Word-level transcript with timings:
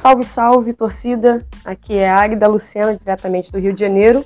salve, 0.00 0.24
salve, 0.24 0.72
torcida. 0.72 1.46
Aqui 1.62 1.98
é 1.98 2.08
a 2.08 2.18
Águida 2.18 2.48
Luciana, 2.48 2.96
diretamente 2.96 3.52
do 3.52 3.58
Rio 3.58 3.74
de 3.74 3.80
Janeiro. 3.80 4.24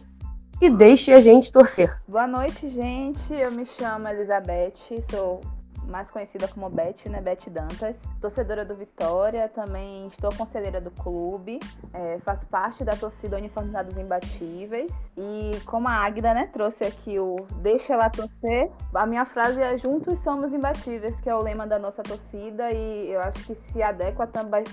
E 0.60 0.70
deixe 0.70 1.12
a 1.12 1.20
gente 1.20 1.50
torcer. 1.50 2.00
Boa 2.06 2.28
noite, 2.28 2.70
gente. 2.70 3.20
Eu 3.28 3.50
me 3.50 3.66
chamo 3.66 4.06
Elizabeth, 4.06 4.74
sou 5.10 5.40
mais 5.88 6.10
conhecida 6.10 6.48
como 6.48 6.68
Beth, 6.68 7.08
né? 7.08 7.20
Beth 7.20 7.48
Dantas. 7.50 7.96
Torcedora 8.20 8.64
do 8.64 8.74
Vitória, 8.74 9.48
também 9.48 10.06
estou 10.08 10.34
conselheira 10.34 10.80
do 10.80 10.90
clube, 10.90 11.58
é, 11.92 12.18
faço 12.20 12.46
parte 12.46 12.84
da 12.84 12.96
torcida 12.96 13.36
Uniformizados 13.36 13.96
Imbatíveis. 13.96 14.90
E 15.16 15.50
como 15.66 15.88
a 15.88 15.92
Águida, 15.92 16.32
né, 16.32 16.48
trouxe 16.52 16.84
aqui 16.84 17.18
o 17.18 17.36
Deixa 17.60 17.92
ela 17.92 18.08
torcer, 18.10 18.70
a 18.94 19.06
minha 19.06 19.24
frase 19.24 19.60
é 19.60 19.78
Juntos 19.78 20.18
somos 20.20 20.52
imbatíveis, 20.52 21.18
que 21.20 21.28
é 21.28 21.34
o 21.34 21.42
lema 21.42 21.66
da 21.66 21.78
nossa 21.78 22.02
torcida 22.02 22.70
e 22.72 23.10
eu 23.10 23.20
acho 23.20 23.44
que 23.44 23.54
se 23.54 23.82
adequa 23.82 24.26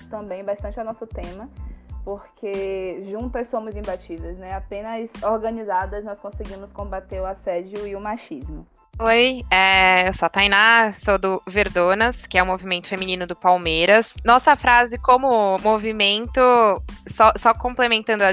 também 0.09 0.43
bastante 0.43 0.79
ao 0.79 0.85
nosso 0.85 1.05
tema 1.05 1.49
porque 2.03 3.03
juntas 3.09 3.47
somos 3.47 3.75
imbatíveis, 3.75 4.39
né? 4.39 4.53
Apenas 4.53 5.11
organizadas 5.23 6.03
nós 6.03 6.19
conseguimos 6.19 6.71
combater 6.71 7.21
o 7.21 7.25
assédio 7.25 7.87
e 7.87 7.95
o 7.95 8.01
machismo. 8.01 8.65
Oi, 9.03 9.43
é, 9.49 10.07
eu 10.07 10.13
sou 10.13 10.27
a 10.27 10.29
Tainá, 10.29 10.93
sou 10.93 11.17
do 11.17 11.41
Verdonas, 11.47 12.27
que 12.27 12.37
é 12.37 12.43
o 12.43 12.45
movimento 12.45 12.87
feminino 12.87 13.25
do 13.25 13.35
Palmeiras. 13.35 14.13
Nossa 14.23 14.55
frase 14.55 14.95
como 14.99 15.57
movimento, 15.57 16.39
só, 17.07 17.33
só 17.35 17.51
complementando 17.51 18.23
a, 18.23 18.31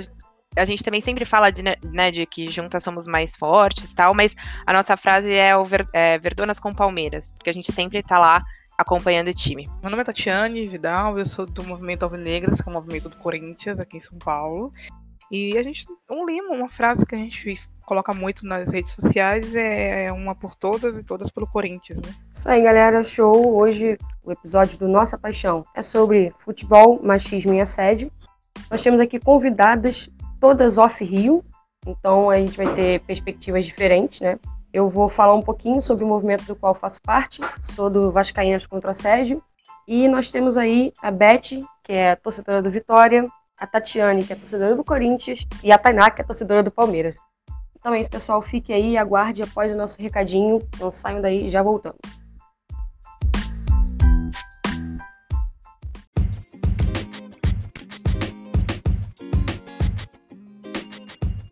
a 0.60 0.64
gente 0.66 0.84
também 0.84 1.00
sempre 1.00 1.24
fala 1.24 1.50
de, 1.50 1.62
né, 1.62 2.10
de 2.10 2.26
que 2.26 2.50
juntas 2.50 2.82
somos 2.82 3.06
mais 3.06 3.34
fortes 3.34 3.94
tal, 3.94 4.12
mas 4.12 4.36
a 4.66 4.74
nossa 4.74 4.94
frase 4.94 5.32
é 5.32 5.56
o 5.56 5.64
Ver, 5.64 5.88
é, 5.94 6.18
Verdonas 6.18 6.60
com 6.60 6.74
Palmeiras, 6.74 7.32
porque 7.32 7.48
a 7.48 7.54
gente 7.54 7.72
sempre 7.72 8.02
tá 8.02 8.18
lá 8.18 8.44
acompanhando 8.76 9.28
o 9.28 9.34
time. 9.34 9.66
Meu 9.80 9.90
nome 9.90 10.02
é 10.02 10.04
Tatiane 10.04 10.68
Vidal, 10.68 11.18
eu 11.18 11.24
sou 11.24 11.46
do 11.46 11.64
movimento 11.64 12.02
Alvinegras, 12.02 12.60
que 12.60 12.68
é 12.68 12.70
o 12.70 12.74
movimento 12.74 13.08
do 13.08 13.16
Corinthians 13.16 13.80
aqui 13.80 13.96
em 13.96 14.02
São 14.02 14.18
Paulo. 14.18 14.70
E 15.30 15.56
a 15.56 15.62
gente, 15.62 15.86
um 16.10 16.26
lema, 16.26 16.50
uma 16.50 16.68
frase 16.68 17.06
que 17.06 17.14
a 17.14 17.18
gente 17.18 17.58
coloca 17.88 18.12
muito 18.12 18.44
nas 18.44 18.70
redes 18.70 18.92
sociais 18.92 19.54
é 19.54 20.12
uma 20.12 20.34
por 20.34 20.54
todas 20.54 20.98
e 20.98 21.02
todas 21.02 21.30
pelo 21.30 21.46
Corinthians, 21.46 21.98
né? 22.02 22.10
Isso 22.30 22.46
aí, 22.46 22.62
galera. 22.62 23.02
Show. 23.02 23.56
Hoje 23.56 23.96
o 24.22 24.30
episódio 24.30 24.78
do 24.78 24.86
Nossa 24.86 25.16
Paixão 25.16 25.64
é 25.74 25.80
sobre 25.80 26.34
futebol, 26.38 27.00
machismo 27.02 27.54
e 27.54 27.62
assédio. 27.62 28.12
Nós 28.70 28.82
temos 28.82 29.00
aqui 29.00 29.18
convidadas 29.18 30.10
todas 30.38 30.76
off-Rio, 30.76 31.42
então 31.86 32.28
a 32.28 32.36
gente 32.36 32.58
vai 32.58 32.74
ter 32.74 33.00
perspectivas 33.00 33.64
diferentes, 33.64 34.20
né? 34.20 34.38
Eu 34.70 34.86
vou 34.90 35.08
falar 35.08 35.34
um 35.34 35.42
pouquinho 35.42 35.80
sobre 35.80 36.04
o 36.04 36.06
movimento 36.06 36.44
do 36.44 36.54
qual 36.54 36.74
faço 36.74 37.00
parte, 37.00 37.40
sou 37.62 37.88
do 37.88 38.12
Vascaínas 38.12 38.66
contra 38.66 38.90
Assédio, 38.90 39.42
e 39.86 40.06
nós 40.08 40.30
temos 40.30 40.58
aí 40.58 40.92
a 41.02 41.10
Beth, 41.10 41.64
que 41.82 41.92
é 41.92 42.14
torcedora 42.16 42.60
do 42.60 42.68
Vitória, 42.68 43.26
a 43.56 43.66
Tatiane, 43.66 44.24
que 44.24 44.32
é 44.34 44.36
torcedora 44.36 44.76
do 44.76 44.84
Corinthians, 44.84 45.46
e 45.64 45.72
a 45.72 45.78
Tainá, 45.78 46.10
que 46.10 46.20
é 46.20 46.24
torcedora 46.24 46.62
do 46.62 46.70
Palmeiras. 46.70 47.16
Então 47.78 47.94
é 47.94 48.00
isso, 48.00 48.10
pessoal. 48.10 48.42
Fique 48.42 48.72
aí, 48.72 48.96
aguarde 48.96 49.42
após 49.42 49.72
o 49.72 49.76
nosso 49.76 50.00
recadinho. 50.00 50.60
Não 50.80 50.90
saiam 50.90 51.20
daí, 51.20 51.48
já 51.48 51.62
voltamos. 51.62 51.98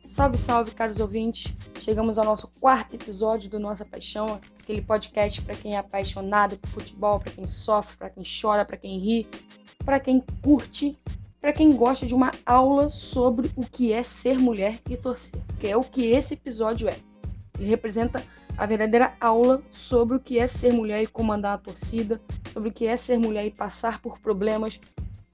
Salve, 0.04 0.38
salve, 0.38 0.70
caros 0.72 0.98
ouvintes. 0.98 1.54
Chegamos 1.80 2.19
ao 2.19 2.24
nosso 2.24 2.48
quarto 2.60 2.97
episódio 2.97 3.48
do 3.48 3.60
Nossa 3.60 3.84
Paixão, 3.84 4.41
aquele 4.60 4.82
podcast 4.82 5.41
para 5.42 5.54
quem 5.54 5.77
é 5.77 5.78
apaixonado 5.78 6.56
por 6.56 6.69
futebol, 6.69 7.20
para 7.20 7.30
quem 7.30 7.47
sofre, 7.47 7.97
para 7.97 8.10
quem 8.10 8.24
chora, 8.24 8.64
para 8.64 8.77
quem 8.77 8.98
ri, 8.98 9.28
para 9.84 10.00
quem 10.00 10.24
curte 10.42 10.98
para 11.47 11.52
quem 11.52 11.70
gosta 11.70 12.05
de 12.05 12.12
uma 12.12 12.32
aula 12.44 12.91
sobre 12.91 13.48
o 13.54 13.62
que 13.62 13.93
é 13.93 14.03
ser 14.03 14.37
mulher 14.37 14.81
e 14.91 14.97
torcer, 14.97 15.41
que 15.60 15.69
é 15.69 15.76
o 15.76 15.84
que 15.84 16.04
esse 16.04 16.34
episódio 16.34 16.88
é. 16.88 16.97
Ele 17.56 17.69
representa 17.69 18.21
a 18.59 18.66
verdadeira 18.66 19.15
aula 19.21 19.62
sobre 19.71 20.16
o 20.16 20.21
que 20.21 20.41
é 20.41 20.48
ser 20.48 20.72
mulher 20.72 21.04
e 21.04 21.06
comandar 21.06 21.54
a 21.54 21.59
torcida, 21.59 22.21
sobre 22.53 22.71
o 22.71 22.72
que 22.72 22.84
é 22.84 22.97
ser 22.97 23.16
mulher 23.16 23.47
e 23.47 23.53
passar 23.53 24.00
por 24.00 24.19
problemas, 24.19 24.81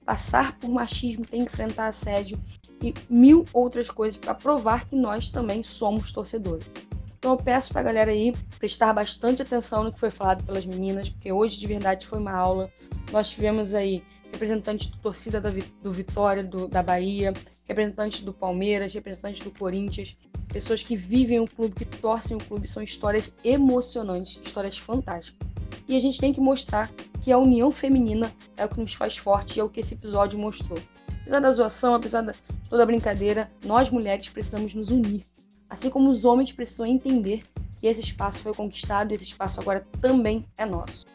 passar 0.05 0.55
por 0.59 0.69
machismo, 0.69 1.25
ter 1.25 1.37
que 1.37 1.43
enfrentar 1.45 1.87
assédio 1.87 2.37
e 2.79 2.93
mil 3.09 3.43
outras 3.51 3.89
coisas 3.89 4.15
para 4.15 4.35
provar 4.35 4.85
que 4.87 4.95
nós 4.95 5.29
também 5.29 5.63
somos 5.63 6.11
torcedores. 6.11 6.69
Então 7.17 7.31
eu 7.31 7.37
peço 7.37 7.71
para 7.71 7.81
a 7.81 7.85
galera 7.85 8.11
aí 8.11 8.35
prestar 8.59 8.93
bastante 8.93 9.41
atenção 9.41 9.83
no 9.83 9.91
que 9.91 9.99
foi 9.99 10.11
falado 10.11 10.43
pelas 10.43 10.63
meninas, 10.63 11.09
porque 11.09 11.31
hoje 11.31 11.59
de 11.59 11.65
verdade 11.65 12.05
foi 12.05 12.19
uma 12.19 12.33
aula. 12.33 12.71
Nós 13.11 13.31
tivemos 13.31 13.73
aí 13.73 14.03
representantes 14.33 14.87
do 14.87 14.97
torcida 14.97 15.39
do 15.39 15.91
Vitória, 15.91 16.43
do, 16.43 16.67
da 16.67 16.81
Bahia, 16.81 17.33
representantes 17.67 18.21
do 18.21 18.33
Palmeiras, 18.33 18.93
representantes 18.93 19.43
do 19.43 19.51
Corinthians, 19.51 20.17
pessoas 20.49 20.81
que 20.83 20.95
vivem 20.95 21.39
o 21.39 21.45
clube, 21.45 21.73
que 21.73 21.85
torcem 21.85 22.35
o 22.35 22.39
clube, 22.39 22.67
são 22.67 22.81
histórias 22.81 23.31
emocionantes, 23.43 24.39
histórias 24.43 24.77
fantásticas. 24.77 25.47
E 25.87 25.95
a 25.95 25.99
gente 25.99 26.19
tem 26.19 26.33
que 26.33 26.41
mostrar 26.41 26.89
que 27.21 27.31
a 27.31 27.37
união 27.37 27.71
feminina 27.71 28.31
é 28.57 28.65
o 28.65 28.69
que 28.69 28.81
nos 28.81 28.93
faz 28.93 29.17
forte 29.17 29.57
e 29.57 29.59
é 29.59 29.63
o 29.63 29.69
que 29.69 29.79
esse 29.79 29.93
episódio 29.93 30.37
mostrou. 30.39 30.79
Apesar 31.21 31.39
da 31.39 31.51
zoação, 31.51 31.93
apesar 31.93 32.21
de 32.21 32.33
toda 32.69 32.83
a 32.83 32.85
brincadeira, 32.85 33.51
nós 33.63 33.89
mulheres 33.89 34.27
precisamos 34.29 34.73
nos 34.73 34.89
unir. 34.89 35.23
Assim 35.69 35.89
como 35.89 36.09
os 36.09 36.25
homens 36.25 36.51
precisam 36.51 36.85
entender 36.85 37.43
que 37.79 37.87
esse 37.87 38.01
espaço 38.01 38.41
foi 38.41 38.53
conquistado 38.53 39.11
e 39.11 39.15
esse 39.15 39.25
espaço 39.25 39.61
agora 39.61 39.85
também 40.01 40.45
é 40.57 40.65
nosso 40.65 41.12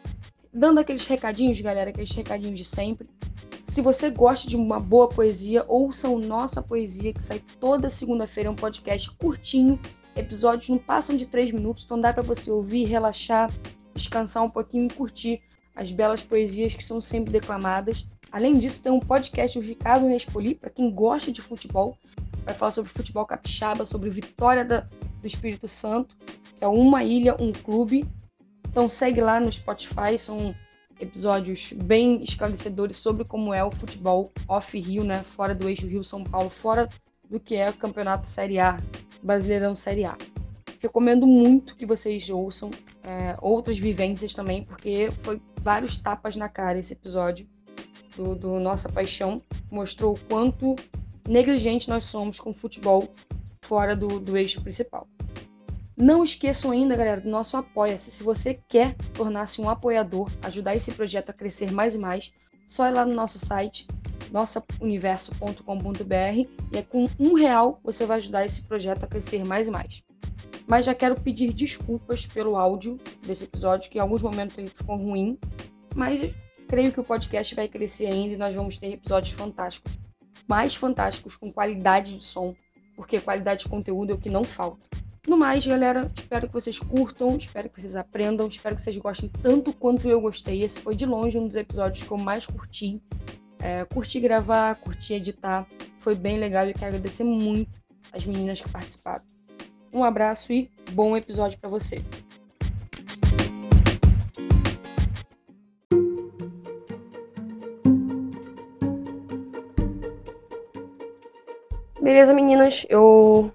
dando 0.52 0.78
aqueles 0.78 1.06
recadinhos, 1.06 1.60
galera, 1.60 1.90
aqueles 1.90 2.12
recadinhos 2.12 2.58
de 2.58 2.64
sempre. 2.64 3.08
Se 3.68 3.82
você 3.82 4.10
gosta 4.10 4.48
de 4.48 4.56
uma 4.56 4.80
boa 4.80 5.08
poesia, 5.08 5.64
ouça 5.68 6.08
o 6.08 6.18
Nossa 6.18 6.62
Poesia, 6.62 7.12
que 7.12 7.22
sai 7.22 7.40
toda 7.60 7.90
segunda-feira, 7.90 8.48
é 8.48 8.52
um 8.52 8.56
podcast 8.56 9.10
curtinho. 9.12 9.78
Episódios 10.16 10.68
não 10.68 10.78
passam 10.78 11.16
de 11.16 11.26
três 11.26 11.52
minutos, 11.52 11.84
então 11.84 12.00
dá 12.00 12.12
para 12.12 12.22
você 12.22 12.50
ouvir, 12.50 12.84
relaxar, 12.84 13.52
descansar 13.94 14.42
um 14.42 14.50
pouquinho 14.50 14.86
e 14.86 14.94
curtir 14.94 15.40
as 15.76 15.92
belas 15.92 16.22
poesias 16.22 16.74
que 16.74 16.82
são 16.82 17.00
sempre 17.00 17.30
declamadas. 17.30 18.04
Além 18.32 18.58
disso, 18.58 18.82
tem 18.82 18.90
um 18.90 19.00
podcast, 19.00 19.58
o 19.58 19.62
Ricardo 19.62 20.06
Nespoli, 20.06 20.54
para 20.54 20.70
quem 20.70 20.90
gosta 20.90 21.30
de 21.30 21.40
futebol. 21.40 21.96
Vai 22.44 22.54
falar 22.54 22.72
sobre 22.72 22.90
futebol 22.90 23.24
capixaba, 23.26 23.86
sobre 23.86 24.10
vitória 24.10 24.64
da, 24.64 24.80
do 24.80 25.26
Espírito 25.26 25.68
Santo, 25.68 26.16
que 26.56 26.64
é 26.64 26.68
uma 26.68 27.04
ilha, 27.04 27.36
um 27.38 27.52
clube. 27.52 28.04
Então 28.70 28.88
segue 28.88 29.20
lá 29.20 29.40
no 29.40 29.50
Spotify, 29.50 30.18
são 30.18 30.54
episódios 31.00 31.72
bem 31.72 32.22
esclarecedores 32.22 32.96
sobre 32.96 33.24
como 33.24 33.54
é 33.54 33.62
o 33.64 33.70
futebol 33.70 34.30
off-Rio, 34.48 35.04
né? 35.04 35.22
Fora 35.22 35.54
do 35.54 35.68
eixo 35.68 35.86
Rio-São 35.86 36.24
Paulo, 36.24 36.50
fora 36.50 36.88
do 37.28 37.38
que 37.38 37.54
é 37.54 37.70
o 37.70 37.74
campeonato 37.74 38.28
Série 38.28 38.58
A, 38.58 38.78
Brasileirão 39.22 39.74
Série 39.76 40.04
A. 40.04 40.16
Recomendo 40.80 41.26
muito 41.26 41.74
que 41.74 41.84
vocês 41.84 42.28
ouçam 42.30 42.70
é, 43.04 43.34
outras 43.40 43.78
vivências 43.78 44.32
também, 44.34 44.64
porque 44.64 45.10
foi 45.22 45.40
vários 45.60 45.98
tapas 45.98 46.36
na 46.36 46.48
cara 46.48 46.78
esse 46.78 46.92
episódio 46.92 47.46
do, 48.16 48.34
do 48.34 48.60
Nossa 48.60 48.88
Paixão. 48.88 49.42
Mostrou 49.70 50.14
o 50.14 50.18
quanto 50.28 50.76
negligente 51.28 51.88
nós 51.88 52.04
somos 52.04 52.38
com 52.38 52.50
o 52.50 52.54
futebol 52.54 53.08
fora 53.62 53.94
do, 53.94 54.20
do 54.20 54.36
eixo 54.36 54.62
principal. 54.62 55.06
Não 56.00 56.22
esqueçam 56.22 56.70
ainda, 56.70 56.94
galera, 56.94 57.20
do 57.20 57.28
nosso 57.28 57.56
Apoia-se. 57.56 58.12
Se 58.12 58.22
você 58.22 58.60
quer 58.68 58.94
tornar-se 59.12 59.60
um 59.60 59.68
apoiador, 59.68 60.30
ajudar 60.42 60.76
esse 60.76 60.92
projeto 60.92 61.30
a 61.30 61.32
crescer 61.32 61.72
mais 61.72 61.96
e 61.96 61.98
mais, 61.98 62.30
só 62.68 62.86
ir 62.86 62.92
lá 62.92 63.04
no 63.04 63.12
nosso 63.12 63.36
site, 63.36 63.84
nossauniverso.com.br 64.30 66.48
e 66.72 66.76
é 66.76 66.82
com 66.82 67.08
um 67.18 67.34
real 67.34 67.80
você 67.82 68.06
vai 68.06 68.18
ajudar 68.18 68.46
esse 68.46 68.62
projeto 68.62 69.02
a 69.02 69.08
crescer 69.08 69.44
mais 69.44 69.66
e 69.66 69.72
mais. 69.72 70.04
Mas 70.68 70.86
já 70.86 70.94
quero 70.94 71.20
pedir 71.20 71.52
desculpas 71.52 72.26
pelo 72.26 72.56
áudio 72.56 72.96
desse 73.26 73.42
episódio, 73.42 73.90
que 73.90 73.98
em 73.98 74.00
alguns 74.00 74.22
momentos 74.22 74.56
ele 74.56 74.68
ficou 74.68 74.96
ruim, 74.96 75.36
mas 75.96 76.32
creio 76.68 76.92
que 76.92 77.00
o 77.00 77.04
podcast 77.04 77.56
vai 77.56 77.66
crescer 77.66 78.06
ainda 78.06 78.34
e 78.34 78.36
nós 78.36 78.54
vamos 78.54 78.76
ter 78.76 78.92
episódios 78.92 79.32
fantásticos, 79.32 79.98
mais 80.46 80.76
fantásticos, 80.76 81.34
com 81.34 81.52
qualidade 81.52 82.16
de 82.16 82.24
som, 82.24 82.54
porque 82.94 83.18
qualidade 83.18 83.64
de 83.64 83.68
conteúdo 83.68 84.12
é 84.12 84.14
o 84.14 84.18
que 84.18 84.30
não 84.30 84.44
falta. 84.44 84.86
No 85.28 85.36
mais, 85.36 85.66
galera, 85.66 86.10
espero 86.16 86.46
que 86.46 86.54
vocês 86.54 86.78
curtam, 86.78 87.36
espero 87.36 87.68
que 87.68 87.78
vocês 87.78 87.94
aprendam, 87.94 88.48
espero 88.48 88.74
que 88.74 88.80
vocês 88.80 88.96
gostem 88.96 89.30
tanto 89.42 89.74
quanto 89.74 90.08
eu 90.08 90.18
gostei. 90.22 90.62
Esse 90.62 90.80
foi 90.80 90.96
de 90.96 91.04
longe 91.04 91.36
um 91.36 91.46
dos 91.46 91.54
episódios 91.54 92.02
que 92.02 92.10
eu 92.10 92.16
mais 92.16 92.46
curti. 92.46 92.98
É, 93.60 93.84
curti 93.84 94.20
gravar, 94.20 94.76
curti 94.76 95.12
editar, 95.12 95.66
foi 96.00 96.14
bem 96.14 96.38
legal 96.38 96.66
e 96.66 96.72
quero 96.72 96.86
agradecer 96.86 97.24
muito 97.24 97.70
as 98.10 98.24
meninas 98.24 98.58
que 98.58 98.70
participaram. 98.70 99.22
Um 99.92 100.02
abraço 100.02 100.50
e 100.50 100.70
bom 100.92 101.14
episódio 101.14 101.58
para 101.58 101.68
você. 101.68 102.02
Beleza, 112.00 112.32
meninas? 112.32 112.86
Eu 112.88 113.52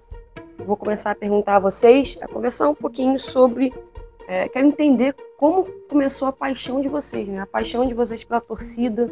vou 0.64 0.76
começar 0.76 1.10
a 1.10 1.14
perguntar 1.14 1.56
a 1.56 1.58
vocês, 1.58 2.18
a 2.20 2.28
conversar 2.28 2.68
um 2.68 2.74
pouquinho 2.74 3.18
sobre. 3.18 3.72
É, 4.26 4.48
quero 4.48 4.66
entender 4.66 5.14
como 5.36 5.64
começou 5.88 6.28
a 6.28 6.32
paixão 6.32 6.80
de 6.80 6.88
vocês, 6.88 7.28
né? 7.28 7.40
A 7.40 7.46
paixão 7.46 7.86
de 7.86 7.94
vocês 7.94 8.24
pela 8.24 8.40
torcida, 8.40 9.10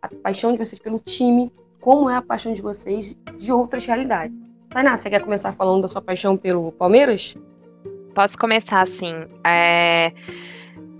a 0.00 0.08
paixão 0.08 0.52
de 0.52 0.58
vocês 0.58 0.80
pelo 0.80 0.98
time, 0.98 1.52
como 1.80 2.08
é 2.08 2.16
a 2.16 2.22
paixão 2.22 2.52
de 2.52 2.62
vocês 2.62 3.16
de 3.38 3.52
outras 3.52 3.84
realidades. 3.84 4.36
Tainá, 4.70 4.96
você 4.96 5.08
quer 5.08 5.22
começar 5.22 5.52
falando 5.52 5.82
da 5.82 5.88
sua 5.88 6.02
paixão 6.02 6.36
pelo 6.36 6.72
Palmeiras? 6.72 7.36
Posso 8.14 8.38
começar 8.38 8.80
assim. 8.80 9.26
É... 9.44 10.12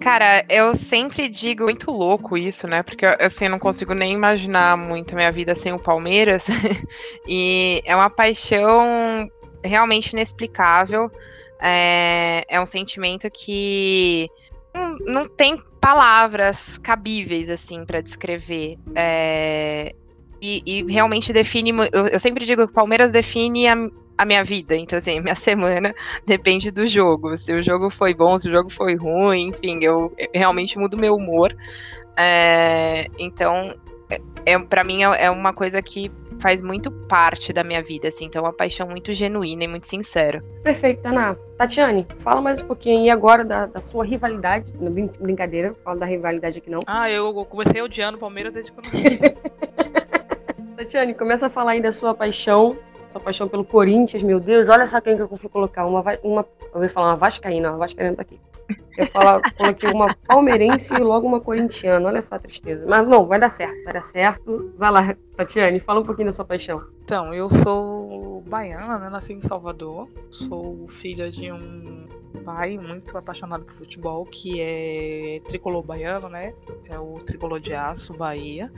Cara, 0.00 0.44
eu 0.48 0.74
sempre 0.74 1.28
digo 1.28 1.64
muito 1.64 1.90
louco 1.90 2.36
isso, 2.36 2.68
né? 2.68 2.82
Porque 2.82 3.06
assim, 3.06 3.46
eu 3.46 3.50
não 3.50 3.58
consigo 3.58 3.94
nem 3.94 4.12
imaginar 4.12 4.76
muito 4.76 5.12
a 5.12 5.16
minha 5.16 5.32
vida 5.32 5.54
sem 5.54 5.72
o 5.72 5.78
Palmeiras. 5.78 6.44
e 7.26 7.82
é 7.84 7.96
uma 7.96 8.10
paixão 8.10 9.28
realmente 9.64 10.12
inexplicável. 10.12 11.10
É, 11.60 12.44
é 12.48 12.60
um 12.60 12.66
sentimento 12.66 13.30
que 13.30 14.28
não, 15.06 15.26
tem 15.28 15.62
palavras 15.80 16.78
cabíveis 16.78 17.48
assim 17.48 17.84
para 17.84 18.00
descrever. 18.00 18.76
É, 18.94 19.92
e, 20.40 20.62
e, 20.66 20.92
realmente 20.92 21.32
define. 21.32 21.70
Eu, 21.92 22.08
eu, 22.08 22.20
sempre 22.20 22.44
digo 22.44 22.66
que 22.66 22.72
o 22.72 22.74
Palmeiras 22.74 23.10
define 23.10 23.68
a, 23.68 23.74
a 24.18 24.24
minha 24.24 24.44
vida. 24.44 24.76
Então, 24.76 24.98
assim, 24.98 25.20
minha 25.22 25.34
semana 25.34 25.94
depende 26.26 26.70
do 26.70 26.86
jogo. 26.86 27.36
Se 27.36 27.52
o 27.52 27.62
jogo 27.62 27.90
foi 27.90 28.14
bom, 28.14 28.38
se 28.38 28.48
o 28.48 28.52
jogo 28.52 28.70
foi 28.70 28.96
ruim, 28.96 29.48
enfim, 29.48 29.78
eu, 29.82 30.12
eu 30.18 30.28
realmente 30.34 30.78
mudo 30.78 30.98
meu 30.98 31.14
humor. 31.14 31.56
É, 32.16 33.06
então, 33.18 33.74
é, 34.10 34.20
é 34.44 34.58
para 34.58 34.84
mim 34.84 35.04
é, 35.04 35.24
é 35.24 35.30
uma 35.30 35.52
coisa 35.52 35.80
que 35.82 36.10
faz 36.40 36.60
muito 36.60 36.90
parte 36.90 37.52
da 37.52 37.64
minha 37.64 37.82
vida, 37.82 38.08
assim, 38.08 38.26
então 38.26 38.40
é 38.40 38.46
uma 38.46 38.52
paixão 38.52 38.86
muito 38.86 39.12
genuína 39.12 39.64
e 39.64 39.68
muito 39.68 39.86
sincera. 39.86 40.42
Perfeito, 40.62 41.02
Taná. 41.02 41.36
Tatiane, 41.56 42.06
fala 42.18 42.40
mais 42.40 42.60
um 42.60 42.66
pouquinho 42.66 43.00
aí 43.00 43.10
agora 43.10 43.44
da, 43.44 43.66
da 43.66 43.80
sua 43.80 44.04
rivalidade. 44.04 44.72
Não, 44.78 44.90
brincadeira, 45.20 45.74
fala 45.82 45.98
da 45.98 46.06
rivalidade 46.06 46.58
aqui 46.58 46.70
não. 46.70 46.80
Ah, 46.86 47.10
eu 47.10 47.32
comecei 47.46 47.80
odiando 47.80 48.16
o 48.16 48.20
Palmeiras 48.20 48.52
desde 48.52 48.72
quando. 48.72 48.88
Tatiane, 50.76 51.14
começa 51.14 51.46
a 51.46 51.50
falar 51.50 51.72
aí 51.72 51.80
da 51.80 51.92
sua 51.92 52.14
paixão, 52.14 52.76
sua 53.08 53.20
paixão 53.20 53.48
pelo 53.48 53.64
Corinthians, 53.64 54.22
meu 54.22 54.38
Deus, 54.38 54.68
olha 54.68 54.86
só 54.86 55.00
quem 55.00 55.16
que 55.16 55.22
eu 55.22 55.36
fui 55.36 55.48
colocar, 55.48 55.86
uma, 55.86 56.04
uma 56.22 56.46
eu 56.74 56.82
ia 56.82 56.88
falar 56.90 57.08
uma 57.08 57.16
vascaína, 57.16 57.70
uma 57.70 57.78
vascaína 57.78 58.14
tá 58.14 58.22
aqui. 58.22 58.38
Eu 58.96 59.06
falar, 59.08 59.42
coloquei 59.54 59.90
uma 59.90 60.12
palmeirense 60.26 60.94
e 60.94 60.98
logo 60.98 61.26
uma 61.26 61.40
corintiana, 61.40 62.08
olha 62.08 62.22
só 62.22 62.36
a 62.36 62.38
tristeza. 62.38 62.86
Mas 62.88 63.06
não, 63.06 63.26
vai 63.26 63.38
dar 63.38 63.50
certo, 63.50 63.84
vai 63.84 63.92
dar 63.92 64.02
certo. 64.02 64.72
Vai 64.76 64.90
lá, 64.90 65.16
Tatiane, 65.36 65.78
fala 65.80 66.00
um 66.00 66.04
pouquinho 66.04 66.28
da 66.28 66.32
sua 66.32 66.44
paixão. 66.44 66.82
Então, 67.04 67.34
eu 67.34 67.50
sou 67.50 68.42
baiana, 68.46 68.98
né, 68.98 69.10
nasci 69.10 69.34
em 69.34 69.40
Salvador, 69.42 70.08
sou 70.30 70.88
filha 70.88 71.30
de 71.30 71.52
um 71.52 72.06
pai 72.44 72.78
muito 72.78 73.16
apaixonado 73.18 73.64
por 73.64 73.74
futebol, 73.74 74.24
que 74.24 74.60
é 74.60 75.40
tricolor 75.46 75.82
baiano, 75.82 76.28
né, 76.28 76.54
é 76.88 76.98
o 76.98 77.18
tricolor 77.18 77.60
de 77.60 77.74
aço, 77.74 78.14
Bahia. 78.14 78.72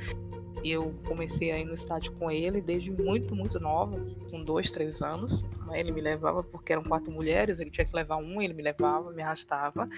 Eu 0.64 0.94
comecei 1.06 1.50
a 1.50 1.58
ir 1.58 1.64
no 1.64 1.75
estádio 1.75 2.12
com 2.12 2.31
ele 2.31 2.60
desde 2.60 2.90
muito, 2.90 3.34
muito 3.34 3.58
nova, 3.60 3.99
com 4.31 4.43
dois, 4.43 4.70
três 4.70 5.02
anos. 5.02 5.44
Ele 5.72 5.93
me 5.93 6.00
levava 6.00 6.43
porque 6.43 6.72
eram 6.72 6.82
quatro 6.82 7.10
mulheres, 7.10 7.60
ele 7.60 7.70
tinha 7.70 7.84
que 7.84 7.94
levar 7.94 8.16
um, 8.16 8.40
ele 8.40 8.55
me 8.55 8.62
levava, 8.62 9.12
me 9.12 9.22
arrastava. 9.22 9.88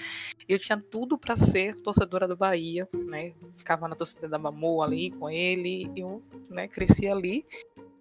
Eu 0.49 0.59
tinha 0.59 0.79
tudo 0.79 1.17
para 1.17 1.37
ser 1.37 1.81
torcedora 1.81 2.27
do 2.27 2.37
Bahia, 2.37 2.89
né? 2.93 3.33
Ficava 3.57 3.87
na 3.89 3.95
torcida 3.95 4.29
da 4.29 4.39
Mamô 4.39 4.83
ali 4.83 5.11
com 5.13 5.31
ele, 5.31 5.91
eu 5.97 6.23
né, 6.49 6.69
cresci 6.69 7.07
ali. 7.07 7.45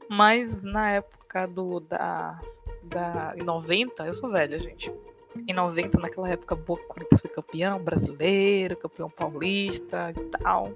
Mas 0.09 0.63
na 0.63 0.91
época 0.91 1.45
do 1.47 1.79
da, 1.79 2.41
da 2.83 3.35
em 3.38 3.44
90, 3.44 4.06
eu 4.06 4.13
sou 4.13 4.31
velha, 4.31 4.57
gente 4.57 4.91
em 5.47 5.53
90, 5.53 6.00
naquela 6.00 6.30
época, 6.30 6.56
Boca 6.56 6.83
Corinthians 6.88 7.21
foi 7.21 7.30
campeão 7.30 7.80
brasileiro, 7.80 8.75
campeão 8.77 9.09
paulista 9.09 10.13
e 10.15 10.19
tal. 10.38 10.71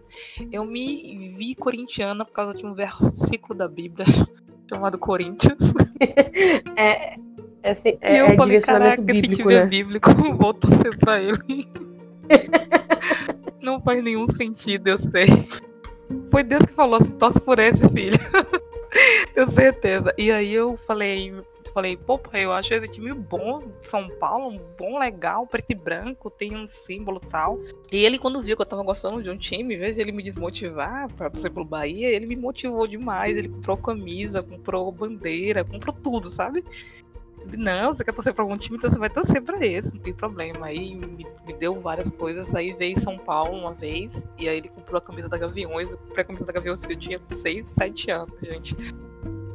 Eu 0.51 0.65
me 0.65 1.29
vi 1.29 1.55
corintiana 1.55 2.25
por 2.25 2.31
causa 2.31 2.53
de 2.53 2.65
um 2.65 2.73
versículo 2.73 3.57
da 3.57 3.67
Bíblia 3.67 4.05
chamado 4.71 4.97
Corinthians. 4.97 5.57
É, 6.75 7.15
é, 7.61 7.69
assim, 7.69 7.97
é, 8.01 8.19
eu 8.19 8.25
é 8.25 8.35
falei, 8.35 8.59
caraca, 8.59 9.01
bíblico, 9.01 9.25
esse 9.25 9.35
time 9.37 9.53
é 9.53 9.57
né? 9.59 9.63
é 9.63 9.67
bíblico, 9.67 10.09
vou 10.35 10.53
torcer 10.53 10.97
pra 10.97 11.21
ele. 11.21 11.65
Não 13.61 13.79
faz 13.79 14.03
nenhum 14.03 14.27
sentido, 14.27 14.89
eu 14.89 14.99
sei. 14.99 15.27
Foi 16.29 16.43
Deus 16.43 16.65
que 16.65 16.73
falou 16.73 16.99
assim, 16.99 17.11
torce 17.11 17.39
por 17.39 17.57
esse 17.59 17.87
filho. 17.89 18.19
Tenho 19.33 19.51
certeza. 19.51 20.13
E 20.17 20.29
aí 20.29 20.53
eu 20.53 20.75
falei, 20.85 21.33
falei, 21.71 21.95
pô, 21.95 22.19
eu 22.33 22.51
acho 22.51 22.73
esse 22.73 22.87
time 22.87 23.13
bom, 23.13 23.61
São 23.83 24.09
Paulo, 24.09 24.59
bom, 24.77 24.97
legal, 24.99 25.45
preto 25.47 25.71
e 25.71 25.75
branco, 25.75 26.29
tem 26.29 26.55
um 26.55 26.67
símbolo 26.67 27.19
tal. 27.19 27.59
E 27.91 28.03
ele, 28.03 28.17
quando 28.17 28.41
viu 28.41 28.55
que 28.55 28.61
eu 28.61 28.65
tava 28.65 28.83
gostando 28.83 29.21
de 29.21 29.29
um 29.29 29.37
time, 29.37 29.75
em 29.75 29.93
de 29.93 30.01
ele 30.01 30.11
me 30.11 30.23
desmotivar 30.23 31.11
pra 31.13 31.31
ser 31.35 31.49
pelo 31.49 31.65
Bahia, 31.65 32.09
ele 32.09 32.25
me 32.25 32.35
motivou 32.35 32.87
demais. 32.87 33.37
Ele 33.37 33.49
comprou 33.49 33.77
camisa, 33.77 34.41
comprou 34.41 34.91
bandeira, 34.91 35.63
comprou 35.63 35.95
tudo, 35.95 36.29
sabe? 36.29 36.63
Não, 37.57 37.93
você 37.93 38.03
quer 38.03 38.13
torcer 38.13 38.33
pra 38.33 38.43
algum 38.43 38.57
time, 38.57 38.77
então 38.77 38.89
você 38.89 38.97
vai 38.97 39.09
torcer 39.09 39.41
pra 39.41 39.65
esse, 39.65 39.93
não 39.93 40.01
tem 40.01 40.13
problema. 40.13 40.67
Aí 40.67 40.95
me, 40.95 41.25
me, 41.45 41.53
deu 41.59 41.79
várias 41.79 42.09
coisas. 42.09 42.55
Aí 42.55 42.73
veio 42.73 42.99
São 42.99 43.17
Paulo 43.17 43.57
uma 43.57 43.73
vez, 43.73 44.11
e 44.37 44.47
aí 44.47 44.57
ele 44.57 44.69
comprou 44.69 44.97
a 44.97 45.01
camisa 45.01 45.27
da 45.27 45.37
Gaviões. 45.37 45.91
Eu 45.91 45.97
comprei 45.97 46.23
a 46.23 46.25
camisa 46.25 46.45
da 46.45 46.53
Gaviões 46.53 46.83
eu 46.83 46.95
tinha 46.95 47.19
6, 47.29 47.67
7 47.67 48.11
anos, 48.11 48.39
gente. 48.41 48.75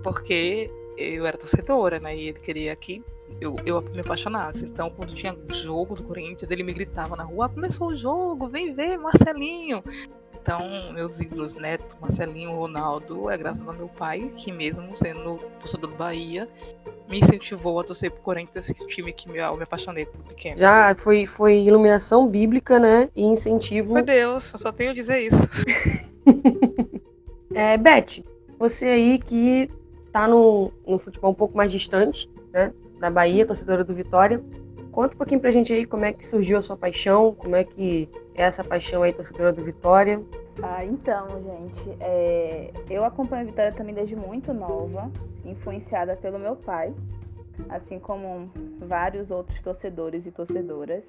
Porque 0.02 0.70
eu 0.99 1.27
era 1.27 1.39
torcedora, 1.39 2.00
né? 2.00 2.17
E 2.17 2.29
ele 2.29 2.41
queria 2.41 2.75
que 2.75 3.03
eu, 3.41 3.56
eu 3.65 3.81
me 3.83 4.00
apaixonasse. 4.00 4.65
Então, 4.65 4.91
quando 4.91 5.15
tinha 5.15 5.37
jogo 5.49 5.95
do 5.95 6.03
Corinthians, 6.03 6.50
ele 6.50 6.62
me 6.62 6.73
gritava 6.73 7.15
na 7.15 7.23
rua: 7.23 7.47
ah, 7.47 7.49
começou 7.49 7.89
o 7.89 7.95
jogo, 7.95 8.49
vem 8.49 8.75
ver, 8.75 8.99
Marcelinho. 8.99 9.83
Então, 10.41 10.93
meus 10.93 11.21
ídolos, 11.21 11.55
Neto, 11.55 11.97
Marcelinho, 12.00 12.55
Ronaldo, 12.55 13.29
é 13.29 13.37
graças 13.37 13.67
ao 13.69 13.75
meu 13.75 13.89
pai, 13.89 14.31
que 14.37 14.50
mesmo 14.50 14.97
sendo 14.97 15.39
torcedor 15.61 15.91
do 15.91 15.97
Bahia, 15.97 16.49
me 17.09 17.19
incentivou 17.19 17.79
a 17.79 17.85
torcer 17.85 18.11
pro 18.11 18.23
Corinthians, 18.23 18.69
esse 18.71 18.87
time 18.87 19.12
que 19.12 19.29
eu 19.29 19.56
me 19.56 19.62
apaixonei 19.62 20.06
quando 20.06 20.25
pequeno. 20.29 20.56
Já 20.56 20.95
foi, 20.97 21.27
foi 21.27 21.59
iluminação 21.59 22.27
bíblica, 22.27 22.79
né? 22.79 23.11
E 23.15 23.23
incentivo. 23.23 23.95
Meu 23.95 24.05
Deus, 24.05 24.53
eu 24.53 24.59
só 24.59 24.73
tenho 24.73 24.93
a 24.93 24.95
dizer 24.95 25.21
isso. 25.21 25.49
é, 27.55 27.77
Beth, 27.77 28.25
você 28.59 28.87
aí 28.87 29.19
que 29.19 29.71
tá 30.12 30.26
no, 30.26 30.72
no 30.87 30.99
futebol 30.99 31.31
um 31.31 31.34
pouco 31.34 31.56
mais 31.56 31.70
distante, 31.70 32.31
né, 32.52 32.72
da 32.99 33.10
Bahia, 33.10 33.46
torcedora 33.46 33.84
do 33.84 33.94
Vitória. 33.94 34.43
Conta 34.90 35.14
um 35.14 35.19
pouquinho 35.19 35.40
pra 35.40 35.50
gente 35.50 35.72
aí 35.72 35.87
como 35.87 36.05
é 36.05 36.12
que 36.12 36.26
surgiu 36.26 36.58
a 36.58 36.62
sua 36.62 36.76
paixão, 36.76 37.34
como 37.34 37.55
é 37.55 37.62
que 37.62 38.08
é 38.34 38.42
essa 38.42 38.64
paixão 38.64 39.02
aí, 39.02 39.12
torcedora 39.12 39.52
do 39.52 39.62
Vitória. 39.62 40.21
Ah, 40.62 40.85
então, 40.85 41.28
gente, 41.42 41.97
é... 42.00 42.73
eu 42.90 43.04
acompanho 43.04 43.42
a 43.42 43.47
Vitória 43.47 43.73
também 43.73 43.94
desde 43.94 44.16
muito 44.16 44.52
nova, 44.52 45.11
influenciada 45.44 46.16
pelo 46.16 46.38
meu 46.38 46.56
pai, 46.56 46.92
assim 47.68 47.99
como 47.99 48.50
vários 48.80 49.30
outros 49.30 49.61
torcedores 49.62 50.26
e 50.26 50.33
torcedoras. 50.33 51.04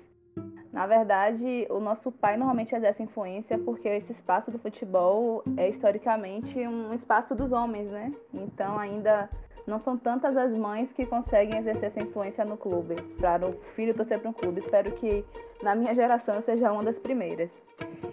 Na 0.71 0.85
verdade, 0.85 1.65
o 1.69 1.79
nosso 1.79 2.11
pai 2.11 2.37
normalmente 2.37 2.75
exerce 2.75 3.01
influência 3.01 3.57
porque 3.57 3.87
esse 3.87 4.11
espaço 4.11 4.51
do 4.51 4.59
futebol 4.59 5.43
é 5.57 5.67
historicamente 5.69 6.59
um 6.59 6.93
espaço 6.93 7.33
dos 7.33 7.51
homens, 7.51 7.89
né? 7.89 8.13
Então 8.33 8.77
ainda 8.77 9.29
não 9.65 9.79
são 9.79 9.97
tantas 9.97 10.37
as 10.37 10.51
mães 10.53 10.91
que 10.91 11.05
conseguem 11.05 11.59
exercer 11.59 11.89
essa 11.89 11.99
influência 11.99 12.45
no 12.45 12.57
clube, 12.57 12.95
para 13.19 13.47
o 13.47 13.51
filho 13.75 13.93
torcer 13.93 14.19
para 14.19 14.29
um 14.29 14.33
clube. 14.33 14.59
Espero 14.59 14.91
que 14.93 15.25
na 15.61 15.75
minha 15.75 15.93
geração 15.93 16.35
eu 16.35 16.41
seja 16.41 16.71
uma 16.71 16.83
das 16.83 16.99
primeiras. 16.99 17.51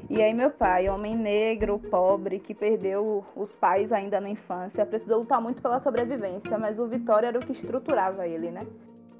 E 0.08 0.22
aí 0.22 0.32
meu 0.32 0.50
pai, 0.50 0.88
homem 0.88 1.16
negro, 1.16 1.78
pobre, 1.78 2.38
que 2.38 2.54
perdeu 2.54 3.24
os 3.34 3.52
pais 3.52 3.92
ainda 3.92 4.20
na 4.20 4.30
infância, 4.30 4.86
precisou 4.86 5.18
lutar 5.18 5.40
muito 5.40 5.60
pela 5.60 5.80
sobrevivência, 5.80 6.56
mas 6.58 6.78
o 6.78 6.86
Vitória 6.86 7.26
era 7.26 7.38
o 7.38 7.44
que 7.44 7.52
estruturava 7.52 8.26
ele, 8.26 8.50
né? 8.50 8.66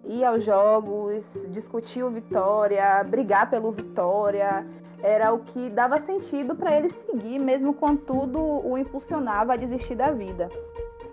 Ir 0.07 0.25
aos 0.25 0.45
jogos, 0.45 1.25
discutir 1.49 2.03
o 2.03 2.11
Vitória, 2.11 3.03
brigar 3.05 3.51
pelo 3.51 3.73
Vitória, 3.73 4.67
era 5.03 5.33
o 5.33 5.41
que 5.41 5.69
dava 5.71 6.01
sentido 6.01 6.55
para 6.55 6.77
ele 6.77 6.91
seguir, 6.91 7.39
mesmo 7.39 7.75
quando 7.75 7.99
tudo 7.99 8.41
o 8.41 8.79
impulsionava 8.79 9.53
a 9.53 9.57
desistir 9.57 9.95
da 9.95 10.11
vida. 10.11 10.49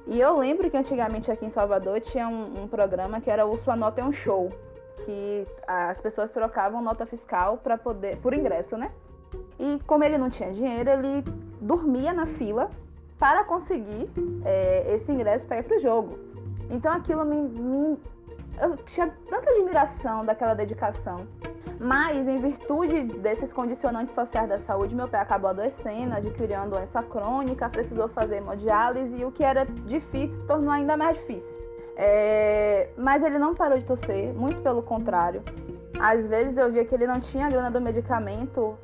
E 0.08 0.20
eu 0.20 0.38
lembro 0.38 0.70
que 0.70 0.78
antigamente 0.78 1.32
aqui 1.32 1.46
em 1.46 1.50
Salvador 1.50 2.02
tinha 2.02 2.28
um, 2.28 2.64
um 2.64 2.68
programa 2.68 3.22
que 3.22 3.30
era 3.30 3.46
o 3.46 3.58
Sua 3.60 3.76
Nota 3.76 4.02
é 4.02 4.04
um 4.04 4.12
Show, 4.12 4.50
que 5.06 5.46
as 5.66 6.00
pessoas 6.02 6.32
trocavam 6.32 6.82
nota 6.82 7.06
fiscal 7.06 7.58
para 7.58 7.78
poder, 7.78 8.18
por 8.18 8.34
ingresso, 8.34 8.78
né? 8.78 8.92
E 9.60 9.80
como 9.86 10.04
ele 10.04 10.18
não 10.18 10.30
tinha 10.30 10.52
dinheiro, 10.52 10.90
ele 10.90 11.24
dormia 11.62 12.14
na 12.14 12.26
fila 12.26 12.70
para 13.18 13.44
conseguir 13.44 14.10
é, 14.44 14.96
esse 14.96 15.12
ingresso 15.12 15.46
para 15.46 15.60
ir 15.60 15.64
para 15.64 15.78
o 15.78 15.80
jogo. 15.80 16.20
Então 16.70 16.92
aquilo 16.92 17.24
me, 17.24 17.38
me 17.38 17.98
eu 18.62 18.78
tinha 18.78 19.12
tanta 19.30 19.50
admiração 19.50 20.26
daquela 20.26 20.54
dedicação. 20.54 21.28
Mas, 21.80 22.28
em 22.28 22.40
virtude 22.40 23.04
desses 23.20 23.52
condicionantes 23.52 24.14
sociais 24.16 24.48
da 24.48 24.60
saúde, 24.60 24.96
meu 24.96 25.08
pai 25.08 25.22
acabou 25.22 25.50
adoecendo, 25.50 26.16
adquirindo 26.16 26.62
uma 26.62 26.68
doença 26.68 27.04
crônica, 27.04 27.68
precisou 27.68 28.08
fazer 28.08 28.38
hemodiálise 28.38 29.16
e 29.18 29.26
o 29.26 29.32
que 29.32 29.44
era 29.44 29.66
difícil 29.66 30.40
se 30.40 30.48
tornou 30.48 30.72
ainda 30.72 30.96
mais 30.96 31.18
difícil. 31.18 31.58
É... 31.96 32.90
Mas 32.98 33.22
ele 33.22 33.38
não 33.38 33.54
parou 33.54 33.78
de 33.78 33.86
torcer, 33.86 34.34
muito 34.34 34.62
pelo 34.62 34.82
contrário. 34.82 35.42
Às 36.00 36.26
vezes 36.26 36.56
eu 36.58 36.72
via 36.72 36.86
que 36.86 36.96
ele 36.96 37.06
não 37.06 37.20
tinha 37.20 37.50
grana 37.50 37.70
do 37.70 37.82
medicamento, 37.82 38.78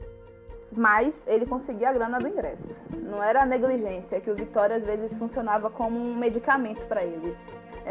mas 0.72 1.24
ele 1.28 1.46
conseguia 1.46 1.90
a 1.90 1.94
grana 1.94 2.20
do 2.20 2.28
ingresso. 2.28 2.76
Não 2.96 3.24
era 3.24 3.44
a 3.44 3.46
negligência, 3.46 4.22
que 4.22 4.30
o 4.30 4.36
Vitória 4.36 4.76
às 4.76 4.84
vezes 4.84 5.18
funcionava 5.18 5.70
como 5.70 5.98
um 5.98 6.16
medicamento 6.16 6.86
para 6.88 7.04
ele. 7.04 7.36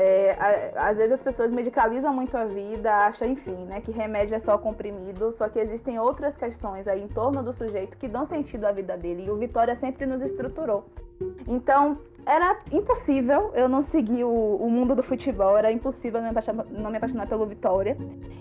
É, 0.00 0.72
às 0.76 0.96
vezes 0.96 1.14
as 1.14 1.22
pessoas 1.22 1.50
medicalizam 1.50 2.14
muito 2.14 2.36
a 2.36 2.44
vida, 2.44 2.88
acham, 2.88 3.26
enfim, 3.26 3.64
né, 3.64 3.80
que 3.80 3.90
remédio 3.90 4.36
é 4.36 4.38
só 4.38 4.56
comprimido, 4.56 5.34
só 5.36 5.48
que 5.48 5.58
existem 5.58 5.98
outras 5.98 6.36
questões 6.36 6.86
aí 6.86 7.02
em 7.02 7.08
torno 7.08 7.42
do 7.42 7.52
sujeito 7.52 7.96
que 7.96 8.06
dão 8.06 8.24
sentido 8.24 8.64
à 8.64 8.70
vida 8.70 8.96
dele, 8.96 9.24
e 9.26 9.30
o 9.30 9.36
Vitória 9.36 9.74
sempre 9.74 10.06
nos 10.06 10.22
estruturou. 10.22 10.84
Então, 11.48 11.98
era 12.24 12.56
impossível 12.70 13.50
eu 13.56 13.68
não 13.68 13.82
seguir 13.82 14.22
o, 14.22 14.56
o 14.60 14.70
mundo 14.70 14.94
do 14.94 15.02
futebol, 15.02 15.58
era 15.58 15.72
impossível 15.72 16.20
não 16.20 16.26
me, 16.26 16.30
apaixonar, 16.30 16.64
não 16.66 16.90
me 16.92 16.96
apaixonar 16.96 17.26
pelo 17.26 17.44
Vitória. 17.44 17.96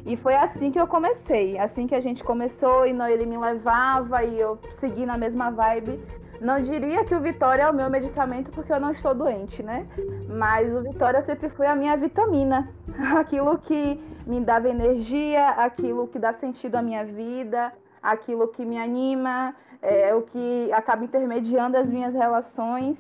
E 0.06 0.16
foi 0.16 0.36
assim 0.36 0.70
que 0.70 0.80
eu 0.80 0.86
comecei, 0.86 1.58
assim 1.58 1.88
que 1.88 1.96
a 1.96 2.00
gente 2.00 2.24
começou 2.24 2.86
e 2.86 2.94
não, 2.94 3.08
ele 3.08 3.26
me 3.26 3.36
levava 3.36 4.24
e 4.24 4.40
eu 4.40 4.60
segui 4.80 5.08
na 5.08 5.18
mesma 5.18 5.50
vibe. 5.50 6.00
Não 6.40 6.62
diria 6.62 7.04
que 7.04 7.16
o 7.16 7.20
Vitória 7.20 7.64
é 7.64 7.70
o 7.70 7.74
meu 7.74 7.90
medicamento 7.90 8.52
porque 8.52 8.72
eu 8.72 8.80
não 8.80 8.92
estou 8.92 9.14
doente, 9.14 9.64
né? 9.64 9.88
Mas 10.30 10.74
o 10.74 10.82
Vitória 10.82 11.22
sempre 11.24 11.50
foi 11.50 11.68
a 11.68 11.76
minha 11.76 11.96
vitamina, 11.98 12.70
aquilo 13.18 13.58
que 13.58 14.00
me 14.26 14.40
dava 14.42 14.70
energia, 14.70 15.50
aquilo 15.50 16.08
que 16.08 16.20
dá 16.20 16.34
sentido 16.34 16.76
à 16.76 16.82
minha 16.82 17.04
vida, 17.06 17.74
aquilo 18.02 18.48
que 18.50 18.66
me 18.66 18.78
anima, 18.78 19.56
é 19.82 20.14
o 20.14 20.22
que 20.22 20.72
acaba 20.74 21.04
intermediando 21.04 21.78
as 21.78 21.90
minhas 21.90 22.14
relações, 22.14 22.98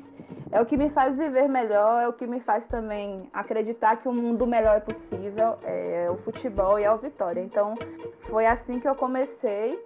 é 0.51 0.61
o 0.61 0.65
que 0.65 0.77
me 0.77 0.89
faz 0.89 1.17
viver 1.17 1.47
melhor, 1.47 2.03
é 2.03 2.07
o 2.07 2.13
que 2.13 2.25
me 2.25 2.39
faz 2.39 2.67
também 2.67 3.29
acreditar 3.33 3.97
que 3.97 4.07
um 4.07 4.13
mundo 4.13 4.45
melhor 4.45 4.77
é 4.77 4.79
possível, 4.79 5.57
é 5.63 6.07
o 6.09 6.17
futebol 6.17 6.79
e 6.79 6.83
é 6.83 6.91
o 6.91 6.97
Vitória. 6.97 7.41
Então, 7.41 7.75
foi 8.29 8.45
assim 8.45 8.79
que 8.79 8.87
eu 8.87 8.95
comecei. 8.95 9.77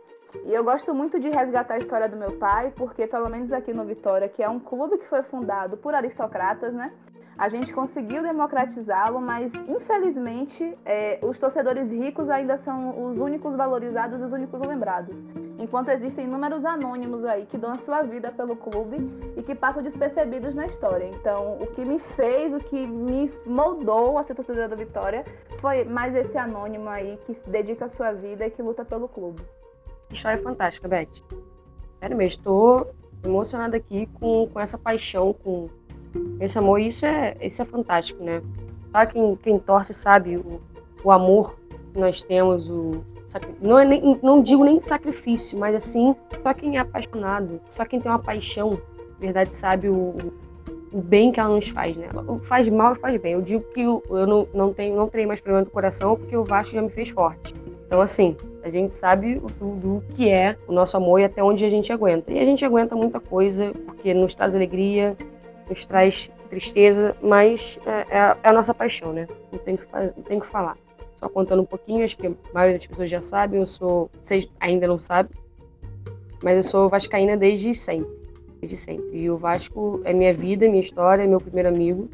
E 0.46 0.54
eu 0.54 0.64
gosto 0.64 0.94
muito 0.94 1.20
de 1.20 1.30
resgatar 1.30 1.76
a 1.76 1.78
história 1.78 2.10
do 2.10 2.18
meu 2.18 2.34
pai, 2.34 2.74
porque 2.76 3.06
pelo 3.08 3.30
menos 3.30 3.52
aqui 3.52 3.74
no 3.74 3.86
Vitória, 3.86 4.30
que 4.30 4.42
é 4.42 4.50
um 4.50 4.60
clube 4.60 4.98
que 4.98 5.08
foi 5.08 5.24
fundado 5.24 5.78
por 5.78 5.94
aristocratas, 5.94 6.74
né? 6.74 6.92
A 7.38 7.50
gente 7.50 7.74
conseguiu 7.74 8.22
democratizá-lo, 8.22 9.20
mas 9.20 9.52
infelizmente 9.68 10.78
é, 10.86 11.20
os 11.24 11.40
torcedores 11.40 11.90
ricos 11.90 12.30
ainda 12.30 12.56
são 12.58 13.10
os 13.10 13.18
únicos 13.18 13.56
valorizados 13.56 14.22
os 14.22 14.32
únicos 14.32 14.60
lembrados. 14.60 15.18
Enquanto 15.58 15.90
existem 15.90 16.26
inúmeros 16.26 16.64
anônimos 16.66 17.26
aí 17.26 17.46
que 17.46 17.58
dão 17.58 17.72
a 17.72 17.80
sua 17.80 18.04
vida 18.04 18.32
pelo 18.32 18.56
clube 18.56 18.98
e 19.36 19.42
que 19.42 19.56
passam 19.56 19.82
despercebidos 19.82 20.54
na 20.54 20.66
história. 20.66 21.06
Então, 21.06 21.58
o 21.60 21.68
que 21.68 21.84
me 21.84 22.00
fez, 22.16 22.54
o 22.54 22.60
que 22.60 22.86
me 22.86 23.32
moldou 23.46 24.18
a 24.18 24.24
ser 24.24 24.36
torcedora 24.36 24.68
da 24.68 24.76
Vitória 24.76 25.24
foi 25.60 25.84
mais 25.84 26.16
esse 26.16 26.38
anônimo 26.38 26.90
aí 26.90 27.18
que 27.26 27.36
dedica 27.48 27.86
a 27.86 27.90
sua 27.90 28.12
vida 28.12 28.46
e 28.46 28.52
que 28.52 28.62
luta 28.62 28.86
pelo 28.86 29.08
clube. 29.08 29.42
História 30.12 30.38
fantástica, 30.38 30.88
Beth. 30.88 31.24
Sério 32.00 32.18
mesmo, 32.18 32.40
estou 32.40 32.92
emocionada 33.24 33.78
aqui 33.78 34.08
com, 34.20 34.48
com 34.48 34.60
essa 34.60 34.78
paixão, 34.78 35.34
com 35.34 35.70
esse 36.40 36.58
amor, 36.58 36.80
isso 36.80 37.06
é, 37.06 37.38
isso 37.42 37.62
é 37.62 37.66
fantástico, 37.66 38.24
né? 38.24 38.42
Só 38.92 39.06
quem, 39.06 39.36
quem 39.38 39.60
torce 39.60 39.94
sabe 39.94 40.38
o, 40.38 40.62
o 41.04 41.12
amor 41.12 41.56
que 41.94 42.00
nós 42.00 42.22
temos, 42.22 42.70
o, 42.70 43.04
não, 43.62 43.80
é 43.80 43.86
nem, 43.86 44.20
não 44.22 44.42
digo 44.42 44.64
nem 44.64 44.82
sacrifício, 44.82 45.58
mas 45.58 45.76
assim, 45.76 46.16
só 46.44 46.54
quem 46.54 46.78
é 46.78 46.80
apaixonado, 46.80 47.62
só 47.70 47.86
quem 47.86 48.02
tem 48.02 48.12
uma 48.12 48.20
paixão, 48.20 48.82
verdade, 49.20 49.56
sabe 49.56 49.88
o, 49.88 50.16
o 50.92 51.02
bem 51.02 51.32
que 51.32 51.40
ela 51.40 51.56
nos 51.56 51.70
faz, 51.70 51.96
né? 51.96 52.10
Ela 52.12 52.40
faz 52.40 52.68
mal 52.68 52.94
e 52.94 52.96
faz 52.96 53.22
bem. 53.22 53.34
Eu 53.34 53.42
digo 53.42 53.64
que 53.74 53.82
eu, 53.82 54.04
eu 54.10 54.28
não, 54.28 54.48
não, 54.54 54.74
tenho, 54.74 54.96
não 54.96 55.10
mais 55.28 55.40
problema 55.40 55.64
do 55.64 55.72
coração 55.72 56.18
porque 56.18 56.36
o 56.36 56.44
Vasco 56.44 56.74
já 56.74 56.82
me 56.82 56.90
fez 56.90 57.10
forte. 57.10 57.56
Então, 57.92 58.00
assim, 58.00 58.38
a 58.64 58.70
gente 58.70 58.94
sabe 58.94 59.36
do, 59.60 59.76
do 59.76 60.04
que 60.14 60.30
é 60.30 60.56
o 60.66 60.72
nosso 60.72 60.96
amor 60.96 61.20
e 61.20 61.26
até 61.26 61.44
onde 61.44 61.66
a 61.66 61.70
gente 61.70 61.92
aguenta. 61.92 62.32
E 62.32 62.40
a 62.40 62.46
gente 62.46 62.64
aguenta 62.64 62.96
muita 62.96 63.20
coisa 63.20 63.74
porque 63.86 64.14
nos 64.14 64.34
traz 64.34 64.56
alegria, 64.56 65.18
nos 65.70 65.84
traz 65.84 66.32
tristeza, 66.50 67.14
mas 67.22 67.78
é, 67.86 68.18
é, 68.18 68.38
é 68.44 68.50
a 68.50 68.54
nossa 68.54 68.74
paixão, 68.74 69.12
né? 69.12 69.28
Não 69.52 69.60
tem, 69.60 69.76
que, 69.76 69.86
não 69.92 70.24
tem 70.24 70.40
que 70.40 70.46
falar. 70.48 70.78
Só 71.18 71.28
contando 71.28 71.64
um 71.64 71.66
pouquinho, 71.66 72.06
acho 72.06 72.16
que 72.16 72.28
a 72.28 72.32
maioria 72.54 72.78
das 72.78 72.88
pessoas 72.88 73.10
já 73.10 73.20
sabe, 73.20 73.58
eu 73.58 73.66
sou, 73.66 74.10
vocês 74.22 74.50
ainda 74.58 74.88
não 74.88 74.98
sabem, 74.98 75.34
mas 76.42 76.56
eu 76.56 76.64
sou 76.64 76.88
vascaína 76.88 77.36
desde 77.36 77.74
sempre, 77.74 78.10
desde 78.62 78.78
sempre. 78.78 79.20
E 79.20 79.30
o 79.30 79.36
Vasco 79.36 80.00
é 80.06 80.14
minha 80.14 80.32
vida, 80.32 80.66
minha 80.66 80.80
história, 80.80 81.24
é 81.24 81.28
meu 81.28 81.42
primeiro 81.42 81.68
amigo. 81.68 82.10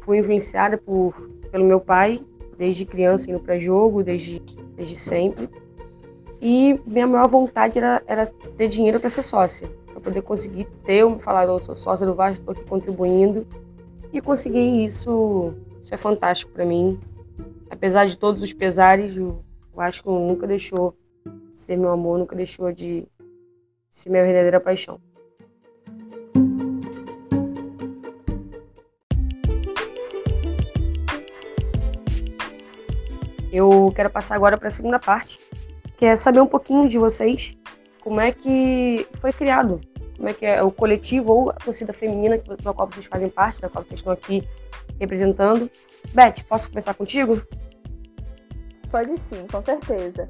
Fui 0.00 0.16
influenciada 0.16 0.78
por, 0.78 1.12
pelo 1.50 1.66
meu 1.66 1.80
pai, 1.80 2.18
desde 2.58 2.84
criança 2.84 3.30
indo 3.30 3.40
para 3.40 3.58
jogo, 3.58 4.02
desde, 4.02 4.40
desde 4.76 4.96
sempre. 4.96 5.48
E 6.40 6.78
minha 6.86 7.06
maior 7.06 7.28
vontade 7.28 7.78
era, 7.78 8.02
era 8.06 8.26
ter 8.26 8.68
dinheiro 8.68 9.00
para 9.00 9.08
ser 9.08 9.22
sócia 9.22 9.68
para 9.98 10.00
poder 10.00 10.22
conseguir 10.22 10.64
ter 10.84 11.04
um 11.04 11.18
falar, 11.18 11.44
eu 11.46 11.58
sou 11.58 11.74
sócia 11.74 12.06
do 12.06 12.14
Vasco, 12.14 12.40
estou 12.40 12.52
aqui 12.52 12.64
contribuindo. 12.68 13.46
E 14.12 14.20
conseguir 14.20 14.84
isso, 14.84 15.52
isso 15.82 15.92
é 15.92 15.96
fantástico 15.96 16.52
para 16.52 16.64
mim. 16.64 16.98
Apesar 17.68 18.06
de 18.06 18.16
todos 18.16 18.42
os 18.42 18.52
pesares, 18.52 19.16
o 19.16 19.42
Vasco 19.74 20.10
nunca 20.10 20.46
deixou 20.46 20.94
de 21.52 21.58
ser 21.58 21.76
meu 21.76 21.90
amor, 21.90 22.18
nunca 22.18 22.34
deixou 22.34 22.72
de 22.72 23.06
ser 23.90 24.10
minha 24.10 24.24
verdadeira 24.24 24.60
paixão. 24.60 25.00
Eu 33.52 33.92
quero 33.94 34.10
passar 34.10 34.34
agora 34.34 34.56
para 34.56 34.68
a 34.68 34.70
segunda 34.70 34.98
parte, 34.98 35.38
que 35.96 36.04
é 36.04 36.16
saber 36.16 36.40
um 36.40 36.46
pouquinho 36.46 36.88
de 36.88 36.98
vocês, 36.98 37.56
como 38.00 38.20
é 38.20 38.32
que 38.32 39.06
foi 39.14 39.32
criado, 39.32 39.80
como 40.16 40.28
é 40.28 40.34
que 40.34 40.46
é 40.46 40.62
o 40.62 40.70
coletivo 40.70 41.32
ou 41.32 41.50
a 41.50 41.54
torcida 41.54 41.92
feminina 41.92 42.38
da 42.62 42.72
qual 42.72 42.88
vocês 42.88 43.06
fazem 43.06 43.28
parte, 43.28 43.60
da 43.60 43.68
qual 43.68 43.84
vocês 43.84 44.00
estão 44.00 44.12
aqui 44.12 44.46
representando. 44.98 45.70
Beth, 46.12 46.44
posso 46.48 46.68
começar 46.68 46.94
contigo? 46.94 47.40
Pode 48.90 49.12
sim, 49.30 49.46
com 49.50 49.62
certeza. 49.62 50.28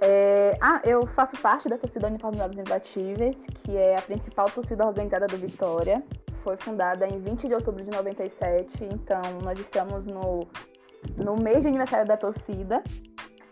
É... 0.00 0.56
Ah, 0.60 0.80
eu 0.84 1.06
faço 1.08 1.36
parte 1.40 1.68
da 1.68 1.76
torcida 1.78 2.08
Uniformizados 2.08 2.56
Imbatíveis, 2.56 3.36
que 3.62 3.76
é 3.76 3.96
a 3.96 4.02
principal 4.02 4.50
torcida 4.50 4.86
organizada 4.86 5.26
do 5.26 5.36
Vitória. 5.36 6.02
Foi 6.42 6.56
fundada 6.56 7.06
em 7.06 7.20
20 7.20 7.48
de 7.48 7.54
outubro 7.54 7.84
de 7.84 7.90
97, 7.90 8.84
então 8.84 9.20
nós 9.44 9.58
estamos 9.58 10.06
no, 10.06 10.48
no 11.16 11.36
mês 11.36 11.62
de 11.62 11.68
aniversário 11.68 12.06
da 12.06 12.16
torcida. 12.16 12.82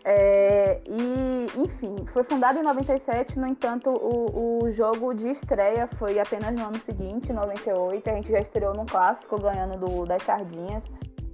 É, 0.03 0.81
e, 0.87 1.45
enfim, 1.59 1.95
foi 2.13 2.23
fundado 2.23 2.57
em 2.57 2.63
97, 2.63 3.37
no 3.37 3.47
entanto, 3.47 3.89
o, 3.89 4.63
o 4.63 4.71
jogo 4.71 5.13
de 5.13 5.29
estreia 5.29 5.87
foi 5.99 6.19
apenas 6.19 6.53
no 6.55 6.67
ano 6.67 6.79
seguinte, 6.79 7.33
98. 7.33 8.09
A 8.09 8.13
gente 8.13 8.31
já 8.31 8.39
estreou 8.39 8.73
num 8.73 8.85
clássico, 8.85 9.39
ganhando 9.39 9.77
do, 9.77 10.05
das 10.05 10.23
Sardinhas. 10.23 10.85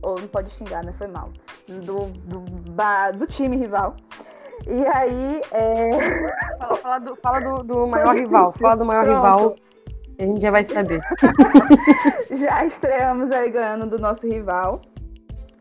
Ou 0.02 0.20
não 0.20 0.28
pode 0.28 0.52
xingar, 0.54 0.84
né? 0.84 0.94
Foi 0.98 1.08
mal. 1.08 1.32
Do, 1.68 2.08
do, 2.28 2.40
do 3.18 3.28
time 3.28 3.58
rival. 3.58 3.96
E 4.68 4.86
aí. 4.88 5.42
É... 5.52 5.90
Fala, 6.58 6.76
fala, 6.76 7.00
do, 7.00 7.16
fala 7.16 7.40
do, 7.40 7.64
do 7.64 7.88
maior 7.88 8.16
rival. 8.16 8.52
Fala 8.54 8.76
do 8.76 8.86
maior 8.86 9.04
Pronto. 9.04 9.18
rival. 9.18 9.56
A 10.18 10.24
gente 10.24 10.42
já 10.42 10.52
vai 10.52 10.64
saber. 10.64 11.02
já 12.32 12.66
estreamos 12.66 13.32
aí 13.32 13.52
ganhando 13.52 13.90
do 13.90 14.00
nosso 14.00 14.26
rival. 14.26 14.82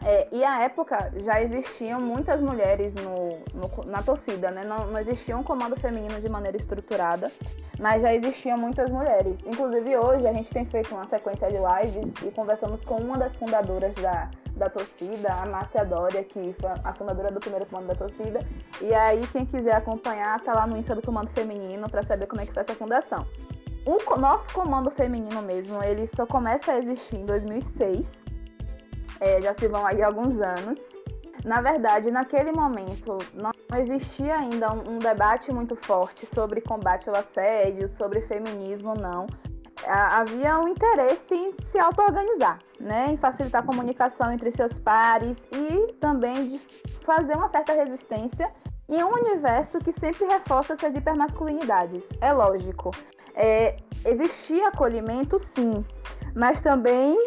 É, 0.06 0.28
e 0.30 0.44
à 0.44 0.62
época 0.64 1.10
já 1.24 1.40
existiam 1.40 1.98
muitas 1.98 2.38
mulheres 2.38 2.92
no, 2.94 3.30
no, 3.54 3.84
na 3.86 4.02
torcida, 4.02 4.50
né? 4.50 4.62
Não, 4.62 4.86
não, 4.88 5.00
existia 5.00 5.34
um 5.34 5.42
comando 5.42 5.80
feminino 5.80 6.20
de 6.20 6.28
maneira 6.28 6.58
estruturada, 6.58 7.32
mas 7.78 8.02
já 8.02 8.14
existiam 8.14 8.58
muitas 8.58 8.90
mulheres. 8.90 9.34
Inclusive 9.46 9.96
hoje 9.96 10.26
a 10.26 10.32
gente 10.34 10.50
tem 10.50 10.66
feito 10.66 10.94
uma 10.94 11.08
sequência 11.08 11.46
de 11.46 11.56
lives 11.56 12.12
e 12.22 12.30
conversamos 12.32 12.84
com 12.84 12.96
uma 12.96 13.16
das 13.16 13.34
fundadoras 13.36 13.94
da, 13.94 14.28
da 14.56 14.68
torcida, 14.68 15.32
a 15.32 15.46
Márcia 15.46 15.86
Dória, 15.86 16.22
que 16.22 16.54
foi 16.60 16.70
a 16.84 16.92
fundadora 16.92 17.30
do 17.30 17.40
primeiro 17.40 17.64
comando 17.64 17.86
da 17.86 17.94
torcida. 17.94 18.40
E 18.82 18.92
aí 18.94 19.26
quem 19.28 19.46
quiser 19.46 19.74
acompanhar, 19.74 20.38
tá 20.42 20.52
lá 20.52 20.66
no 20.66 20.76
Insta 20.76 20.94
do 20.94 21.00
Comando 21.00 21.30
Feminino 21.30 21.88
para 21.88 22.02
saber 22.02 22.26
como 22.26 22.42
é 22.42 22.46
que 22.46 22.52
foi 22.52 22.62
essa 22.62 22.74
fundação. 22.74 23.26
O 23.86 24.16
nosso 24.18 24.52
comando 24.52 24.90
feminino 24.90 25.40
mesmo, 25.42 25.82
ele 25.82 26.06
só 26.08 26.26
começa 26.26 26.72
a 26.72 26.78
existir 26.78 27.16
em 27.16 27.26
2006 27.26 28.23
é, 29.24 29.40
já 29.40 29.54
se 29.54 29.66
vão 29.66 29.86
aí 29.86 30.02
alguns 30.02 30.38
anos. 30.40 30.78
Na 31.44 31.60
verdade, 31.60 32.10
naquele 32.10 32.52
momento, 32.52 33.18
não 33.34 33.52
existia 33.78 34.36
ainda 34.36 34.72
um, 34.72 34.94
um 34.94 34.98
debate 34.98 35.52
muito 35.52 35.74
forte 35.76 36.26
sobre 36.26 36.60
combate 36.60 37.08
ao 37.08 37.16
assédio, 37.16 37.88
sobre 37.96 38.20
feminismo, 38.22 38.94
não. 38.94 39.26
Havia 39.86 40.58
um 40.58 40.68
interesse 40.68 41.34
em 41.34 41.52
se 41.64 41.78
auto-organizar, 41.78 42.58
né? 42.80 43.08
em 43.10 43.16
facilitar 43.18 43.62
a 43.62 43.66
comunicação 43.66 44.32
entre 44.32 44.50
seus 44.52 44.72
pares 44.78 45.36
e 45.52 45.92
também 45.94 46.48
de 46.48 46.58
fazer 47.04 47.36
uma 47.36 47.50
certa 47.50 47.74
resistência 47.74 48.50
em 48.88 49.02
um 49.02 49.12
universo 49.12 49.78
que 49.80 49.92
sempre 49.92 50.24
reforça 50.26 50.72
essas 50.72 50.94
hipermasculinidades. 50.94 52.08
É 52.20 52.32
lógico. 52.32 52.92
É, 53.34 53.76
existia 54.06 54.68
acolhimento, 54.68 55.38
sim, 55.54 55.84
mas 56.34 56.62
também 56.62 57.18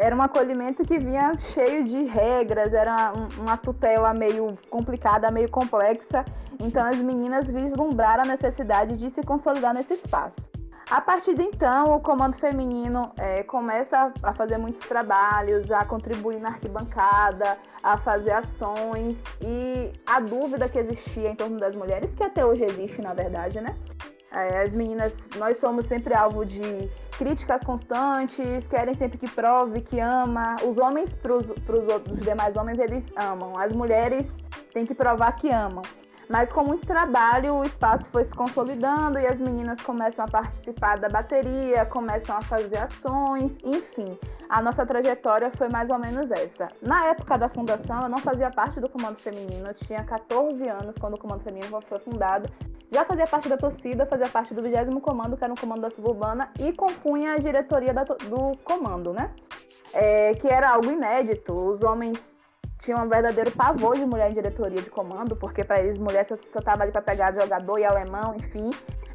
era 0.00 0.16
um 0.16 0.22
acolhimento 0.22 0.82
que 0.82 0.98
vinha 0.98 1.32
cheio 1.52 1.84
de 1.84 2.04
regras, 2.04 2.72
era 2.72 3.12
uma 3.38 3.58
tutela 3.58 4.14
meio 4.14 4.58
complicada, 4.70 5.30
meio 5.30 5.50
complexa. 5.50 6.24
Então 6.58 6.84
as 6.86 6.96
meninas 6.96 7.46
vislumbraram 7.46 8.22
a 8.22 8.26
necessidade 8.26 8.96
de 8.96 9.10
se 9.10 9.22
consolidar 9.22 9.74
nesse 9.74 9.92
espaço. 9.94 10.40
A 10.90 11.00
partir 11.00 11.34
de 11.34 11.42
então, 11.42 11.94
o 11.94 12.00
comando 12.00 12.36
feminino 12.36 13.12
é, 13.16 13.42
começa 13.44 14.12
a 14.22 14.34
fazer 14.34 14.58
muitos 14.58 14.88
trabalhos, 14.88 15.70
a 15.70 15.84
contribuir 15.84 16.40
na 16.40 16.48
arquibancada, 16.48 17.58
a 17.82 17.96
fazer 17.98 18.32
ações 18.32 19.16
e 19.40 19.92
a 20.04 20.18
dúvida 20.18 20.68
que 20.68 20.78
existia 20.78 21.30
em 21.30 21.36
torno 21.36 21.58
das 21.58 21.76
mulheres, 21.76 22.12
que 22.14 22.24
até 22.24 22.44
hoje 22.44 22.64
existe, 22.64 23.00
na 23.02 23.14
verdade, 23.14 23.60
né? 23.60 23.76
É, 24.32 24.62
as 24.62 24.72
meninas, 24.72 25.12
nós 25.36 25.58
somos 25.58 25.86
sempre 25.86 26.14
alvo 26.14 26.44
de 26.44 26.88
críticas 27.18 27.62
constantes, 27.62 28.66
querem 28.68 28.94
sempre 28.94 29.18
que 29.18 29.28
prove 29.28 29.80
que 29.80 29.98
ama. 29.98 30.56
Os 30.62 30.78
homens, 30.78 31.14
para 31.14 31.34
os 31.34 31.44
demais 32.20 32.56
homens, 32.56 32.78
eles 32.78 33.04
amam. 33.16 33.58
As 33.58 33.72
mulheres 33.72 34.32
têm 34.72 34.86
que 34.86 34.94
provar 34.94 35.32
que 35.32 35.50
amam. 35.50 35.82
Mas 36.30 36.52
com 36.52 36.62
muito 36.62 36.86
trabalho, 36.86 37.56
o 37.56 37.64
espaço 37.64 38.06
foi 38.12 38.24
se 38.24 38.32
consolidando 38.32 39.18
e 39.18 39.26
as 39.26 39.36
meninas 39.36 39.80
começam 39.82 40.24
a 40.24 40.28
participar 40.28 40.96
da 40.96 41.08
bateria, 41.08 41.84
começam 41.86 42.36
a 42.36 42.40
fazer 42.40 42.78
ações, 42.78 43.58
enfim. 43.64 44.16
A 44.48 44.62
nossa 44.62 44.86
trajetória 44.86 45.50
foi 45.50 45.68
mais 45.68 45.90
ou 45.90 45.98
menos 45.98 46.30
essa. 46.30 46.68
Na 46.80 47.06
época 47.06 47.36
da 47.36 47.48
fundação, 47.48 48.02
eu 48.02 48.08
não 48.08 48.18
fazia 48.18 48.48
parte 48.48 48.78
do 48.78 48.88
Comando 48.88 49.18
Feminino, 49.18 49.66
eu 49.66 49.74
tinha 49.74 50.04
14 50.04 50.68
anos 50.68 50.94
quando 51.00 51.14
o 51.14 51.18
Comando 51.18 51.42
Feminino 51.42 51.80
foi 51.88 51.98
fundado. 51.98 52.48
Já 52.90 53.04
fazia 53.04 53.26
parte 53.26 53.48
da 53.48 53.56
torcida, 53.56 54.04
fazia 54.04 54.28
parte 54.28 54.52
do 54.52 54.62
20 54.62 55.00
Comando, 55.00 55.36
que 55.36 55.44
era 55.44 55.52
um 55.52 55.56
comando 55.56 55.82
da 55.82 55.90
suburbana, 55.90 56.50
e 56.58 56.72
compunha 56.72 57.34
a 57.34 57.38
diretoria 57.38 57.94
do 57.94 58.56
comando, 58.64 59.12
né? 59.12 59.32
É, 59.94 60.34
que 60.34 60.48
era 60.48 60.70
algo 60.70 60.90
inédito. 60.90 61.52
Os 61.52 61.82
homens 61.82 62.18
tinham 62.80 63.04
um 63.04 63.08
verdadeiro 63.08 63.52
pavor 63.52 63.96
de 63.96 64.04
mulher 64.04 64.30
em 64.30 64.34
diretoria 64.34 64.82
de 64.82 64.90
comando, 64.90 65.36
porque 65.36 65.62
para 65.62 65.80
eles 65.80 65.98
mulher 65.98 66.26
só, 66.26 66.34
estava 66.34 66.82
ali 66.82 66.90
para 66.90 67.02
pegar 67.02 67.32
jogador 67.32 67.78
e 67.78 67.84
alemão, 67.84 68.34
enfim. 68.34 68.70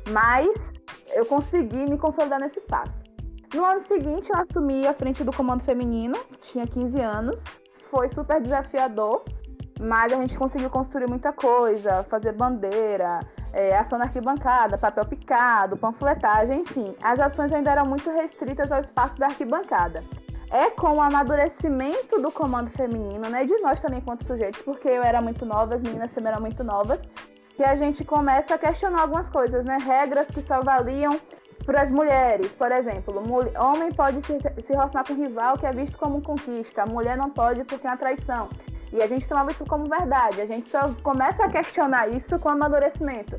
Mas 0.10 0.48
eu 1.14 1.26
consegui 1.26 1.86
me 1.90 1.98
consolidar 1.98 2.40
nesse 2.40 2.60
espaço. 2.60 3.04
No 3.54 3.66
ano 3.66 3.82
seguinte, 3.82 4.30
eu 4.30 4.38
assumi 4.38 4.88
a 4.88 4.94
frente 4.94 5.24
do 5.24 5.34
comando 5.34 5.64
feminino, 5.64 6.18
tinha 6.42 6.66
15 6.66 7.00
anos. 7.00 7.44
Foi 7.90 8.10
super 8.10 8.42
desafiador, 8.42 9.24
mas 9.80 10.12
a 10.14 10.16
gente 10.16 10.38
conseguiu 10.38 10.70
construir 10.70 11.08
muita 11.08 11.34
coisa, 11.34 12.04
fazer 12.04 12.32
bandeira, 12.34 13.20
é, 13.54 13.78
ação 13.78 13.98
na 13.98 14.06
arquibancada, 14.06 14.78
papel 14.78 15.06
picado, 15.06 15.78
panfletagem, 15.78 16.62
enfim. 16.62 16.96
As 17.04 17.20
ações 17.20 17.52
ainda 17.52 17.72
eram 17.72 17.86
muito 17.86 18.10
restritas 18.10 18.72
ao 18.72 18.82
espaço 18.82 19.18
da 19.18 19.28
arquibancada 19.28 20.04
é 20.52 20.70
com 20.70 20.96
o 20.96 21.02
amadurecimento 21.02 22.22
do 22.22 22.32
comando 22.32 22.70
feminino, 22.70 23.28
né? 23.30 23.46
De 23.46 23.58
nós 23.62 23.82
também 23.82 24.02
quanto 24.02 24.26
sujeitos, 24.26 24.62
porque 24.62 24.88
eu 24.88 25.04
era 25.04 25.22
muito 25.22 25.46
nova, 25.46 25.76
as 25.76 25.82
meninas 25.82 26.12
também 26.14 26.32
eram 26.32 26.42
muito 26.42 26.64
novas, 26.64 27.00
que 27.56 27.64
a 27.64 27.76
gente 27.76 28.04
começa 28.04 28.56
a 28.56 28.58
questionar 28.58 29.02
algumas 29.02 29.28
coisas, 29.28 29.66
né? 29.66 29.78
Regras 29.84 30.28
que 30.28 30.42
só 30.44 30.62
valiam 30.62 31.20
para 31.66 31.82
as 31.82 31.92
mulheres, 31.92 32.52
por 32.52 32.72
exemplo, 32.72 33.24
homem 33.60 33.92
pode 33.92 34.24
se, 34.26 34.40
se 34.40 34.68
relacionar 34.70 35.04
com 35.04 35.16
rival 35.16 35.58
que 35.58 35.66
é 35.66 35.72
visto 35.72 35.98
como 35.98 36.22
conquista, 36.22 36.86
mulher 36.86 37.18
não 37.18 37.32
pode 37.32 37.64
porque 37.64 37.88
é 37.88 37.90
uma 37.90 37.98
traição. 37.98 38.50
E 38.96 39.04
a 39.04 39.08
gente 39.08 39.28
tomava 39.28 39.52
isso 39.52 39.66
como 39.66 39.84
verdade, 39.90 40.40
a 40.40 40.46
gente 40.46 40.70
só 40.70 40.90
começa 41.04 41.44
a 41.44 41.50
questionar 41.50 42.08
isso 42.08 42.40
com 42.40 42.48
amadurecimento. 42.48 43.38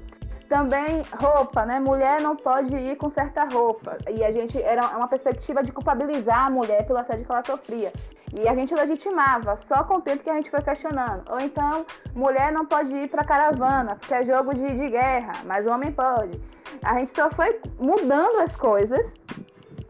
Também 0.50 1.02
roupa, 1.18 1.64
né? 1.64 1.80
Mulher 1.80 2.20
não 2.20 2.36
pode 2.36 2.76
ir 2.76 2.94
com 2.96 3.10
certa 3.10 3.44
roupa. 3.44 3.96
E 4.08 4.22
a 4.22 4.30
gente 4.30 4.62
era 4.62 4.86
uma 4.96 5.08
perspectiva 5.08 5.62
de 5.62 5.72
culpabilizar 5.72 6.46
a 6.46 6.50
mulher 6.50 6.86
pelo 6.86 6.98
assédio 6.98 7.24
que 7.24 7.32
ela 7.32 7.42
sofria. 7.42 7.90
E 8.38 8.46
a 8.46 8.54
gente 8.54 8.74
legitimava, 8.74 9.58
só 9.66 9.82
com 9.82 9.94
o 9.94 10.02
tempo 10.02 10.22
que 10.22 10.28
a 10.28 10.34
gente 10.34 10.50
foi 10.50 10.60
questionando. 10.60 11.24
Ou 11.30 11.40
então, 11.40 11.86
mulher 12.14 12.52
não 12.52 12.66
pode 12.66 12.94
ir 12.94 13.08
para 13.08 13.24
caravana, 13.24 13.96
porque 13.96 14.12
é 14.12 14.24
jogo 14.26 14.54
de, 14.54 14.66
de 14.66 14.90
guerra, 14.90 15.32
mas 15.46 15.66
o 15.66 15.70
homem 15.70 15.90
pode. 15.90 16.38
A 16.84 16.98
gente 16.98 17.12
só 17.16 17.30
foi 17.30 17.58
mudando 17.80 18.40
as 18.40 18.54
coisas 18.54 19.10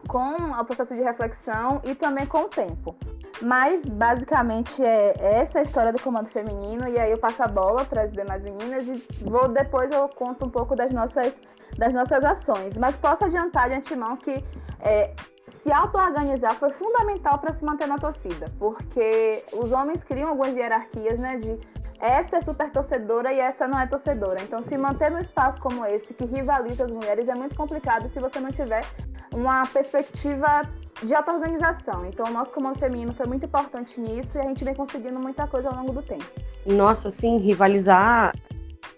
com 0.07 0.33
o 0.33 0.65
processo 0.65 0.95
de 0.95 1.01
reflexão 1.01 1.81
e 1.83 1.93
também 1.93 2.25
com 2.25 2.43
o 2.43 2.47
tempo. 2.47 2.95
Mas 3.41 3.85
basicamente 3.85 4.81
é 4.83 5.13
essa 5.19 5.59
a 5.59 5.63
história 5.63 5.93
do 5.93 6.01
comando 6.01 6.27
feminino 6.29 6.87
e 6.87 6.97
aí 6.97 7.11
eu 7.11 7.19
passo 7.19 7.43
a 7.43 7.47
bola 7.47 7.85
para 7.85 8.03
as 8.03 8.11
demais 8.11 8.41
meninas 8.41 8.87
e 8.87 9.23
vou 9.23 9.47
depois 9.47 9.91
eu 9.91 10.09
conto 10.09 10.45
um 10.45 10.49
pouco 10.49 10.75
das 10.75 10.91
nossas 10.91 11.33
das 11.77 11.93
nossas 11.93 12.23
ações. 12.23 12.75
Mas 12.77 12.95
posso 12.95 13.25
adiantar 13.25 13.69
de 13.69 13.75
antemão 13.75 14.17
que 14.17 14.43
é, 14.81 15.13
se 15.49 15.71
auto-organizar 15.71 16.55
foi 16.55 16.71
fundamental 16.71 17.37
para 17.39 17.53
se 17.53 17.63
manter 17.63 17.87
na 17.87 17.97
torcida, 17.97 18.51
porque 18.57 19.43
os 19.53 19.71
homens 19.71 20.03
criam 20.03 20.29
algumas 20.29 20.55
hierarquias, 20.55 21.19
né, 21.19 21.37
de 21.37 21.59
essa 21.99 22.37
é 22.37 22.41
super 22.41 22.71
torcedora 22.71 23.33
e 23.33 23.39
essa 23.39 23.67
não 23.67 23.79
é 23.79 23.87
torcedora. 23.87 24.39
Então, 24.41 24.61
se 24.63 24.77
manter 24.77 25.09
num 25.09 25.19
espaço 25.19 25.59
como 25.59 25.85
esse, 25.85 26.13
que 26.13 26.25
rivaliza 26.25 26.85
as 26.85 26.91
mulheres, 26.91 27.27
é 27.27 27.33
muito 27.33 27.55
complicado 27.55 28.07
se 28.09 28.19
você 28.19 28.39
não 28.39 28.51
tiver 28.51 28.85
uma 29.33 29.65
perspectiva 29.65 30.61
de 31.03 31.13
auto-organização. 31.13 32.05
Então, 32.05 32.25
o 32.25 32.31
nosso 32.31 32.51
comando 32.51 32.79
feminino 32.79 33.13
foi 33.13 33.25
muito 33.25 33.45
importante 33.45 33.99
nisso 33.99 34.31
e 34.35 34.39
a 34.39 34.43
gente 34.43 34.63
vem 34.63 34.73
conseguindo 34.73 35.19
muita 35.19 35.47
coisa 35.47 35.69
ao 35.69 35.75
longo 35.75 35.93
do 35.93 36.01
tempo. 36.01 36.25
Nossa, 36.65 37.09
assim, 37.09 37.37
rivalizar 37.37 38.33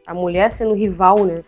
a 0.06 0.14
mulher 0.14 0.52
sendo 0.52 0.74
rival, 0.74 1.26
né? 1.26 1.44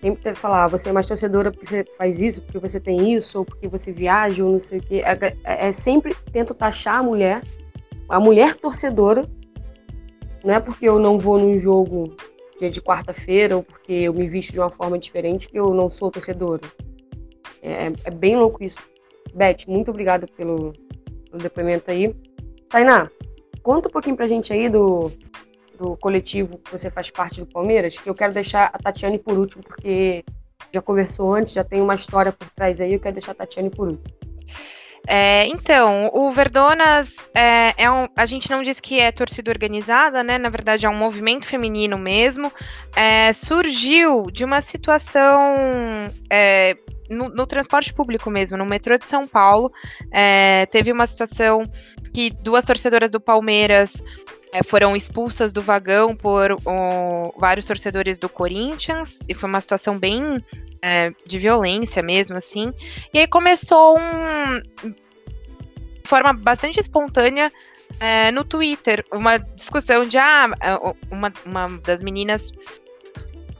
Sempre 0.00 0.22
ter 0.22 0.34
que 0.34 0.38
falar, 0.38 0.64
ah, 0.64 0.68
você 0.68 0.90
é 0.90 0.92
mais 0.92 1.06
torcedora 1.06 1.50
porque 1.50 1.66
você 1.66 1.84
faz 1.96 2.20
isso, 2.20 2.42
porque 2.42 2.58
você 2.58 2.78
tem 2.78 3.14
isso, 3.14 3.38
ou 3.38 3.44
porque 3.44 3.66
você 3.66 3.92
viaja, 3.92 4.44
ou 4.44 4.52
não 4.52 4.60
sei 4.60 4.78
o 4.78 4.82
quê. 4.82 5.02
É, 5.04 5.36
é, 5.44 5.68
é 5.68 5.72
sempre 5.72 6.14
tento 6.32 6.54
taxar 6.54 6.98
a 6.98 7.02
mulher, 7.02 7.42
a 8.08 8.20
mulher 8.20 8.54
torcedora. 8.54 9.28
Não 10.44 10.54
é 10.54 10.60
porque 10.60 10.88
eu 10.88 10.98
não 10.98 11.18
vou 11.18 11.38
num 11.38 11.58
jogo 11.58 12.14
dia 12.58 12.70
de 12.70 12.80
quarta-feira, 12.80 13.56
ou 13.56 13.62
porque 13.62 13.92
eu 13.92 14.14
me 14.14 14.26
visto 14.26 14.52
de 14.52 14.60
uma 14.60 14.70
forma 14.70 14.98
diferente, 14.98 15.48
que 15.48 15.58
eu 15.58 15.72
não 15.72 15.88
sou 15.88 16.10
torcedora. 16.10 16.62
É, 17.62 17.92
é 18.04 18.10
bem 18.10 18.36
louco 18.36 18.62
isso. 18.62 18.78
Beth, 19.36 19.66
muito 19.68 19.90
obrigada 19.90 20.26
pelo, 20.26 20.72
pelo 21.30 21.42
depoimento 21.42 21.90
aí. 21.90 22.14
Tainá, 22.68 23.10
conta 23.62 23.88
um 23.88 23.92
pouquinho 23.92 24.16
pra 24.16 24.26
gente 24.26 24.52
aí 24.52 24.68
do, 24.68 25.12
do 25.78 25.96
coletivo 25.98 26.58
que 26.58 26.72
você 26.72 26.90
faz 26.90 27.10
parte 27.10 27.40
do 27.40 27.46
Palmeiras, 27.46 27.98
que 27.98 28.08
eu 28.08 28.14
quero 28.14 28.32
deixar 28.32 28.70
a 28.72 28.78
Tatiane 28.78 29.18
por 29.18 29.38
último, 29.38 29.62
porque 29.62 30.24
já 30.72 30.80
conversou 30.80 31.34
antes, 31.34 31.54
já 31.54 31.62
tem 31.62 31.80
uma 31.80 31.94
história 31.94 32.32
por 32.32 32.48
trás 32.50 32.80
aí, 32.80 32.94
eu 32.94 33.00
quero 33.00 33.14
deixar 33.14 33.32
a 33.32 33.34
Tatiane 33.34 33.70
por 33.70 33.88
último. 33.88 34.16
É, 35.08 35.46
então, 35.46 36.10
o 36.12 36.32
Verdonas 36.32 37.14
é, 37.32 37.84
é, 37.84 37.90
um, 37.90 38.08
a 38.16 38.26
gente 38.26 38.50
não 38.50 38.60
diz 38.62 38.80
que 38.80 38.98
é 38.98 39.12
torcida 39.12 39.52
organizada, 39.52 40.24
né? 40.24 40.36
Na 40.36 40.48
verdade, 40.48 40.84
é 40.84 40.88
um 40.90 40.96
movimento 40.96 41.46
feminino 41.46 41.96
mesmo. 41.96 42.52
É, 42.96 43.32
surgiu 43.32 44.28
de 44.32 44.44
uma 44.44 44.60
situação 44.60 46.10
é, 46.28 46.76
no, 47.08 47.28
no, 47.28 47.46
transporte 47.46 47.92
público 47.92 48.30
mesmo, 48.30 48.56
no 48.56 48.66
metrô 48.66 48.98
de 48.98 49.08
São 49.08 49.26
Paulo. 49.26 49.72
É, 50.10 50.66
teve 50.66 50.92
uma 50.92 51.06
situação 51.06 51.70
que 52.12 52.30
duas 52.30 52.64
torcedoras 52.64 53.10
do 53.10 53.20
Palmeiras 53.20 54.02
é, 54.52 54.62
foram 54.62 54.96
expulsas 54.96 55.52
do 55.52 55.60
vagão 55.62 56.14
por 56.16 56.56
vários 57.38 57.66
torcedores 57.66 58.18
do 58.18 58.28
Corinthians, 58.28 59.20
e 59.28 59.34
foi 59.34 59.48
uma 59.48 59.60
situação 59.60 59.98
bem 59.98 60.44
é, 60.80 61.12
de 61.26 61.38
violência 61.38 62.02
mesmo, 62.02 62.36
assim. 62.36 62.72
E 63.12 63.18
aí 63.18 63.26
começou 63.26 63.98
um. 63.98 64.94
forma 66.04 66.32
bastante 66.32 66.80
espontânea 66.80 67.52
é, 68.00 68.30
no 68.30 68.44
Twitter, 68.44 69.04
uma 69.12 69.38
discussão 69.38 70.06
de 70.06 70.18
ah, 70.18 70.50
uma, 71.10 71.32
uma 71.44 71.78
das 71.78 72.02
meninas 72.02 72.52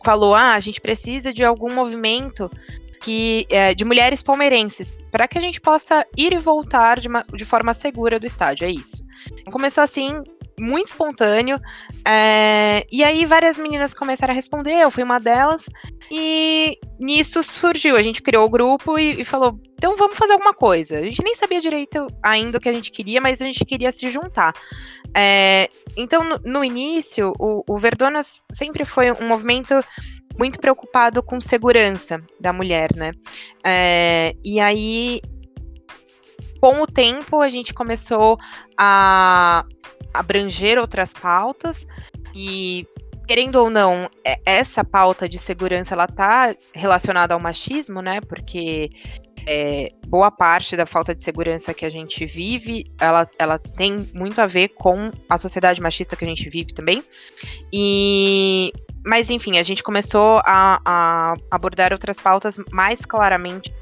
falou: 0.04 0.34
ah, 0.34 0.52
a 0.52 0.60
gente 0.60 0.80
precisa 0.80 1.32
de 1.32 1.44
algum 1.44 1.72
movimento 1.72 2.50
que 3.06 3.46
é, 3.50 3.72
de 3.72 3.84
mulheres 3.84 4.20
palmeirenses, 4.20 4.92
para 5.12 5.28
que 5.28 5.38
a 5.38 5.40
gente 5.40 5.60
possa 5.60 6.04
ir 6.16 6.32
e 6.32 6.38
voltar 6.38 6.98
de, 6.98 7.06
uma, 7.06 7.24
de 7.32 7.44
forma 7.44 7.72
segura 7.72 8.18
do 8.18 8.26
estádio, 8.26 8.66
é 8.66 8.70
isso. 8.72 9.00
Começou 9.52 9.84
assim, 9.84 10.24
muito 10.58 10.88
espontâneo. 10.88 11.60
É, 12.04 12.84
e 12.90 13.04
aí 13.04 13.24
várias 13.24 13.60
meninas 13.60 13.94
começaram 13.94 14.32
a 14.32 14.34
responder, 14.34 14.82
eu 14.82 14.90
fui 14.90 15.04
uma 15.04 15.20
delas. 15.20 15.66
E 16.10 16.76
nisso 16.98 17.44
surgiu, 17.44 17.96
a 17.96 18.02
gente 18.02 18.20
criou 18.20 18.44
o 18.44 18.50
grupo 18.50 18.98
e, 18.98 19.20
e, 19.20 19.24
falou, 19.24 19.56
então 19.78 19.96
vamos 19.96 20.18
fazer 20.18 20.32
alguma 20.32 20.52
coisa. 20.52 20.98
A 20.98 21.02
gente 21.02 21.22
nem 21.22 21.36
sabia 21.36 21.60
direito 21.60 22.06
ainda 22.20 22.58
o 22.58 22.60
que 22.60 22.68
a 22.68 22.72
gente 22.72 22.90
queria, 22.90 23.20
mas 23.20 23.40
a 23.40 23.44
gente 23.44 23.64
queria 23.64 23.92
se 23.92 24.10
juntar. 24.10 24.52
É, 25.14 25.70
então, 25.96 26.24
no, 26.24 26.40
no 26.44 26.64
início, 26.64 27.32
o, 27.38 27.62
o 27.68 27.78
Verdonas 27.78 28.46
sempre 28.50 28.84
foi 28.84 29.12
um 29.12 29.28
movimento 29.28 29.80
muito 30.38 30.58
preocupado 30.58 31.22
com 31.22 31.40
segurança 31.40 32.22
da 32.40 32.52
mulher, 32.52 32.94
né? 32.94 33.12
É, 33.64 34.34
e 34.44 34.60
aí, 34.60 35.20
com 36.60 36.82
o 36.82 36.86
tempo, 36.86 37.40
a 37.40 37.48
gente 37.48 37.72
começou 37.72 38.38
a 38.76 39.64
abranger 40.12 40.78
outras 40.78 41.12
pautas 41.12 41.86
e 42.34 42.86
querendo 43.26 43.56
ou 43.56 43.68
não, 43.68 44.08
essa 44.44 44.84
pauta 44.84 45.28
de 45.28 45.36
segurança 45.36 45.94
ela 45.94 46.06
tá 46.06 46.54
relacionada 46.72 47.34
ao 47.34 47.40
machismo, 47.40 48.00
né? 48.00 48.20
Porque 48.20 48.88
é, 49.46 49.92
boa 50.08 50.30
parte 50.30 50.76
da 50.76 50.84
falta 50.84 51.14
de 51.14 51.22
segurança 51.22 51.72
que 51.72 51.86
a 51.86 51.88
gente 51.88 52.26
vive, 52.26 52.84
ela, 53.00 53.28
ela 53.38 53.58
tem 53.58 54.08
muito 54.12 54.40
a 54.40 54.46
ver 54.46 54.68
com 54.68 55.10
a 55.28 55.38
sociedade 55.38 55.80
machista 55.80 56.16
que 56.16 56.24
a 56.24 56.28
gente 56.28 56.48
vive 56.50 56.74
também. 56.74 57.02
E 57.72 58.72
mas 59.04 59.30
enfim, 59.30 59.56
a 59.56 59.62
gente 59.62 59.84
começou 59.84 60.42
a, 60.44 60.80
a 60.84 61.34
abordar 61.48 61.92
outras 61.92 62.18
pautas 62.18 62.58
mais 62.72 63.00
claramente 63.06 63.72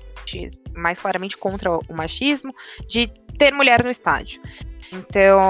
mais 0.74 0.98
claramente 0.98 1.36
contra 1.36 1.70
o 1.70 1.94
machismo, 1.94 2.54
de 2.88 3.08
ter 3.38 3.52
mulher 3.52 3.84
no 3.84 3.90
estádio. 3.90 4.40
Então, 4.92 5.40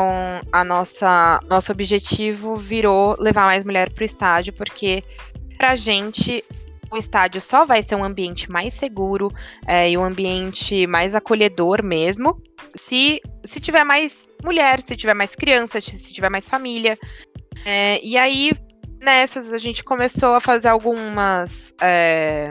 a 0.52 0.64
nossa 0.64 1.40
nosso 1.48 1.70
objetivo 1.72 2.56
virou 2.56 3.16
levar 3.18 3.46
mais 3.46 3.64
mulher 3.64 3.92
para 3.92 4.02
o 4.02 4.04
estádio, 4.04 4.52
porque 4.52 5.02
pra 5.56 5.74
gente 5.74 6.44
o 6.94 6.98
estádio 6.98 7.40
só 7.40 7.64
vai 7.64 7.82
ser 7.82 7.96
um 7.96 8.04
ambiente 8.04 8.50
mais 8.50 8.72
seguro 8.74 9.30
é, 9.66 9.90
e 9.90 9.98
um 9.98 10.04
ambiente 10.04 10.86
mais 10.86 11.14
acolhedor 11.14 11.84
mesmo, 11.84 12.40
se, 12.74 13.20
se 13.44 13.60
tiver 13.60 13.84
mais 13.84 14.28
mulher, 14.42 14.80
se 14.80 14.96
tiver 14.96 15.14
mais 15.14 15.34
crianças, 15.34 15.84
se 15.84 16.12
tiver 16.12 16.30
mais 16.30 16.48
família. 16.48 16.98
É, 17.64 18.00
e 18.02 18.16
aí, 18.16 18.52
nessas, 19.00 19.52
a 19.52 19.58
gente 19.58 19.82
começou 19.82 20.34
a 20.34 20.40
fazer 20.40 20.68
algumas. 20.68 21.74
É, 21.80 22.50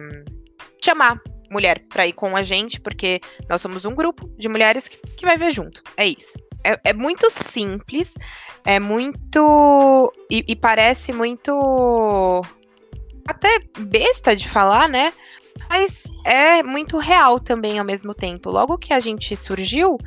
chamar 0.83 1.21
mulher 1.49 1.79
para 1.87 2.05
ir 2.05 2.13
com 2.13 2.35
a 2.35 2.43
gente, 2.43 2.81
porque 2.81 3.21
nós 3.47 3.61
somos 3.61 3.85
um 3.85 3.93
grupo 3.93 4.27
de 4.37 4.49
mulheres 4.49 4.87
que, 4.87 4.97
que 5.15 5.25
vai 5.25 5.37
ver 5.37 5.51
junto. 5.51 5.81
É 5.95 6.05
isso. 6.05 6.37
É, 6.65 6.79
é 6.89 6.93
muito 6.93 7.29
simples, 7.29 8.13
é 8.65 8.79
muito. 8.79 10.11
E, 10.29 10.43
e 10.47 10.55
parece 10.55 11.13
muito. 11.13 12.41
Até 13.27 13.59
besta 13.79 14.35
de 14.35 14.47
falar, 14.47 14.87
né? 14.89 15.13
Mas 15.69 16.03
é 16.25 16.63
muito 16.63 16.97
real 16.97 17.39
também 17.39 17.79
ao 17.79 17.85
mesmo 17.85 18.13
tempo. 18.13 18.49
Logo 18.49 18.77
que 18.77 18.93
a 18.93 18.99
gente 18.99 19.35
surgiu, 19.35 19.97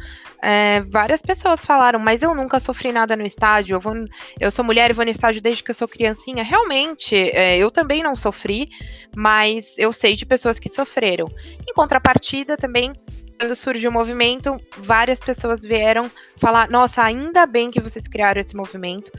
é, 0.42 0.80
várias 0.82 1.22
pessoas 1.22 1.64
falaram, 1.64 1.98
mas 1.98 2.22
eu 2.22 2.34
nunca 2.34 2.60
sofri 2.60 2.92
nada 2.92 3.16
no 3.16 3.24
estádio, 3.24 3.74
eu, 3.74 3.80
vou, 3.80 3.94
eu 4.38 4.50
sou 4.50 4.64
mulher 4.64 4.90
e 4.90 4.94
vou 4.94 5.04
no 5.04 5.10
estádio 5.10 5.40
desde 5.40 5.62
que 5.62 5.70
eu 5.70 5.74
sou 5.74 5.88
criancinha. 5.88 6.42
Realmente, 6.42 7.14
é, 7.14 7.56
eu 7.58 7.70
também 7.70 8.02
não 8.02 8.16
sofri, 8.16 8.68
mas 9.14 9.74
eu 9.76 9.92
sei 9.92 10.14
de 10.14 10.26
pessoas 10.26 10.58
que 10.58 10.68
sofreram. 10.68 11.28
Em 11.68 11.72
contrapartida, 11.74 12.56
também 12.56 12.92
quando 13.38 13.54
surgiu 13.54 13.90
o 13.90 13.92
movimento, 13.92 14.60
várias 14.78 15.20
pessoas 15.20 15.62
vieram 15.62 16.10
falar: 16.36 16.70
nossa, 16.70 17.02
ainda 17.02 17.46
bem 17.46 17.70
que 17.70 17.80
vocês 17.80 18.08
criaram 18.08 18.40
esse 18.40 18.56
movimento, 18.56 19.12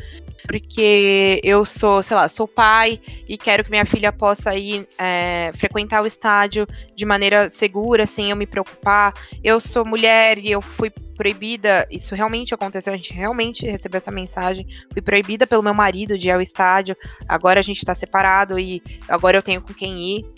porque 0.47 1.39
eu 1.43 1.65
sou, 1.65 2.01
sei 2.01 2.15
lá, 2.15 2.27
sou 2.27 2.47
pai 2.47 2.99
e 3.27 3.37
quero 3.37 3.63
que 3.63 3.69
minha 3.69 3.85
filha 3.85 4.11
possa 4.11 4.55
ir 4.55 4.87
é, 4.97 5.51
frequentar 5.53 6.01
o 6.01 6.07
estádio 6.07 6.67
de 6.95 7.05
maneira 7.05 7.49
segura, 7.49 8.05
sem 8.05 8.31
eu 8.31 8.35
me 8.35 8.47
preocupar. 8.47 9.13
Eu 9.43 9.59
sou 9.59 9.85
mulher 9.85 10.37
e 10.37 10.51
eu 10.51 10.61
fui 10.61 10.89
proibida, 10.89 11.87
isso 11.89 12.13
realmente 12.13 12.53
aconteceu, 12.53 12.93
a 12.93 12.95
gente 12.95 13.11
realmente 13.11 13.65
recebeu 13.65 13.97
essa 13.97 14.11
mensagem. 14.11 14.67
Fui 14.93 15.01
proibida 15.01 15.47
pelo 15.47 15.63
meu 15.63 15.73
marido 15.73 16.17
de 16.17 16.27
ir 16.27 16.31
ao 16.31 16.41
estádio, 16.41 16.95
agora 17.27 17.59
a 17.59 17.63
gente 17.63 17.85
tá 17.85 17.95
separado 17.95 18.59
e 18.59 18.81
agora 19.07 19.37
eu 19.37 19.41
tenho 19.41 19.61
com 19.61 19.73
quem 19.73 20.17
ir. 20.17 20.36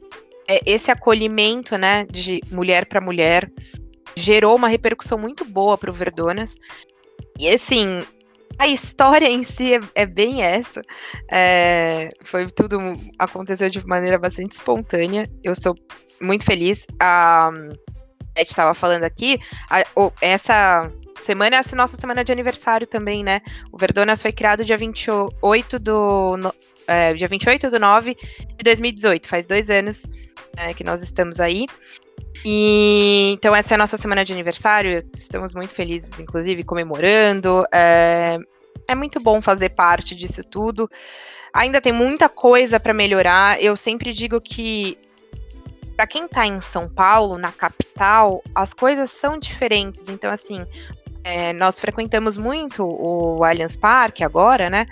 É, 0.49 0.59
esse 0.65 0.89
acolhimento, 0.89 1.77
né, 1.77 2.05
de 2.09 2.41
mulher 2.51 2.87
para 2.87 2.99
mulher, 2.99 3.49
gerou 4.15 4.55
uma 4.55 4.67
repercussão 4.67 5.17
muito 5.17 5.45
boa 5.45 5.77
pro 5.77 5.93
Verdonas. 5.93 6.57
E 7.39 7.47
assim, 7.47 8.03
a 8.57 8.67
história 8.67 9.27
em 9.29 9.43
si 9.43 9.75
é, 9.75 9.79
é 9.95 10.05
bem 10.05 10.41
essa. 10.41 10.81
É, 11.31 12.09
foi 12.23 12.49
tudo 12.49 12.77
aconteceu 13.17 13.69
de 13.69 13.85
maneira 13.87 14.17
bastante 14.17 14.53
espontânea. 14.53 15.29
Eu 15.43 15.55
sou 15.55 15.75
muito 16.21 16.43
feliz. 16.43 16.85
A 16.99 17.51
Beth 18.33 18.43
estava 18.43 18.73
falando 18.73 19.03
aqui. 19.03 19.39
A, 19.69 19.85
o, 19.95 20.11
essa 20.19 20.91
semana 21.21 21.57
é 21.57 21.59
a 21.59 21.75
nossa 21.75 21.95
semana 21.95 22.23
de 22.23 22.31
aniversário 22.31 22.87
também, 22.87 23.23
né? 23.23 23.41
O 23.71 23.77
Verdonas 23.77 24.21
foi 24.21 24.31
criado 24.31 24.65
dia 24.65 24.77
28 24.77 25.79
do. 25.79 26.37
É, 26.89 27.13
dia 27.13 27.27
28 27.27 27.69
do 27.69 27.79
9 27.79 28.15
de 28.15 28.63
2018. 28.63 29.27
Faz 29.27 29.45
dois 29.45 29.69
anos 29.69 30.09
é, 30.57 30.73
que 30.73 30.83
nós 30.83 31.03
estamos 31.03 31.39
aí. 31.39 31.65
E 32.43 33.31
então 33.33 33.55
essa 33.55 33.73
é 33.73 33.75
a 33.75 33.77
nossa 33.77 33.97
semana 33.97 34.23
de 34.23 34.33
aniversário, 34.33 35.03
estamos 35.13 35.53
muito 35.53 35.73
felizes, 35.73 36.09
inclusive, 36.19 36.63
comemorando. 36.63 37.63
É, 37.71 38.37
é 38.87 38.95
muito 38.95 39.19
bom 39.19 39.39
fazer 39.39 39.69
parte 39.69 40.15
disso 40.15 40.43
tudo. 40.43 40.89
Ainda 41.53 41.81
tem 41.81 41.91
muita 41.91 42.29
coisa 42.29 42.79
para 42.79 42.93
melhorar. 42.93 43.61
Eu 43.61 43.75
sempre 43.75 44.13
digo 44.13 44.39
que 44.39 44.97
para 45.95 46.07
quem 46.07 46.25
está 46.25 46.47
em 46.47 46.61
São 46.61 46.87
Paulo, 46.87 47.37
na 47.37 47.51
capital, 47.51 48.41
as 48.55 48.73
coisas 48.73 49.11
são 49.11 49.37
diferentes. 49.37 50.07
Então, 50.07 50.31
assim, 50.31 50.65
é, 51.25 51.51
nós 51.51 51.79
frequentamos 51.79 52.37
muito 52.37 52.85
o 52.85 53.43
Allianz 53.43 53.75
Parque 53.75 54.23
agora, 54.23 54.69
né? 54.69 54.85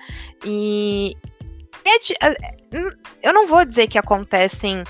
E 0.46 1.16
eu 3.24 3.34
não 3.34 3.48
vou 3.48 3.66
dizer 3.66 3.88
que 3.88 3.98
acontecem 3.98 4.84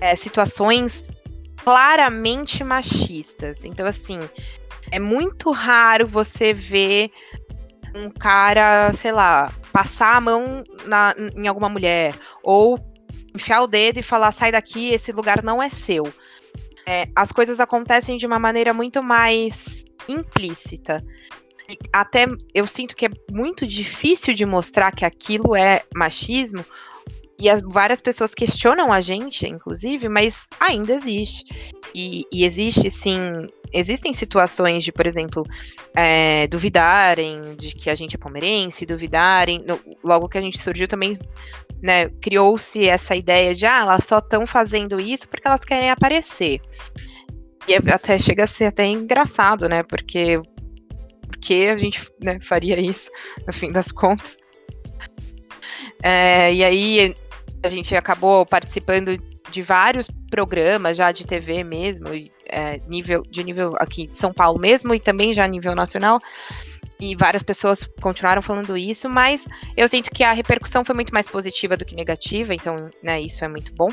é, 0.00 0.14
situações 0.14 1.10
claramente 1.62 2.62
machistas. 2.62 3.64
Então, 3.64 3.86
assim, 3.86 4.18
é 4.90 4.98
muito 4.98 5.50
raro 5.50 6.06
você 6.06 6.52
ver 6.52 7.10
um 7.94 8.10
cara, 8.10 8.92
sei 8.92 9.12
lá, 9.12 9.52
passar 9.72 10.16
a 10.16 10.20
mão 10.20 10.62
na, 10.84 11.14
em 11.34 11.46
alguma 11.48 11.68
mulher, 11.68 12.14
ou 12.42 12.78
enfiar 13.34 13.62
o 13.62 13.66
dedo 13.66 13.98
e 13.98 14.02
falar, 14.02 14.32
sai 14.32 14.52
daqui, 14.52 14.92
esse 14.92 15.12
lugar 15.12 15.42
não 15.42 15.62
é 15.62 15.68
seu. 15.68 16.12
É, 16.86 17.08
as 17.16 17.32
coisas 17.32 17.58
acontecem 17.58 18.16
de 18.16 18.26
uma 18.26 18.38
maneira 18.38 18.72
muito 18.72 19.02
mais 19.02 19.84
implícita. 20.08 21.04
Até 21.92 22.26
eu 22.54 22.66
sinto 22.66 22.94
que 22.94 23.06
é 23.06 23.10
muito 23.30 23.66
difícil 23.66 24.34
de 24.34 24.44
mostrar 24.46 24.92
que 24.92 25.04
aquilo 25.04 25.56
é 25.56 25.82
machismo, 25.94 26.64
e 27.38 27.50
as, 27.50 27.60
várias 27.60 28.00
pessoas 28.00 28.34
questionam 28.34 28.92
a 28.92 29.00
gente, 29.00 29.46
inclusive, 29.46 30.08
mas 30.08 30.46
ainda 30.58 30.94
existe. 30.94 31.72
E, 31.94 32.24
e 32.32 32.44
existe, 32.44 32.90
sim, 32.90 33.18
existem 33.72 34.12
situações 34.12 34.82
de, 34.82 34.90
por 34.90 35.06
exemplo, 35.06 35.44
é, 35.94 36.46
duvidarem 36.46 37.54
de 37.56 37.74
que 37.74 37.90
a 37.90 37.94
gente 37.94 38.16
é 38.16 38.18
palmeirense, 38.18 38.86
duvidarem. 38.86 39.62
No, 39.64 39.78
logo 40.02 40.28
que 40.28 40.38
a 40.38 40.40
gente 40.40 40.60
surgiu 40.60 40.88
também, 40.88 41.18
né, 41.82 42.08
criou-se 42.22 42.88
essa 42.88 43.14
ideia 43.14 43.54
de, 43.54 43.66
ah, 43.66 43.80
elas 43.80 44.04
só 44.04 44.18
estão 44.18 44.46
fazendo 44.46 44.98
isso 44.98 45.28
porque 45.28 45.46
elas 45.46 45.64
querem 45.64 45.90
aparecer. 45.90 46.60
E 47.68 47.74
é, 47.74 47.78
até 47.92 48.18
chega 48.18 48.44
a 48.44 48.48
ser 48.48 48.66
até 48.66 48.86
engraçado, 48.86 49.68
né, 49.68 49.82
porque 49.82 50.40
porque 51.26 51.68
a 51.72 51.76
gente 51.76 52.08
né, 52.22 52.38
faria 52.40 52.78
isso, 52.80 53.10
no 53.46 53.52
fim 53.52 53.70
das 53.70 53.92
contas. 53.92 54.38
É, 56.02 56.52
e 56.52 56.64
aí 56.64 57.14
a 57.62 57.68
gente 57.68 57.94
acabou 57.94 58.46
participando 58.46 59.16
de 59.50 59.62
vários 59.62 60.08
programas 60.30 60.96
já 60.96 61.12
de 61.12 61.26
TV 61.26 61.64
mesmo, 61.64 62.08
é, 62.46 62.80
nível, 62.86 63.22
de 63.28 63.42
nível 63.44 63.74
aqui 63.78 64.06
de 64.06 64.18
São 64.18 64.32
Paulo 64.32 64.58
mesmo, 64.58 64.94
e 64.94 65.00
também 65.00 65.32
já 65.32 65.46
nível 65.46 65.74
nacional. 65.74 66.20
E 66.98 67.14
várias 67.14 67.42
pessoas 67.42 67.88
continuaram 68.00 68.40
falando 68.40 68.76
isso, 68.76 69.08
mas 69.08 69.46
eu 69.76 69.86
sinto 69.86 70.10
que 70.10 70.24
a 70.24 70.32
repercussão 70.32 70.84
foi 70.84 70.94
muito 70.94 71.12
mais 71.12 71.28
positiva 71.28 71.76
do 71.76 71.84
que 71.84 71.94
negativa, 71.94 72.54
então, 72.54 72.90
né, 73.02 73.20
isso 73.20 73.44
é 73.44 73.48
muito 73.48 73.74
bom. 73.74 73.92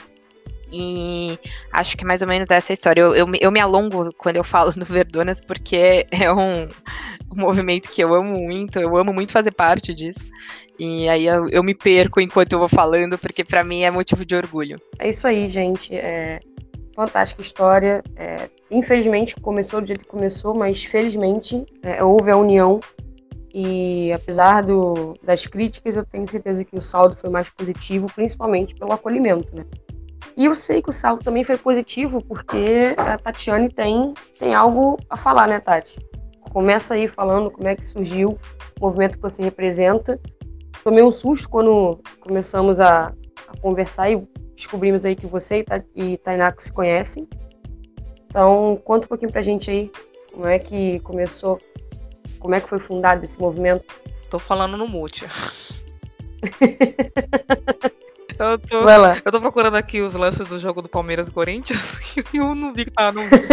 E 0.74 1.38
acho 1.72 1.96
que 1.96 2.04
mais 2.04 2.22
ou 2.24 2.28
menos 2.28 2.50
essa 2.50 2.72
é 2.72 2.74
a 2.74 2.76
história. 2.76 3.02
Eu, 3.02 3.16
eu, 3.16 3.28
eu 3.40 3.52
me 3.52 3.60
alongo 3.60 4.12
quando 4.18 4.38
eu 4.38 4.44
falo 4.44 4.74
no 4.76 4.86
Verdonas, 4.86 5.40
porque 5.40 6.08
é 6.10 6.34
um, 6.34 6.64
um, 6.64 7.36
movimento 7.36 7.90
que 7.90 8.04
eu 8.04 8.14
amo 8.14 8.40
muito, 8.40 8.80
eu 8.80 8.98
amo 8.98 9.14
muito 9.14 9.32
fazer 9.32 9.52
parte 9.52 9.94
disso. 9.94 10.28
E 10.80 11.08
aí 11.08 11.28
eu, 11.28 11.48
eu 11.50 11.64
me 11.64 11.76
perco 11.76 12.20
enquanto 12.20 12.54
eu 12.54 12.60
vou 12.60 12.68
falando, 12.68 13.18
porque 13.20 13.44
para 13.44 13.64
mim 13.64 13.84
é 13.84 13.92
motivo 13.92 14.26
de 14.26 14.36
orgulho. 14.36 14.82
É 14.98 15.10
isso 15.10 15.28
aí, 15.28 15.48
gente. 15.48 15.96
É 15.96 16.40
fantástica 16.96 17.42
história. 17.42 18.04
É, 18.16 18.50
infelizmente 18.72 19.36
começou 19.36 19.82
do 19.82 19.88
jeito 19.88 20.02
que 20.02 20.10
começou, 20.10 20.54
mas 20.54 20.84
felizmente 20.84 21.64
é, 21.82 22.04
houve 22.04 22.32
a 22.32 22.38
união. 22.38 22.80
E 23.54 24.12
apesar 24.12 24.64
do, 24.64 25.14
das 25.22 25.46
críticas, 25.46 25.96
eu 25.96 26.04
tenho 26.04 26.28
certeza 26.28 26.64
que 26.64 26.76
o 26.76 26.82
saldo 26.82 27.16
foi 27.16 27.30
mais 27.30 27.50
positivo, 27.52 28.08
principalmente 28.14 28.74
pelo 28.74 28.92
acolhimento, 28.92 29.56
né? 29.56 29.64
E 30.36 30.46
eu 30.46 30.56
sei 30.56 30.82
que 30.82 30.90
o 30.90 30.94
saldo 30.94 31.24
também 31.24 31.44
foi 31.44 31.58
positivo, 31.58 32.24
porque 32.24 32.96
a 32.98 33.18
Tatiane 33.18 33.70
tem, 33.70 34.14
tem 34.40 34.54
algo 34.54 34.98
a 35.10 35.18
falar, 35.18 35.48
né, 35.48 35.60
Tati? 35.60 36.00
Começa 36.52 36.96
aí 36.96 37.08
falando 37.08 37.52
como 37.52 37.68
é 37.68 37.76
que 37.76 37.86
surgiu 37.86 38.38
o 38.80 38.86
movimento 38.86 39.18
que 39.18 39.22
você 39.22 39.44
representa. 39.44 40.20
Tomei 40.84 41.04
um 41.04 41.12
susto 41.12 41.50
quando 41.50 42.00
começamos 42.20 42.80
a, 42.80 43.14
a 43.48 43.58
conversar 43.62 44.12
e 44.12 44.28
descobrimos 44.56 45.06
aí 45.06 45.16
que 45.16 45.26
você 45.26 45.66
e 45.96 46.18
Tainá 46.18 46.54
se 46.58 46.72
conhecem. 46.72 47.28
Então, 48.26 48.80
conta 48.84 49.06
um 49.06 49.10
pouquinho 49.10 49.32
pra 49.32 49.42
gente 49.42 49.70
aí 49.70 49.92
como 50.32 50.48
é 50.48 50.58
que 50.58 51.00
começou, 51.00 51.60
como 52.40 52.56
é 52.56 52.60
que 52.60 52.68
foi 52.68 52.80
fundado 52.80 53.24
esse 53.24 53.40
movimento. 53.40 53.86
Tô 54.30 54.40
falando 54.40 54.76
no 54.76 54.88
mute. 54.88 55.26
Eu 58.40 58.60
tô, 58.60 58.84
Vai 58.84 58.98
lá. 58.98 59.22
eu 59.24 59.32
tô 59.32 59.40
procurando 59.40 59.76
aqui 59.76 60.02
os 60.02 60.14
lances 60.14 60.48
do 60.48 60.60
jogo 60.60 60.82
do 60.82 60.90
Palmeiras 60.90 61.28
e 61.28 61.32
Corinthians 61.32 61.80
e 62.34 62.38
eu 62.38 62.56
não 62.56 62.74
vi 62.74 62.86
que 62.86 62.92
tava 62.92 63.12
no 63.12 63.22
vídeo. 63.24 63.48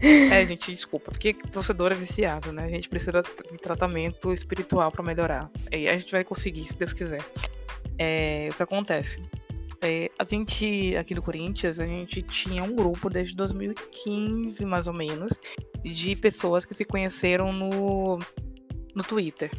É, 0.00 0.44
gente, 0.44 0.70
desculpa, 0.72 1.10
porque 1.10 1.32
torcedor 1.32 1.92
é 1.92 1.94
viciado, 1.94 2.52
né? 2.52 2.64
A 2.64 2.68
gente 2.68 2.88
precisa 2.88 3.22
de 3.22 3.58
tratamento 3.58 4.32
espiritual 4.32 4.92
pra 4.92 5.02
melhorar. 5.02 5.50
E 5.72 5.88
a 5.88 5.96
gente 5.96 6.12
vai 6.12 6.22
conseguir, 6.22 6.64
se 6.64 6.74
Deus 6.74 6.92
quiser. 6.92 7.24
É, 7.98 8.48
o 8.50 8.54
que 8.54 8.62
acontece? 8.62 9.18
É, 9.80 10.10
a 10.18 10.24
gente, 10.24 10.96
aqui 10.96 11.14
do 11.14 11.22
Corinthians, 11.22 11.78
a 11.78 11.86
gente 11.86 12.22
tinha 12.22 12.62
um 12.62 12.74
grupo 12.74 13.08
desde 13.08 13.34
2015, 13.34 14.64
mais 14.64 14.88
ou 14.88 14.94
menos, 14.94 15.32
de 15.82 16.16
pessoas 16.16 16.64
que 16.64 16.74
se 16.74 16.84
conheceram 16.84 17.52
no, 17.52 18.18
no 18.94 19.04
Twitter. 19.04 19.50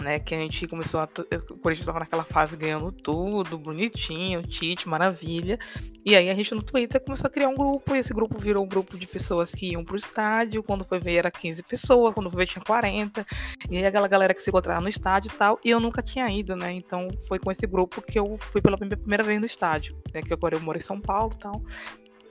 Né, 0.00 0.18
que 0.18 0.34
a 0.34 0.38
gente 0.38 0.66
começou 0.66 0.98
a. 0.98 1.04
O 1.04 1.58
Corinthians 1.58 1.80
estava 1.80 1.98
naquela 1.98 2.24
fase 2.24 2.56
ganhando 2.56 2.90
tudo, 2.90 3.58
bonitinho, 3.58 4.42
Tite, 4.42 4.88
maravilha. 4.88 5.58
E 6.04 6.16
aí 6.16 6.30
a 6.30 6.34
gente 6.34 6.54
no 6.54 6.62
Twitter 6.62 6.98
começou 7.04 7.28
a 7.28 7.30
criar 7.30 7.48
um 7.48 7.54
grupo, 7.54 7.94
e 7.94 7.98
esse 7.98 8.14
grupo 8.14 8.38
virou 8.38 8.64
um 8.64 8.68
grupo 8.68 8.96
de 8.96 9.06
pessoas 9.06 9.54
que 9.54 9.72
iam 9.72 9.84
pro 9.84 9.96
estádio. 9.96 10.62
Quando 10.62 10.86
foi 10.86 10.98
ver 10.98 11.16
era 11.16 11.30
15 11.30 11.62
pessoas, 11.64 12.14
quando 12.14 12.30
foi 12.30 12.38
ver 12.38 12.46
tinha 12.46 12.64
40. 12.64 13.26
E 13.68 13.76
aí 13.76 13.84
aquela 13.84 14.08
galera 14.08 14.32
que 14.32 14.40
se 14.40 14.48
encontrava 14.48 14.80
no 14.80 14.88
estádio 14.88 15.30
e 15.30 15.36
tal. 15.36 15.60
E 15.62 15.68
eu 15.68 15.78
nunca 15.78 16.02
tinha 16.02 16.26
ido, 16.30 16.56
né? 16.56 16.72
Então 16.72 17.08
foi 17.28 17.38
com 17.38 17.50
esse 17.50 17.66
grupo 17.66 18.00
que 18.00 18.18
eu 18.18 18.38
fui 18.38 18.62
pela 18.62 18.78
primeira 18.78 19.22
vez 19.22 19.38
no 19.38 19.46
estádio. 19.46 19.96
Né? 20.14 20.22
Que 20.22 20.32
agora 20.32 20.56
eu 20.56 20.60
moro 20.60 20.78
em 20.78 20.80
São 20.80 20.98
Paulo 20.98 21.34
e 21.34 21.38
tal. 21.38 21.62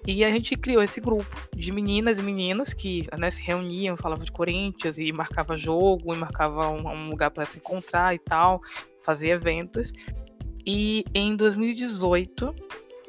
E 0.08 0.24
a 0.24 0.30
gente 0.32 0.56
criou 0.56 0.82
esse 0.82 1.00
grupo 1.00 1.50
de 1.56 1.72
meninas 1.72 2.20
e 2.20 2.22
meninos 2.22 2.74
que 2.74 3.04
né, 3.18 3.30
se 3.30 3.42
reuniam, 3.42 3.98
falavam 3.98 4.24
de 4.24 4.32
Corinthians 4.32 4.98
e 4.98 5.12
marcava 5.12 5.56
jogo, 5.56 6.14
e 6.14 6.18
marcava 6.18 6.70
um, 6.70 6.88
um 6.88 7.10
lugar 7.10 7.32
para 7.32 7.46
se 7.46 7.58
encontrar 7.58 8.16
e 8.16 8.20
tal, 8.20 8.62
fazia 9.04 9.34
eventos. 9.34 9.94
E 10.66 11.04
em 11.14 11.36
2018 11.36 12.56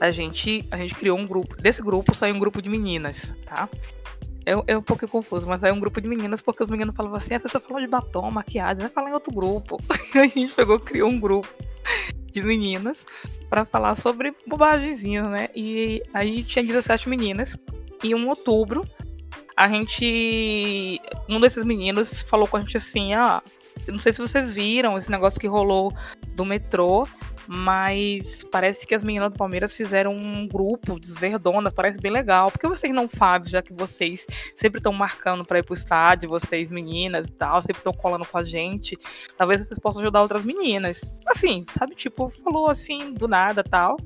a 0.01 0.11
gente 0.11 0.65
a 0.71 0.77
gente 0.77 0.95
criou 0.95 1.19
um 1.19 1.27
grupo. 1.27 1.57
Desse 1.57 1.83
grupo 1.83 2.15
saiu 2.15 2.35
um 2.35 2.39
grupo 2.39 2.61
de 2.63 2.69
meninas, 2.69 3.35
tá? 3.45 3.69
É, 4.51 4.73
é 4.73 4.77
um 4.77 4.83
pouco 4.83 5.07
confuso, 5.07 5.47
mas 5.47 5.63
é 5.63 5.73
um 5.73 5.79
grupo 5.79 6.01
de 6.01 6.09
meninas 6.09 6.43
porque 6.43 6.63
os 6.63 6.69
meninos 6.69 6.97
falavam 6.97 7.17
assim: 7.17 7.35
ah, 7.35 7.39
você 7.39 7.61
falou 7.61 7.81
de 7.81 7.87
batom, 7.87 8.29
maquiagem, 8.31 8.83
vai 8.83 8.91
falar 8.91 9.11
em 9.11 9.15
outro 9.15 9.33
grupo. 9.33 9.79
E 10.13 10.19
a 10.19 10.27
gente 10.27 10.53
pegou, 10.55 10.79
criou 10.81 11.09
um 11.09 11.21
grupo 11.21 11.49
de 12.33 12.43
meninas 12.43 13.07
para 13.49 13.65
falar 13.65 13.95
sobre 13.95 14.35
bobagemzinhas, 14.47 15.31
né? 15.31 15.49
E 15.55 16.03
aí 16.13 16.43
tinha 16.43 16.65
17 16.65 17.09
meninas. 17.09 17.57
E 18.03 18.09
em 18.09 18.25
outubro, 18.27 18.85
a 19.57 19.69
gente. 19.69 21.01
Um 21.29 21.39
desses 21.39 21.65
meninos 21.65 22.23
falou 22.23 22.49
com 22.49 22.57
a 22.57 22.61
gente 22.61 22.77
assim: 22.77 23.15
ah, 23.15 23.41
não 23.87 24.01
sei 24.01 24.13
se 24.13 24.21
vocês 24.21 24.55
viram 24.55 24.99
esse 24.99 25.11
negócio 25.11 25.39
que 25.39 25.47
rolou 25.47 25.93
do 26.35 26.45
metrô, 26.45 27.07
mas 27.53 28.45
parece 28.45 28.87
que 28.87 28.95
as 28.95 29.03
meninas 29.03 29.33
do 29.33 29.37
Palmeiras 29.37 29.75
fizeram 29.75 30.15
um 30.15 30.47
grupo 30.47 31.01
desverdona, 31.01 31.69
parece 31.69 32.01
bem 32.01 32.13
legal. 32.13 32.49
Por 32.49 32.61
que 32.61 32.69
vocês 32.69 32.95
não 32.95 33.09
fazem, 33.09 33.51
já 33.51 33.61
que 33.61 33.73
vocês 33.73 34.25
sempre 34.55 34.79
estão 34.79 34.93
marcando 34.93 35.45
para 35.45 35.59
ir 35.59 35.65
pro 35.65 35.75
estádio, 35.75 36.29
vocês 36.29 36.71
meninas 36.71 37.27
e 37.27 37.33
tal, 37.33 37.61
sempre 37.61 37.79
estão 37.79 37.93
colando 37.93 38.25
com 38.25 38.39
a 38.39 38.45
gente? 38.45 38.97
Talvez 39.37 39.67
vocês 39.67 39.81
possam 39.81 40.01
ajudar 40.01 40.23
outras 40.23 40.45
meninas. 40.45 41.01
Assim, 41.27 41.67
sabe, 41.77 41.97
tipo, 41.97 42.31
falou 42.45 42.71
assim 42.71 43.15
do 43.15 43.27
nada 43.27 43.65
tal. 43.65 43.97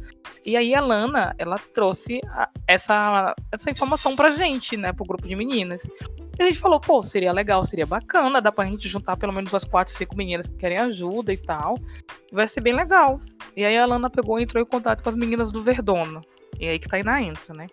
E 0.43 0.57
aí 0.57 0.75
a 0.75 0.81
Lana, 0.81 1.35
ela 1.37 1.59
trouxe 1.59 2.23
a, 2.29 2.49
essa, 2.67 3.35
essa 3.53 3.71
informação 3.71 4.17
pra 4.17 4.31
gente, 4.31 4.75
né, 4.75 4.91
pro 4.91 5.05
grupo 5.05 5.29
de 5.29 5.37
meninas. 5.37 5.87
E 6.39 6.43
a 6.43 6.47
gente 6.47 6.59
falou, 6.59 6.81
pô, 6.81 7.03
seria 7.03 7.31
legal, 7.31 7.65
seria 7.67 7.87
bacana, 7.87 8.41
dá 8.41 8.51
pra 8.51 8.65
gente 8.65 8.89
juntar 8.89 9.19
pelo 9.19 9.35
menos 9.35 9.53
umas 9.53 9.65
quatro, 9.65 9.95
cinco 9.95 10.17
meninas 10.17 10.49
que 10.49 10.57
querem 10.57 10.79
ajuda 10.79 11.31
e 11.31 11.37
tal. 11.37 11.79
Vai 12.33 12.49
ser 12.49 12.63
bem 12.63 12.75
legal. 12.75 13.21
E 13.57 13.65
aí 13.65 13.77
a 13.77 13.87
Lana 13.87 14.11
pegou 14.11 14.39
e 14.39 14.43
entrou 14.43 14.63
em 14.63 14.67
contato 14.67 15.03
com 15.03 15.09
as 15.09 15.15
meninas 15.15 15.53
do 15.53 15.63
Verdona. 15.63 16.23
E 16.59 16.69
aí 16.69 16.79
que 16.79 16.95
aí 16.95 17.03
na 17.03 17.23
entra, 17.23 17.55
né? 17.55 17.67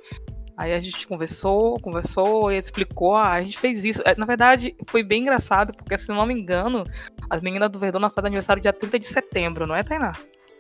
Aí 0.57 0.73
a 0.73 0.79
gente 0.79 1.07
conversou, 1.07 1.79
conversou 1.79 2.51
e 2.51 2.57
explicou, 2.57 3.15
ah, 3.15 3.31
a 3.31 3.41
gente 3.41 3.57
fez 3.57 3.83
isso. 3.83 4.03
Na 4.17 4.25
verdade, 4.25 4.75
foi 4.87 5.01
bem 5.01 5.21
engraçado, 5.21 5.73
porque 5.73 5.97
se 5.97 6.09
não 6.09 6.25
me 6.25 6.33
engano, 6.33 6.83
as 7.29 7.41
meninas 7.41 7.69
do 7.71 7.79
Verdona 7.79 8.09
fazem 8.09 8.27
aniversário 8.27 8.61
dia 8.61 8.73
30 8.73 8.99
de 8.99 9.07
setembro, 9.07 9.65
não 9.65 9.75
é, 9.75 9.83
Tainá? 9.83 10.11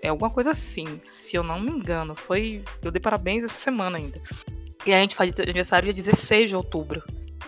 É 0.01 0.07
alguma 0.07 0.31
coisa 0.31 0.51
assim, 0.51 0.85
se 1.07 1.35
eu 1.35 1.43
não 1.43 1.59
me 1.59 1.69
engano. 1.69 2.15
Foi. 2.15 2.63
Eu 2.83 2.91
dei 2.91 2.99
parabéns 2.99 3.43
essa 3.43 3.59
semana 3.59 3.97
ainda. 3.97 4.19
E 4.85 4.91
a 4.91 4.99
gente 4.99 5.15
faz 5.15 5.31
aniversário 5.39 5.93
dia 5.93 6.03
16 6.03 6.49
de 6.49 6.55
outubro. 6.55 7.03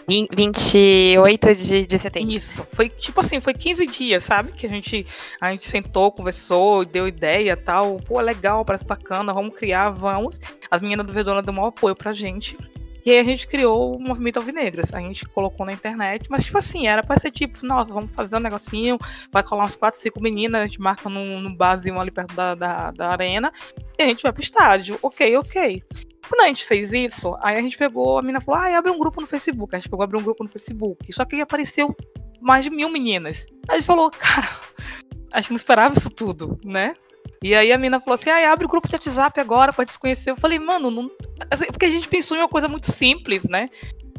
28 0.08 1.56
de, 1.56 1.86
de 1.86 2.00
setembro. 2.00 2.32
Isso. 2.32 2.66
Foi 2.74 2.90
tipo 2.90 3.20
assim, 3.20 3.40
foi 3.40 3.54
15 3.54 3.86
dias, 3.88 4.24
sabe? 4.24 4.52
Que 4.52 4.66
a 4.66 4.70
gente, 4.70 5.06
a 5.40 5.52
gente 5.52 5.68
sentou, 5.68 6.12
conversou, 6.12 6.86
deu 6.86 7.08
ideia 7.08 7.56
tal. 7.56 7.98
Pô, 7.98 8.20
legal, 8.20 8.66
parece 8.66 8.86
bacana, 8.86 9.34
vamos 9.34 9.56
criar, 9.56 9.90
vamos. 9.90 10.40
As 10.70 10.82
meninas 10.82 11.06
do 11.06 11.14
Verdona 11.14 11.42
deu 11.42 11.54
maior 11.54 11.68
apoio 11.68 11.96
pra 11.96 12.14
gente. 12.14 12.58
E 13.06 13.12
aí 13.12 13.20
a 13.20 13.24
gente 13.24 13.48
criou 13.48 13.96
o 13.96 14.00
movimento 14.00 14.38
Alvinegras. 14.38 14.94
A 14.94 15.00
gente 15.00 15.26
colocou 15.26 15.66
na 15.66 15.74
internet, 15.74 16.30
mas 16.30 16.46
tipo 16.46 16.58
assim, 16.58 16.88
era 16.88 17.04
pra 17.04 17.20
ser 17.20 17.32
tipo, 17.32 17.66
nossa, 17.66 17.94
vamos 17.94 18.12
fazer 18.12 18.38
um 18.38 18.40
negocinho, 18.40 18.98
vai 19.32 19.44
colar 19.44 19.66
uns 19.66 19.76
4, 19.76 20.00
5 20.00 20.22
meninas, 20.22 20.62
a 20.62 20.66
gente 20.66 20.80
marca 20.80 21.10
no, 21.10 21.42
no 21.42 21.54
barzinho 21.54 22.00
ali 22.00 22.12
perto 22.12 22.34
da, 22.34 22.56
da, 22.56 22.92
da 22.92 23.10
arena, 23.10 23.52
e 23.98 24.04
a 24.04 24.06
gente 24.06 24.24
vai 24.24 24.32
pro 24.32 24.42
estádio. 24.42 24.98
Ok, 25.02 25.36
ok. 25.38 25.84
Quando 26.28 26.42
a 26.42 26.48
gente 26.48 26.66
fez 26.66 26.94
isso, 26.94 27.36
aí 27.42 27.58
a 27.58 27.62
gente 27.62 27.78
pegou, 27.78 28.18
a 28.18 28.22
menina 28.22 28.40
falou, 28.40 28.62
ah, 28.62 28.78
abre 28.78 28.92
um 28.92 28.98
grupo 28.98 29.22
no 29.22 29.28
Facebook. 29.28 29.76
A 29.76 29.80
gente 29.80 29.90
pegou, 29.90 30.04
abriu 30.04 30.20
um 30.20 30.24
grupo 30.24 30.44
no 30.44 30.50
Facebook. 30.50 31.12
Só 31.14 31.26
que 31.26 31.36
aí 31.36 31.42
apareceu 31.42 31.96
mais 32.42 32.64
de 32.64 32.70
mil 32.70 32.90
meninas. 32.90 33.46
Aí 33.68 33.76
a 33.76 33.80
gente 33.80 33.86
falou, 33.86 34.10
cara, 34.12 34.50
a 35.32 35.42
gente 35.42 35.52
não 35.52 35.58
esperava 35.58 35.96
isso 35.98 36.10
tudo, 36.10 36.60
né? 36.64 36.96
E 37.42 37.54
aí 37.54 37.74
a 37.74 37.78
menina 37.78 38.00
falou 38.00 38.16
assim, 38.16 38.30
ah, 38.30 38.52
abre 38.52 38.66
o 38.66 38.70
grupo 38.70 38.88
de 38.88 38.96
WhatsApp 38.96 39.40
agora 39.40 39.74
pra 39.74 39.84
desconhecer. 39.84 40.32
Eu 40.32 40.38
falei, 40.38 40.60
mano, 40.60 40.90
não... 40.90 41.12
Assim, 41.52 41.66
porque 41.66 41.86
a 41.86 41.90
gente 41.90 42.08
pensou 42.08 42.38
em 42.38 42.40
uma 42.40 42.48
coisa 42.48 42.70
muito 42.70 42.90
simples, 42.90 43.44
né? 43.44 43.70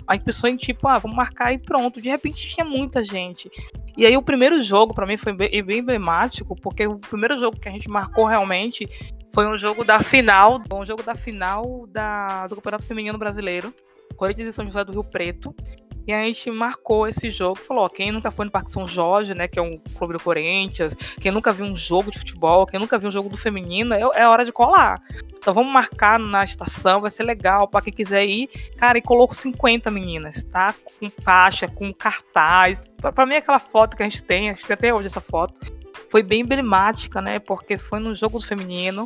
A 0.07 0.15
gente 0.15 0.25
pensou 0.25 0.51
em 0.51 0.57
tipo, 0.57 0.87
ah, 0.87 0.99
vamos 0.99 1.17
marcar 1.17 1.53
e 1.55 1.59
pronto. 1.59 2.01
De 2.03 2.11
repente 2.11 2.49
tinha 2.49 2.67
muita 2.67 3.03
gente. 3.03 3.51
E 3.97 4.05
aí 4.05 4.17
o 4.17 4.23
primeiro 4.23 4.61
jogo 4.61 4.93
para 4.93 5.07
mim 5.07 5.17
foi 5.17 5.33
bem, 5.33 5.63
bem 5.63 5.79
emblemático, 5.79 6.55
porque 6.57 6.87
o 6.87 6.99
primeiro 6.99 7.39
jogo 7.39 7.59
que 7.59 7.69
a 7.69 7.73
gente 7.73 7.89
marcou 7.89 8.27
realmente 8.27 8.87
foi 9.35 9.49
um 9.49 9.59
jogo 9.59 9.85
da 9.85 9.99
final, 9.99 10.63
um 10.73 10.85
jogo 10.85 11.03
da 11.03 11.17
final 11.17 11.87
da, 11.89 12.47
do 12.47 12.55
Campeonato 12.55 12.85
Feminino 12.85 13.19
Brasileiro, 13.19 13.75
Corinthians 14.17 14.51
e 14.51 14.53
São 14.53 14.65
José 14.65 14.85
do 14.85 14.93
Rio 14.93 15.03
Preto. 15.03 15.53
E 16.07 16.13
a 16.13 16.23
gente 16.23 16.51
marcou 16.51 17.09
esse 17.09 17.31
jogo, 17.31 17.57
falou, 17.57 17.85
ó, 17.85 17.89
quem 17.89 18.13
nunca 18.13 18.31
foi 18.31 18.45
no 18.45 18.51
Parque 18.51 18.71
São 18.71 18.87
Jorge, 18.87 19.35
né, 19.35 19.49
que 19.49 19.59
é 19.59 19.63
um 19.63 19.79
clube 19.97 20.13
do 20.13 20.21
Corinthians, 20.21 20.95
quem 21.19 21.33
nunca 21.33 21.51
viu 21.51 21.65
um 21.65 21.75
jogo 21.75 22.11
de 22.11 22.19
futebol, 22.19 22.67
quem 22.67 22.79
nunca 22.79 22.99
viu 22.99 23.09
um 23.09 23.13
jogo 23.13 23.31
do 23.31 23.39
feminino, 23.39 23.95
é, 23.95 24.03
é 24.15 24.29
hora 24.29 24.45
de 24.45 24.53
colar. 24.53 25.01
Então 25.37 25.53
vamos 25.53 25.73
marcar 25.73 26.19
na 26.19 26.45
estação, 26.45 27.01
vai 27.01 27.11
ser 27.11 27.25
legal 27.25 27.67
para 27.67 27.81
quem 27.81 27.93
quiser 27.93 28.25
ir. 28.27 28.49
Cara, 28.77 28.99
e 28.99 29.03
colocou 29.03 29.35
50 29.35 29.91
meninas, 29.91 30.45
tá? 30.45 30.75
Com 31.01 31.11
faixa, 31.11 31.67
com 31.67 31.93
cartaz. 31.93 32.83
Para 32.99 33.27
mim 33.27 33.37
aquela 33.37 33.59
foto 33.59 33.97
que 33.97 34.03
a 34.03 34.09
gente 34.09 34.23
tem, 34.23 34.51
a 34.51 34.53
gente 34.53 34.67
tem 34.67 34.75
até 34.75 34.95
hoje 34.95 35.07
essa 35.07 35.23
foto, 35.23 35.55
foi 36.15 36.23
bem 36.23 36.43
emblemática, 36.43 37.21
né? 37.21 37.41
Porque 37.41 37.77
foi 37.77 37.99
no 37.99 38.15
jogo 38.15 38.39
do 38.39 38.47
feminino 38.47 39.05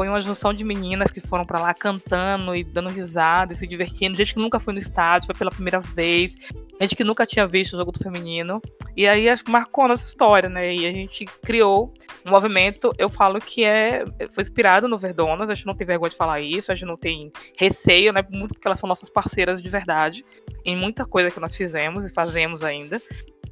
foi 0.00 0.08
uma 0.08 0.22
junção 0.22 0.54
de 0.54 0.64
meninas 0.64 1.10
que 1.10 1.20
foram 1.20 1.44
para 1.44 1.60
lá 1.60 1.74
cantando 1.74 2.56
e 2.56 2.64
dando 2.64 2.88
risada 2.88 3.52
e 3.52 3.56
se 3.56 3.66
divertindo. 3.66 4.16
Gente 4.16 4.32
que 4.32 4.40
nunca 4.40 4.58
foi 4.58 4.72
no 4.72 4.78
estádio, 4.78 5.26
foi 5.26 5.34
pela 5.34 5.50
primeira 5.50 5.78
vez. 5.78 6.34
Gente 6.80 6.96
que 6.96 7.04
nunca 7.04 7.26
tinha 7.26 7.46
visto 7.46 7.74
o 7.74 7.76
jogo 7.76 7.92
do 7.92 7.98
feminino. 7.98 8.62
E 8.96 9.06
aí 9.06 9.26
marcou 9.46 9.84
a 9.84 9.88
nossa 9.88 10.02
história, 10.02 10.48
né? 10.48 10.74
E 10.74 10.86
a 10.86 10.90
gente 10.90 11.26
criou 11.44 11.92
um 12.24 12.30
movimento, 12.30 12.94
eu 12.96 13.10
falo 13.10 13.38
que 13.40 13.62
é 13.62 14.04
foi 14.30 14.42
inspirado 14.42 14.88
no 14.88 14.96
Verdonas, 14.96 15.50
a 15.50 15.54
gente 15.54 15.66
não 15.66 15.74
tem 15.74 15.86
vergonha 15.86 16.08
de 16.08 16.16
falar 16.16 16.40
isso, 16.40 16.72
a 16.72 16.74
gente 16.74 16.88
não 16.88 16.96
tem 16.96 17.30
receio, 17.58 18.10
né? 18.10 18.24
Muito 18.30 18.54
porque 18.54 18.66
elas 18.66 18.80
são 18.80 18.88
nossas 18.88 19.10
parceiras 19.10 19.62
de 19.62 19.68
verdade 19.68 20.24
em 20.64 20.74
muita 20.74 21.04
coisa 21.04 21.30
que 21.30 21.40
nós 21.40 21.54
fizemos 21.54 22.06
e 22.06 22.12
fazemos 22.12 22.62
ainda. 22.62 22.98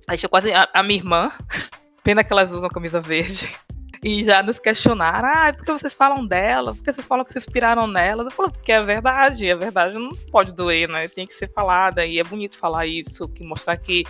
A 0.07 0.15
gente 0.15 0.25
é 0.25 0.29
quase 0.31 0.51
a, 0.51 0.67
a 0.73 0.83
minha 0.83 0.99
irmã, 0.99 1.31
pena 2.09 2.25
que 2.25 2.33
elas 2.33 2.51
usam 2.51 2.71
camisa 2.71 3.03
verde 3.03 3.55
e 4.03 4.25
já 4.25 4.43
nos 4.43 4.59
questionaram, 4.59 5.29
ah, 5.29 5.53
por 5.53 5.63
que 5.63 5.73
vocês 5.73 5.93
falam 5.93 6.27
dela? 6.27 6.75
Por 6.75 6.83
que 6.83 6.91
vocês 6.91 7.05
falam 7.05 7.23
que 7.23 7.35
se 7.35 7.39
inspiraram 7.39 7.87
nela? 7.87 8.25
Eu 8.25 8.31
falo, 8.31 8.51
porque 8.51 8.73
é 8.73 8.83
verdade, 8.83 9.53
a 9.53 9.55
verdade 9.55 9.93
não 9.93 10.13
pode 10.33 10.55
doer, 10.55 10.89
né? 10.89 11.07
Tem 11.07 11.27
que 11.27 11.35
ser 11.35 11.53
falada, 11.53 12.07
e 12.07 12.19
é 12.19 12.25
bonito 12.25 12.59
falar 12.59 12.87
isso, 12.87 13.29
que 13.29 13.45
mostrar 13.45 13.77
que 13.77 14.05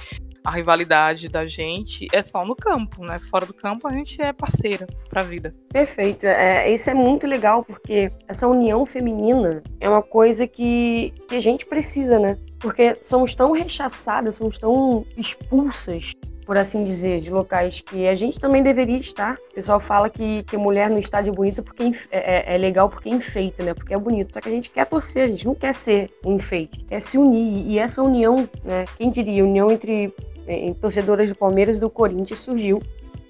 a 0.44 0.52
rivalidade 0.52 1.28
da 1.28 1.44
gente 1.44 2.06
é 2.12 2.22
só 2.22 2.44
no 2.44 2.54
campo, 2.54 3.04
né? 3.04 3.18
Fora 3.30 3.44
do 3.44 3.52
campo 3.52 3.88
a 3.88 3.92
gente 3.92 4.22
é 4.22 4.32
parceira 4.32 4.86
pra 5.10 5.22
vida. 5.22 5.52
Perfeito. 5.72 6.24
É, 6.24 6.72
isso 6.72 6.88
é 6.88 6.94
muito 6.94 7.26
legal, 7.26 7.64
porque 7.64 8.12
essa 8.28 8.46
união 8.46 8.86
feminina 8.86 9.60
é 9.80 9.88
uma 9.88 10.02
coisa 10.02 10.46
que, 10.46 11.12
que 11.28 11.34
a 11.34 11.40
gente 11.40 11.66
precisa, 11.66 12.16
né? 12.16 12.38
Porque 12.58 12.96
somos 13.02 13.34
tão 13.34 13.52
rechaçadas, 13.52 14.36
somos 14.36 14.58
tão 14.58 15.04
expulsas 15.16 16.12
por 16.48 16.56
assim 16.56 16.82
dizer, 16.82 17.20
de 17.20 17.30
locais 17.30 17.82
que 17.82 18.08
a 18.08 18.14
gente 18.14 18.40
também 18.40 18.62
deveria 18.62 18.96
estar. 18.96 19.34
O 19.50 19.54
pessoal 19.56 19.78
fala 19.78 20.08
que, 20.08 20.42
que 20.44 20.56
mulher 20.56 20.88
no 20.88 20.98
estádio 20.98 21.30
é 21.30 21.34
bonita 21.36 21.62
porque 21.62 21.82
é, 22.10 22.52
é, 22.52 22.54
é, 22.54 22.56
legal 22.56 22.88
porque 22.88 23.10
enfeita, 23.10 23.62
né? 23.62 23.74
Porque 23.74 23.92
é 23.92 23.98
bonito. 23.98 24.32
Só 24.32 24.40
que 24.40 24.48
a 24.48 24.52
gente 24.52 24.70
quer 24.70 24.86
torcer, 24.86 25.24
a 25.24 25.26
gente 25.26 25.44
não 25.44 25.54
quer 25.54 25.74
ser 25.74 26.10
um 26.24 26.36
enfeite, 26.36 26.82
quer 26.84 27.02
se 27.02 27.18
unir. 27.18 27.66
E 27.66 27.78
essa 27.78 28.02
união, 28.02 28.48
né? 28.64 28.86
Quem 28.96 29.10
diria, 29.10 29.44
união 29.44 29.70
entre, 29.70 30.10
entre 30.46 30.80
torcedoras 30.80 31.28
do 31.28 31.34
Palmeiras 31.34 31.76
e 31.76 31.80
do 31.80 31.90
Corinthians 31.90 32.38
surgiu 32.38 32.80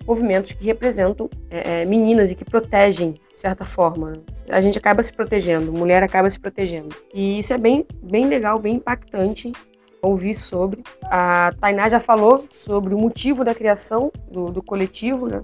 movimentos 0.09 0.53
que 0.53 0.65
representam 0.65 1.29
é, 1.51 1.83
é, 1.83 1.85
meninas 1.85 2.31
e 2.31 2.35
que 2.35 2.45
protegem, 2.45 3.13
de 3.13 3.41
certa 3.41 3.67
forma. 3.67 4.15
A 4.49 4.59
gente 4.59 4.79
acaba 4.79 5.03
se 5.03 5.13
protegendo, 5.13 5.71
mulher 5.71 6.03
acaba 6.03 6.31
se 6.31 6.41
protegendo. 6.41 6.97
E 7.13 7.39
isso 7.39 7.53
é 7.53 7.59
bem, 7.59 7.87
bem 8.03 8.27
legal, 8.27 8.59
bem 8.59 8.77
impactante 8.77 9.53
ouvir 10.01 10.35
sobre. 10.35 10.83
A 11.05 11.53
Tainá 11.61 11.91
já 11.91 12.01
falou 12.01 12.47
sobre 12.53 12.95
o 12.95 12.99
motivo 12.99 13.45
da 13.45 13.55
criação 13.55 14.11
do, 14.31 14.47
do 14.47 14.63
coletivo, 14.63 15.27
né? 15.27 15.43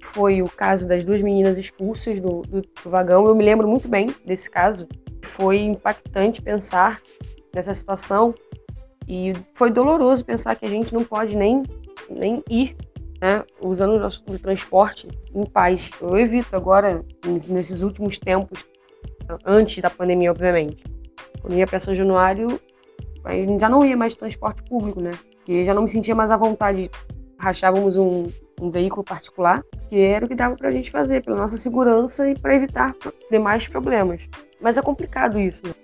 Foi 0.00 0.42
o 0.42 0.48
caso 0.48 0.88
das 0.88 1.04
duas 1.04 1.22
meninas 1.22 1.56
expulsas 1.56 2.18
do, 2.18 2.42
do, 2.42 2.62
do 2.62 2.90
vagão. 2.90 3.28
Eu 3.28 3.34
me 3.36 3.44
lembro 3.44 3.68
muito 3.68 3.86
bem 3.86 4.12
desse 4.26 4.50
caso. 4.50 4.88
Foi 5.22 5.60
impactante 5.60 6.42
pensar 6.42 7.00
nessa 7.54 7.72
situação 7.72 8.34
e 9.06 9.34
foi 9.54 9.70
doloroso 9.70 10.24
pensar 10.24 10.56
que 10.56 10.66
a 10.66 10.68
gente 10.68 10.92
não 10.92 11.04
pode 11.04 11.36
nem, 11.36 11.62
nem 12.08 12.42
ir 12.48 12.74
né, 13.20 13.44
usando 13.60 14.00
o 14.26 14.38
transporte 14.38 15.08
em 15.34 15.44
paz. 15.44 15.90
Eu 16.00 16.16
evito 16.16 16.56
agora, 16.56 17.04
nesses 17.48 17.82
últimos 17.82 18.18
tempos, 18.18 18.64
antes 19.44 19.80
da 19.82 19.90
pandemia, 19.90 20.30
obviamente. 20.30 20.82
Quando 21.40 21.54
ia 21.54 21.66
para 21.66 21.78
São 21.78 21.94
Januário, 21.94 22.60
já 23.58 23.68
não 23.68 23.84
ia 23.84 23.96
mais 23.96 24.14
transporte 24.14 24.62
público, 24.62 25.00
né? 25.00 25.12
Porque 25.36 25.64
já 25.64 25.74
não 25.74 25.82
me 25.82 25.88
sentia 25.88 26.14
mais 26.14 26.30
à 26.30 26.36
vontade. 26.36 26.90
Rachávamos 27.38 27.96
um, 27.96 28.26
um 28.60 28.70
veículo 28.70 29.02
particular, 29.02 29.64
que 29.88 29.98
era 29.98 30.24
o 30.24 30.28
que 30.28 30.34
dava 30.34 30.56
para 30.56 30.68
a 30.68 30.72
gente 30.72 30.90
fazer, 30.90 31.24
pela 31.24 31.36
nossa 31.36 31.56
segurança 31.56 32.28
e 32.28 32.38
para 32.38 32.54
evitar 32.54 32.94
demais 33.30 33.66
problemas. 33.66 34.28
Mas 34.60 34.76
é 34.76 34.82
complicado 34.82 35.38
isso. 35.40 35.66
Né? 35.66 35.74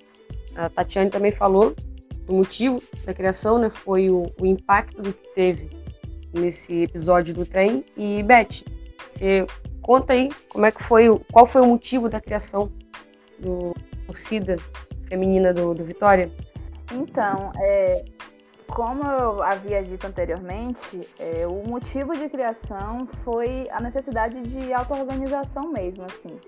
A 0.54 0.68
Tatiane 0.68 1.10
também 1.10 1.32
falou 1.32 1.74
do 2.26 2.34
motivo 2.34 2.82
da 3.04 3.14
criação, 3.14 3.58
né? 3.58 3.70
Foi 3.70 4.10
o, 4.10 4.26
o 4.38 4.44
impacto 4.44 5.02
que 5.02 5.34
teve 5.34 5.70
nesse 6.38 6.82
episódio 6.82 7.34
do 7.34 7.44
trem. 7.44 7.84
E 7.96 8.22
Beth, 8.22 8.62
você 9.08 9.46
conta 9.82 10.12
aí 10.12 10.30
como 10.48 10.66
é 10.66 10.70
que 10.70 10.82
foi, 10.82 11.06
qual 11.32 11.46
foi 11.46 11.62
o 11.62 11.66
motivo 11.66 12.08
da 12.08 12.20
criação 12.20 12.70
do 13.38 13.74
torcida 14.06 14.56
feminina 15.08 15.52
do, 15.52 15.74
do 15.74 15.84
Vitória? 15.84 16.30
Então, 16.92 17.52
é, 17.56 18.04
como 18.68 19.02
eu 19.04 19.42
havia 19.42 19.82
dito 19.82 20.06
anteriormente, 20.06 21.08
é, 21.18 21.46
o 21.46 21.66
motivo 21.66 22.12
de 22.12 22.28
criação 22.28 23.08
foi 23.24 23.66
a 23.70 23.80
necessidade 23.80 24.40
de 24.42 24.72
auto-organização 24.72 25.70
mesmo, 25.72 26.04
assim. 26.04 26.38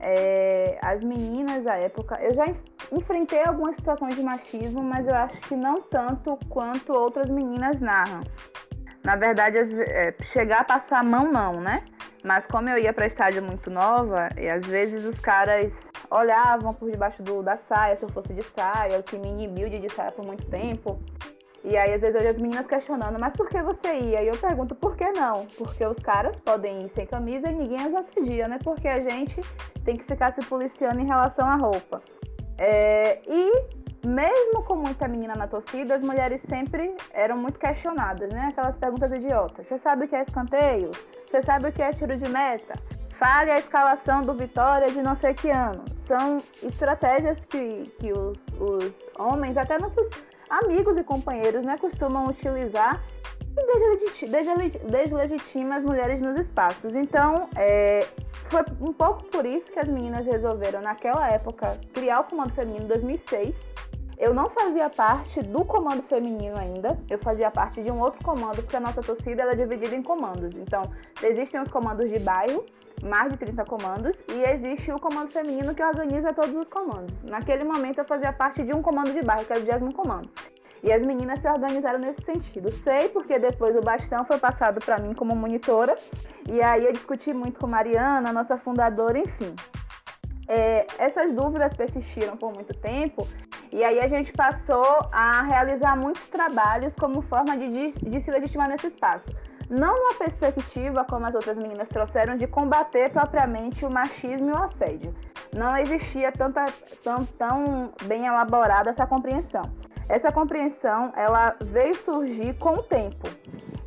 É, 0.00 0.78
as 0.82 1.02
meninas 1.04 1.64
à 1.66 1.76
época, 1.76 2.18
eu 2.20 2.34
já 2.34 2.46
enfrentei 2.90 3.44
algumas 3.44 3.76
situações 3.76 4.16
de 4.16 4.22
machismo, 4.22 4.82
mas 4.82 5.06
eu 5.06 5.14
acho 5.14 5.40
que 5.42 5.54
não 5.54 5.80
tanto 5.82 6.38
quanto 6.48 6.92
outras 6.92 7.30
meninas 7.30 7.78
narram. 7.80 8.22
Na 9.04 9.16
verdade, 9.16 9.58
é, 9.58 10.14
chegar 10.22 10.60
a 10.60 10.64
passar 10.64 11.00
a 11.00 11.02
mão 11.02 11.30
não, 11.30 11.60
né? 11.60 11.82
Mas 12.22 12.46
como 12.46 12.68
eu 12.68 12.78
ia 12.78 12.92
para 12.92 13.06
estádio 13.06 13.42
muito 13.42 13.68
nova, 13.68 14.28
e 14.38 14.48
às 14.48 14.64
vezes 14.64 15.04
os 15.04 15.18
caras 15.18 15.76
olhavam 16.08 16.72
por 16.72 16.90
debaixo 16.90 17.22
do, 17.22 17.42
da 17.42 17.56
saia, 17.56 17.96
se 17.96 18.04
eu 18.04 18.08
fosse 18.10 18.32
de 18.32 18.42
saia, 18.42 18.98
o 18.98 19.02
que 19.02 19.18
me 19.18 19.28
inibiu 19.28 19.68
de, 19.68 19.80
de 19.80 19.88
saia 19.88 20.12
por 20.12 20.24
muito 20.24 20.46
tempo. 20.46 21.00
E 21.64 21.76
aí, 21.76 21.94
às 21.94 22.00
vezes, 22.00 22.20
eu 22.20 22.30
as 22.30 22.38
meninas 22.38 22.66
questionando, 22.66 23.18
mas 23.18 23.34
por 23.34 23.48
que 23.48 23.62
você 23.62 23.92
ia? 23.94 24.22
E 24.22 24.26
eu 24.26 24.36
pergunto, 24.36 24.74
por 24.74 24.96
que 24.96 25.08
não? 25.12 25.46
Porque 25.56 25.84
os 25.86 25.98
caras 25.98 26.36
podem 26.36 26.86
ir 26.86 26.88
sem 26.90 27.06
camisa 27.06 27.48
e 27.48 27.54
ninguém 27.54 27.80
as 27.84 27.94
assedia, 27.94 28.48
né? 28.48 28.58
Porque 28.62 28.88
a 28.88 29.00
gente 29.00 29.40
tem 29.84 29.96
que 29.96 30.04
ficar 30.04 30.32
se 30.32 30.44
policiando 30.46 31.00
em 31.00 31.06
relação 31.06 31.46
à 31.46 31.54
roupa. 31.54 32.02
É, 32.58 33.20
e 33.28 33.82
mesmo 34.04 34.62
com 34.64 34.76
muita 34.76 35.06
menina 35.06 35.34
na 35.34 35.46
torcida, 35.46 35.94
as 35.94 36.02
mulheres 36.02 36.42
sempre 36.42 36.94
eram 37.12 37.36
muito 37.36 37.58
questionadas, 37.58 38.28
né? 38.32 38.48
Aquelas 38.50 38.76
perguntas 38.76 39.12
idiotas. 39.12 39.66
Você 39.66 39.78
sabe 39.78 40.04
o 40.04 40.08
que 40.08 40.16
é 40.16 40.22
escanteio? 40.22 40.90
Você 41.26 41.42
sabe 41.42 41.68
o 41.68 41.72
que 41.72 41.80
é 41.80 41.92
tiro 41.92 42.16
de 42.16 42.28
meta? 42.28 42.74
Fale 43.18 43.52
a 43.52 43.58
escalação 43.58 44.22
do 44.22 44.34
Vitória 44.34 44.90
de 44.90 45.00
não 45.00 45.14
sei 45.14 45.34
que 45.34 45.50
ano. 45.50 45.84
São 46.06 46.38
estratégias 46.62 47.44
que, 47.44 47.84
que 48.00 48.12
os, 48.12 48.36
os 48.58 48.92
homens, 49.18 49.56
até 49.56 49.78
nossos 49.78 50.08
amigos 50.50 50.96
e 50.96 51.04
companheiros, 51.04 51.64
né, 51.64 51.78
costumam 51.78 52.26
utilizar 52.26 53.00
e 53.54 54.90
deslegitima 54.90 55.76
as 55.76 55.84
mulheres 55.84 56.20
nos 56.20 56.38
espaços. 56.38 56.94
Então, 56.94 57.48
é, 57.54 58.06
foi 58.50 58.62
um 58.80 58.92
pouco 58.92 59.24
por 59.24 59.46
isso 59.46 59.70
que 59.70 59.78
as 59.78 59.88
meninas 59.88 60.26
resolveram, 60.26 60.80
naquela 60.80 61.30
época, 61.30 61.78
criar 61.92 62.20
o 62.20 62.24
Comando 62.24 62.52
Feminino 62.54 62.84
em 62.84 62.88
2006 62.88 63.54
eu 64.22 64.32
não 64.32 64.48
fazia 64.48 64.88
parte 64.88 65.42
do 65.42 65.64
comando 65.64 66.00
feminino 66.04 66.56
ainda, 66.56 66.96
eu 67.10 67.18
fazia 67.18 67.50
parte 67.50 67.82
de 67.82 67.90
um 67.90 67.98
outro 67.98 68.24
comando, 68.24 68.62
porque 68.62 68.76
a 68.76 68.80
nossa 68.80 69.02
torcida 69.02 69.42
é 69.42 69.56
dividida 69.56 69.96
em 69.96 70.02
comandos. 70.02 70.54
Então, 70.54 70.82
existem 71.20 71.60
os 71.60 71.68
comandos 71.68 72.08
de 72.08 72.20
bairro, 72.20 72.64
mais 73.02 73.32
de 73.32 73.38
30 73.38 73.64
comandos, 73.64 74.16
e 74.28 74.44
existe 74.44 74.92
o 74.92 75.00
comando 75.00 75.32
feminino 75.32 75.74
que 75.74 75.82
organiza 75.82 76.32
todos 76.32 76.54
os 76.54 76.68
comandos. 76.68 77.20
Naquele 77.24 77.64
momento, 77.64 77.98
eu 77.98 78.04
fazia 78.04 78.32
parte 78.32 78.62
de 78.62 78.72
um 78.72 78.80
comando 78.80 79.12
de 79.12 79.22
bairro, 79.22 79.44
que 79.44 79.52
era 79.52 79.60
o 79.60 79.80
20 79.80 79.92
comando. 79.92 80.30
E 80.84 80.92
as 80.92 81.02
meninas 81.02 81.40
se 81.40 81.48
organizaram 81.48 81.98
nesse 81.98 82.22
sentido. 82.22 82.70
Sei 82.70 83.08
porque 83.08 83.40
depois 83.40 83.74
o 83.74 83.80
bastão 83.80 84.24
foi 84.24 84.38
passado 84.38 84.78
para 84.84 84.98
mim 84.98 85.14
como 85.14 85.34
monitora, 85.34 85.96
e 86.48 86.62
aí 86.62 86.84
eu 86.84 86.92
discuti 86.92 87.34
muito 87.34 87.58
com 87.58 87.66
Mariana, 87.66 88.32
nossa 88.32 88.56
fundadora, 88.56 89.18
enfim. 89.18 89.52
É, 90.48 90.86
essas 90.98 91.32
dúvidas 91.32 91.72
persistiram 91.74 92.36
por 92.36 92.52
muito 92.52 92.74
tempo 92.74 93.26
e 93.70 93.82
aí 93.84 94.00
a 94.00 94.08
gente 94.08 94.32
passou 94.32 95.08
a 95.12 95.42
realizar 95.42 95.96
muitos 95.96 96.28
trabalhos 96.28 96.94
como 96.96 97.22
forma 97.22 97.56
de, 97.56 97.92
de 97.92 98.20
se 98.20 98.30
legitimar 98.30 98.68
nesse 98.68 98.88
espaço. 98.88 99.30
Não 99.70 99.96
numa 99.96 100.14
perspectiva, 100.14 101.04
como 101.04 101.24
as 101.24 101.34
outras 101.34 101.56
meninas 101.56 101.88
trouxeram, 101.88 102.36
de 102.36 102.46
combater 102.46 103.10
propriamente 103.10 103.86
o 103.86 103.90
machismo 103.90 104.50
e 104.50 104.52
o 104.52 104.58
assédio. 104.58 105.14
Não 105.56 105.74
existia 105.78 106.30
tanta, 106.30 106.66
tão, 107.02 107.24
tão 107.24 107.92
bem 108.04 108.26
elaborada 108.26 108.90
essa 108.90 109.06
compreensão. 109.06 109.62
Essa 110.08 110.30
compreensão, 110.30 111.10
ela 111.16 111.56
veio 111.62 111.94
surgir 111.94 112.52
com 112.58 112.74
o 112.74 112.82
tempo. 112.82 113.26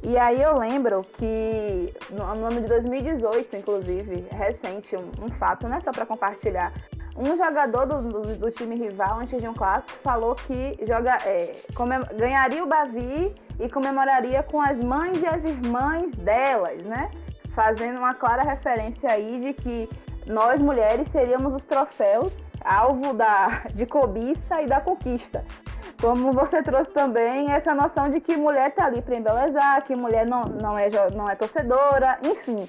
E 0.07 0.19
aí 0.19 0.39
eu 0.39 0.59
lembro 0.59 1.01
que 1.17 1.91
no, 2.11 2.35
no 2.35 2.45
ano 2.45 2.61
de 2.61 2.67
2018, 2.67 3.55
inclusive, 3.55 4.27
recente, 4.31 4.95
um, 4.95 5.25
um 5.25 5.29
fato, 5.39 5.67
não 5.67 5.77
é 5.77 5.81
só 5.81 5.91
para 5.91 6.05
compartilhar, 6.05 6.71
um 7.17 7.35
jogador 7.35 7.87
do, 7.87 8.01
do, 8.01 8.35
do, 8.35 8.51
time 8.51 8.75
rival, 8.75 9.21
antes 9.21 9.41
de 9.41 9.47
um 9.47 9.53
clássico, 9.55 9.97
falou 10.03 10.35
que 10.35 10.77
joga, 10.85 11.17
é, 11.25 11.55
ganharia 12.17 12.63
o 12.63 12.67
Bavi 12.67 13.33
e 13.59 13.67
comemoraria 13.67 14.43
com 14.43 14.61
as 14.61 14.77
mães 14.77 15.19
e 15.23 15.25
as 15.25 15.43
irmãs 15.43 16.13
delas, 16.17 16.83
né? 16.83 17.09
Fazendo 17.55 17.97
uma 17.97 18.13
clara 18.13 18.43
referência 18.43 19.09
aí 19.09 19.39
de 19.39 19.53
que 19.53 19.89
nós 20.27 20.61
mulheres 20.61 21.09
seríamos 21.09 21.51
os 21.55 21.65
troféus, 21.65 22.31
alvo 22.63 23.11
da, 23.11 23.63
de 23.73 23.87
cobiça 23.87 24.61
e 24.61 24.67
da 24.67 24.79
conquista. 24.79 25.43
Como 25.99 26.33
você 26.33 26.61
trouxe 26.61 26.91
também 26.91 27.51
essa 27.51 27.73
noção 27.73 28.09
de 28.09 28.19
que 28.19 28.35
mulher 28.35 28.71
tá 28.71 28.85
ali 28.85 29.01
para 29.01 29.15
embelezar, 29.15 29.83
que 29.85 29.95
mulher 29.95 30.27
não, 30.27 30.43
não, 30.43 30.77
é, 30.77 30.89
não 31.15 31.29
é 31.29 31.35
torcedora, 31.35 32.19
enfim. 32.23 32.67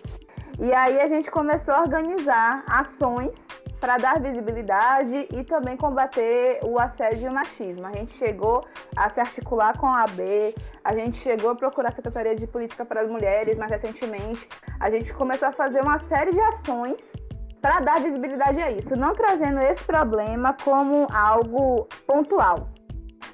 E 0.59 0.73
aí 0.73 1.01
a 1.01 1.07
gente 1.07 1.31
começou 1.31 1.75
a 1.75 1.83
organizar 1.83 2.65
ações 2.67 3.37
para 3.81 3.99
dar 3.99 4.21
visibilidade 4.21 5.29
e 5.31 5.45
também 5.45 5.77
combater 5.77 6.61
o 6.65 6.79
assédio 6.79 7.27
e 7.27 7.29
o 7.29 7.35
machismo. 7.35 7.87
A 7.87 7.93
gente 7.93 8.15
chegou 8.15 8.65
a 8.97 9.11
se 9.11 9.21
articular 9.21 9.77
com 9.77 9.87
a 9.87 10.05
AB, 10.05 10.55
a 10.83 10.95
gente 10.95 11.19
chegou 11.19 11.51
a 11.51 11.55
procurar 11.55 11.91
a 11.91 11.93
Secretaria 11.93 12.35
de 12.35 12.47
Política 12.47 12.85
para 12.85 13.03
as 13.03 13.11
Mulheres 13.11 13.57
mais 13.59 13.71
recentemente. 13.71 14.49
A 14.81 14.91
gente 14.91 15.13
começou 15.13 15.49
a 15.49 15.53
fazer 15.53 15.83
uma 15.83 15.99
série 15.99 16.33
de 16.33 16.41
ações 16.41 17.13
para 17.61 17.81
dar 17.81 18.01
visibilidade 18.01 18.61
a 18.61 18.71
isso, 18.71 18.97
não 18.97 19.13
trazendo 19.13 19.61
esse 19.61 19.83
problema 19.85 20.57
como 20.65 21.07
algo 21.13 21.87
pontual, 22.07 22.69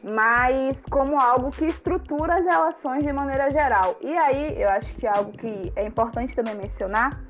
mas 0.02 0.82
como 0.90 1.18
algo 1.20 1.50
que 1.50 1.66
estrutura 1.66 2.36
as 2.36 2.44
relações 2.44 3.04
de 3.04 3.12
maneira 3.12 3.50
geral. 3.50 3.96
E 4.00 4.16
aí, 4.16 4.60
eu 4.60 4.68
acho 4.70 4.92
que 4.94 5.06
algo 5.06 5.32
que 5.32 5.72
é 5.76 5.86
importante 5.86 6.34
também 6.34 6.54
mencionar 6.54 7.20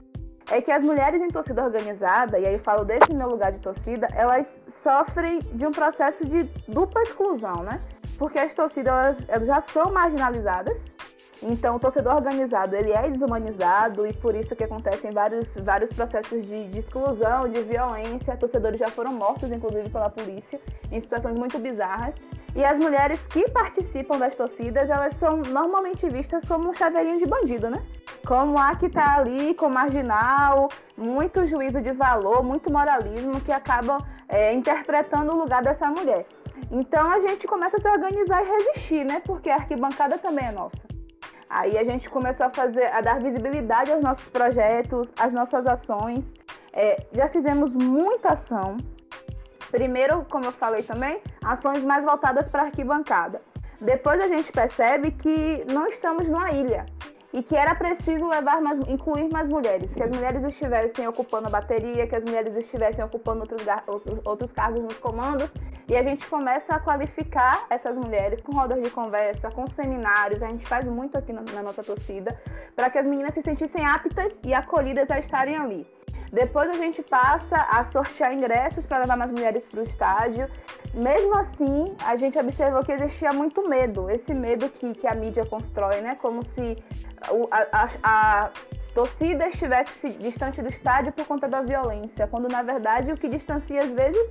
é 0.51 0.61
que 0.61 0.71
as 0.71 0.85
mulheres 0.85 1.21
em 1.23 1.29
torcida 1.29 1.63
organizada, 1.63 2.39
e 2.39 2.47
aí 2.47 2.55
eu 2.55 2.61
falo 2.61 2.85
desse 2.85 3.13
meu 3.15 3.29
lugar 3.29 3.53
de 3.53 3.59
torcida, 3.61 4.09
elas 4.13 4.61
sofrem 4.69 5.39
de 5.39 5.67
um 5.67 5.71
processo 5.71 6.27
de 6.27 6.45
dupla 6.69 7.03
exclusão, 7.03 7.63
né? 7.63 7.81
Porque 8.19 8.39
as 8.39 8.53
torcidas 8.53 9.19
elas 9.29 9.47
já 9.47 9.61
são 9.61 9.93
marginalizadas, 9.93 10.77
então 11.43 11.77
o 11.77 11.81
torcedor 11.81 12.15
organizado 12.15 12.77
ele 12.77 12.93
é 12.93 13.11
desumanizado 13.11 14.07
e 14.07 14.13
por 14.13 14.35
isso 14.35 14.55
que 14.55 14.63
acontecem 14.63 15.11
vários, 15.11 15.49
vários 15.57 15.91
processos 15.91 16.47
de, 16.47 16.69
de 16.69 16.79
exclusão, 16.79 17.49
de 17.49 17.61
violência. 17.63 18.37
Torcedores 18.37 18.79
já 18.79 18.89
foram 18.89 19.13
mortos, 19.13 19.51
inclusive 19.51 19.89
pela 19.91 20.09
polícia, 20.09 20.61
em 20.91 21.01
situações 21.01 21.37
muito 21.37 21.59
bizarras. 21.59 22.15
E 22.55 22.63
as 22.63 22.79
mulheres 22.79 23.21
que 23.31 23.49
participam 23.51 24.19
das 24.19 24.37
torcidas, 24.37 24.89
elas 24.89 25.15
são 25.17 25.39
normalmente 25.39 26.07
vistas 26.09 26.45
como 26.45 26.69
um 26.69 26.75
chaveirinho 26.75 27.19
de 27.19 27.27
bandido, 27.27 27.71
né? 27.71 27.83
Como 28.27 28.59
a 28.59 28.77
que 28.77 28.89
tá 28.91 29.17
ali 29.17 29.55
com 29.55 29.69
marginal, 29.69 30.69
muito 30.97 31.47
juízo 31.47 31.81
de 31.81 31.93
valor, 31.93 32.43
muito 32.45 32.71
moralismo 32.71 33.41
que 33.41 33.51
acabam 33.51 33.99
é, 34.29 34.53
interpretando 34.53 35.33
o 35.33 35.39
lugar 35.39 35.63
dessa 35.63 35.87
mulher. 35.89 36.27
Então 36.71 37.11
a 37.11 37.21
gente 37.21 37.47
começa 37.47 37.79
a 37.79 37.81
se 37.81 37.89
organizar 37.89 38.45
e 38.45 38.49
resistir, 38.49 39.05
né? 39.05 39.21
Porque 39.25 39.51
a 39.51 39.57
arquibancada 39.57 40.19
também 40.19 40.47
é 40.47 40.53
nossa. 40.53 40.92
Aí 41.55 41.77
a 41.77 41.85
gente 41.85 42.09
começou 42.09 42.47
a 42.47 42.51
fazer, 42.51 42.87
a 42.87 43.03
dar 43.03 43.21
visibilidade 43.21 43.93
aos 43.93 44.03
nossos 44.03 44.27
projetos, 44.27 45.13
às 45.19 45.35
nossas 45.35 45.67
ações. 45.67 46.25
É, 46.73 47.05
já 47.13 47.29
fizemos 47.29 47.71
muita 47.75 48.31
ação. 48.31 48.79
Primeiro, 49.71 50.25
como 50.31 50.47
eu 50.47 50.53
falei 50.53 50.83
também, 50.83 51.21
ações 51.45 51.85
mais 51.85 52.03
voltadas 52.03 52.49
para 52.49 52.63
arquibancada. 52.63 53.43
Depois 53.79 54.19
a 54.23 54.29
gente 54.29 54.51
percebe 54.51 55.11
que 55.11 55.63
não 55.71 55.87
estamos 55.89 56.27
numa 56.27 56.51
ilha 56.53 56.87
e 57.33 57.43
que 57.43 57.57
era 57.57 57.75
preciso 57.75 58.29
levar 58.29 58.61
mais, 58.61 58.79
incluir 58.89 59.29
mais 59.31 59.49
mulheres, 59.49 59.95
que 59.95 60.03
as 60.03 60.11
mulheres 60.11 60.45
estivessem 60.45 61.07
ocupando 61.09 61.47
a 61.47 61.51
bateria, 61.51 62.07
que 62.07 62.15
as 62.15 62.23
mulheres 62.23 62.55
estivessem 62.57 63.05
ocupando 63.05 63.41
outros, 63.41 63.63
outros, 63.87 64.21
outros 64.25 64.53
cargos 64.53 64.83
nos 64.83 64.99
comandos, 64.99 65.51
e 65.89 65.97
a 65.97 66.03
gente 66.03 66.27
começa 66.29 66.75
a 66.75 66.79
qualificar 66.79 67.67
essas 67.69 67.97
mulheres 67.97 68.41
com 68.41 68.53
rodas 68.53 68.83
de 68.83 68.91
conversa, 68.91 69.51
com 69.51 69.67
seminários, 69.69 70.43
a 70.43 70.49
gente 70.49 70.67
faz 70.67 70.85
muito 70.85 71.17
aqui 71.17 71.33
na, 71.33 71.43
na 71.43 71.63
nossa 71.63 71.83
torcida, 71.83 72.39
para 72.77 72.91
que 72.91 72.99
as 72.99 73.07
meninas 73.07 73.35
se 73.35 73.43
sentissem 73.43 73.85
aptas 73.85 74.39
e 74.45 74.53
acolhidas 74.55 75.11
a 75.11 75.19
estarem 75.19 75.57
ali. 75.57 75.87
Depois 76.33 76.71
a 76.71 76.73
gente 76.73 77.03
passa 77.03 77.57
a 77.57 77.85
sortear 77.85 78.33
ingressos 78.33 78.87
para 78.87 79.01
levar 79.01 79.19
mais 79.19 79.31
mulheres 79.31 79.63
para 79.65 79.81
o 79.81 79.83
estádio. 79.83 80.49
Mesmo 80.95 81.37
assim, 81.37 81.95
a 82.07 82.17
gente 82.17 82.39
observou 82.39 82.83
que 82.83 82.91
existia 82.91 83.33
muito 83.35 83.69
medo, 83.69 84.09
esse 84.09 84.33
medo 84.33 84.69
que, 84.71 84.95
que 84.95 85.07
a 85.07 85.15
mídia 85.15 85.45
constrói, 85.45 86.01
né? 86.01 86.17
Como 86.23 86.43
se 86.43 86.77
a, 87.51 87.67
a, 87.83 87.89
a 88.03 88.51
torcida 88.95 89.47
estivesse 89.49 90.09
distante 90.15 90.63
do 90.63 90.71
estádio 90.71 91.13
por 91.13 91.27
conta 91.27 91.47
da 91.47 91.61
violência, 91.61 92.27
quando 92.27 92.49
na 92.49 92.63
verdade 92.63 93.13
o 93.13 93.17
que 93.17 93.29
distancia 93.29 93.83
às 93.83 93.91
vezes 93.91 94.29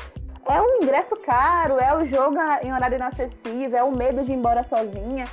é 0.49 0.59
o 0.59 0.83
ingresso 0.83 1.15
caro, 1.17 1.79
é 1.79 1.95
o 1.95 2.05
jogo 2.05 2.37
em 2.63 2.73
horário 2.73 2.95
inacessível, 2.95 3.77
é 3.77 3.83
o 3.83 3.91
medo 3.91 4.23
de 4.23 4.31
ir 4.31 4.35
embora 4.35 4.63
sozinha. 4.63 5.25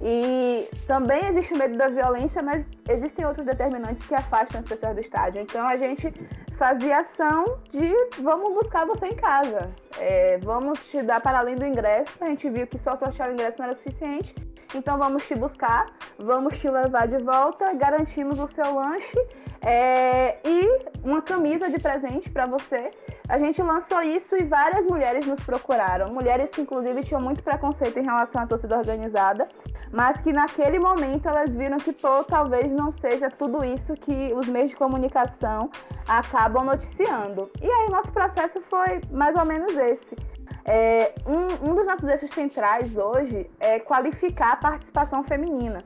E 0.00 0.68
também 0.86 1.26
existe 1.26 1.54
o 1.54 1.58
medo 1.58 1.76
da 1.76 1.88
violência, 1.88 2.42
mas 2.42 2.68
existem 2.88 3.24
outros 3.24 3.46
determinantes 3.46 4.06
que 4.06 4.14
afastam 4.14 4.60
as 4.60 4.66
pessoas 4.66 4.94
do 4.94 5.00
estádio. 5.00 5.40
Então 5.40 5.66
a 5.66 5.76
gente 5.76 6.12
fazia 6.58 6.98
ação 6.98 7.58
de 7.70 7.92
vamos 8.20 8.54
buscar 8.54 8.86
você 8.86 9.06
em 9.06 9.16
casa, 9.16 9.70
é, 9.98 10.38
vamos 10.38 10.84
te 10.86 11.02
dar 11.02 11.20
para 11.20 11.38
além 11.38 11.56
do 11.56 11.66
ingresso. 11.66 12.12
A 12.20 12.26
gente 12.26 12.48
viu 12.50 12.66
que 12.66 12.78
só 12.78 12.96
sortear 12.96 13.30
o 13.30 13.32
ingresso 13.32 13.58
não 13.58 13.66
era 13.66 13.74
suficiente, 13.74 14.34
então 14.74 14.98
vamos 14.98 15.26
te 15.26 15.34
buscar, 15.34 15.86
vamos 16.18 16.58
te 16.58 16.68
levar 16.68 17.08
de 17.08 17.22
volta, 17.22 17.72
garantimos 17.74 18.38
o 18.38 18.48
seu 18.48 18.74
lanche 18.74 19.18
é, 19.62 20.38
e 20.44 20.86
uma 21.02 21.22
camisa 21.22 21.70
de 21.70 21.78
presente 21.78 22.30
para 22.30 22.46
você. 22.46 22.90
A 23.28 23.38
gente 23.38 23.60
lançou 23.60 24.00
isso 24.02 24.36
e 24.36 24.44
várias 24.44 24.84
mulheres 24.84 25.26
nos 25.26 25.42
procuraram. 25.42 26.12
Mulheres 26.12 26.50
que, 26.50 26.60
inclusive, 26.60 27.02
tinham 27.02 27.20
muito 27.20 27.42
preconceito 27.42 27.98
em 27.98 28.04
relação 28.04 28.42
à 28.42 28.46
torcida 28.46 28.76
organizada, 28.76 29.48
mas 29.92 30.20
que 30.20 30.32
naquele 30.32 30.78
momento 30.78 31.28
elas 31.28 31.54
viram 31.54 31.78
que, 31.78 31.92
pô, 31.92 32.24
talvez 32.24 32.70
não 32.70 32.92
seja 32.92 33.30
tudo 33.30 33.64
isso 33.64 33.94
que 33.94 34.32
os 34.34 34.46
meios 34.46 34.70
de 34.70 34.76
comunicação 34.76 35.70
acabam 36.08 36.64
noticiando. 36.64 37.50
E 37.60 37.70
aí, 37.70 37.90
nosso 37.90 38.10
processo 38.12 38.60
foi 38.68 39.00
mais 39.10 39.34
ou 39.36 39.44
menos 39.44 39.76
esse. 39.76 40.16
É, 40.64 41.14
um, 41.26 41.70
um 41.70 41.74
dos 41.74 41.86
nossos 41.86 42.08
eixos 42.08 42.30
centrais 42.30 42.96
hoje 42.96 43.48
é 43.60 43.78
qualificar 43.78 44.52
a 44.52 44.56
participação 44.56 45.22
feminina. 45.22 45.78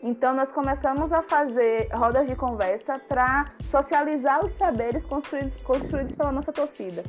Então, 0.00 0.32
nós 0.32 0.48
começamos 0.50 1.12
a 1.12 1.22
fazer 1.22 1.88
rodas 1.92 2.28
de 2.28 2.36
conversa 2.36 2.94
para 3.08 3.50
socializar 3.62 4.44
os 4.44 4.52
saberes 4.52 5.04
construídos, 5.04 5.60
construídos 5.62 6.14
pela 6.14 6.30
nossa 6.30 6.52
torcida. 6.52 7.02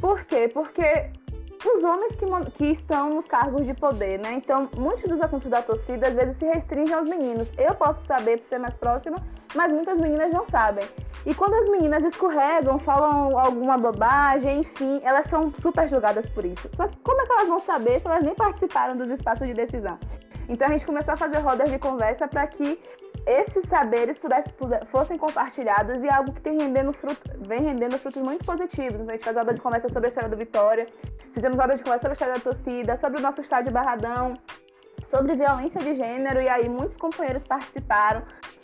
Por 0.00 0.24
quê? 0.24 0.50
Porque 0.52 1.12
os 1.68 1.82
homens 1.82 2.16
que, 2.16 2.26
que 2.56 2.64
estão 2.72 3.10
nos 3.10 3.26
cargos 3.26 3.64
de 3.64 3.74
poder, 3.74 4.18
né? 4.18 4.34
Então, 4.34 4.68
muitos 4.76 5.08
dos 5.08 5.20
assuntos 5.20 5.50
da 5.50 5.62
torcida 5.62 6.08
às 6.08 6.14
vezes 6.14 6.36
se 6.36 6.44
restringem 6.46 6.94
aos 6.94 7.08
meninos. 7.08 7.48
Eu 7.58 7.74
posso 7.74 8.04
saber 8.06 8.40
por 8.40 8.48
ser 8.48 8.58
mais 8.58 8.74
próxima, 8.74 9.16
mas 9.54 9.72
muitas 9.72 9.98
meninas 9.98 10.32
não 10.32 10.46
sabem. 10.48 10.84
E 11.24 11.34
quando 11.34 11.54
as 11.54 11.68
meninas 11.68 12.02
escorregam, 12.02 12.78
falam 12.80 13.38
alguma 13.38 13.78
bobagem, 13.78 14.60
enfim, 14.60 15.00
elas 15.04 15.26
são 15.26 15.52
super 15.60 15.88
julgadas 15.88 16.28
por 16.30 16.44
isso. 16.44 16.68
Só 16.74 16.88
que 16.88 16.96
como 16.98 17.20
é 17.20 17.26
que 17.26 17.32
elas 17.32 17.48
vão 17.48 17.60
saber 17.60 18.00
se 18.00 18.08
elas 18.08 18.22
nem 18.22 18.34
participaram 18.34 18.96
dos 18.96 19.08
espaços 19.08 19.46
de 19.46 19.54
decisão? 19.54 19.98
Então 20.48 20.66
a 20.66 20.72
gente 20.72 20.84
começou 20.84 21.14
a 21.14 21.16
fazer 21.16 21.38
rodas 21.38 21.70
de 21.70 21.78
conversa 21.78 22.26
para 22.26 22.46
que 22.46 22.78
esses 23.26 23.64
saberes 23.68 24.18
pudessem, 24.18 24.52
fossem 24.90 25.16
compartilhados 25.18 26.02
e 26.02 26.06
é 26.06 26.12
algo 26.12 26.32
que 26.32 26.40
tem 26.40 26.58
rendendo 26.58 26.92
fruto, 26.92 27.20
vem 27.46 27.60
rendendo 27.60 27.96
frutos 27.98 28.20
muito 28.22 28.44
positivos. 28.44 29.00
Então 29.00 29.10
a 29.10 29.12
gente 29.12 29.24
faz 29.24 29.36
roda 29.36 29.54
de 29.54 29.60
conversa 29.60 29.88
sobre 29.88 30.06
a 30.06 30.08
história 30.08 30.28
do 30.28 30.36
Vitória, 30.36 30.86
fizemos 31.32 31.56
roda 31.56 31.76
de 31.76 31.82
conversa 31.82 32.02
sobre 32.02 32.12
a 32.12 32.14
história 32.14 32.34
da 32.34 32.40
torcida, 32.40 32.96
sobre 32.96 33.20
o 33.20 33.22
nosso 33.22 33.40
estádio 33.40 33.72
Barradão, 33.72 34.34
sobre 35.06 35.36
violência 35.36 35.80
de 35.80 35.94
gênero, 35.94 36.40
e 36.40 36.48
aí 36.48 36.68
muitos 36.68 36.96
companheiros 36.96 37.44
participaram, 37.44 38.22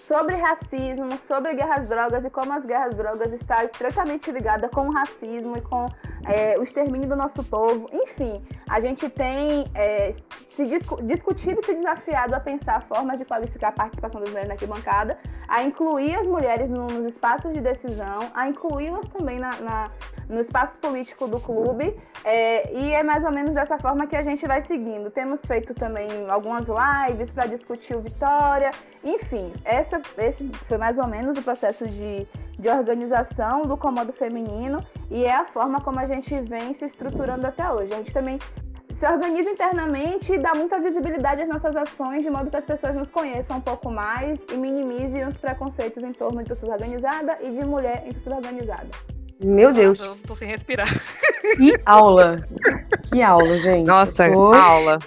sobre 0.09 0.35
racismo, 0.37 1.19
sobre 1.29 1.55
guerras 1.55 1.87
drogas 1.87 2.25
e 2.25 2.31
como 2.31 2.51
as 2.55 2.65
guerras 2.65 2.95
drogas 2.95 3.31
estão 3.31 3.63
estreitamente 3.63 4.33
ligadas 4.33 4.71
com 4.71 4.89
o 4.89 4.91
racismo 4.91 5.55
e 5.59 5.61
com 5.61 5.87
é, 6.27 6.59
o 6.59 6.63
extermínio 6.63 7.07
do 7.07 7.15
nosso 7.15 7.45
povo. 7.45 7.91
Enfim, 7.93 8.43
a 8.71 8.81
gente 8.81 9.09
tem 9.11 9.67
é, 9.75 10.15
se 10.49 10.65
discu 10.65 11.01
discutido 11.03 11.61
e 11.61 11.65
se 11.65 11.75
desafiado 11.75 12.35
a 12.35 12.41
pensar 12.41 12.83
formas 12.83 13.19
de 13.19 13.25
qualificar 13.27 13.69
a 13.69 13.73
participação 13.73 14.21
das 14.21 14.31
mulheres 14.31 14.49
na 14.49 14.55
arquibancada, 14.55 15.19
a 15.47 15.63
incluir 15.63 16.17
as 16.17 16.27
mulheres 16.27 16.69
no, 16.71 16.87
nos 16.87 17.13
espaços 17.13 17.53
de 17.53 17.61
decisão, 17.61 18.19
a 18.35 18.49
incluí-las 18.49 19.07
também 19.09 19.39
na, 19.39 19.51
na, 19.61 19.91
no 20.29 20.41
espaço 20.41 20.77
político 20.79 21.29
do 21.29 21.39
clube, 21.39 21.97
é, 22.25 22.73
e 22.75 22.93
é 22.93 23.03
mais 23.03 23.23
ou 23.25 23.31
menos 23.31 23.53
dessa 23.53 23.79
forma 23.79 24.07
que 24.07 24.17
a 24.17 24.23
gente 24.23 24.47
vai 24.47 24.63
seguindo. 24.63 25.11
Temos 25.11 25.41
feito 25.43 25.75
também 25.75 26.09
algumas 26.29 26.67
lives 26.67 27.31
para 27.31 27.47
discutir 27.47 27.95
o 27.95 28.01
Vitória, 28.01 28.71
enfim, 29.15 29.53
essa, 29.65 30.01
esse 30.19 30.49
foi 30.67 30.79
mais 30.79 30.99
ou 30.99 31.07
menos 31.07 31.39
o 31.39 31.43
processo 31.43 31.87
de, 31.87 32.27
de 32.59 32.69
organização 32.69 33.63
do 33.63 33.77
comando 33.77 34.13
feminino 34.13 34.85
e 35.11 35.25
é 35.25 35.35
a 35.35 35.45
forma 35.47 35.81
como 35.81 35.99
a 36.01 36.07
gente 36.07 36.35
vem 36.41 36.75
se 36.75 36.85
estruturando 36.85 37.47
até 37.47 37.71
hoje. 37.71 37.93
A 37.93 37.97
gente 37.99 38.13
também 38.13 38.39
se 38.95 39.07
organiza 39.07 39.51
internamente 39.51 40.33
e 40.33 40.39
dá 40.39 40.55
muita 40.55 40.81
visibilidade 40.81 41.43
às 41.43 41.49
nossas 41.49 41.77
ações, 41.77 42.23
de 42.23 42.31
modo 42.31 42.51
que 42.51 42.57
as 42.57 42.65
pessoas 42.65 42.95
nos 42.97 43.09
conheçam 43.11 43.59
um 43.59 43.61
pouco 43.61 43.91
mais 43.91 44.45
e 44.53 44.57
minimizem 44.57 45.27
os 45.27 45.37
preconceitos 45.37 46.03
em 46.03 46.13
torno 46.13 46.43
de 46.43 46.49
torcida 46.49 46.73
organizada 46.73 47.39
e 47.41 47.51
de 47.51 47.65
mulher 47.65 48.03
em 48.07 48.13
torcida 48.13 48.37
organizada. 48.37 48.89
Meu 49.41 49.73
Deus. 49.73 50.05
Eu 50.05 50.17
tô 50.27 50.35
sem 50.35 50.49
respirar. 50.49 50.89
Que 51.57 51.81
aula. 51.87 52.45
Que 53.05 53.23
aula, 53.23 53.57
gente. 53.59 53.87
Nossa, 53.87 54.29
Foi... 54.29 54.59
aula. 54.59 54.99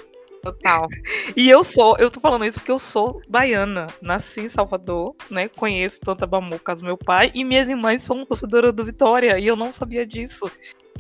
Total. 0.42 0.88
E 1.36 1.50
eu 1.50 1.64
sou, 1.64 1.96
eu 1.98 2.12
tô 2.12 2.20
falando 2.20 2.46
isso 2.46 2.60
porque 2.60 2.72
eu 2.72 2.80
sou 2.80 3.22
baiana. 3.28 3.88
Nasci 4.02 4.42
em 4.42 4.50
Salvador, 4.50 5.16
né? 5.30 5.48
Conheço 5.48 6.02
Tanta 6.02 6.26
Bamuca 6.26 6.76
do 6.76 6.84
meu 6.84 6.98
pai 6.98 7.32
e 7.34 7.44
minhas 7.44 7.70
irmãs 7.70 8.04
são 8.04 8.26
torcedoras 8.26 8.74
do 8.74 8.84
Vitória 8.84 9.40
e 9.40 9.48
eu 9.48 9.56
não 9.56 9.72
sabia 9.72 10.06
disso. 10.06 10.52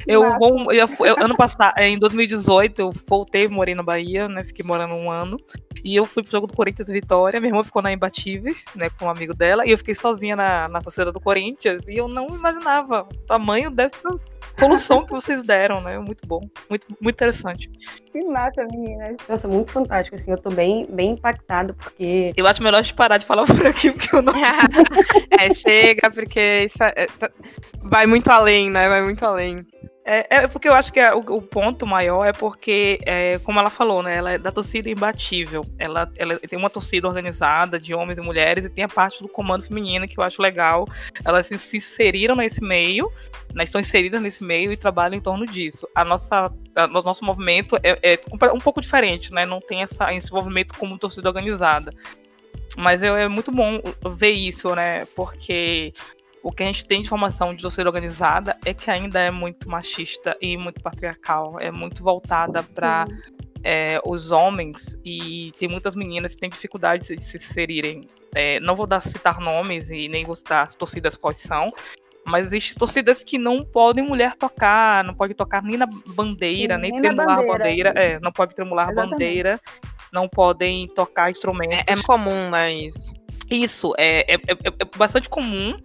Eu, 0.08 0.38
vou, 0.40 0.72
eu, 0.72 0.88
eu, 1.06 1.16
ano 1.24 1.36
passado, 1.36 1.78
em 1.78 1.98
2018, 1.98 2.80
eu 2.80 2.92
voltei, 3.08 3.48
morei 3.48 3.76
na 3.76 3.84
Bahia, 3.84 4.28
né? 4.28 4.44
Fiquei 4.44 4.66
morando 4.66 4.96
um 4.96 5.12
ano. 5.12 5.38
E 5.84 5.96
eu 5.96 6.06
fui 6.06 6.24
pro 6.24 6.32
jogo 6.32 6.48
do 6.48 6.56
Corinthians 6.56 6.90
e 6.90 6.94
Vitória. 6.94 7.40
Minha 7.40 7.52
irmã 7.52 7.64
ficou 7.64 7.82
na 7.82 7.92
Imbatíveis, 7.92 8.66
né? 8.76 8.90
Com 8.98 9.06
um 9.06 9.10
amigo 9.10 9.34
dela. 9.34 9.66
E 9.66 9.72
eu 9.72 9.78
fiquei 9.78 9.94
sozinha 9.94 10.36
na, 10.36 10.68
na 10.70 10.82
torcida 10.82 11.12
do 11.12 11.20
Corinthians. 11.20 11.84
E 11.88 11.98
eu 11.98 12.08
não 12.08 12.28
imaginava 12.30 13.04
o 13.04 13.18
tamanho 13.28 13.70
dessa 13.70 14.10
solução 14.62 15.06
que 15.06 15.12
vocês 15.12 15.44
deram, 15.44 15.82
né? 15.82 15.98
Muito 16.00 16.26
bom, 16.28 16.42
muito, 16.70 16.86
muito 17.02 17.16
interessante. 17.16 17.70
Que 18.12 18.24
massa, 18.24 18.64
meninas. 18.66 19.18
Nossa, 19.28 19.48
muito 19.48 19.72
fantástico, 19.72 20.16
assim, 20.16 20.32
eu 20.32 20.38
tô 20.38 20.50
bem, 20.50 20.86
bem 20.90 21.12
impactada, 21.12 21.74
porque... 21.74 22.34
Eu 22.36 22.48
acho 22.48 22.62
melhor 22.64 22.82
de 22.82 22.94
parar 22.94 23.18
de 23.18 23.26
falar 23.26 23.46
por 23.48 23.66
aqui, 23.66 23.92
porque 23.92 24.16
eu 24.16 24.22
não... 24.22 24.34
é, 25.32 25.50
chega, 25.50 26.12
porque 26.12 26.66
isso 26.66 26.84
é, 26.84 26.94
é, 26.96 27.08
tá, 27.08 27.30
vai 27.82 28.06
muito 28.06 28.30
além, 28.30 28.70
né? 28.70 28.88
Vai 28.88 29.02
muito 29.02 29.26
além. 29.26 29.66
É, 30.14 30.28
é, 30.30 30.48
porque 30.48 30.68
eu 30.68 30.74
acho 30.74 30.92
que 30.92 31.00
é, 31.00 31.14
o, 31.14 31.20
o, 31.20 31.42
ponto 31.42 31.88
maior 31.88 32.26
é 32.26 32.34
porque, 32.34 32.98
é, 33.06 33.40
como 33.46 33.62
ela 33.62 33.70
falou, 33.70 34.04
né? 34.04 34.18
Ela 34.18 34.34
é 34.34 34.38
da 34.38 34.52
torcida 34.52 34.90
imbatível. 34.90 35.64
Ela, 35.80 36.12
ela 36.18 36.38
tem 36.38 36.60
uma 36.60 36.70
torcida 36.70 37.08
organizada 37.08 37.80
de 37.80 37.94
homens 37.94 38.18
e 38.18 38.22
mulheres 38.22 38.66
e 38.66 38.70
tem 38.70 38.84
a 38.84 38.90
parte 38.90 39.24
do 39.24 39.30
comando 39.30 39.64
feminino 39.64 40.06
que 40.06 40.20
eu 40.20 40.24
acho 40.26 40.42
legal. 40.42 40.86
Elas 41.24 41.46
se, 41.46 41.58
se 41.58 41.78
inseriram 41.78 42.36
nesse 42.36 42.62
meio, 42.62 43.10
né, 43.56 43.64
estão 43.64 43.80
inseridas 43.80 44.22
nesse 44.22 44.44
meio 44.44 44.74
e 44.74 44.76
trabalham 44.76 45.16
em 45.16 45.22
torno 45.22 45.46
disso. 45.46 45.88
A 45.96 46.04
nossa, 46.04 46.52
a, 46.76 46.86
o 46.88 47.02
nosso 47.04 47.24
movimento 47.24 47.78
é, 47.82 47.98
é, 48.04 48.20
um 48.54 48.60
pouco 48.60 48.82
diferente, 48.82 49.34
né? 49.34 49.46
Não 49.46 49.62
tem 49.62 49.82
essa, 49.82 50.14
esse 50.14 50.30
movimento 50.34 50.74
como 50.78 50.98
torcida 50.98 51.30
organizada. 51.30 51.90
Mas 52.78 53.02
é, 53.02 53.08
é 53.08 53.28
muito 53.30 53.50
bom 53.50 53.82
ver 54.14 54.32
isso, 54.32 54.76
né? 54.76 55.06
Porque 55.16 55.94
o 56.44 56.52
que 56.52 56.64
a 56.64 56.66
gente 56.66 56.86
tem 56.86 57.02
de 57.02 57.10
formação 57.10 57.54
de 57.54 57.62
torcida 57.62 57.88
organizada 57.88 58.58
é 58.66 58.74
que 58.74 58.90
ainda 58.90 59.20
é 59.20 59.30
muito 59.30 59.70
machista 59.70 60.36
e 60.42 60.58
muito 60.58 60.82
patriarcal, 60.82 61.60
é 61.60 61.72
muito 61.72 62.04
voltada 62.04 62.64
para 62.64 63.06
é, 63.64 64.00
os 64.04 64.32
homens 64.32 64.98
e 65.06 65.52
tem 65.60 65.68
muitas 65.68 65.96
meninas 65.96 66.34
que 66.34 66.42
têm 66.42 66.50
dificuldade 66.50 67.16
de 67.16 67.22
se 67.22 67.38
inserirem. 67.38 68.08
É, 68.34 68.60
não 68.60 68.76
vou 68.76 68.88
dar 68.88 69.02
citar 69.02 69.40
nomes 69.40 69.90
e 69.92 70.08
nem 70.08 70.26
vou 70.26 70.36
citar 70.36 70.64
as 70.64 70.74
torcidas 70.74 71.16
quais 71.16 71.38
são, 71.38 71.70
mas 72.26 72.48
existem 72.48 72.78
torcidas 72.78 73.24
que 73.24 73.38
não 73.38 73.64
podem 73.64 74.04
mulher 74.04 74.36
tocar, 74.36 75.04
não 75.04 75.14
pode 75.14 75.34
tocar 75.34 75.62
nem 75.62 75.78
na 75.78 75.86
bandeira, 75.86 76.76
Sim, 76.76 76.82
nem, 76.82 76.92
nem 76.92 77.02
tremular 77.02 77.40
a 77.40 77.44
bandeira, 77.46 77.90
é, 77.96 78.20
não 78.20 78.32
pode 78.32 78.56
tremular 78.56 78.90
a 78.90 78.94
bandeira. 78.94 79.60
não 80.12 80.28
podem 80.28 80.88
tocar 80.88 81.30
instrumentos. 81.30 81.78
É, 81.88 81.94
é 81.94 82.04
comum, 82.04 82.50
né, 82.50 82.74
isso. 82.74 83.14
Isso, 83.50 83.94
é, 83.98 84.34
é, 84.34 84.36
é, 84.36 84.56
é 84.80 84.98
bastante 84.98 85.30
comum 85.30 85.78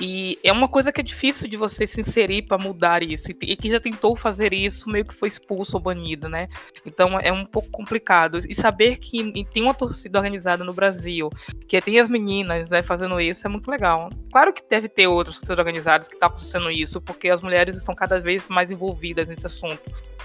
e 0.00 0.38
é 0.42 0.50
uma 0.50 0.68
coisa 0.68 0.92
que 0.92 1.00
é 1.00 1.04
difícil 1.04 1.48
de 1.48 1.56
você 1.56 1.86
se 1.86 2.00
inserir 2.00 2.42
para 2.42 2.58
mudar 2.58 3.02
isso. 3.02 3.30
E 3.30 3.56
que 3.56 3.70
já 3.70 3.78
tentou 3.78 4.16
fazer 4.16 4.52
isso, 4.52 4.88
meio 4.88 5.04
que 5.04 5.14
foi 5.14 5.28
expulso 5.28 5.76
ou 5.76 5.82
banido, 5.82 6.28
né? 6.28 6.48
Então 6.84 7.18
é 7.20 7.32
um 7.32 7.44
pouco 7.44 7.70
complicado. 7.70 8.38
E 8.48 8.54
saber 8.54 8.98
que 8.98 9.44
tem 9.52 9.62
uma 9.62 9.74
torcida 9.74 10.18
organizada 10.18 10.64
no 10.64 10.72
Brasil, 10.72 11.30
que 11.68 11.80
tem 11.80 12.00
as 12.00 12.08
meninas 12.08 12.68
né, 12.70 12.82
fazendo 12.82 13.20
isso, 13.20 13.46
é 13.46 13.50
muito 13.50 13.70
legal. 13.70 14.10
Claro 14.32 14.52
que 14.52 14.62
deve 14.68 14.88
ter 14.88 15.06
outras 15.06 15.36
torcidas 15.36 15.58
organizadas 15.58 16.08
que 16.08 16.14
estão 16.14 16.28
tá 16.28 16.36
fazendo 16.36 16.70
isso, 16.70 17.00
porque 17.00 17.28
as 17.28 17.40
mulheres 17.40 17.76
estão 17.76 17.94
cada 17.94 18.20
vez 18.20 18.48
mais 18.48 18.70
envolvidas 18.70 19.28
nesse 19.28 19.46
assunto. 19.46 19.82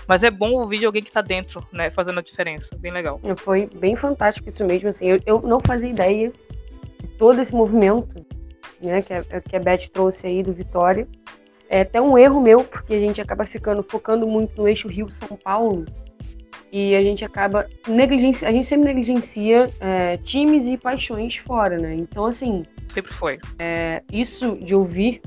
Mas 0.08 0.24
é 0.24 0.32
bom 0.32 0.54
ouvir 0.54 0.80
de 0.80 0.86
alguém 0.86 1.04
que 1.04 1.10
está 1.10 1.22
dentro, 1.22 1.64
né, 1.72 1.92
fazendo 1.92 2.20
a 2.20 2.24
diferença. 2.24 2.76
Bem 2.76 2.92
legal. 2.92 3.22
Foi 3.38 3.70
bem 3.76 3.96
fantástico 3.96 4.50
isso 4.50 4.66
mesmo. 4.66 4.90
Assim, 4.90 5.06
eu, 5.06 5.20
eu 5.28 5.42
não 5.44 5.60
fazia 5.60 5.90
ideia 5.90 6.32
de 7.00 7.10
todo 7.10 7.40
esse 7.40 7.54
movimento 7.54 8.26
né, 8.82 9.02
que, 9.02 9.14
a, 9.14 9.24
que 9.24 9.56
a 9.56 9.60
Beth 9.60 9.90
trouxe 9.92 10.28
aí 10.28 10.44
do 10.44 10.54
Vitória. 10.54 11.08
É 11.70 11.82
até 11.82 12.02
um 12.02 12.18
erro 12.18 12.42
meu, 12.42 12.64
porque 12.64 12.94
a 12.94 13.00
gente 13.00 13.22
acaba 13.22 13.46
ficando 13.46 13.84
focando 13.84 14.28
muito 14.28 14.60
no 14.60 14.68
eixo 14.68 14.88
Rio-São 14.88 15.38
Paulo 15.38 15.86
e 16.72 16.96
a 16.96 17.02
gente 17.02 17.26
acaba 17.26 17.68
negligencia, 17.88 18.48
a 18.48 18.52
gente 18.52 18.68
sempre 18.68 18.86
negligencia 18.86 19.70
é, 19.80 20.18
times 20.18 20.66
e 20.66 20.78
paixões 20.78 21.36
fora, 21.38 21.78
né? 21.78 21.96
Então 21.96 22.26
assim, 22.26 22.64
sempre 22.88 23.14
foi. 23.14 23.40
É, 23.58 24.04
isso 24.12 24.56
de 24.58 24.76
ouvir 24.76 25.22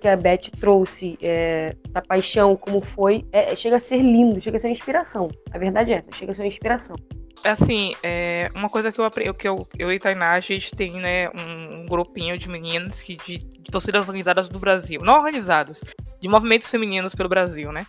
que 0.00 0.08
a 0.08 0.16
Beth 0.16 0.50
trouxe 0.58 1.18
é, 1.20 1.74
da 1.90 2.00
paixão, 2.00 2.56
como 2.56 2.80
foi, 2.80 3.26
é, 3.32 3.54
chega 3.54 3.76
a 3.76 3.80
ser 3.80 3.98
lindo, 3.98 4.40
chega 4.40 4.56
a 4.56 4.60
ser 4.60 4.68
uma 4.68 4.72
inspiração. 4.72 5.30
A 5.50 5.58
verdade 5.58 5.92
é 5.92 5.96
essa, 5.96 6.10
chega 6.12 6.30
a 6.30 6.34
ser 6.34 6.42
uma 6.42 6.48
inspiração. 6.48 6.96
Assim, 7.42 7.94
é, 8.02 8.50
uma 8.54 8.68
coisa 8.68 8.92
que 8.92 9.00
eu 9.00 9.04
aprendi, 9.04 9.32
que 9.34 9.48
eu, 9.48 9.66
eu 9.78 9.90
e 9.90 9.98
Tainá, 9.98 10.32
a 10.32 10.40
gente 10.40 10.72
tem, 10.72 10.92
né, 10.92 11.30
um, 11.30 11.80
um 11.80 11.86
grupinho 11.86 12.36
de 12.36 12.48
meninas 12.48 13.00
que, 13.02 13.16
de, 13.16 13.38
de 13.38 13.70
torcidas 13.70 14.06
organizadas 14.06 14.48
do 14.48 14.58
Brasil. 14.58 15.00
Não 15.02 15.14
organizadas, 15.14 15.80
de 16.20 16.28
movimentos 16.28 16.70
femininos 16.70 17.14
pelo 17.14 17.28
Brasil, 17.28 17.72
né? 17.72 17.86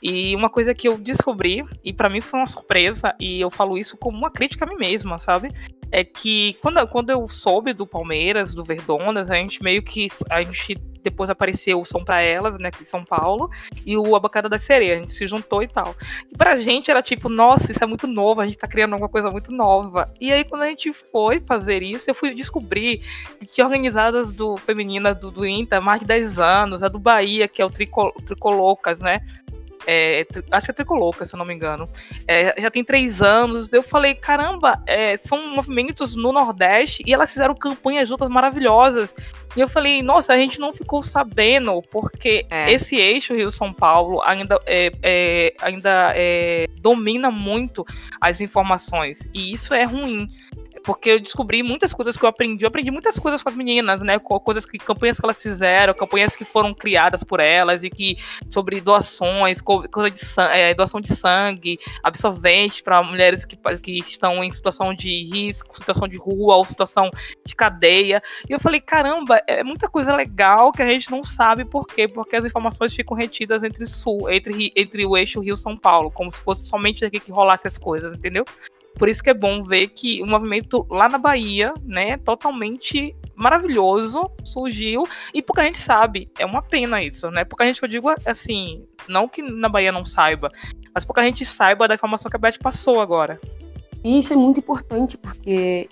E 0.00 0.34
uma 0.34 0.50
coisa 0.50 0.74
que 0.74 0.88
eu 0.88 0.98
descobri, 0.98 1.64
e 1.84 1.92
para 1.92 2.08
mim 2.08 2.20
foi 2.20 2.40
uma 2.40 2.46
surpresa, 2.46 3.14
e 3.20 3.40
eu 3.40 3.50
falo 3.50 3.78
isso 3.78 3.96
como 3.96 4.18
uma 4.18 4.30
crítica 4.30 4.64
a 4.64 4.68
mim 4.68 4.76
mesma, 4.76 5.18
sabe? 5.18 5.52
É 5.90 6.04
que 6.04 6.56
quando, 6.62 6.86
quando 6.88 7.10
eu 7.10 7.26
soube 7.28 7.72
do 7.72 7.86
Palmeiras, 7.86 8.54
do 8.54 8.64
Verdonas, 8.64 9.30
a 9.30 9.34
gente 9.34 9.62
meio 9.62 9.82
que. 9.82 10.08
A 10.30 10.42
gente 10.42 10.76
depois 11.02 11.30
apareceu 11.30 11.80
o 11.80 11.84
Som 11.84 12.04
para 12.04 12.20
Elas, 12.20 12.58
né, 12.58 12.68
aqui 12.68 12.82
em 12.82 12.86
São 12.86 13.04
Paulo, 13.04 13.50
e 13.84 13.96
o 13.96 14.14
Abacada 14.14 14.48
da 14.48 14.58
Sereia, 14.58 14.96
a 14.96 14.98
gente 14.98 15.12
se 15.12 15.26
juntou 15.26 15.62
e 15.62 15.68
tal. 15.68 15.94
E 16.30 16.36
pra 16.36 16.56
gente 16.56 16.90
era 16.90 17.02
tipo, 17.02 17.28
nossa, 17.28 17.72
isso 17.72 17.82
é 17.82 17.86
muito 17.86 18.06
novo, 18.06 18.40
a 18.40 18.44
gente 18.44 18.58
tá 18.58 18.68
criando 18.68 18.92
alguma 18.92 19.08
coisa 19.08 19.30
muito 19.30 19.52
nova. 19.52 20.12
E 20.20 20.32
aí 20.32 20.44
quando 20.44 20.62
a 20.62 20.66
gente 20.66 20.92
foi 20.92 21.40
fazer 21.40 21.82
isso, 21.82 22.10
eu 22.10 22.14
fui 22.14 22.34
descobrir 22.34 23.02
que 23.38 23.46
tinha 23.46 23.66
organizadas 23.66 24.32
do 24.32 24.56
feminina 24.56 25.14
do, 25.14 25.30
do 25.30 25.42
há 25.70 25.80
mais 25.80 26.00
de 26.00 26.06
10 26.06 26.38
anos, 26.38 26.82
a 26.82 26.88
do 26.88 26.98
Bahia, 26.98 27.48
que 27.48 27.60
é 27.60 27.64
o 27.64 27.70
Tricol, 27.70 28.12
Tricolocas, 28.24 29.00
né? 29.00 29.20
É, 29.86 30.26
acho 30.50 30.66
que 30.66 30.70
é 30.70 30.74
Tricolor, 30.74 31.14
se 31.24 31.34
eu 31.34 31.38
não 31.38 31.44
me 31.44 31.54
engano. 31.54 31.88
É, 32.26 32.60
já 32.60 32.70
tem 32.70 32.84
três 32.84 33.20
anos. 33.20 33.72
Eu 33.72 33.82
falei, 33.82 34.14
caramba, 34.14 34.82
é, 34.86 35.16
são 35.18 35.54
movimentos 35.54 36.14
no 36.14 36.32
Nordeste 36.32 37.02
e 37.06 37.12
elas 37.12 37.32
fizeram 37.32 37.54
campanhas 37.54 38.08
juntas 38.08 38.28
maravilhosas. 38.28 39.14
E 39.56 39.60
eu 39.60 39.68
falei, 39.68 40.02
nossa, 40.02 40.32
a 40.32 40.36
gente 40.36 40.58
não 40.58 40.72
ficou 40.72 41.02
sabendo, 41.02 41.82
porque 41.90 42.46
é. 42.50 42.72
esse 42.72 42.96
eixo 42.96 43.34
Rio-São 43.34 43.72
Paulo 43.72 44.22
ainda, 44.22 44.58
é, 44.66 44.92
é, 45.02 45.54
ainda 45.60 46.14
domina 46.80 47.30
muito 47.30 47.84
as 48.20 48.40
informações. 48.40 49.28
E 49.34 49.52
isso 49.52 49.74
é 49.74 49.84
ruim 49.84 50.28
porque 50.84 51.10
eu 51.10 51.20
descobri 51.20 51.62
muitas 51.62 51.92
coisas 51.92 52.16
que 52.16 52.24
eu 52.24 52.28
aprendi. 52.28 52.64
Eu 52.64 52.68
aprendi 52.68 52.90
muitas 52.90 53.18
coisas 53.18 53.42
com 53.42 53.48
as 53.48 53.56
meninas, 53.56 54.00
né? 54.02 54.18
Coisas 54.18 54.64
que 54.66 54.78
campanhas 54.78 55.18
que 55.18 55.24
elas 55.24 55.40
fizeram, 55.40 55.94
campanhas 55.94 56.34
que 56.34 56.44
foram 56.44 56.74
criadas 56.74 57.22
por 57.22 57.40
elas 57.40 57.82
e 57.82 57.90
que 57.90 58.16
sobre 58.50 58.80
doações, 58.80 59.60
coisa 59.60 60.10
de 60.10 60.20
é, 60.52 60.74
doação 60.74 61.00
de 61.00 61.14
sangue, 61.14 61.78
absorvente 62.02 62.82
para 62.82 63.02
mulheres 63.02 63.44
que, 63.44 63.56
que 63.56 63.98
estão 64.00 64.42
em 64.42 64.50
situação 64.50 64.92
de 64.94 65.22
risco, 65.24 65.76
situação 65.76 66.08
de 66.08 66.16
rua 66.16 66.56
ou 66.56 66.64
situação 66.64 67.10
de 67.44 67.54
cadeia. 67.54 68.22
E 68.48 68.52
eu 68.52 68.60
falei, 68.60 68.80
caramba, 68.80 69.42
é 69.46 69.62
muita 69.62 69.88
coisa 69.88 70.14
legal 70.14 70.72
que 70.72 70.82
a 70.82 70.88
gente 70.88 71.10
não 71.10 71.22
sabe 71.22 71.64
por 71.64 71.86
quê? 71.86 72.08
Porque 72.08 72.36
as 72.36 72.44
informações 72.44 72.94
ficam 72.94 73.16
retidas 73.16 73.62
entre 73.62 73.86
sul, 73.86 74.30
entre, 74.30 74.72
entre 74.74 75.06
o 75.06 75.16
eixo 75.16 75.40
Rio 75.40 75.56
São 75.56 75.76
Paulo, 75.76 76.10
como 76.10 76.30
se 76.30 76.38
fosse 76.38 76.66
somente 76.66 77.04
aqui 77.04 77.20
que 77.20 77.32
rolasse 77.32 77.68
as 77.68 77.78
coisas, 77.78 78.12
entendeu? 78.12 78.44
Por 79.02 79.08
isso 79.08 79.20
que 79.20 79.30
é 79.30 79.34
bom 79.34 79.64
ver 79.64 79.88
que 79.88 80.22
o 80.22 80.26
movimento 80.28 80.86
lá 80.88 81.08
na 81.08 81.18
Bahia, 81.18 81.74
né, 81.82 82.18
totalmente 82.18 83.16
maravilhoso, 83.34 84.30
surgiu 84.44 85.02
e 85.34 85.42
pouca 85.42 85.64
gente 85.64 85.78
sabe. 85.78 86.30
É 86.38 86.46
uma 86.46 86.62
pena 86.62 87.02
isso, 87.02 87.28
né? 87.28 87.44
Pouca 87.44 87.66
gente, 87.66 87.82
eu 87.82 87.88
digo 87.88 88.08
assim, 88.24 88.86
não 89.08 89.26
que 89.26 89.42
na 89.42 89.68
Bahia 89.68 89.90
não 89.90 90.04
saiba, 90.04 90.52
mas 90.94 91.04
pouca 91.04 91.20
gente 91.24 91.44
saiba 91.44 91.88
da 91.88 91.96
informação 91.96 92.30
que 92.30 92.36
a 92.36 92.38
Beth 92.38 92.58
passou 92.62 93.00
agora. 93.00 93.40
E 94.04 94.20
isso 94.20 94.34
é 94.34 94.36
muito 94.36 94.60
importante, 94.60 95.18
porque 95.18 95.88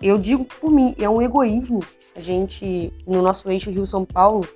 eu 0.00 0.16
digo 0.16 0.46
por 0.46 0.70
mim, 0.70 0.94
é 0.98 1.06
um 1.06 1.20
egoísmo 1.20 1.80
a 2.16 2.20
gente, 2.22 2.90
no 3.06 3.20
nosso 3.20 3.46
eixo 3.50 3.70
Rio-São 3.70 4.06
Paulo, 4.06 4.48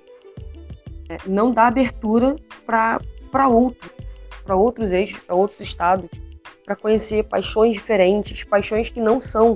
é, 1.07 1.17
não 1.27 1.51
dá 1.51 1.67
abertura 1.67 2.35
para 2.65 3.47
outro, 3.47 3.91
para 4.43 4.55
outros 4.55 4.91
eixos, 4.91 5.19
para 5.19 5.35
outros 5.35 5.61
estados 5.61 6.09
para 6.69 6.75
conhecer 6.75 7.23
paixões 7.23 7.73
diferentes, 7.73 8.43
paixões 8.43 8.91
que 8.91 8.99
não 8.99 9.19
são 9.19 9.55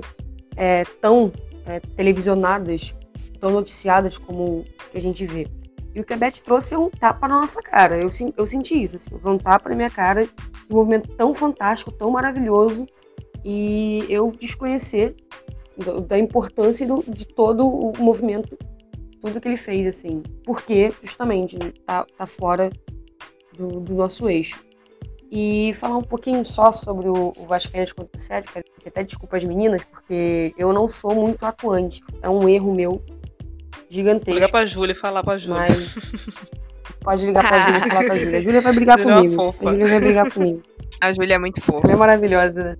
é, 0.56 0.82
tão 1.00 1.32
é, 1.64 1.78
televisionadas, 1.78 2.92
tão 3.38 3.52
noticiadas 3.52 4.18
como 4.18 4.64
a 4.92 4.98
gente 4.98 5.24
vê. 5.24 5.46
E 5.94 6.00
o 6.00 6.04
que 6.04 6.12
a 6.12 6.16
Beth 6.16 6.42
trouxe 6.44 6.74
é 6.74 6.78
um 6.78 6.90
tapa 6.90 7.28
na 7.28 7.40
nossa 7.40 7.62
cara. 7.62 7.96
Eu, 7.96 8.08
eu 8.36 8.46
senti 8.48 8.82
isso, 8.82 8.96
assim, 8.96 9.10
um 9.24 9.38
tapa 9.38 9.68
na 9.68 9.76
minha 9.76 9.90
cara, 9.90 10.28
um 10.68 10.74
movimento 10.74 11.08
tão 11.10 11.32
fantástico, 11.32 11.92
tão 11.92 12.10
maravilhoso, 12.10 12.84
e 13.44 14.04
eu 14.08 14.32
desconhecer 14.32 15.14
da 16.08 16.18
importância 16.18 16.84
do, 16.84 17.00
de 17.06 17.28
todo 17.28 17.64
o 17.64 17.92
movimento, 17.96 18.58
tudo 19.22 19.40
que 19.40 19.46
ele 19.46 19.56
fez, 19.56 19.86
assim, 19.86 20.20
porque 20.42 20.92
justamente 21.00 21.56
tá, 21.86 22.04
tá 22.18 22.26
fora 22.26 22.70
do, 23.56 23.78
do 23.78 23.94
nosso 23.94 24.28
eixo 24.28 24.63
e 25.36 25.74
falar 25.74 25.96
um 25.96 26.02
pouquinho 26.02 26.44
só 26.44 26.70
sobre 26.70 27.08
o, 27.08 27.32
o 27.36 27.46
Vascaínos 27.46 27.90
contra 27.90 28.16
o 28.16 28.20
Sérgio, 28.20 28.52
que 28.78 28.88
até 28.88 29.02
desculpa 29.02 29.36
as 29.36 29.42
meninas, 29.42 29.82
porque 29.82 30.54
eu 30.56 30.72
não 30.72 30.88
sou 30.88 31.12
muito 31.12 31.44
atuante. 31.44 32.00
É 32.22 32.30
um 32.30 32.48
erro 32.48 32.72
meu 32.72 33.02
gigantesco. 33.90 34.30
Liga 34.30 34.48
pra 34.48 34.64
Júlia 34.64 34.92
e 34.92 34.94
falar 34.94 35.24
pra 35.24 35.36
Júlia. 35.36 35.66
Mas... 35.68 35.94
Pode 37.00 37.26
ligar 37.26 37.48
pra 37.48 37.66
Júlia 37.66 37.78
e 37.78 37.90
falar 37.90 38.04
pra 38.04 38.16
Júlia. 38.16 38.38
A 38.38 38.40
Júlia 38.40 38.60
vai 38.60 38.72
brigar 38.72 38.98
Júlia 39.00 39.12
é 39.12 39.16
comigo. 39.16 39.42
É 39.42 39.68
a 39.68 39.72
Júlia 39.72 39.86
vai 39.88 40.00
brigar 40.00 40.30
comigo. 40.30 40.62
A 41.00 41.12
Júlia 41.12 41.34
é 41.34 41.38
muito 41.38 41.60
fofa. 41.60 41.86
Ela 41.86 41.92
é 41.92 41.96
maravilhosa, 41.96 42.62
né? 42.62 42.76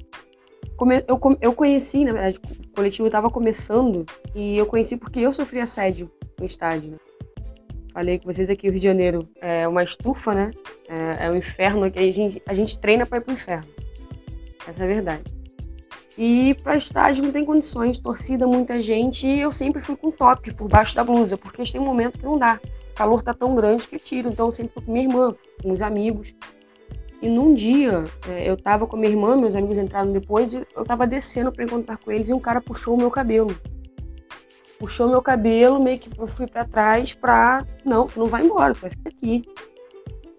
Eu, 1.09 1.21
eu 1.41 1.53
conheci, 1.55 2.05
na 2.05 2.13
verdade, 2.13 2.39
o 2.39 2.69
coletivo 2.77 3.07
estava 3.07 3.29
começando 3.31 4.07
e 4.33 4.57
eu 4.57 4.67
conheci 4.67 4.97
porque 4.97 5.19
eu 5.19 5.33
sofri 5.33 5.61
assédio 5.61 6.09
no 6.39 6.47
estádio. 6.47 7.01
Falei 7.95 8.19
com 8.19 8.33
vocês 8.33 8.51
aqui, 8.51 8.69
o 8.69 8.73
Rio 8.73 8.81
de 8.81 8.85
Janeiro 8.89 9.21
é 9.41 9.69
uma 9.69 9.85
estufa, 9.85 10.35
né? 10.35 10.51
É, 10.89 11.27
é 11.27 11.31
um 11.31 11.37
inferno 11.37 11.89
que 11.89 11.99
a 12.01 12.13
gente, 12.13 12.43
a 12.45 12.53
gente 12.53 12.77
treina 12.79 13.07
para 13.07 13.19
ir 13.19 13.21
pro 13.21 13.33
inferno. 13.33 13.69
Essa 14.67 14.83
é 14.83 14.85
a 14.85 14.89
verdade. 14.89 15.23
E 16.19 16.55
para 16.65 16.77
estágio 16.77 17.23
não 17.23 17.31
tem 17.31 17.45
condições, 17.45 17.97
torcida, 17.97 18.49
muita 18.49 18.83
gente, 18.83 19.29
e 19.29 19.41
eu 19.41 19.53
sempre 19.53 19.81
fui 19.81 19.97
com 19.97 20.11
top 20.11 20.53
por 20.55 20.69
baixo 20.69 20.93
da 20.97 21.05
blusa, 21.05 21.39
porque 21.39 21.63
tem 21.63 21.81
um 21.81 21.85
momento 21.85 22.19
que 22.19 22.25
não 22.25 22.37
dá. 22.37 22.61
O 22.91 22.95
calor 22.95 23.23
tá 23.23 23.33
tão 23.33 23.55
grande 23.55 23.87
que 23.87 23.95
eu 23.95 24.01
tiro, 24.01 24.29
então 24.29 24.47
eu 24.47 24.53
sempre 24.53 24.75
fui 24.75 24.83
com 24.83 24.93
minha 24.93 25.05
irmã, 25.05 25.33
com 25.63 25.71
os 25.71 25.81
amigos. 25.81 26.35
E 27.23 27.29
num 27.29 27.55
dia, 27.55 28.03
é, 28.29 28.51
eu 28.51 28.57
tava 28.57 28.89
com 28.89 28.97
minha 28.97 29.11
irmã, 29.11 29.37
meus 29.37 29.55
amigos 29.55 29.79
entraram 29.79 30.11
depois, 30.11 30.53
e 30.53 30.67
eu 30.75 30.85
tava 30.85 31.07
descendo 31.07 31.53
para 31.53 31.63
encontrar 31.63 31.97
com 31.99 32.11
eles 32.11 32.29
e 32.29 32.33
um 32.33 32.41
cara 32.41 32.61
puxou 32.61 32.95
o 32.95 32.99
meu 32.99 33.11
cabelo 33.11 33.55
puxou 34.79 35.09
meu 35.09 35.23
cabelo, 35.23 35.83
meio 35.83 35.99
que 35.99 36.09
eu 36.19 36.27
fui 36.27 36.47
para 36.47 36.65
trás 36.65 37.15
pra. 37.15 37.67
Não, 37.85 38.09
não 38.17 38.27
vai 38.27 38.45
embora, 38.45 38.75
tu 38.75 38.81
vai 38.81 38.91
ficar 38.91 39.11
aqui. 39.11 39.43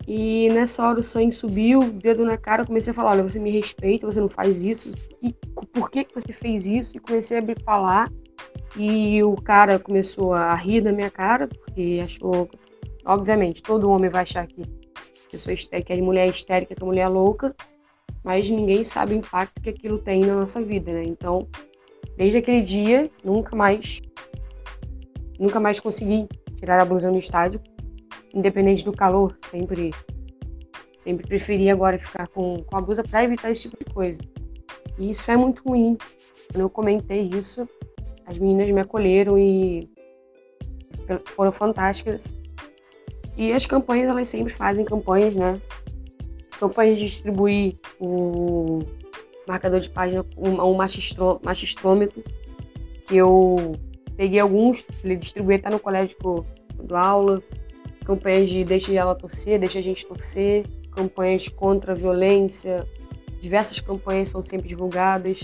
E 0.08 0.50
nessa 0.50 0.88
hora 0.88 1.00
o 1.00 1.04
sangue 1.04 1.34
subiu, 1.34 1.92
dedo 1.92 2.24
na 2.24 2.38
cara, 2.38 2.66
comecei 2.66 2.92
a 2.92 2.94
falar, 2.94 3.12
olha, 3.12 3.24
você 3.24 3.40
me 3.40 3.50
respeita, 3.50 4.06
você 4.06 4.22
não 4.22 4.30
faz 4.30 4.62
isso. 4.62 4.92
E 5.22 5.34
por 5.74 5.90
que, 5.90 6.04
que 6.04 6.14
você 6.14 6.32
fez 6.32 6.68
isso? 6.68 6.96
E 6.96 7.00
comecei 7.00 7.40
a 7.40 7.44
falar. 7.64 8.12
E 8.78 9.24
o 9.24 9.36
cara 9.36 9.80
começou 9.80 10.34
a 10.34 10.54
rir 10.54 10.82
da 10.82 10.92
minha 10.92 11.10
cara, 11.10 11.48
porque 11.48 12.02
achou. 12.04 12.50
Obviamente, 13.06 13.62
todo 13.62 13.90
homem 13.90 14.10
vai 14.10 14.24
achar 14.24 14.48
que 14.48 14.64
eu 15.36 15.40
sou 15.40 15.54
que 15.54 15.94
a 15.94 15.98
mulher 15.98 16.28
é 16.28 16.30
histérica, 16.30 16.74
que 16.74 16.82
a 16.82 16.86
mulher 16.86 17.04
é 17.04 17.08
louca, 17.08 17.54
mas 18.24 18.50
ninguém 18.50 18.84
sabe 18.84 19.14
o 19.14 19.18
impacto 19.18 19.62
que 19.62 19.70
aquilo 19.70 20.00
tem 20.00 20.22
na 20.22 20.34
nossa 20.34 20.62
vida, 20.62 20.94
né? 20.94 21.04
Então, 21.04 21.48
desde 22.18 22.38
aquele 22.38 22.62
dia, 22.62 23.10
nunca 23.24 23.56
mais 23.56 24.02
Nunca 25.40 25.60
mais 25.60 25.80
consegui 25.80 26.28
tirar 26.56 26.80
a 26.80 26.86
blusa 26.86 27.12
no 27.12 27.18
estádio, 27.18 27.60
independente 28.34 28.86
do 28.86 28.94
calor. 28.94 29.38
Sempre, 29.46 29.94
sempre 30.98 31.28
preferi 31.28 31.70
agora 31.70 31.98
ficar 31.98 32.28
com, 32.30 32.64
com 32.64 32.78
a 32.78 32.82
blusa 32.82 33.04
para 33.04 33.24
evitar 33.24 33.52
esse 33.52 33.64
tipo 33.64 33.84
de 33.84 33.94
coisa. 33.94 34.22
E 34.98 35.10
isso 35.10 35.30
é 35.30 35.36
muito 35.36 35.62
ruim. 35.68 35.98
Quando 36.52 36.62
eu 36.62 36.70
comentei 36.70 37.30
isso, 37.34 37.68
as 38.26 38.38
meninas 38.38 38.70
me 38.72 38.80
acolheram 38.80 39.38
e 39.38 39.90
foram 41.26 41.52
fantásticas. 41.52 42.34
E 43.38 43.52
as 43.52 43.66
campanhas, 43.66 44.08
elas 44.08 44.30
sempre 44.30 44.54
fazem 44.54 44.86
campanhas, 44.86 45.36
né? 45.36 45.60
Campanhas 46.58 46.98
de 46.98 47.06
distribuir 47.06 47.78
o 48.00 48.80
marcador 49.48 49.80
de 49.80 49.90
página, 49.90 50.26
um, 50.38 50.62
um 50.62 50.76
machistrômetro, 50.76 52.24
que 53.08 53.16
eu 53.16 53.78
peguei 54.18 54.40
alguns, 54.40 54.86
distribuí, 55.20 55.60
tá 55.60 55.70
no 55.70 55.80
colégio 55.80 56.18
do 56.82 56.96
aula. 56.96 57.42
Campanhas 58.06 58.50
de 58.50 58.64
deixa 58.64 58.94
ela 58.94 59.16
torcer, 59.16 59.60
deixa 59.60 59.80
a 59.80 59.82
gente 59.82 60.06
torcer. 60.06 60.66
Campanhas 60.92 61.48
contra 61.48 61.92
a 61.92 61.96
violência. 61.96 62.88
Diversas 63.40 63.80
campanhas 63.80 64.30
são 64.30 64.42
sempre 64.44 64.68
divulgadas. 64.68 65.44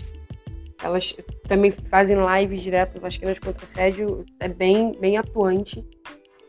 Elas 0.83 1.15
também 1.47 1.71
fazem 1.71 2.17
lives 2.17 2.61
direto 2.61 2.99
Vasqueiras 2.99 3.37
contra 3.37 3.65
assédio, 3.65 4.25
é 4.39 4.47
bem, 4.47 4.93
bem 4.99 5.17
atuante. 5.17 5.85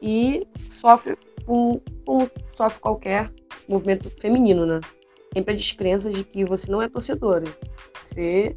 E 0.01 0.47
sofre 0.71 1.17
como, 1.45 1.83
como 2.05 2.31
sofre 2.57 2.81
qualquer 2.81 3.31
movimento 3.69 4.09
feminino, 4.11 4.65
né? 4.67 4.81
Sempre 5.35 5.55
a 5.55 5.57
descrença 5.57 6.11
de 6.11 6.25
que 6.25 6.45
você 6.45 6.71
não 6.71 6.83
é 6.83 6.89
torcedora. 6.89 7.47
Você, 8.01 8.57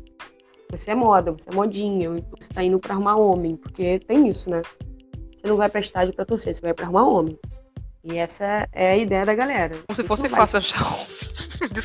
você 0.69 0.91
é 0.91 0.95
moda, 0.95 1.31
você 1.31 1.49
é 1.49 1.55
modinha, 1.55 2.09
você 2.37 2.53
tá 2.53 2.63
indo 2.63 2.79
pra 2.79 2.93
arrumar 2.93 3.15
homem, 3.15 3.55
porque 3.55 3.99
tem 3.99 4.27
isso, 4.27 4.49
né? 4.49 4.61
Você 5.35 5.47
não 5.47 5.57
vai 5.57 5.69
pra 5.69 5.79
estádio 5.79 6.13
pra 6.13 6.25
torcer, 6.25 6.53
você 6.53 6.61
vai 6.61 6.73
pra 6.73 6.85
arrumar 6.85 7.07
homem. 7.07 7.39
E 8.03 8.17
essa 8.17 8.67
é 8.71 8.91
a 8.91 8.97
ideia 8.97 9.25
da 9.25 9.33
galera. 9.33 9.75
Como 9.87 9.95
se 9.95 10.03
fosse 10.03 10.29
fácil 10.29 10.57
achar 10.59 10.85
homem. 10.85 11.05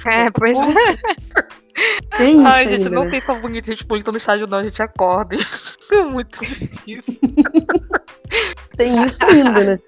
É, 0.04 0.30
pois 0.30 0.58
é. 0.58 1.50
Tem 2.18 2.34
isso 2.34 2.46
Ai, 2.46 2.64
gente, 2.64 2.74
ainda, 2.74 2.90
não 2.90 3.04
né? 3.04 3.10
tem 3.12 3.20
tão 3.20 3.40
bonito 3.40 3.66
gente 3.66 3.86
bonita 3.86 4.10
no 4.10 4.18
estádio, 4.18 4.46
não. 4.46 4.58
A 4.58 4.64
gente 4.64 4.82
acorda. 4.82 5.36
É 5.92 6.04
muito 6.04 6.38
difícil. 6.38 7.02
Tem 8.76 9.04
isso 9.04 9.24
ainda, 9.24 9.64
né? 9.64 9.78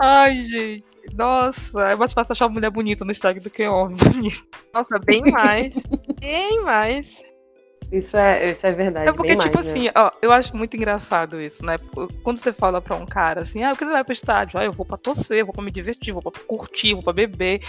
Ai, 0.00 0.42
gente. 0.44 0.95
Nossa, 1.16 1.80
é 1.82 1.96
mais 1.96 2.12
fácil 2.12 2.32
achar 2.32 2.48
mulher 2.48 2.70
bonita 2.70 3.04
no 3.04 3.12
estádio 3.12 3.42
do 3.42 3.50
que 3.50 3.66
homem 3.66 3.96
bonito. 3.96 4.46
Nossa, 4.74 4.98
bem 4.98 5.22
mais. 5.30 5.74
bem 6.20 6.62
mais. 6.62 7.24
Isso 7.90 8.16
é, 8.16 8.50
isso 8.50 8.66
é 8.66 8.72
verdade. 8.72 9.08
É 9.08 9.12
porque, 9.12 9.34
bem 9.34 9.38
tipo 9.38 9.54
mais, 9.54 9.66
né? 9.66 9.72
assim, 9.72 9.90
ó, 9.94 10.10
eu 10.20 10.32
acho 10.32 10.56
muito 10.56 10.76
engraçado 10.76 11.40
isso, 11.40 11.64
né? 11.64 11.76
Quando 12.22 12.38
você 12.38 12.52
fala 12.52 12.82
pra 12.82 12.96
um 12.96 13.06
cara 13.06 13.42
assim, 13.42 13.62
ah, 13.62 13.70
por 13.70 13.78
que 13.78 13.84
você 13.84 13.92
vai 13.92 14.04
pro 14.04 14.12
estádio? 14.12 14.58
Ah, 14.58 14.64
eu 14.64 14.72
vou 14.72 14.84
pra 14.84 14.96
torcer, 14.96 15.44
vou 15.44 15.54
pra 15.54 15.62
me 15.62 15.70
divertir, 15.70 16.12
vou 16.12 16.22
pra 16.22 16.32
curtir, 16.46 16.94
vou 16.94 17.02
pra 17.02 17.12
beber. 17.12 17.62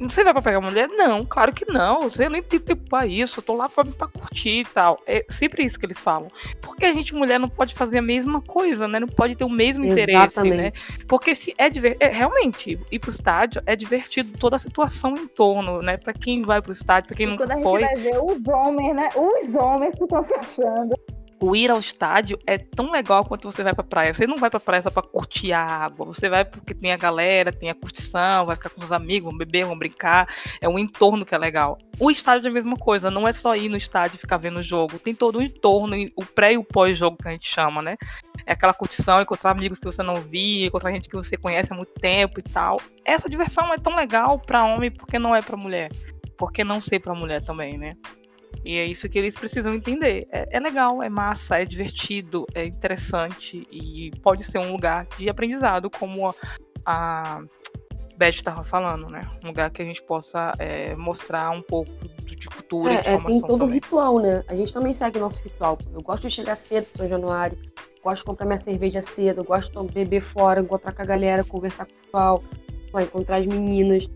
Você 0.00 0.22
vai 0.22 0.32
pra 0.32 0.42
pegar 0.42 0.60
mulher? 0.60 0.88
Não, 0.88 1.24
claro 1.24 1.52
que 1.52 1.64
não. 1.70 2.02
Você 2.02 2.28
nem 2.28 2.42
tem 2.42 2.60
tempo 2.60 2.88
pra 2.88 3.06
isso. 3.06 3.40
Eu 3.40 3.44
tô 3.44 3.54
lá 3.54 3.68
pra, 3.68 3.84
pra 3.84 4.06
curtir 4.06 4.60
e 4.60 4.64
tal. 4.64 5.00
É 5.06 5.24
sempre 5.28 5.64
isso 5.64 5.78
que 5.78 5.86
eles 5.86 5.98
falam. 5.98 6.28
Porque 6.60 6.84
a 6.84 6.92
gente, 6.94 7.14
mulher, 7.14 7.38
não 7.40 7.48
pode 7.48 7.74
fazer 7.74 7.98
a 7.98 8.02
mesma 8.02 8.40
coisa, 8.40 8.86
né? 8.86 9.00
Não 9.00 9.08
pode 9.08 9.34
ter 9.34 9.44
o 9.44 9.48
mesmo 9.50 9.84
interesse, 9.84 10.12
Exatamente. 10.12 10.56
né? 10.56 10.72
Porque 11.08 11.34
se 11.34 11.52
é, 11.58 11.68
diver... 11.68 11.96
é 11.98 12.06
realmente 12.08 12.78
ir 12.90 12.98
pro 13.00 13.10
estádio 13.10 13.60
é 13.66 13.74
divertido 13.74 14.38
toda 14.38 14.56
a 14.56 14.58
situação 14.58 15.14
em 15.16 15.26
torno, 15.26 15.82
né? 15.82 15.96
Pra 15.96 16.12
quem 16.12 16.42
vai 16.42 16.62
pro 16.62 16.72
estádio, 16.72 17.08
pra 17.08 17.16
quem 17.16 17.26
E 17.26 17.30
nunca 17.30 17.44
quando 17.44 17.50
a 17.52 17.54
gente 17.56 17.64
foi. 17.64 17.80
vai 17.82 17.94
ver 17.96 18.18
os 18.22 18.46
homens, 18.46 18.94
né? 18.94 19.08
Os 19.16 19.54
homens 19.56 19.94
que 19.96 20.04
estão 20.04 20.22
se 20.22 20.34
achando. 20.34 20.94
O 21.40 21.54
ir 21.54 21.70
ao 21.70 21.78
estádio 21.78 22.38
é 22.46 22.58
tão 22.58 22.90
legal 22.90 23.24
quanto 23.24 23.50
você 23.50 23.62
vai 23.62 23.74
pra 23.74 23.84
praia. 23.84 24.12
Você 24.12 24.26
não 24.26 24.36
vai 24.36 24.50
pra 24.50 24.60
praia 24.60 24.82
só 24.82 24.90
pra 24.90 25.02
curtir 25.02 25.52
a 25.52 25.60
água. 25.60 26.06
Você 26.06 26.28
vai 26.28 26.44
porque 26.44 26.74
tem 26.74 26.92
a 26.92 26.96
galera, 26.96 27.52
tem 27.52 27.70
a 27.70 27.74
curtição, 27.74 28.46
vai 28.46 28.56
ficar 28.56 28.70
com 28.70 28.82
os 28.82 28.92
amigos, 28.92 29.30
vão 29.30 29.38
beber, 29.38 29.64
vão 29.64 29.78
brincar. 29.78 30.28
É 30.60 30.68
um 30.68 30.78
entorno 30.78 31.24
que 31.24 31.34
é 31.34 31.38
legal. 31.38 31.78
O 32.00 32.10
estádio 32.10 32.48
é 32.48 32.50
a 32.50 32.54
mesma 32.54 32.76
coisa, 32.76 33.10
não 33.10 33.26
é 33.26 33.32
só 33.32 33.54
ir 33.56 33.68
no 33.68 33.76
estádio 33.76 34.16
e 34.16 34.20
ficar 34.20 34.36
vendo 34.36 34.58
o 34.58 34.62
jogo. 34.62 34.98
Tem 34.98 35.14
todo 35.14 35.38
o 35.38 35.42
entorno, 35.42 35.96
o 36.16 36.24
pré 36.24 36.54
e 36.54 36.58
o 36.58 36.64
pós-jogo 36.64 37.16
que 37.16 37.28
a 37.28 37.32
gente 37.32 37.48
chama, 37.48 37.82
né? 37.82 37.96
É 38.46 38.52
aquela 38.52 38.72
curtição, 38.72 39.20
encontrar 39.20 39.50
amigos 39.50 39.78
que 39.78 39.84
você 39.84 40.02
não 40.02 40.16
via, 40.16 40.66
encontrar 40.66 40.92
gente 40.92 41.08
que 41.08 41.16
você 41.16 41.36
conhece 41.36 41.72
há 41.72 41.76
muito 41.76 41.92
tempo 41.94 42.40
e 42.40 42.42
tal. 42.42 42.80
Essa 43.04 43.28
diversão 43.28 43.72
é 43.72 43.78
tão 43.78 43.94
legal 43.94 44.38
pra 44.38 44.64
homem 44.64 44.90
porque 44.90 45.18
não 45.18 45.34
é 45.34 45.42
pra 45.42 45.56
mulher. 45.56 45.90
Por 46.36 46.52
que 46.52 46.62
não 46.62 46.80
ser 46.80 47.00
pra 47.00 47.14
mulher 47.14 47.42
também, 47.42 47.76
né? 47.76 47.96
E 48.64 48.76
é 48.76 48.84
isso 48.84 49.08
que 49.08 49.18
eles 49.18 49.34
precisam 49.34 49.74
entender. 49.74 50.26
É, 50.30 50.56
é 50.56 50.60
legal, 50.60 51.02
é 51.02 51.08
massa, 51.08 51.58
é 51.58 51.64
divertido, 51.64 52.46
é 52.54 52.64
interessante 52.64 53.66
e 53.70 54.10
pode 54.22 54.44
ser 54.44 54.58
um 54.58 54.72
lugar 54.72 55.06
de 55.16 55.28
aprendizado, 55.28 55.90
como 55.90 56.28
a, 56.28 56.34
a 56.84 57.42
Beth 58.16 58.30
estava 58.30 58.64
falando, 58.64 59.08
né? 59.08 59.28
Um 59.44 59.48
lugar 59.48 59.70
que 59.70 59.80
a 59.80 59.84
gente 59.84 60.02
possa 60.02 60.52
é, 60.58 60.94
mostrar 60.96 61.50
um 61.50 61.62
pouco 61.62 61.92
de, 62.24 62.46
cultura 62.46 62.92
e 62.92 62.96
É, 62.96 63.02
de 63.02 63.08
é, 63.08 63.20
tem 63.20 63.40
todo 63.40 63.54
um 63.54 63.58
também. 63.58 63.74
ritual, 63.74 64.18
né? 64.18 64.44
A 64.48 64.54
gente 64.54 64.72
também 64.72 64.92
segue 64.92 65.18
o 65.18 65.20
nosso 65.20 65.42
ritual. 65.42 65.78
Eu 65.92 66.02
gosto 66.02 66.22
de 66.22 66.34
chegar 66.34 66.56
cedo 66.56 66.86
São 66.90 67.08
Januário, 67.08 67.56
gosto 68.02 68.18
de 68.18 68.24
comprar 68.24 68.46
minha 68.46 68.58
cerveja 68.58 69.00
cedo, 69.00 69.44
gosto 69.44 69.84
de 69.84 69.92
beber 69.92 70.20
fora, 70.20 70.60
encontrar 70.60 70.92
com 70.92 71.02
a 71.02 71.04
galera, 71.04 71.44
conversar 71.44 71.86
com 71.86 71.92
o 71.92 71.96
pessoal, 72.02 72.44
lá, 72.92 73.02
encontrar 73.02 73.36
as 73.36 73.46
meninas, 73.46 74.08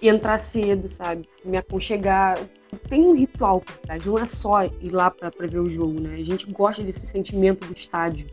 e 0.00 0.08
entrar 0.08 0.38
cedo, 0.38 0.88
sabe? 0.88 1.28
Me 1.44 1.56
aconchegar. 1.56 2.38
Tem 2.88 3.04
um 3.04 3.14
ritual 3.14 3.60
por 3.60 3.76
trás, 3.78 4.04
não 4.04 4.18
é 4.18 4.26
só 4.26 4.64
ir 4.64 4.90
lá 4.90 5.10
pra 5.10 5.30
ver 5.46 5.60
o 5.60 5.70
jogo, 5.70 6.00
né? 6.00 6.16
A 6.16 6.24
gente 6.24 6.50
gosta 6.50 6.82
desse 6.82 7.06
sentimento 7.06 7.66
do 7.66 7.72
estádio. 7.72 8.26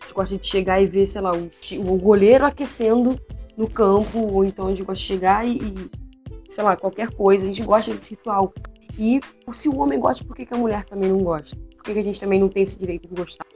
A 0.00 0.04
gente 0.04 0.14
gosta 0.14 0.38
de 0.38 0.46
chegar 0.46 0.80
e 0.80 0.86
ver, 0.86 1.06
sei 1.06 1.20
lá, 1.20 1.32
o, 1.34 1.50
o 1.80 1.98
goleiro 1.98 2.44
aquecendo 2.44 3.20
no 3.56 3.68
campo, 3.68 4.18
ou 4.18 4.44
então 4.44 4.66
a 4.66 4.70
gente 4.70 4.82
gosta 4.82 5.00
de 5.00 5.06
chegar 5.06 5.46
e, 5.46 5.58
e, 5.58 5.90
sei 6.48 6.64
lá, 6.64 6.76
qualquer 6.76 7.10
coisa. 7.10 7.44
A 7.44 7.48
gente 7.48 7.62
gosta 7.62 7.92
desse 7.92 8.10
ritual. 8.10 8.52
E 8.98 9.20
se 9.52 9.68
o 9.68 9.78
homem 9.78 9.98
gosta, 9.98 10.24
por 10.24 10.34
que, 10.34 10.46
que 10.46 10.54
a 10.54 10.58
mulher 10.58 10.84
também 10.84 11.10
não 11.10 11.22
gosta? 11.22 11.56
Por 11.76 11.84
que, 11.84 11.92
que 11.92 11.98
a 11.98 12.04
gente 12.04 12.20
também 12.20 12.40
não 12.40 12.48
tem 12.48 12.62
esse 12.62 12.78
direito 12.78 13.08
de 13.08 13.14
gostar? 13.14 13.46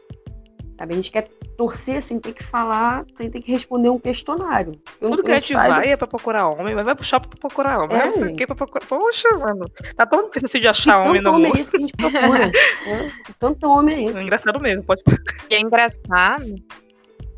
Sabe? 0.81 0.95
A 0.95 0.97
gente 0.97 1.11
quer 1.13 1.29
torcer 1.59 2.01
sem 2.01 2.19
ter 2.19 2.33
que 2.33 2.43
falar, 2.43 3.05
sem 3.15 3.29
ter 3.29 3.43
que 3.43 3.53
responder 3.53 3.91
um 3.91 3.99
questionário. 3.99 4.73
Eu, 4.99 5.11
Tudo 5.11 5.23
que 5.23 5.31
a 5.31 5.35
gente 5.35 5.53
saiba- 5.53 5.75
vai 5.77 5.91
é 5.91 5.97
pra 5.97 6.07
procurar 6.07 6.49
homem, 6.49 6.75
mas 6.75 6.87
vai 6.87 6.95
pro 6.95 7.05
shopping 7.05 7.29
pra 7.29 7.39
procurar 7.39 7.81
homem. 7.83 7.99
É, 7.99 8.01
É, 8.01 8.07
não 8.07 8.13
sei 8.15 8.23
o 8.23 8.27
gente. 8.29 8.39
que 8.39 8.47
pra 8.47 8.57
procurar. 8.57 8.87
Poxa, 8.87 9.29
mano. 9.37 9.67
Tá 9.95 10.07
tão 10.07 10.25
difícil 10.25 10.47
assim 10.47 10.59
de 10.59 10.63
Que 10.63 10.69
achar 10.69 10.99
homem 11.01 11.23
tanto 11.23 11.25
no 11.25 11.31
homem 11.37 11.47
mundo. 11.49 11.59
é 11.59 11.61
esse 11.61 11.71
que 11.71 11.77
a 11.77 11.81
gente 11.81 11.93
procura? 11.93 12.47
né? 12.87 13.13
Tanto 13.39 13.69
homem 13.69 13.95
é 14.07 14.09
É 14.09 14.11
esse? 14.11 14.23
engraçado 14.23 14.59
mesmo, 14.59 14.83
pode 14.85 15.03
E 15.51 15.55
é 15.55 15.61
engraçado. 15.61 16.45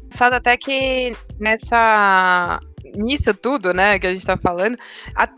Engraçado 0.04 0.34
até 0.34 0.56
que 0.56 1.16
nessa. 1.40 2.60
Nisso 2.94 3.34
tudo, 3.34 3.74
né, 3.74 3.98
que 3.98 4.06
a 4.06 4.12
gente 4.14 4.24
tá 4.24 4.36
falando, 4.36 4.76
a- 5.16 5.28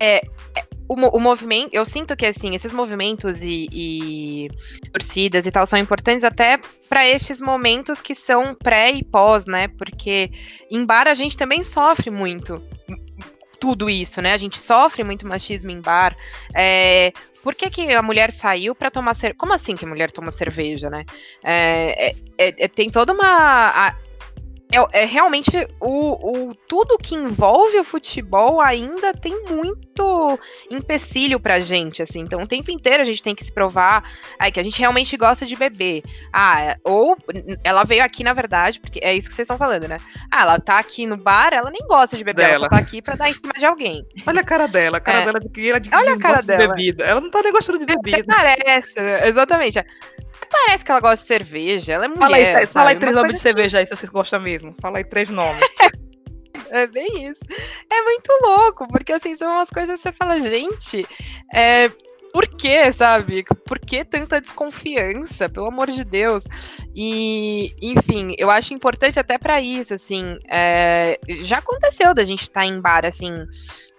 é, 0.00 0.18
é, 0.18 0.64
o, 0.88 0.94
o 0.94 1.20
movimento. 1.20 1.70
Eu 1.72 1.84
sinto 1.84 2.16
que 2.16 2.26
assim, 2.26 2.54
esses 2.54 2.72
movimentos 2.72 3.42
e, 3.42 3.68
e 3.70 4.48
torcidas 4.92 5.46
e 5.46 5.50
tal 5.50 5.66
são 5.66 5.78
importantes 5.78 6.24
até 6.24 6.58
para 6.88 7.06
estes 7.06 7.40
momentos 7.40 8.00
que 8.00 8.14
são 8.14 8.54
pré 8.54 8.92
e 8.92 9.04
pós, 9.04 9.46
né? 9.46 9.68
Porque 9.68 10.30
em 10.70 10.84
bar 10.84 11.06
a 11.06 11.14
gente 11.14 11.36
também 11.36 11.62
sofre 11.62 12.10
muito 12.10 12.60
tudo 13.60 13.90
isso, 13.90 14.22
né? 14.22 14.32
A 14.32 14.38
gente 14.38 14.58
sofre 14.58 15.04
muito 15.04 15.26
machismo 15.26 15.70
em 15.70 15.80
bar. 15.80 16.16
É, 16.54 17.12
por 17.42 17.54
que, 17.54 17.68
que 17.70 17.92
a 17.92 18.02
mulher 18.02 18.32
saiu 18.32 18.74
para 18.74 18.90
tomar 18.90 19.14
cerveja? 19.14 19.38
Como 19.38 19.52
assim 19.52 19.76
que 19.76 19.84
a 19.84 19.88
mulher 19.88 20.10
toma 20.10 20.30
cerveja, 20.30 20.88
né? 20.88 21.04
É, 21.42 22.08
é- 22.08 22.16
é- 22.38 22.64
é- 22.64 22.68
tem 22.68 22.88
toda 22.90 23.12
uma. 23.12 23.26
a- 23.26 23.96
é, 24.74 25.02
é 25.02 25.04
realmente 25.06 25.50
o, 25.80 26.48
o- 26.50 26.54
tudo 26.68 26.98
que 26.98 27.14
envolve 27.14 27.78
o 27.78 27.84
futebol 27.84 28.60
ainda 28.60 29.12
tem 29.14 29.44
muito 29.46 30.38
empecilho 30.70 31.40
pra 31.40 31.58
gente, 31.60 32.02
assim. 32.02 32.20
Então, 32.20 32.42
o 32.42 32.46
tempo 32.46 32.70
inteiro 32.70 33.02
a 33.02 33.06
gente 33.06 33.22
tem 33.22 33.34
que 33.34 33.44
se 33.44 33.52
provar 33.52 34.04
ai, 34.38 34.52
que 34.52 34.60
a 34.60 34.62
gente 34.62 34.78
realmente 34.78 35.16
gosta 35.16 35.44
de 35.46 35.56
beber. 35.56 36.02
Ah, 36.32 36.76
ou 36.84 37.16
ela 37.64 37.82
veio 37.84 38.04
aqui, 38.04 38.22
na 38.22 38.32
verdade, 38.32 38.78
porque 38.80 39.00
é 39.02 39.14
isso 39.14 39.28
que 39.28 39.34
vocês 39.34 39.46
estão 39.46 39.58
falando, 39.58 39.88
né? 39.88 39.98
Ah, 40.30 40.42
ela 40.42 40.60
tá 40.60 40.78
aqui 40.78 41.06
no 41.06 41.16
bar, 41.16 41.50
ela 41.52 41.70
nem 41.70 41.86
gosta 41.88 42.16
de 42.16 42.22
beber, 42.24 42.42
ela 42.42 42.52
Dela. 42.52 42.64
só 42.64 42.68
tá 42.68 42.78
aqui 42.78 43.00
pra 43.02 43.16
dar 43.16 43.30
em 43.30 43.34
cima 43.34 43.52
de 43.58 43.64
alguém. 43.64 44.06
Olha 44.26 44.40
a 44.40 44.44
cara 44.44 44.68
dela, 44.68 44.98
a 44.98 45.00
cara 45.00 45.20
É. 45.20 45.24
dela 45.24 45.40
de 45.40 45.48
que 45.48 45.68
ela 45.68 45.80
de 45.80 45.90
Olha 45.94 46.14
a 46.14 46.18
cara 46.18 46.36
gosta 46.36 46.52
de 46.52 46.58
dela. 46.58 46.74
bebida. 46.74 47.04
Ela 47.04 47.20
não 47.20 47.30
tá 47.30 47.42
nem 47.42 47.52
gostando 47.52 47.78
de 47.78 47.84
Até 47.84 47.96
bebida. 47.96 48.24
parece, 48.34 49.00
né? 49.00 49.26
exatamente. 49.28 49.84
Parece 50.50 50.84
que 50.84 50.90
ela 50.90 51.00
gosta 51.00 51.22
de 51.22 51.28
cerveja, 51.28 51.92
ela 51.92 52.04
é 52.06 52.08
mulher. 52.08 52.20
Fala 52.20 52.36
aí, 52.36 52.66
fala 52.66 52.88
aí 52.90 52.94
sabe? 52.94 53.00
três 53.00 53.14
nomes 53.14 53.32
de 53.32 53.38
cerveja 53.42 53.78
aí, 53.78 53.86
se 53.86 53.96
vocês 53.96 54.10
gostam 54.10 54.40
mesmo. 54.40 54.74
Fala 54.80 54.98
aí 54.98 55.04
três 55.04 55.28
nomes. 55.28 55.66
É 56.70 56.86
bem 56.86 57.26
isso. 57.26 57.40
É 57.90 58.02
muito 58.02 58.30
louco, 58.42 58.86
porque 58.88 59.12
assim, 59.12 59.34
são 59.36 59.50
umas 59.50 59.70
coisas 59.70 59.96
que 59.96 60.02
você 60.02 60.12
fala, 60.12 60.38
gente, 60.38 61.06
é, 61.50 61.90
por 62.32 62.46
que, 62.46 62.92
sabe? 62.92 63.44
Por 63.66 63.78
que 63.78 64.04
tanta 64.04 64.40
desconfiança, 64.40 65.48
pelo 65.48 65.66
amor 65.66 65.90
de 65.90 66.04
Deus? 66.04 66.44
E, 66.94 67.74
enfim, 67.80 68.34
eu 68.38 68.50
acho 68.50 68.74
importante 68.74 69.18
até 69.18 69.38
pra 69.38 69.60
isso, 69.60 69.94
assim, 69.94 70.38
é, 70.48 71.18
já 71.42 71.58
aconteceu 71.58 72.12
da 72.12 72.24
gente 72.24 72.42
estar 72.42 72.66
em 72.66 72.80
bar, 72.80 73.04
assim, 73.04 73.46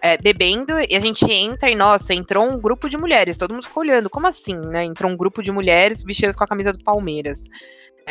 é, 0.01 0.17
bebendo, 0.17 0.73
e 0.79 0.95
a 0.95 0.99
gente 0.99 1.25
entra 1.31 1.69
e, 1.69 1.75
nossa, 1.75 2.13
entrou 2.13 2.45
um 2.45 2.59
grupo 2.59 2.89
de 2.89 2.97
mulheres, 2.97 3.37
todo 3.37 3.53
mundo 3.53 3.67
ficou 3.67 3.83
olhando, 3.83 4.09
como 4.09 4.27
assim, 4.27 4.55
né? 4.55 4.83
Entrou 4.83 5.11
um 5.11 5.17
grupo 5.17 5.41
de 5.41 5.51
mulheres 5.51 6.03
vestidas 6.03 6.35
com 6.35 6.43
a 6.43 6.47
camisa 6.47 6.71
do 6.71 6.83
Palmeiras. 6.83 7.49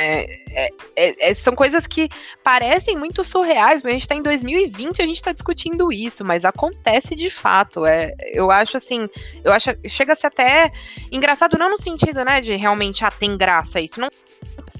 É, 0.01 0.23
é, 0.53 0.69
é, 0.95 1.31
é, 1.31 1.35
são 1.35 1.57
coisas 1.57 1.85
que 1.87 2.09
parecem 2.45 2.97
muito 2.97 3.25
surreais, 3.25 3.83
mas 3.83 3.91
a 3.91 3.93
gente 3.95 4.03
está 4.03 4.15
em 4.15 4.23
2020 4.23 5.03
a 5.03 5.07
gente 5.07 5.17
está 5.17 5.33
discutindo 5.33 5.93
isso, 5.93 6.25
mas 6.25 6.45
acontece 6.45 7.17
de 7.17 7.29
fato. 7.29 7.85
É, 7.85 8.15
eu 8.33 8.49
acho 8.49 8.77
assim, 8.77 9.09
eu 9.43 9.53
acho 9.53 9.71
chega 9.89 10.13
a 10.13 10.17
ser 10.17 10.29
até 10.29 10.71
engraçado, 11.11 11.59
não 11.59 11.71
no 11.71 11.83
sentido, 11.83 12.25
né, 12.25 12.41
de 12.41 12.55
realmente 12.55 13.05
ah, 13.05 13.11
tem 13.11 13.37
graça 13.37 13.81
isso, 13.81 14.01
não 14.01 14.09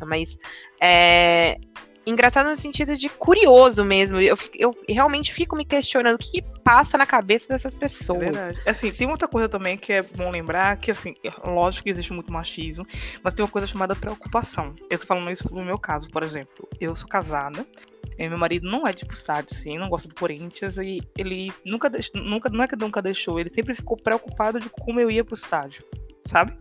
mas 0.07 0.37
é, 0.81 1.59
engraçado 2.09 2.49
no 2.49 2.57
sentido 2.57 2.97
de 2.97 3.09
curioso 3.09 3.85
mesmo. 3.85 4.21
Eu, 4.21 4.37
eu 4.55 4.77
realmente 4.89 5.33
fico 5.33 5.57
me 5.57 5.65
questionando 5.65 6.17
o 6.17 6.19
que, 6.19 6.41
que 6.41 6.43
passa 6.63 6.99
na 6.99 7.07
cabeça 7.07 7.49
dessas 7.49 7.75
pessoas. 7.75 8.23
É 8.23 8.31
verdade. 8.31 8.63
Assim, 8.67 8.91
tem 8.93 9.09
outra 9.09 9.29
coisa 9.29 9.49
também 9.49 9.77
que 9.77 9.93
é 9.93 10.03
bom 10.03 10.31
lembrar, 10.31 10.77
que 10.77 10.91
assim, 10.91 11.15
lógico 11.45 11.85
que 11.85 11.91
existe 11.91 12.13
muito 12.13 12.33
machismo, 12.33 12.87
mas 13.23 13.35
tem 13.35 13.45
uma 13.45 13.51
coisa 13.51 13.67
chamada 13.67 13.95
preocupação. 13.95 14.75
Eu 14.91 14.99
tô 14.99 15.07
falando 15.07 15.31
isso 15.31 15.49
no 15.53 15.65
meu 15.65 15.79
caso, 15.79 16.09
por 16.11 16.23
exemplo. 16.23 16.69
Eu 16.81 16.95
sou 16.97 17.09
casada, 17.09 17.67
meu 18.19 18.39
marido 18.39 18.69
não 18.69 18.87
é 18.87 18.93
de 18.93 19.07
estádio, 19.11 19.55
sim, 19.55 19.79
não 19.79 19.89
gosta 19.89 20.09
do 20.09 20.15
Corinthians, 20.15 20.77
e 20.79 21.01
ele 21.17 21.53
nunca, 21.65 21.91
nunca, 22.15 22.49
não 22.49 22.65
é 22.65 22.69
que 22.69 22.77
nunca 22.77 23.03
deixou, 23.03 23.39
ele 23.39 23.53
sempre 23.55 23.75
ficou 23.75 23.97
preocupado 23.97 24.59
de 24.59 24.69
como 24.69 24.99
eu 24.99 25.11
ia 25.11 25.25
pro 25.25 25.35
estádio, 25.35 25.85
sabe? 26.27 26.53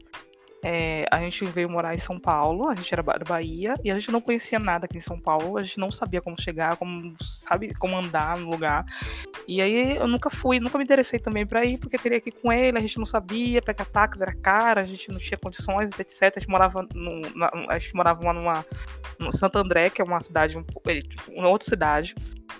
É, 0.63 1.05
a 1.11 1.19
gente 1.19 1.45
veio 1.45 1.69
morar 1.69 1.93
em 1.93 1.99
São 1.99 2.19
Paulo, 2.19 2.67
a 2.67 2.75
gente 2.75 2.91
era 2.91 3.03
da 3.03 3.25
Bahia, 3.25 3.75
e 3.83 3.91
a 3.91 3.93
gente 3.93 4.11
não 4.11 4.19
conhecia 4.19 4.57
nada 4.57 4.85
aqui 4.85 4.97
em 4.97 5.01
São 5.01 5.19
Paulo, 5.19 5.57
a 5.57 5.63
gente 5.63 5.79
não 5.79 5.91
sabia 5.91 6.21
como 6.21 6.39
chegar, 6.41 6.75
como, 6.77 7.13
sabe, 7.21 7.73
como 7.75 7.95
andar 7.95 8.37
no 8.37 8.49
lugar. 8.49 8.85
E 9.47 9.61
aí 9.61 9.97
eu 9.97 10.07
nunca 10.07 10.29
fui, 10.29 10.59
nunca 10.59 10.77
me 10.77 10.83
interessei 10.83 11.19
também 11.19 11.45
para 11.45 11.63
ir, 11.63 11.77
porque 11.77 11.97
teria 11.97 12.19
que 12.19 12.29
ir 12.29 12.33
com 12.33 12.51
ele, 12.51 12.77
a 12.77 12.81
gente 12.81 12.97
não 12.97 13.05
sabia, 13.05 13.61
pegar 13.61 13.85
táxi 13.85 14.21
era 14.21 14.33
caro, 14.33 14.79
a 14.79 14.83
gente 14.83 15.11
não 15.11 15.19
tinha 15.19 15.37
condições, 15.37 15.91
etc. 15.99 16.33
A 16.35 16.39
gente 16.39 16.49
morava, 16.49 16.87
no, 16.93 17.21
na, 17.35 17.51
a 17.69 17.77
gente 17.77 17.95
morava 17.95 18.23
lá 18.23 18.33
numa, 18.33 18.65
no 19.19 19.31
Santo 19.31 19.59
André, 19.59 19.89
que 19.89 20.01
é 20.01 20.05
uma 20.05 20.19
cidade, 20.21 20.57
um, 20.57 20.65
é, 20.85 21.01
tipo, 21.01 21.31
uma 21.31 21.49
outra 21.49 21.69
cidade, 21.69 22.15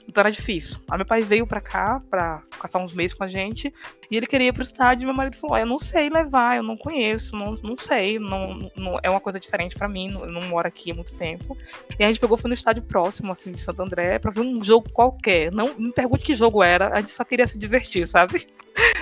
então 0.07 0.21
era 0.21 0.31
difícil. 0.31 0.79
Aí 0.89 0.97
meu 0.97 1.05
pai 1.05 1.21
veio 1.21 1.45
pra 1.45 1.61
cá 1.61 2.01
pra 2.09 2.41
passar 2.59 2.79
uns 2.79 2.93
meses 2.93 3.13
com 3.13 3.23
a 3.23 3.27
gente 3.27 3.73
e 4.09 4.17
ele 4.17 4.25
queria 4.25 4.47
ir 4.47 4.53
pro 4.53 4.63
estádio 4.63 5.03
e 5.03 5.05
meu 5.05 5.13
marido 5.13 5.37
falou: 5.37 5.57
Eu 5.57 5.65
não 5.65 5.79
sei 5.79 6.09
levar, 6.09 6.57
eu 6.57 6.63
não 6.63 6.77
conheço, 6.77 7.35
não, 7.35 7.53
não 7.63 7.77
sei, 7.77 8.17
não, 8.17 8.71
não 8.75 8.99
é 9.03 9.09
uma 9.09 9.19
coisa 9.19 9.39
diferente 9.39 9.75
para 9.75 9.87
mim, 9.87 10.11
eu 10.13 10.31
não 10.31 10.41
moro 10.43 10.67
aqui 10.67 10.91
há 10.91 10.95
muito 10.95 11.13
tempo. 11.15 11.57
E 11.99 12.03
a 12.03 12.07
gente 12.07 12.19
pegou, 12.19 12.37
foi 12.37 12.47
no 12.47 12.53
estádio 12.53 12.83
próximo, 12.83 13.31
assim, 13.31 13.51
de 13.51 13.61
Santo 13.61 13.81
André, 13.81 14.19
pra 14.19 14.31
ver 14.31 14.41
um 14.41 14.63
jogo 14.63 14.89
qualquer. 14.91 15.51
Não 15.51 15.73
me 15.77 15.91
pergunte 15.91 16.23
que 16.23 16.35
jogo 16.35 16.63
era, 16.63 16.93
a 16.93 16.99
gente 16.99 17.11
só 17.11 17.23
queria 17.23 17.47
se 17.47 17.57
divertir, 17.57 18.07
sabe? 18.07 18.47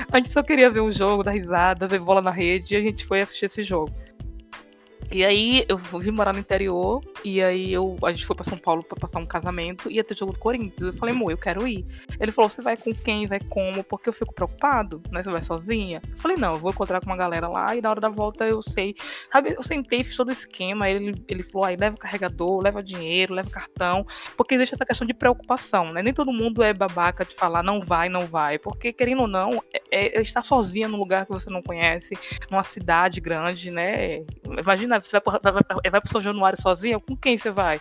A 0.09 0.17
gente 0.17 0.31
só 0.31 0.41
queria 0.41 0.69
ver 0.69 0.79
o 0.79 0.91
jogo, 0.91 1.21
dar 1.21 1.31
risada, 1.31 1.85
ver 1.85 1.99
bola 1.99 2.21
na 2.21 2.31
rede 2.31 2.73
e 2.73 2.77
a 2.77 2.81
gente 2.81 3.05
foi 3.05 3.19
assistir 3.19 3.45
esse 3.45 3.61
jogo. 3.61 3.93
E 5.15 5.23
aí 5.23 5.65
eu 5.69 5.77
vim 5.77 6.11
morar 6.11 6.33
no 6.33 6.39
interior, 6.39 7.01
e 7.23 7.41
aí 7.41 7.71
eu, 7.71 7.97
a 8.03 8.11
gente 8.11 8.25
foi 8.25 8.35
pra 8.35 8.43
São 8.43 8.57
Paulo 8.57 8.83
pra 8.83 8.99
passar 8.99 9.17
um 9.17 9.25
casamento, 9.25 9.89
e 9.89 9.95
ia 9.95 10.03
ter 10.03 10.13
jogo 10.13 10.33
do 10.33 10.39
Corinthians. 10.39 10.81
Eu 10.81 10.91
falei, 10.91 11.15
amor, 11.15 11.31
eu 11.31 11.37
quero 11.37 11.65
ir. 11.65 11.85
Ele 12.19 12.33
falou, 12.33 12.49
você 12.49 12.61
vai 12.61 12.75
com 12.75 12.93
quem? 12.93 13.25
Vai 13.25 13.39
como? 13.39 13.81
Porque 13.81 14.09
eu 14.09 14.13
fico 14.13 14.33
preocupado, 14.33 15.01
né? 15.09 15.23
Você 15.23 15.31
vai 15.31 15.41
sozinha? 15.41 16.01
Eu 16.11 16.17
falei, 16.17 16.35
não, 16.35 16.55
eu 16.55 16.59
vou 16.59 16.69
encontrar 16.69 16.99
com 16.99 17.05
uma 17.05 17.15
galera 17.15 17.47
lá, 17.47 17.73
e 17.73 17.81
na 17.81 17.91
hora 17.91 18.01
da 18.01 18.09
volta 18.09 18.45
eu 18.45 18.61
sei. 18.61 18.93
Sabe, 19.31 19.53
eu 19.55 19.63
sentei, 19.63 20.03
fiz 20.03 20.17
todo 20.17 20.27
o 20.27 20.33
esquema, 20.33 20.89
ele, 20.89 21.15
ele 21.29 21.43
falou, 21.43 21.63
aí 21.63 21.77
leva 21.77 21.95
carregador, 21.95 22.61
leva 22.61 22.83
dinheiro, 22.83 23.33
leva 23.33 23.49
cartão, 23.49 24.05
porque 24.35 24.55
existe 24.55 24.75
essa 24.75 24.85
questão 24.85 25.07
de 25.07 25.13
preocupação, 25.13 25.93
né? 25.93 26.03
Nem 26.03 26.13
todo 26.13 26.33
mundo 26.33 26.61
é 26.61 26.73
babaca 26.73 27.23
de 27.23 27.35
falar, 27.35 27.63
não 27.63 27.79
vai, 27.79 28.09
não 28.09 28.27
vai, 28.27 28.59
porque 28.59 28.91
querendo 28.91 29.21
ou 29.21 29.27
não, 29.29 29.63
é, 29.89 30.17
é 30.17 30.21
estar 30.21 30.41
sozinha 30.41 30.89
num 30.89 30.97
lugar 30.97 31.25
que 31.25 31.31
você 31.31 31.49
não 31.49 31.61
conhece, 31.61 32.15
numa 32.51 32.63
cidade 32.63 33.21
grande, 33.21 33.71
né? 33.71 34.25
Imagina 34.59 35.04
você 35.07 35.19
vai, 35.19 35.39
vai, 35.41 35.53
vai, 35.53 35.91
vai 35.91 36.01
pro 36.01 36.09
São 36.09 36.21
Januário 36.21 36.61
sozinha? 36.61 36.99
Com 36.99 37.15
quem 37.15 37.37
você 37.37 37.51
vai? 37.51 37.79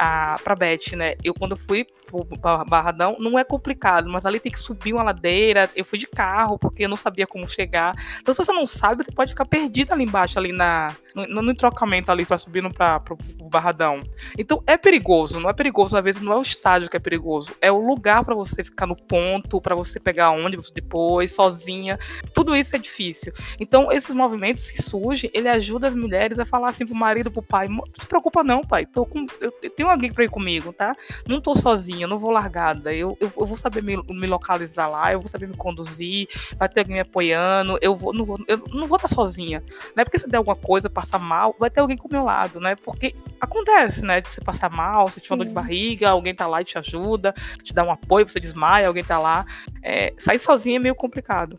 a, 0.00 0.36
pra 0.42 0.56
Beth, 0.56 0.96
né? 0.96 1.14
Eu, 1.22 1.34
quando 1.34 1.56
fui 1.56 1.86
pro 2.10 2.26
Barradão, 2.66 3.16
não 3.18 3.38
é 3.38 3.44
complicado, 3.44 4.10
mas 4.10 4.26
ali 4.26 4.40
tem 4.40 4.50
que 4.50 4.58
subir 4.58 4.92
uma 4.92 5.02
ladeira. 5.02 5.70
Eu 5.76 5.84
fui 5.84 5.98
de 5.98 6.06
carro, 6.06 6.58
porque 6.58 6.84
eu 6.84 6.88
não 6.88 6.96
sabia 6.96 7.26
como 7.26 7.46
chegar. 7.48 7.94
Então, 8.20 8.34
se 8.34 8.44
você 8.44 8.52
não 8.52 8.66
sabe, 8.66 9.04
você 9.04 9.12
pode 9.12 9.30
ficar 9.30 9.44
perdido 9.44 9.92
ali 9.92 10.04
embaixo, 10.04 10.38
ali 10.38 10.52
na, 10.52 10.94
no, 11.14 11.42
no 11.42 11.54
trocamento 11.54 12.10
ali 12.10 12.26
pra 12.26 12.36
subir 12.36 12.62
pro, 12.72 13.16
pro 13.16 13.48
Barradão. 13.48 14.00
Então, 14.36 14.62
é 14.66 14.76
perigoso. 14.76 15.38
Não 15.38 15.48
é 15.48 15.52
perigoso, 15.52 15.96
às 15.96 16.02
vezes, 16.04 16.20
não 16.20 16.32
é 16.32 16.36
o 16.36 16.42
estádio 16.42 16.88
que 16.88 16.96
é 16.96 17.00
perigoso. 17.00 17.54
É 17.60 17.70
o 17.70 17.78
lugar 17.78 18.24
para 18.24 18.34
você 18.34 18.64
ficar 18.64 18.86
no 18.86 18.96
ponto, 18.96 19.60
para 19.60 19.74
você 19.74 20.00
pegar 20.00 20.30
ônibus 20.30 20.70
depois, 20.70 21.32
sozinha. 21.32 21.98
Tudo 22.34 22.56
isso 22.56 22.74
é 22.74 22.78
difícil. 22.78 23.32
Então, 23.60 23.92
esses 23.92 24.14
movimentos 24.14 24.70
que 24.70 24.82
surgem, 24.82 25.30
ele 25.32 25.48
ajuda 25.48 25.88
as 25.88 25.94
mulheres 25.94 26.38
a 26.38 26.44
falar 26.44 26.70
assim 26.70 26.86
pro 26.86 26.94
marido, 26.94 27.30
pro 27.30 27.42
pai: 27.42 27.68
não 27.68 27.84
se 27.98 28.06
preocupa, 28.06 28.42
não, 28.42 28.62
pai. 28.62 28.86
Tô 28.86 29.04
com, 29.04 29.26
eu, 29.40 29.52
eu 29.62 29.70
tenho 29.70 29.88
alguém 29.88 30.12
pra 30.12 30.24
ir 30.24 30.30
comigo, 30.30 30.72
tá? 30.72 30.94
Não 31.26 31.40
tô 31.40 31.54
sozinha, 31.54 31.99
não 32.08 32.18
vou 32.18 32.30
largada. 32.30 32.92
Eu, 32.92 33.16
eu, 33.20 33.30
eu 33.36 33.46
vou 33.46 33.56
saber 33.56 33.82
me, 33.82 33.96
me, 33.96 34.26
localizar 34.26 34.88
lá, 34.88 35.12
eu 35.12 35.20
vou 35.20 35.28
saber 35.28 35.46
me 35.46 35.56
conduzir, 35.56 36.28
vai 36.56 36.68
ter 36.68 36.80
alguém 36.80 36.96
me 36.96 37.00
apoiando, 37.00 37.78
eu 37.80 37.96
vou, 37.96 38.12
não 38.12 38.24
vou, 38.24 38.38
eu 38.46 38.58
não 38.68 38.86
vou 38.86 38.96
estar 38.96 39.08
sozinha. 39.08 39.62
Não 39.94 40.02
é 40.02 40.04
porque 40.04 40.18
se 40.18 40.28
der 40.28 40.36
alguma 40.38 40.56
coisa, 40.56 40.88
passar 40.88 41.18
mal, 41.18 41.54
vai 41.58 41.70
ter 41.70 41.80
alguém 41.80 41.96
com 41.96 42.08
o 42.08 42.12
meu 42.12 42.24
lado, 42.24 42.60
né? 42.60 42.76
Porque 42.76 43.14
acontece, 43.40 44.02
né? 44.02 44.20
De 44.20 44.28
você 44.28 44.40
passar 44.40 44.70
mal, 44.70 45.08
você 45.08 45.20
tiver 45.20 45.36
dor 45.36 45.46
de 45.46 45.52
barriga, 45.52 46.10
alguém 46.10 46.34
tá 46.34 46.46
lá 46.46 46.60
e 46.60 46.64
te 46.64 46.78
ajuda, 46.78 47.34
te 47.62 47.72
dá 47.72 47.84
um 47.84 47.90
apoio, 47.90 48.28
você 48.28 48.40
desmaia, 48.40 48.88
alguém 48.88 49.04
tá 49.04 49.18
lá. 49.18 49.44
É, 49.82 50.12
sair 50.18 50.38
sozinha 50.38 50.76
é 50.76 50.80
meio 50.80 50.94
complicado. 50.94 51.58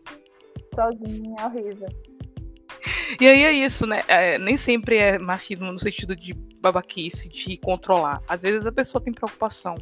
Sozinha 0.74 1.40
é 1.40 1.46
horrível. 1.46 1.88
E 3.20 3.26
aí 3.26 3.44
é 3.44 3.52
isso, 3.52 3.86
né? 3.86 4.02
É, 4.08 4.38
nem 4.38 4.56
sempre 4.56 4.96
é 4.96 5.18
machismo 5.18 5.70
no 5.70 5.78
sentido 5.78 6.16
de 6.16 6.34
babaquice, 6.62 7.28
de 7.28 7.56
controlar. 7.56 8.22
Às 8.28 8.40
vezes 8.40 8.64
a 8.64 8.72
pessoa 8.72 9.02
tem 9.02 9.12
preocupação. 9.12 9.74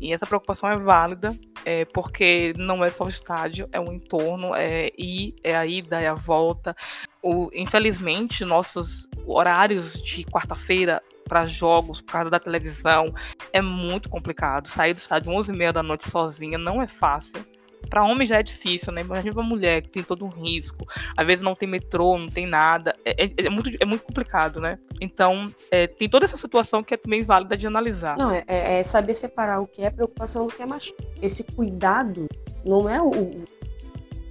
E 0.00 0.12
essa 0.12 0.26
preocupação 0.26 0.70
é 0.70 0.76
válida, 0.76 1.36
é, 1.64 1.84
porque 1.86 2.52
não 2.56 2.84
é 2.84 2.88
só 2.88 3.04
o 3.04 3.08
estádio, 3.08 3.68
é 3.72 3.80
o 3.80 3.92
entorno, 3.92 4.54
é 4.54 4.92
ir, 4.96 5.34
é 5.42 5.56
a 5.56 5.66
ida, 5.66 6.00
é 6.00 6.06
a 6.06 6.14
volta. 6.14 6.76
O, 7.20 7.50
infelizmente, 7.52 8.44
nossos 8.44 9.08
horários 9.26 9.94
de 9.94 10.24
quarta-feira 10.24 11.02
para 11.28 11.46
jogos 11.46 12.00
por 12.00 12.12
causa 12.12 12.30
da 12.30 12.38
televisão 12.38 13.12
é 13.52 13.60
muito 13.60 14.08
complicado. 14.08 14.68
Sair 14.68 14.94
do 14.94 14.98
estádio 14.98 15.32
11h30 15.32 15.72
da 15.72 15.82
noite 15.82 16.08
sozinha 16.08 16.58
não 16.58 16.80
é 16.80 16.86
fácil. 16.86 17.44
Para 17.88 18.04
homem 18.04 18.26
já 18.26 18.38
é 18.38 18.42
difícil, 18.42 18.92
né? 18.92 19.00
Imagina 19.00 19.32
uma 19.32 19.42
mulher 19.42 19.82
que 19.82 19.88
tem 19.88 20.02
todo 20.02 20.24
um 20.24 20.28
risco. 20.28 20.86
Às 21.16 21.26
vezes 21.26 21.42
não 21.42 21.54
tem 21.54 21.68
metrô, 21.68 22.18
não 22.18 22.28
tem 22.28 22.46
nada. 22.46 22.94
É, 23.04 23.24
é, 23.24 23.32
é 23.46 23.50
muito, 23.50 23.70
é 23.80 23.84
muito 23.84 24.04
complicado, 24.04 24.60
né? 24.60 24.78
Então, 25.00 25.52
é, 25.70 25.86
tem 25.86 26.08
toda 26.08 26.24
essa 26.24 26.36
situação 26.36 26.82
que 26.82 26.94
é 26.94 26.96
também 26.96 27.22
válida 27.22 27.56
de 27.56 27.66
analisar. 27.66 28.16
Não, 28.16 28.30
é, 28.30 28.44
é, 28.46 28.80
é 28.80 28.84
saber 28.84 29.14
separar 29.14 29.60
o 29.60 29.66
que 29.66 29.82
é 29.82 29.90
preocupação 29.90 30.46
do 30.46 30.52
que 30.52 30.62
é 30.62 30.66
machismo. 30.66 30.98
Esse 31.22 31.42
cuidado 31.42 32.26
não 32.64 32.88
é 32.88 33.00
o, 33.00 33.10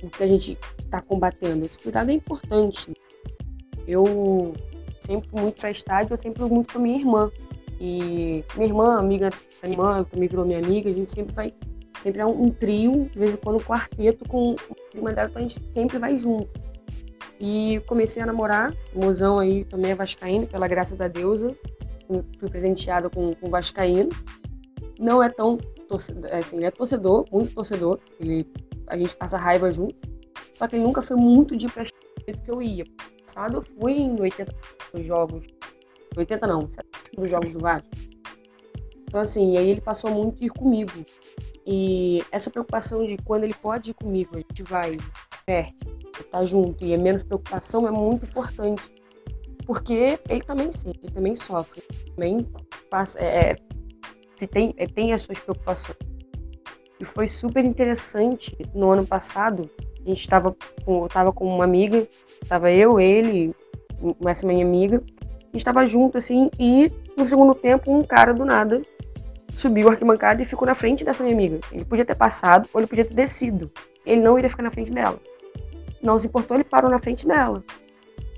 o 0.03 0.09
que 0.09 0.23
a 0.23 0.27
gente 0.27 0.57
está 0.79 1.01
combatendo. 1.01 1.65
Esse 1.65 1.79
cuidado 1.79 2.11
é 2.11 2.13
importante. 2.13 2.93
Eu 3.87 4.53
sempre 4.99 5.29
fui 5.29 5.41
muito 5.41 5.59
para 5.59 5.71
estádio, 5.71 6.13
eu 6.13 6.19
sempre 6.19 6.41
fui 6.41 6.49
muito 6.49 6.73
com 6.73 6.79
minha 6.79 6.97
irmã. 6.97 7.31
E 7.79 8.43
minha 8.55 8.67
irmã, 8.67 8.97
amiga 8.97 9.29
da 9.29 9.37
minha 9.63 9.73
irmã, 9.73 10.03
também 10.03 10.27
virou 10.27 10.45
minha 10.45 10.59
amiga, 10.59 10.89
a 10.89 10.93
gente 10.93 11.11
sempre 11.11 11.33
vai 11.33 11.53
Sempre 11.99 12.21
é 12.21 12.25
um, 12.25 12.43
um 12.43 12.49
trio, 12.49 13.09
de 13.11 13.19
vez 13.19 13.33
em 13.33 13.37
quando 13.37 13.57
um 13.57 13.63
quarteto 13.63 14.27
com 14.27 14.55
uma 14.95 15.11
dela, 15.11 15.29
então 15.29 15.41
a 15.41 15.47
gente 15.47 15.61
sempre 15.71 15.97
vai 15.97 16.17
junto. 16.17 16.49
E 17.39 17.81
comecei 17.87 18.21
a 18.21 18.25
namorar, 18.25 18.73
o 18.93 18.99
mozão 18.99 19.39
aí 19.39 19.63
também 19.65 19.91
é 19.91 19.95
vascaíno, 19.95 20.47
pela 20.47 20.67
graça 20.67 20.95
da 20.95 21.07
deusa. 21.07 21.55
Fui 22.39 22.49
presenteada 22.49 23.09
com, 23.09 23.33
com 23.33 23.49
vascaíno. 23.49 24.09
Não 24.99 25.21
é 25.21 25.29
tão 25.29 25.57
torcedor, 25.87 26.33
assim, 26.33 26.57
ele 26.57 26.65
é 26.65 26.71
torcedor, 26.71 27.25
muito 27.31 27.53
torcedor. 27.53 27.99
Ele, 28.19 28.47
a 28.87 28.97
gente 28.97 29.15
passa 29.15 29.37
raiva 29.37 29.71
junto. 29.71 29.95
Só 30.55 30.67
que 30.67 30.75
ele 30.75 30.83
nunca 30.83 31.01
foi 31.01 31.15
muito 31.15 31.55
de 31.55 31.67
prestar 31.67 31.97
que 32.25 32.51
eu 32.51 32.61
ia. 32.61 32.83
Passado 33.25 33.57
eu 33.57 33.61
fui 33.61 33.93
em 33.93 34.19
80 34.19 34.53
jogos. 35.03 35.45
80 36.15 36.47
não, 36.47 36.61
70 36.61 36.87
dos 37.15 37.29
jogos 37.29 37.53
do 37.53 37.59
Vasco. 37.59 37.87
Então 39.03 39.21
assim, 39.21 39.57
aí 39.57 39.69
ele 39.69 39.81
passou 39.81 40.09
muito 40.09 40.43
ir 40.43 40.49
comigo. 40.49 40.91
E 41.69 42.23
essa 42.31 42.49
preocupação 42.49 43.05
de 43.05 43.17
quando 43.17 43.43
ele 43.43 43.53
pode 43.53 43.91
ir 43.91 43.93
comigo, 43.93 44.31
a 44.35 44.37
gente 44.37 44.63
vai, 44.63 44.97
perto, 45.45 46.23
tá 46.31 46.45
junto, 46.45 46.85
e 46.85 46.93
é 46.93 46.97
menos 46.97 47.23
preocupação, 47.23 47.85
é 47.85 47.91
muito 47.91 48.25
importante. 48.25 48.81
Porque 49.65 50.17
ele 50.29 50.41
também 50.41 50.71
sente, 50.71 50.97
ele 51.03 51.11
também 51.11 51.35
sofre, 51.35 51.81
também 52.15 52.47
passa, 52.89 53.19
é, 53.19 53.51
é 53.51 54.47
tem, 54.47 54.73
é, 54.77 54.87
tem 54.87 55.11
as 55.11 55.23
suas 55.23 55.39
preocupações. 55.39 55.97
E 57.01 57.03
foi 57.03 57.27
super 57.27 57.65
interessante 57.65 58.57
no 58.73 58.91
ano 58.91 59.05
passado, 59.05 59.69
a 60.05 60.07
gente 60.07 60.21
estava 60.21 60.55
com, 60.85 61.05
tava 61.09 61.33
com 61.33 61.45
uma 61.45 61.65
amiga, 61.65 62.07
estava 62.41 62.71
eu, 62.71 62.97
ele, 62.97 63.53
essa 64.25 64.47
minha 64.47 64.65
amiga, 64.65 65.03
a 65.19 65.45
gente 65.47 65.57
estava 65.57 65.85
junto 65.85 66.17
assim, 66.17 66.49
e 66.57 66.89
no 67.17 67.25
segundo 67.25 67.53
tempo 67.53 67.91
um 67.91 68.03
cara 68.03 68.33
do 68.33 68.45
nada 68.45 68.81
subiu 69.57 69.87
a 69.87 69.91
arquibancada 69.91 70.41
e 70.41 70.45
ficou 70.45 70.67
na 70.67 70.75
frente 70.75 71.03
dessa 71.03 71.23
minha 71.23 71.35
amiga. 71.35 71.59
Ele 71.71 71.83
podia 71.83 72.05
ter 72.05 72.15
passado 72.15 72.69
ou 72.71 72.79
ele 72.79 72.87
podia 72.87 73.03
ter 73.03 73.15
descido. 73.15 73.71
Ele 74.05 74.21
não 74.21 74.37
iria 74.37 74.49
ficar 74.49 74.61
na 74.61 74.69
frente 74.69 74.91
dela. 74.91 75.19
Não 76.01 76.19
se 76.19 76.27
importou, 76.27 76.55
ele 76.55 76.63
parou 76.63 76.91
na 76.91 76.99
frente 76.99 77.27
dela. 77.27 77.63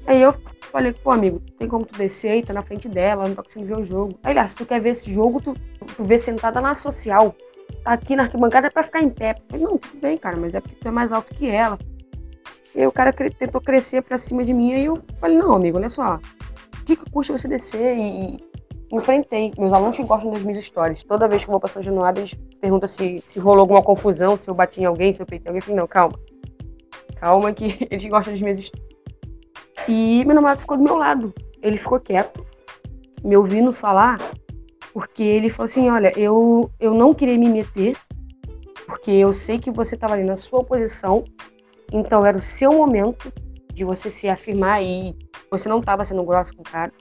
Aí 0.08 0.22
eu 0.22 0.34
falei, 0.72 0.94
pô, 0.94 1.12
amigo, 1.12 1.42
tem 1.58 1.68
como 1.68 1.86
tu 1.86 1.98
descer 1.98 2.32
aí, 2.32 2.42
tá 2.42 2.54
na 2.54 2.62
frente 2.62 2.88
dela, 2.88 3.28
não 3.28 3.36
tá 3.36 3.44
conseguindo 3.44 3.76
ver 3.76 3.82
o 3.82 3.84
jogo. 3.84 4.18
Aí, 4.24 4.38
ah, 4.38 4.48
se 4.48 4.56
tu 4.56 4.66
quer 4.66 4.80
ver 4.80 4.92
esse 4.92 5.12
jogo, 5.12 5.42
tu, 5.42 5.54
tu 5.54 6.04
vê 6.04 6.18
sentada 6.18 6.62
na 6.62 6.74
social. 6.74 7.36
Tá 7.84 7.92
aqui 7.92 8.16
na 8.16 8.24
arquibancada 8.24 8.68
é 8.68 8.70
pra 8.70 8.82
ficar 8.82 9.02
em 9.02 9.10
pé. 9.10 9.32
Eu 9.32 9.44
falei, 9.50 9.66
não, 9.66 9.78
tudo 9.78 10.00
bem, 10.00 10.18
cara, 10.18 10.38
mas 10.38 10.56
é 10.56 10.62
porque 10.62 10.78
tu 10.78 10.88
é 10.88 10.92
mais 10.92 11.12
alto 11.12 11.36
que 11.36 11.50
ela. 11.50 11.78
E 12.74 12.80
aí 12.80 12.88
o 12.88 12.92
cara 12.94 13.12
tentou 13.12 13.60
crescer 13.60 14.02
pra 14.02 14.18
cima 14.18 14.46
de 14.46 14.54
mim, 14.54 14.74
aí 14.74 14.86
eu 14.86 14.98
falei, 15.20 15.38
não, 15.38 15.54
amigo, 15.54 15.78
olha 15.78 15.90
só. 15.90 16.16
O 16.82 16.86
que, 16.86 16.96
que 16.96 17.12
custa 17.12 17.38
você 17.38 17.48
descer? 17.48 17.98
E, 17.98 18.49
enfrentei. 18.92 19.54
Meus 19.58 19.74
alunos 19.74 19.96
que 19.96 20.04
gostam 20.04 20.32
das 20.32 20.44
minhas 20.44 20.58
histórias. 20.58 21.04
Toda 21.04 21.28
vez 21.28 21.44
que 21.44 21.50
eu 21.50 21.54
vou 21.54 21.60
pra 21.60 21.70
São 21.70 21.82
Januário, 21.82 22.22
eles 22.22 22.34
perguntam 22.60 22.88
se, 22.88 23.20
se 23.20 23.40
rolou 23.40 23.62
alguma 23.62 23.82
confusão, 23.82 24.38
se 24.38 24.50
eu 24.50 24.54
bati 24.54 24.82
em 24.82 24.86
alguém, 24.86 25.14
se 25.14 25.22
eu 25.22 25.26
peitei 25.26 25.50
alguém. 25.50 25.60
Eu 25.60 25.64
falei, 25.64 25.80
não, 25.80 25.88
calma. 25.88 26.20
Calma 27.18 27.54
que 27.54 27.86
eles 27.90 28.06
gostam 28.06 28.34
das 28.34 28.42
minhas 28.42 28.60
histórias. 28.60 28.90
E 29.88 30.24
meu 30.26 30.36
namorado 30.36 30.62
ficou 30.62 30.78
do 30.78 30.84
meu 30.84 30.96
lado. 30.96 31.34
Ele 31.62 31.78
ficou 31.78 32.00
quieto, 32.00 32.46
me 33.24 33.36
ouvindo 33.36 33.74
falar, 33.74 34.20
porque 34.94 35.24
ele 35.24 35.50
falou 35.50 35.66
assim: 35.66 35.90
olha, 35.90 36.18
eu, 36.18 36.70
eu 36.80 36.94
não 36.94 37.14
queria 37.14 37.38
me 37.38 37.50
meter, 37.50 37.98
porque 38.86 39.12
eu 39.12 39.34
sei 39.34 39.60
que 39.60 39.72
você 39.72 39.96
estava 39.96 40.14
ali 40.14 40.24
na 40.24 40.36
sua 40.36 40.64
posição, 40.64 41.24
então 41.92 42.26
era 42.26 42.38
o 42.38 42.42
seu 42.42 42.74
momento 42.74 43.32
de 43.74 43.84
você 43.84 44.10
se 44.10 44.28
afirmar 44.28 44.84
e 44.84 45.16
você 45.50 45.68
não 45.68 45.80
estava 45.80 46.06
sendo 46.06 46.24
grosso 46.24 46.56
com 46.56 46.62
o 46.62 46.66
cara. 46.66 46.92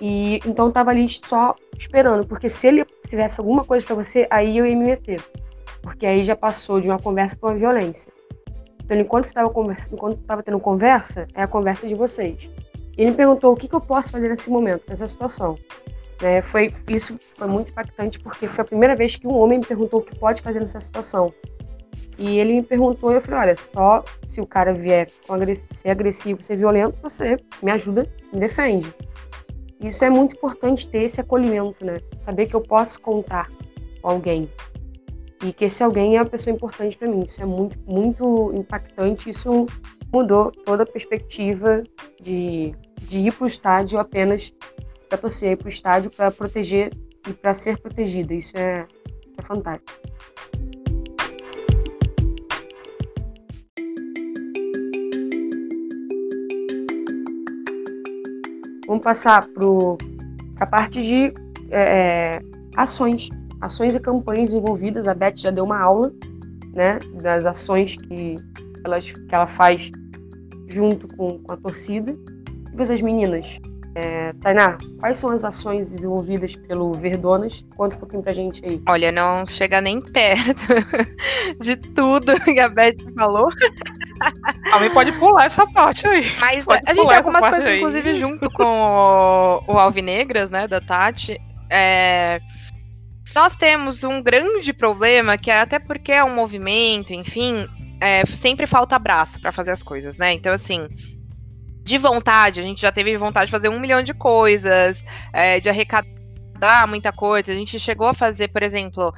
E 0.00 0.40
então 0.46 0.68
estava 0.68 0.90
ali 0.90 1.08
só 1.08 1.54
esperando, 1.78 2.26
porque 2.26 2.50
se 2.50 2.66
ele 2.66 2.84
tivesse 3.08 3.40
alguma 3.40 3.64
coisa 3.64 3.84
para 3.84 3.94
você, 3.94 4.26
aí 4.30 4.58
eu 4.58 4.66
ia 4.66 4.76
me 4.76 4.84
meter. 4.84 5.22
Porque 5.82 6.06
aí 6.06 6.24
já 6.24 6.34
passou 6.34 6.80
de 6.80 6.88
uma 6.88 6.98
conversa 6.98 7.36
para 7.36 7.50
uma 7.50 7.56
violência. 7.56 8.12
Então, 8.84 8.98
enquanto 8.98 9.24
estava 9.24 9.48
conversa, 9.50 9.90
enquanto 9.92 10.20
estava 10.20 10.42
tendo 10.42 10.58
conversa, 10.60 11.26
é 11.34 11.42
a 11.42 11.46
conversa 11.46 11.86
de 11.86 11.94
vocês. 11.94 12.50
Ele 12.96 13.10
me 13.10 13.16
perguntou 13.16 13.52
o 13.52 13.56
que, 13.56 13.66
que 13.66 13.74
eu 13.74 13.80
posso 13.80 14.12
fazer 14.12 14.28
nesse 14.28 14.50
momento, 14.50 14.84
nessa 14.88 15.06
situação. 15.06 15.58
É, 16.22 16.40
foi 16.40 16.72
isso 16.88 17.18
foi 17.34 17.48
muito 17.48 17.70
impactante 17.70 18.20
porque 18.20 18.46
foi 18.46 18.62
a 18.62 18.64
primeira 18.64 18.94
vez 18.94 19.16
que 19.16 19.26
um 19.26 19.36
homem 19.36 19.58
me 19.58 19.66
perguntou 19.66 20.00
o 20.00 20.02
que 20.02 20.16
pode 20.16 20.42
fazer 20.42 20.60
nessa 20.60 20.80
situação. 20.80 21.32
E 22.16 22.38
ele 22.38 22.54
me 22.54 22.62
perguntou 22.62 23.10
e 23.10 23.16
eu 23.16 23.20
falei, 23.20 23.40
olha, 23.40 23.56
só 23.56 24.04
se 24.26 24.40
o 24.40 24.46
cara 24.46 24.72
vier 24.72 25.08
ser 25.56 25.90
agressivo, 25.90 26.40
ser 26.42 26.56
violento, 26.56 26.96
você 27.02 27.36
me 27.60 27.72
ajuda, 27.72 28.08
me 28.32 28.38
defende. 28.38 28.94
Isso 29.80 30.04
é 30.04 30.10
muito 30.10 30.36
importante 30.36 30.88
ter 30.88 31.02
esse 31.02 31.20
acolhimento, 31.20 31.84
né? 31.84 31.98
Saber 32.20 32.46
que 32.46 32.54
eu 32.54 32.60
posso 32.60 33.00
contar 33.00 33.50
com 34.00 34.08
alguém 34.08 34.48
e 35.44 35.52
que 35.52 35.66
esse 35.66 35.82
alguém 35.82 36.16
é 36.16 36.22
uma 36.22 36.28
pessoa 36.28 36.54
importante 36.54 36.96
para 36.96 37.08
mim. 37.08 37.22
Isso 37.22 37.40
é 37.42 37.44
muito, 37.44 37.78
muito 37.86 38.52
impactante. 38.54 39.28
Isso 39.28 39.66
mudou 40.12 40.50
toda 40.50 40.84
a 40.84 40.86
perspectiva 40.86 41.82
de, 42.20 42.74
de 43.02 43.18
ir 43.18 43.32
para 43.32 43.44
o 43.44 43.46
estádio 43.46 43.98
apenas 43.98 44.52
para 45.08 45.18
torcer, 45.18 45.52
ir 45.52 45.56
para 45.56 45.66
o 45.66 45.68
estádio 45.68 46.10
para 46.10 46.30
proteger 46.30 46.92
e 47.28 47.32
para 47.32 47.52
ser 47.52 47.78
protegida. 47.78 48.32
Isso 48.32 48.56
é, 48.56 48.86
isso 49.06 49.40
é 49.40 49.42
fantástico. 49.42 49.92
Vamos 58.86 59.02
passar 59.02 59.46
para 59.48 59.64
a 60.60 60.66
parte 60.66 61.02
de 61.02 61.32
é, 61.70 62.38
é, 62.38 62.42
ações 62.76 63.28
ações 63.64 63.94
e 63.94 64.00
campanhas 64.00 64.54
envolvidas. 64.54 65.08
A 65.08 65.14
Beth 65.14 65.36
já 65.36 65.50
deu 65.50 65.64
uma 65.64 65.80
aula, 65.80 66.12
né, 66.72 66.98
das 67.22 67.46
ações 67.46 67.96
que, 67.96 68.36
elas, 68.84 69.10
que 69.10 69.34
ela 69.34 69.46
faz 69.46 69.90
junto 70.68 71.08
com, 71.16 71.38
com 71.38 71.52
a 71.52 71.56
torcida. 71.56 72.16
E 72.72 72.76
vocês, 72.76 73.00
meninas, 73.00 73.58
é, 73.94 74.32
Tainá, 74.40 74.76
quais 74.98 75.18
são 75.18 75.30
as 75.30 75.44
ações 75.44 75.92
desenvolvidas 75.92 76.56
pelo 76.56 76.92
Verdonas? 76.94 77.64
Conta 77.76 77.96
um 77.96 78.00
pouquinho 78.00 78.22
pra 78.22 78.32
gente 78.32 78.64
aí. 78.64 78.82
Olha, 78.88 79.12
não 79.12 79.46
chega 79.46 79.80
nem 79.80 80.00
perto 80.00 80.66
de 81.62 81.76
tudo 81.76 82.38
que 82.40 82.58
a 82.58 82.68
Beth 82.68 82.96
falou. 83.16 83.48
Alguém 84.72 84.90
pode 84.90 85.12
pular 85.12 85.44
essa 85.46 85.64
parte 85.66 86.06
aí. 86.08 86.26
Mas 86.40 86.64
pode 86.64 86.82
a 86.86 86.92
gente 86.92 87.06
tem 87.06 87.16
algumas 87.16 87.42
coisas, 87.42 87.64
aí. 87.64 87.78
inclusive, 87.78 88.14
junto 88.14 88.50
com 88.50 88.64
o, 88.64 89.74
o 89.74 89.78
Alvinegras, 89.78 90.50
né, 90.50 90.66
da 90.66 90.80
Tati. 90.80 91.40
É, 91.70 92.40
nós 93.32 93.54
temos 93.54 94.02
um 94.02 94.20
grande 94.20 94.72
problema, 94.72 95.36
que 95.36 95.50
é 95.50 95.60
até 95.60 95.78
porque 95.78 96.10
é 96.10 96.24
um 96.24 96.34
movimento, 96.34 97.12
enfim, 97.12 97.68
é, 98.00 98.26
sempre 98.26 98.66
falta 98.66 98.98
braço 98.98 99.40
para 99.40 99.52
fazer 99.52 99.70
as 99.70 99.82
coisas, 99.82 100.18
né? 100.18 100.32
Então, 100.32 100.52
assim, 100.52 100.88
de 101.84 101.98
vontade, 101.98 102.60
a 102.60 102.62
gente 102.62 102.80
já 102.80 102.90
teve 102.90 103.16
vontade 103.18 103.46
de 103.46 103.52
fazer 103.52 103.68
um 103.68 103.78
milhão 103.78 104.02
de 104.02 104.14
coisas, 104.14 105.04
é, 105.32 105.60
de 105.60 105.68
arrecadar 105.68 106.88
muita 106.88 107.12
coisa. 107.12 107.52
A 107.52 107.54
gente 107.54 107.78
chegou 107.78 108.06
a 108.06 108.14
fazer, 108.14 108.48
por 108.48 108.62
exemplo, 108.62 109.12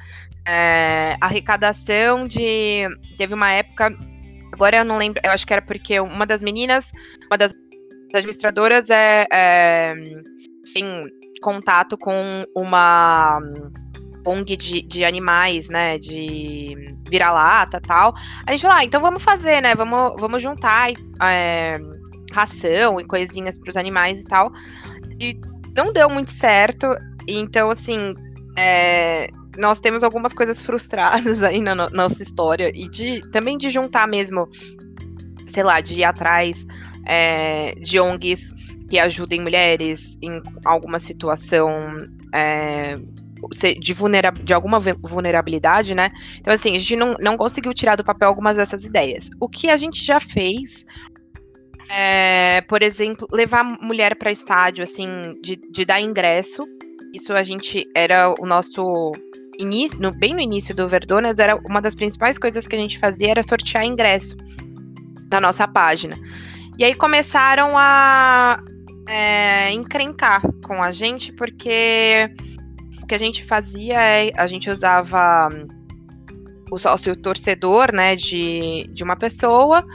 é, 0.45 1.15
arrecadação 1.21 2.27
de. 2.27 2.87
Teve 3.17 3.33
uma 3.33 3.49
época. 3.51 3.97
Agora 4.53 4.77
eu 4.77 4.85
não 4.85 4.97
lembro, 4.97 5.21
eu 5.23 5.31
acho 5.31 5.47
que 5.47 5.53
era 5.53 5.61
porque 5.61 5.99
uma 5.99 6.25
das 6.25 6.41
meninas, 6.41 6.91
uma 7.27 7.37
das 7.37 7.53
administradoras 8.13 8.89
é, 8.89 9.25
é 9.31 9.93
tem 10.73 10.85
contato 11.41 11.97
com 11.97 12.45
uma 12.55 13.39
ONG 14.25 14.57
de, 14.57 14.81
de 14.81 15.05
animais, 15.05 15.69
né? 15.69 15.97
De 15.97 16.95
vira-lata 17.09 17.79
tal. 17.79 18.13
A 18.45 18.51
gente 18.51 18.61
falou, 18.61 18.77
ah, 18.77 18.83
então 18.83 18.99
vamos 18.99 19.23
fazer, 19.23 19.61
né? 19.61 19.73
Vamos, 19.73 20.19
vamos 20.19 20.41
juntar 20.41 20.91
é, 21.21 21.79
ração 22.31 22.99
e 22.99 23.05
coisinhas 23.05 23.57
para 23.57 23.69
os 23.69 23.77
animais 23.77 24.21
e 24.21 24.23
tal. 24.25 24.51
E 25.19 25.39
não 25.75 25.91
deu 25.93 26.09
muito 26.09 26.31
certo. 26.31 26.87
Então, 27.27 27.69
assim, 27.69 28.15
é, 28.57 29.27
nós 29.57 29.79
temos 29.79 30.03
algumas 30.03 30.33
coisas 30.33 30.61
frustradas 30.61 31.41
aí 31.43 31.59
na 31.59 31.75
no 31.75 31.89
nossa 31.89 32.23
história. 32.23 32.71
E 32.73 32.89
de 32.89 33.21
também 33.31 33.57
de 33.57 33.69
juntar 33.69 34.07
mesmo, 34.07 34.47
sei 35.47 35.63
lá, 35.63 35.81
de 35.81 35.99
ir 35.99 36.03
atrás 36.03 36.65
é, 37.05 37.73
de 37.75 37.99
ONGs 37.99 38.53
que 38.89 38.97
ajudem 38.99 39.41
mulheres 39.41 40.17
em 40.21 40.41
alguma 40.63 40.97
situação 40.97 42.07
é, 42.33 42.95
de, 43.79 43.93
vulnera 43.93 44.31
de 44.31 44.53
alguma 44.53 44.79
vulnerabilidade, 44.79 45.93
né? 45.93 46.09
Então, 46.39 46.53
assim, 46.53 46.75
a 46.75 46.79
gente 46.79 46.95
não, 46.95 47.15
não 47.19 47.37
conseguiu 47.37 47.73
tirar 47.73 47.95
do 47.95 48.03
papel 48.03 48.27
algumas 48.27 48.55
dessas 48.55 48.85
ideias. 48.85 49.29
O 49.39 49.49
que 49.49 49.69
a 49.69 49.77
gente 49.77 50.03
já 50.03 50.19
fez 50.19 50.85
é, 51.89 52.61
por 52.61 52.81
exemplo, 52.81 53.27
levar 53.31 53.63
mulher 53.63 54.15
para 54.15 54.31
estádio, 54.31 54.83
assim, 54.83 55.39
de, 55.41 55.55
de 55.55 55.85
dar 55.85 56.01
ingresso. 56.01 56.67
Isso 57.13 57.33
a 57.33 57.43
gente 57.43 57.85
era 57.95 58.33
o 58.39 58.45
nosso 58.45 59.11
início, 59.59 59.99
no, 59.99 60.11
bem 60.11 60.33
no 60.33 60.39
início 60.39 60.75
do 60.75 60.87
Verdonas, 60.87 61.39
era 61.39 61.55
uma 61.67 61.81
das 61.81 61.95
principais 61.95 62.37
coisas 62.37 62.67
que 62.67 62.75
a 62.75 62.79
gente 62.79 62.99
fazia 62.99 63.31
era 63.31 63.43
sortear 63.43 63.85
ingresso 63.85 64.35
na 65.31 65.39
nossa 65.39 65.67
página. 65.67 66.15
E 66.77 66.85
aí 66.85 66.93
começaram 66.93 67.77
a 67.77 68.57
é, 69.07 69.71
encrencar 69.71 70.41
com 70.65 70.83
a 70.83 70.91
gente, 70.91 71.33
porque 71.33 72.29
que 73.07 73.15
a 73.15 73.17
gente 73.17 73.43
fazia 73.45 73.99
é 73.99 74.31
a 74.35 74.45
gente 74.47 74.69
usava 74.69 75.49
o 76.69 76.77
sócio 76.77 77.15
torcedor, 77.15 77.93
né, 77.93 78.15
de, 78.15 78.89
de 78.91 79.03
uma 79.03 79.15
pessoa, 79.15 79.85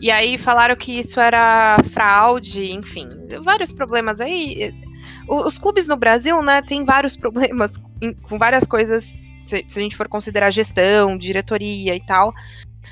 e 0.00 0.10
aí 0.10 0.38
falaram 0.38 0.76
que 0.76 0.98
isso 0.98 1.18
era 1.20 1.78
fraude, 1.90 2.70
enfim, 2.70 3.08
vários 3.42 3.72
problemas 3.72 4.20
aí. 4.20 4.72
Os 5.28 5.58
clubes 5.58 5.86
no 5.86 5.96
Brasil, 5.96 6.40
né, 6.42 6.62
tem 6.62 6.84
vários 6.84 7.16
problemas 7.16 7.74
com 8.22 8.38
várias 8.38 8.64
coisas, 8.64 9.22
se, 9.44 9.64
se 9.66 9.78
a 9.78 9.82
gente 9.82 9.96
for 9.96 10.08
considerar 10.08 10.50
gestão, 10.50 11.18
diretoria 11.18 11.94
e 11.94 12.04
tal. 12.04 12.32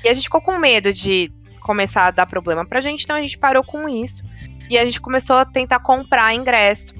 E 0.03 0.09
a 0.09 0.13
gente 0.13 0.25
ficou 0.25 0.41
com 0.41 0.57
medo 0.57 0.93
de 0.93 1.31
começar 1.61 2.07
a 2.07 2.11
dar 2.11 2.25
problema 2.25 2.65
pra 2.65 2.81
gente, 2.81 3.03
então 3.03 3.15
a 3.15 3.21
gente 3.21 3.37
parou 3.37 3.63
com 3.63 3.87
isso. 3.87 4.23
E 4.69 4.77
a 4.77 4.85
gente 4.85 4.99
começou 4.99 5.37
a 5.37 5.45
tentar 5.45 5.79
comprar 5.79 6.33
ingresso 6.33 6.93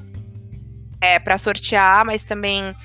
é, 1.02 1.20
para 1.20 1.38
sortear, 1.38 2.06
mas 2.06 2.24
também 2.24 2.76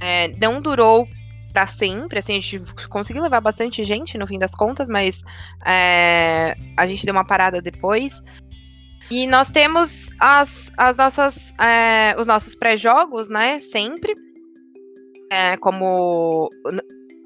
é, 0.00 0.28
não 0.38 0.60
durou 0.60 1.08
para 1.56 1.66
sempre. 1.66 2.18
Assim, 2.18 2.36
a 2.36 2.40
gente 2.40 2.60
conseguiu 2.90 3.22
levar 3.22 3.40
bastante 3.40 3.82
gente 3.82 4.18
no 4.18 4.26
fim 4.26 4.38
das 4.38 4.54
contas, 4.54 4.90
mas 4.90 5.22
é, 5.64 6.54
a 6.76 6.84
gente 6.84 7.06
deu 7.06 7.14
uma 7.14 7.24
parada 7.24 7.62
depois. 7.62 8.12
E 9.10 9.26
nós 9.26 9.50
temos 9.50 10.10
as, 10.18 10.70
as 10.76 10.98
nossas, 10.98 11.54
é, 11.58 12.14
os 12.20 12.26
nossos 12.26 12.54
pré-jogos, 12.54 13.30
né? 13.30 13.58
Sempre. 13.58 14.14
É, 15.32 15.56
como. 15.56 16.50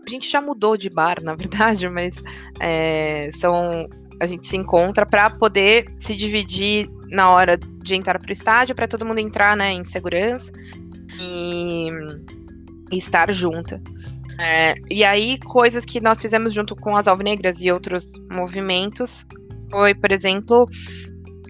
A 0.07 0.09
gente 0.09 0.31
já 0.31 0.41
mudou 0.41 0.76
de 0.76 0.89
bar, 0.89 1.16
na 1.24 1.35
verdade, 1.35 1.89
mas 1.89 2.14
é, 2.61 3.31
são. 3.33 3.89
A 4.20 4.26
gente 4.26 4.47
se 4.47 4.57
encontra 4.57 5.05
para 5.05 5.28
poder 5.31 5.87
se 5.99 6.14
dividir 6.14 6.89
na 7.09 7.33
hora 7.33 7.57
de 7.57 7.97
entrar 7.97 8.20
para 8.20 8.28
o 8.28 8.33
estádio, 8.33 8.76
para 8.76 8.87
todo 8.87 9.05
mundo 9.05 9.18
entrar 9.18 9.57
né, 9.57 9.72
em 9.72 9.83
segurança 9.83 10.53
e, 11.18 11.89
e 12.93 12.99
estar 12.99 13.33
junta. 13.33 13.81
É, 14.41 14.74
e 14.88 15.05
aí, 15.05 15.38
coisas 15.38 15.84
que 15.84 16.01
nós 16.01 16.20
fizemos 16.20 16.55
junto 16.55 16.74
com 16.74 16.97
as 16.97 17.07
Alvinegras 17.07 17.61
e 17.61 17.70
outros 17.70 18.14
movimentos 18.32 19.26
foi, 19.70 19.95
por 19.95 20.11
exemplo, 20.11 20.66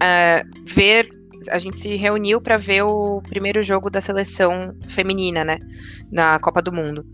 é, 0.02 0.42
ver. 0.66 1.08
A 1.50 1.58
gente 1.58 1.78
se 1.78 1.96
reuniu 1.96 2.40
para 2.40 2.58
ver 2.58 2.82
o 2.82 3.22
primeiro 3.22 3.62
jogo 3.62 3.88
da 3.88 4.00
seleção 4.00 4.76
feminina, 4.88 5.42
né? 5.44 5.56
Na 6.10 6.38
Copa 6.38 6.60
do 6.60 6.72
Mundo. 6.72 7.06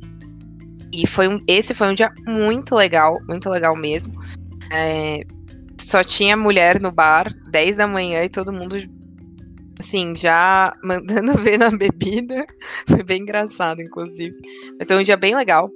E 0.92 1.06
foi 1.06 1.28
um, 1.28 1.38
esse 1.46 1.74
foi 1.74 1.88
um 1.88 1.94
dia 1.94 2.10
muito 2.26 2.74
legal, 2.74 3.18
muito 3.28 3.48
legal 3.50 3.76
mesmo. 3.76 4.14
É, 4.72 5.20
só 5.78 6.02
tinha 6.02 6.36
mulher 6.36 6.80
no 6.80 6.90
bar, 6.90 7.32
10 7.50 7.76
da 7.76 7.86
manhã, 7.86 8.24
e 8.24 8.28
todo 8.28 8.52
mundo, 8.52 8.76
assim, 9.78 10.14
já 10.16 10.74
mandando 10.82 11.34
ver 11.34 11.58
na 11.58 11.70
bebida. 11.70 12.46
Foi 12.88 13.02
bem 13.02 13.22
engraçado, 13.22 13.80
inclusive. 13.80 14.32
Mas 14.78 14.88
foi 14.88 14.96
um 14.96 15.04
dia 15.04 15.16
bem 15.16 15.34
legal. 15.36 15.70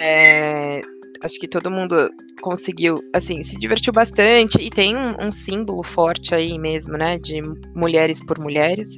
É, 0.00 0.82
acho 1.22 1.38
que 1.38 1.48
todo 1.48 1.70
mundo 1.70 2.10
conseguiu, 2.40 2.98
assim, 3.14 3.42
se 3.42 3.58
divertiu 3.58 3.92
bastante 3.92 4.60
e 4.60 4.68
tem 4.68 4.96
um, 4.96 5.28
um 5.28 5.32
símbolo 5.32 5.82
forte 5.82 6.34
aí 6.34 6.58
mesmo, 6.58 6.96
né, 6.96 7.18
de 7.18 7.40
mulheres 7.74 8.22
por 8.24 8.38
mulheres. 8.38 8.96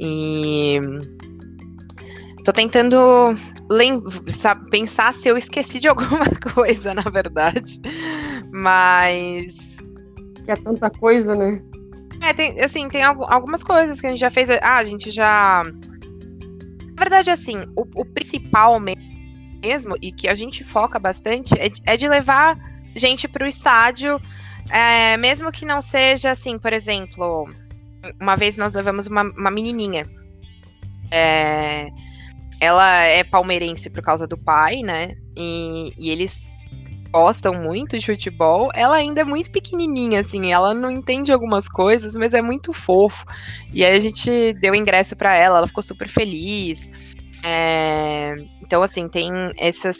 E 0.00 0.78
tô 2.44 2.52
tentando 2.52 3.34
pensar 4.70 5.12
se 5.14 5.28
eu 5.28 5.36
esqueci 5.36 5.80
de 5.80 5.88
alguma 5.88 6.24
coisa, 6.54 6.94
na 6.94 7.02
verdade. 7.02 7.80
Mas. 8.52 9.54
Que 10.44 10.52
é 10.52 10.56
tanta 10.56 10.88
coisa, 10.90 11.34
né? 11.34 11.62
É, 12.22 12.32
tem, 12.32 12.60
assim, 12.60 12.88
tem 12.88 13.02
algumas 13.02 13.62
coisas 13.62 14.00
que 14.00 14.06
a 14.06 14.10
gente 14.10 14.20
já 14.20 14.30
fez. 14.30 14.50
Ah, 14.50 14.76
a 14.76 14.84
gente 14.84 15.10
já. 15.10 15.64
Na 15.64 17.02
verdade, 17.04 17.30
assim, 17.30 17.60
o, 17.76 17.82
o 17.94 18.04
principal 18.04 18.78
mesmo 18.80 19.96
e 20.02 20.12
que 20.12 20.28
a 20.28 20.34
gente 20.34 20.64
foca 20.64 20.98
bastante, 20.98 21.54
é, 21.54 21.70
é 21.84 21.96
de 21.96 22.08
levar 22.08 22.58
gente 22.94 23.28
para 23.28 23.44
o 23.44 23.48
estádio, 23.48 24.20
é, 24.70 25.16
mesmo 25.16 25.52
que 25.52 25.64
não 25.64 25.80
seja 25.80 26.30
assim, 26.32 26.58
por 26.58 26.72
exemplo, 26.72 27.48
uma 28.20 28.36
vez 28.36 28.56
nós 28.56 28.74
levamos 28.74 29.06
uma, 29.06 29.22
uma 29.22 29.50
menininha. 29.50 30.06
É, 31.10 31.88
ela 32.60 33.02
é 33.02 33.22
palmeirense 33.22 33.90
por 33.90 34.02
causa 34.02 34.26
do 34.26 34.36
pai, 34.36 34.82
né? 34.82 35.16
E, 35.36 35.94
e 35.96 36.10
eles 36.10 36.47
gostam 37.12 37.54
muito 37.54 37.98
de 37.98 38.06
futebol. 38.06 38.70
Ela 38.74 38.96
ainda 38.96 39.20
é 39.20 39.24
muito 39.24 39.50
pequenininha, 39.50 40.20
assim, 40.20 40.52
ela 40.52 40.74
não 40.74 40.90
entende 40.90 41.32
algumas 41.32 41.68
coisas, 41.68 42.14
mas 42.16 42.34
é 42.34 42.42
muito 42.42 42.72
fofo. 42.72 43.24
E 43.72 43.84
aí 43.84 43.96
a 43.96 44.00
gente 44.00 44.52
deu 44.54 44.74
ingresso 44.74 45.16
para 45.16 45.36
ela, 45.36 45.58
ela 45.58 45.66
ficou 45.66 45.82
super 45.82 46.08
feliz. 46.08 46.88
É, 47.44 48.34
então, 48.62 48.82
assim, 48.82 49.08
tem 49.08 49.30
essas. 49.58 49.98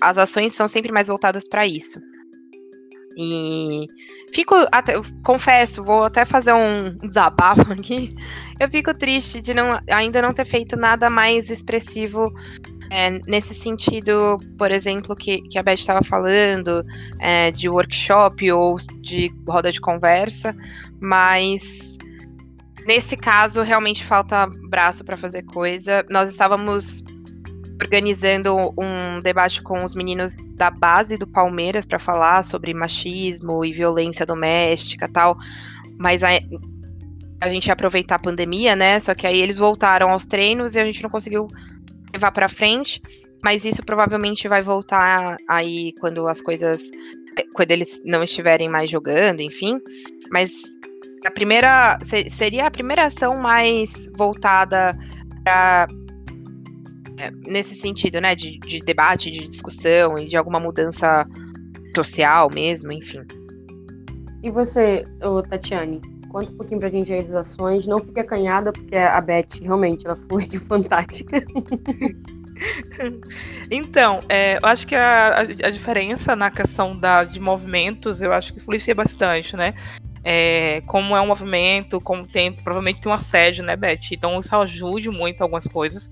As 0.00 0.16
ações 0.16 0.52
são 0.52 0.68
sempre 0.68 0.92
mais 0.92 1.08
voltadas 1.08 1.48
para 1.48 1.66
isso. 1.66 2.00
E 3.20 3.88
fico, 4.32 4.54
até, 4.70 4.92
confesso, 5.24 5.82
vou 5.82 6.04
até 6.04 6.24
fazer 6.24 6.52
um 6.52 6.96
desabafo 7.08 7.62
aqui. 7.72 8.14
Eu 8.60 8.70
fico 8.70 8.94
triste 8.94 9.40
de 9.40 9.52
não, 9.52 9.78
ainda 9.90 10.22
não 10.22 10.32
ter 10.32 10.44
feito 10.44 10.76
nada 10.76 11.10
mais 11.10 11.50
expressivo 11.50 12.32
é, 12.90 13.10
nesse 13.26 13.54
sentido, 13.54 14.38
por 14.56 14.70
exemplo, 14.70 15.14
que, 15.14 15.42
que 15.42 15.58
a 15.58 15.62
Beth 15.62 15.74
estava 15.74 16.02
falando, 16.02 16.84
é, 17.18 17.50
de 17.50 17.68
workshop 17.68 18.50
ou 18.52 18.76
de 19.00 19.30
roda 19.46 19.70
de 19.70 19.80
conversa, 19.80 20.54
mas 21.00 21.88
Nesse 22.88 23.18
caso, 23.18 23.60
realmente 23.60 24.02
falta 24.02 24.46
braço 24.46 25.04
para 25.04 25.14
fazer 25.14 25.42
coisa. 25.42 26.06
Nós 26.08 26.26
estávamos 26.26 27.04
organizando 27.82 28.56
um 28.78 29.20
debate 29.20 29.60
com 29.60 29.84
os 29.84 29.94
meninos 29.94 30.34
da 30.56 30.70
base 30.70 31.18
do 31.18 31.26
Palmeiras 31.26 31.84
para 31.84 31.98
falar 31.98 32.42
sobre 32.44 32.72
machismo 32.72 33.62
e 33.62 33.72
violência 33.72 34.24
doméstica 34.24 35.06
tal, 35.06 35.36
mas 35.98 36.24
a, 36.24 36.28
a 37.42 37.48
gente 37.50 37.66
ia 37.66 37.74
aproveitar 37.74 38.14
a 38.14 38.20
pandemia, 38.20 38.74
né? 38.74 38.98
Só 39.00 39.14
que 39.14 39.26
aí 39.26 39.38
eles 39.38 39.58
voltaram 39.58 40.08
aos 40.08 40.26
treinos 40.26 40.74
e 40.74 40.80
a 40.80 40.84
gente 40.84 41.02
não 41.02 41.10
conseguiu 41.10 41.46
levar 42.12 42.32
para 42.32 42.48
frente, 42.48 43.00
mas 43.42 43.64
isso 43.64 43.82
provavelmente 43.84 44.48
vai 44.48 44.62
voltar 44.62 45.36
aí 45.48 45.92
quando 46.00 46.26
as 46.26 46.40
coisas 46.40 46.82
quando 47.54 47.70
eles 47.70 48.02
não 48.04 48.24
estiverem 48.24 48.68
mais 48.68 48.90
jogando, 48.90 49.40
enfim. 49.40 49.80
Mas 50.30 50.52
a 51.24 51.30
primeira 51.30 51.98
seria 52.30 52.66
a 52.66 52.70
primeira 52.70 53.06
ação 53.06 53.36
mais 53.36 54.08
voltada 54.16 54.96
para 55.44 55.86
é, 57.18 57.30
nesse 57.46 57.74
sentido, 57.74 58.20
né, 58.20 58.34
de, 58.34 58.58
de 58.60 58.80
debate, 58.80 59.30
de 59.30 59.40
discussão 59.40 60.18
e 60.18 60.28
de 60.28 60.36
alguma 60.36 60.60
mudança 60.60 61.26
social 61.94 62.48
mesmo, 62.52 62.92
enfim. 62.92 63.22
E 64.42 64.50
você, 64.50 65.04
Tatiane, 65.50 66.00
conta 66.28 66.52
um 66.52 66.56
pouquinho 66.56 66.80
pra 66.80 66.88
gente 66.88 67.12
aí 67.12 67.22
das 67.22 67.34
ações. 67.34 67.86
Não 67.86 67.98
fique 67.98 68.20
acanhada, 68.20 68.72
porque 68.72 68.96
a 68.96 69.20
Beth 69.20 69.60
realmente 69.62 70.06
ela 70.06 70.16
foi 70.30 70.46
fantástica. 70.66 71.42
Então, 73.70 74.18
é, 74.28 74.56
eu 74.56 74.68
acho 74.68 74.84
que 74.84 74.94
a, 74.94 75.38
a, 75.38 75.70
diferença 75.70 76.34
na 76.34 76.50
questão 76.50 76.96
da, 76.98 77.22
de 77.22 77.38
movimentos, 77.38 78.20
eu 78.20 78.32
acho 78.32 78.52
que 78.52 78.58
influencia 78.58 78.94
bastante, 78.94 79.56
né? 79.56 79.74
É, 80.24 80.82
como 80.86 81.16
é 81.16 81.20
um 81.20 81.26
movimento, 81.28 82.00
como 82.00 82.26
tem, 82.26 82.52
provavelmente 82.52 83.00
tem 83.00 83.10
uma 83.10 83.18
sede, 83.18 83.62
né, 83.62 83.76
Beth? 83.76 84.12
Então 84.12 84.38
isso 84.40 84.54
ajude 84.56 85.08
muito 85.08 85.40
algumas 85.40 85.66
coisas. 85.66 86.10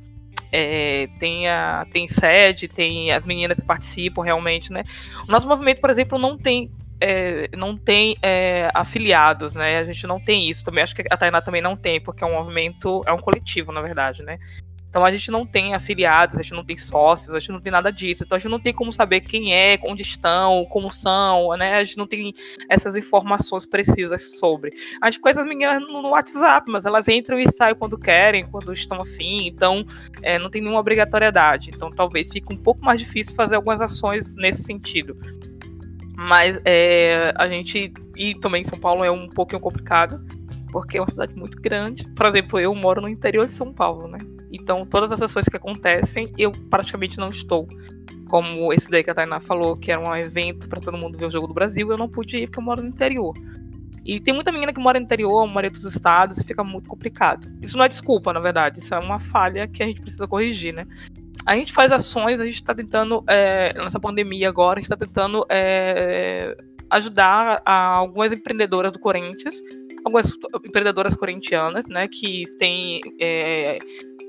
É, 0.53 1.09
tem, 1.19 1.49
a, 1.49 1.85
tem 1.93 2.07
sede, 2.07 2.69
tem 2.69 3.11
as 3.11 3.25
meninas 3.25 3.57
que 3.57 3.64
participam 3.64 4.23
realmente, 4.23 4.73
né? 4.73 4.85
O 5.29 5.33
nosso 5.33 5.49
movimento, 5.49 5.81
por 5.81 5.91
exemplo, 5.91 6.19
não 6.19 6.39
tem 6.39 6.71
é, 7.01 7.49
não 7.57 7.76
tem 7.76 8.16
é, 8.22 8.70
afiliados, 8.74 9.55
né? 9.55 9.78
A 9.78 9.84
gente 9.84 10.07
não 10.07 10.22
tem 10.22 10.49
isso. 10.49 10.64
Também 10.64 10.82
acho 10.82 10.94
que 10.94 11.05
a 11.11 11.16
Tainá 11.16 11.40
também 11.40 11.62
não 11.62 11.76
tem, 11.76 12.01
porque 12.01 12.24
é 12.24 12.26
um 12.26 12.34
movimento, 12.34 13.01
é 13.07 13.12
um 13.12 13.18
coletivo, 13.18 13.72
na 13.72 13.80
verdade, 13.82 14.22
né? 14.22 14.38
Então 14.97 15.05
a 15.05 15.11
gente 15.11 15.30
não 15.30 15.44
tem 15.44 15.74
afiliados, 15.74 16.38
a 16.38 16.42
gente 16.42 16.55
não 16.55 16.64
tem 16.64 16.74
sócios, 16.74 17.34
a 17.34 17.38
gente 17.38 17.53
não 17.53 17.61
tem 17.61 17.70
nada 17.70 17.92
disso. 17.92 18.24
Então 18.24 18.34
a 18.34 18.38
gente 18.38 18.51
não 18.51 18.59
tem 18.59 18.72
como 18.72 18.90
saber 18.90 19.20
quem 19.20 19.55
é, 19.55 19.78
onde 19.84 20.01
estão, 20.01 20.64
como 20.70 20.90
são, 20.90 21.55
né? 21.59 21.74
A 21.74 21.84
gente 21.84 21.99
não 21.99 22.07
tem 22.07 22.32
essas 22.66 22.97
informações 22.97 23.66
precisas 23.66 24.38
sobre. 24.38 24.70
As 25.03 25.18
coisas 25.18 25.44
meninas 25.44 25.82
no, 25.82 26.09
WhatsApp, 26.09 26.72
mas 26.72 26.86
elas 26.86 27.09
entram 27.09 27.38
e 27.38 27.44
saem 27.53 27.74
quando 27.74 27.99
querem, 27.99 28.47
quando 28.47 28.72
estão 28.72 28.99
afim. 29.03 29.47
Então 29.47 29.84
é, 30.22 30.38
não 30.38 30.49
tem 30.49 30.62
nenhuma 30.62 30.80
obrigatoriedade. 30.80 31.72
Então 31.74 31.90
talvez 31.90 32.32
fique 32.32 32.51
um 32.51 32.57
pouco 32.57 32.82
mais 32.82 32.99
difícil 32.99 33.34
fazer 33.34 33.57
algumas 33.57 33.82
ações 33.82 34.34
nesse 34.34 34.64
sentido. 34.64 35.14
Mas 36.17 36.59
é, 36.64 37.35
a 37.37 37.47
gente. 37.47 37.93
E 38.17 38.35
também 38.37 38.64
São 38.64 38.79
Paulo 38.79 39.05
é 39.05 39.11
um 39.11 39.29
pouquinho 39.29 39.61
complicado, 39.61 40.25
porque 40.73 40.97
é 40.97 41.01
uma 41.01 41.11
cidade 41.11 41.35
muito 41.37 41.61
grande. 41.61 42.07
Por 42.14 42.27
exemplo, 42.27 42.59
eu 42.59 42.75
moro 42.75 43.03
no 43.03 43.09
interior 43.09 43.47
de 43.47 43.53
São 43.53 43.73
Paulo, 43.73 44.09
né? 44.09 44.19
Então, 44.51 44.87
todas 44.87 45.12
as 45.12 45.21
ações 45.21 45.47
que 45.47 45.57
acontecem, 45.57 46.33
eu 46.39 46.51
praticamente 46.71 47.19
não 47.19 47.29
estou. 47.29 47.69
Como 48.29 48.73
esse 48.73 48.89
daí 48.89 49.05
que 49.05 49.11
a 49.11 49.14
Tainá 49.14 49.39
falou, 49.39 49.77
que 49.77 49.93
era 49.93 50.01
um 50.01 50.17
evento 50.17 50.69
para 50.69 50.81
todo 50.81 50.97
mundo 50.97 51.19
ver 51.19 51.27
o 51.27 51.31
jogo 51.31 51.47
do 51.47 51.55
Brasil, 51.55 51.91
eu 51.91 51.99
não 51.99 52.09
pude 52.09 52.39
ir 52.39 52.47
porque 52.47 52.59
eu 52.59 52.64
moro 52.64 52.83
no 52.83 52.89
interior. 52.89 53.35
E 54.05 54.21
tem 54.21 54.33
muita 54.33 54.53
menina 54.53 54.73
que 54.73 54.81
mora 54.81 54.99
no 54.99 55.05
interior, 55.05 55.47
mora 55.49 55.67
em 55.67 55.71
outros 55.71 55.85
estados, 55.93 56.39
e 56.39 56.45
fica 56.45 56.62
muito 56.62 56.89
complicado. 56.89 57.53
Isso 57.61 57.77
não 57.77 57.85
é 57.85 57.89
desculpa, 57.89 58.33
na 58.33 58.39
verdade, 58.39 58.79
isso 58.79 58.95
é 58.95 58.99
uma 58.99 59.19
falha 59.19 59.67
que 59.67 59.83
a 59.83 59.87
gente 59.87 60.01
precisa 60.01 60.29
corrigir, 60.29 60.73
né? 60.73 60.87
A 61.47 61.55
gente 61.55 61.72
faz 61.72 61.92
ações, 61.92 62.40
a 62.40 62.44
gente 62.44 62.57
está 62.57 62.74
tentando, 62.74 63.22
é, 63.28 63.72
nessa 63.74 64.01
pandemia 64.01 64.49
agora, 64.49 64.80
a 64.80 64.82
gente 64.82 64.92
está 64.92 64.97
tentando 64.97 65.47
é, 65.49 66.57
ajudar 66.90 67.62
algumas 67.64 68.32
empreendedoras 68.32 68.90
do 68.90 68.99
Corinthians, 68.99 69.55
algumas 70.05 70.32
empreendedoras 70.64 71.14
corintianas, 71.14 71.86
né, 71.86 72.09
que 72.09 72.44
têm 72.59 73.01
é, 73.20 73.78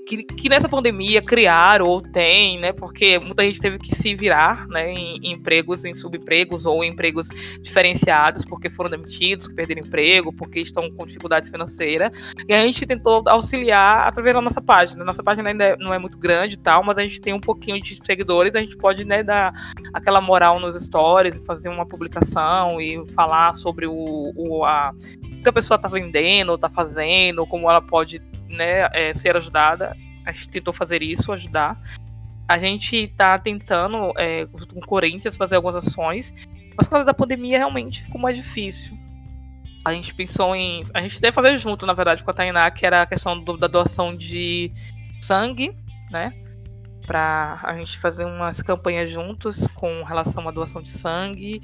que, 0.07 0.23
que 0.23 0.47
nessa 0.47 0.69
pandemia 0.69 1.21
criaram 1.21 1.85
ou 1.85 2.01
tem, 2.01 2.57
né? 2.57 2.71
Porque 2.71 3.19
muita 3.19 3.43
gente 3.43 3.59
teve 3.59 3.77
que 3.77 3.93
se 3.93 4.15
virar, 4.15 4.65
né? 4.67 4.93
Em, 4.93 5.17
em 5.21 5.31
empregos, 5.33 5.83
em 5.83 5.93
subempregos 5.93 6.65
ou 6.65 6.83
em 6.83 6.89
empregos 6.89 7.27
diferenciados, 7.61 8.45
porque 8.45 8.69
foram 8.69 8.89
demitidos, 8.89 9.47
que 9.47 9.53
perderam 9.53 9.81
emprego, 9.81 10.31
porque 10.31 10.61
estão 10.61 10.89
com 10.89 11.05
dificuldades 11.05 11.49
financeiras. 11.49 12.11
E 12.47 12.53
a 12.53 12.61
gente 12.61 12.85
tentou 12.85 13.21
auxiliar 13.27 14.07
através 14.07 14.33
da 14.33 14.41
nossa 14.41 14.61
página. 14.61 15.03
Nossa 15.03 15.21
página 15.21 15.49
ainda 15.49 15.75
não 15.77 15.93
é 15.93 15.99
muito 15.99 16.17
grande 16.17 16.55
e 16.55 16.59
tal, 16.59 16.83
mas 16.83 16.97
a 16.97 17.03
gente 17.03 17.19
tem 17.19 17.33
um 17.33 17.41
pouquinho 17.41 17.81
de 17.81 17.99
seguidores, 18.03 18.55
a 18.55 18.59
gente 18.61 18.77
pode, 18.77 19.03
né, 19.03 19.21
dar 19.21 19.51
aquela 19.93 20.21
moral 20.21 20.59
nos 20.59 20.75
stories 20.81 21.41
fazer 21.45 21.69
uma 21.69 21.85
publicação 21.85 22.79
e 22.79 23.05
falar 23.13 23.53
sobre 23.53 23.87
o, 23.87 24.31
o 24.35 24.63
a, 24.63 24.93
que 25.43 25.49
a 25.49 25.53
pessoa 25.53 25.75
está 25.75 25.87
vendendo, 25.87 26.55
está 26.55 26.69
fazendo, 26.69 27.45
como 27.45 27.69
ela 27.69 27.81
pode 27.81 28.21
né, 28.47 28.87
é, 28.93 29.13
ser 29.13 29.35
ajudada. 29.35 29.95
A 30.25 30.31
gente 30.31 30.49
tentou 30.49 30.73
fazer 30.73 31.01
isso, 31.01 31.31
ajudar. 31.31 31.79
A 32.47 32.57
gente 32.57 32.95
está 32.95 33.37
tentando, 33.37 34.13
é, 34.17 34.45
com 34.45 34.79
o 34.79 34.85
Corinthians, 34.85 35.35
fazer 35.35 35.55
algumas 35.55 35.75
ações, 35.75 36.33
mas 36.75 36.87
por 36.87 36.91
causa 36.91 37.05
da 37.05 37.13
pandemia 37.13 37.57
realmente 37.57 38.03
ficou 38.03 38.21
mais 38.21 38.37
difícil. 38.37 38.97
A 39.83 39.93
gente 39.93 40.13
pensou 40.13 40.55
em. 40.55 40.83
A 40.93 41.01
gente 41.01 41.21
deve 41.21 41.33
fazer 41.33 41.57
junto, 41.57 41.85
na 41.85 41.93
verdade, 41.93 42.23
com 42.23 42.29
a 42.29 42.33
Tainá, 42.33 42.69
que 42.69 42.85
era 42.85 43.01
a 43.03 43.05
questão 43.05 43.41
do, 43.41 43.57
da 43.57 43.67
doação 43.67 44.15
de 44.15 44.71
sangue, 45.21 45.75
né? 46.11 46.33
Pra 47.05 47.59
a 47.63 47.75
gente 47.77 47.97
fazer 47.97 48.25
umas 48.25 48.61
campanhas 48.61 49.09
juntos 49.09 49.65
com 49.75 50.03
relação 50.03 50.47
à 50.47 50.51
doação 50.51 50.81
de 50.81 50.89
sangue, 50.89 51.61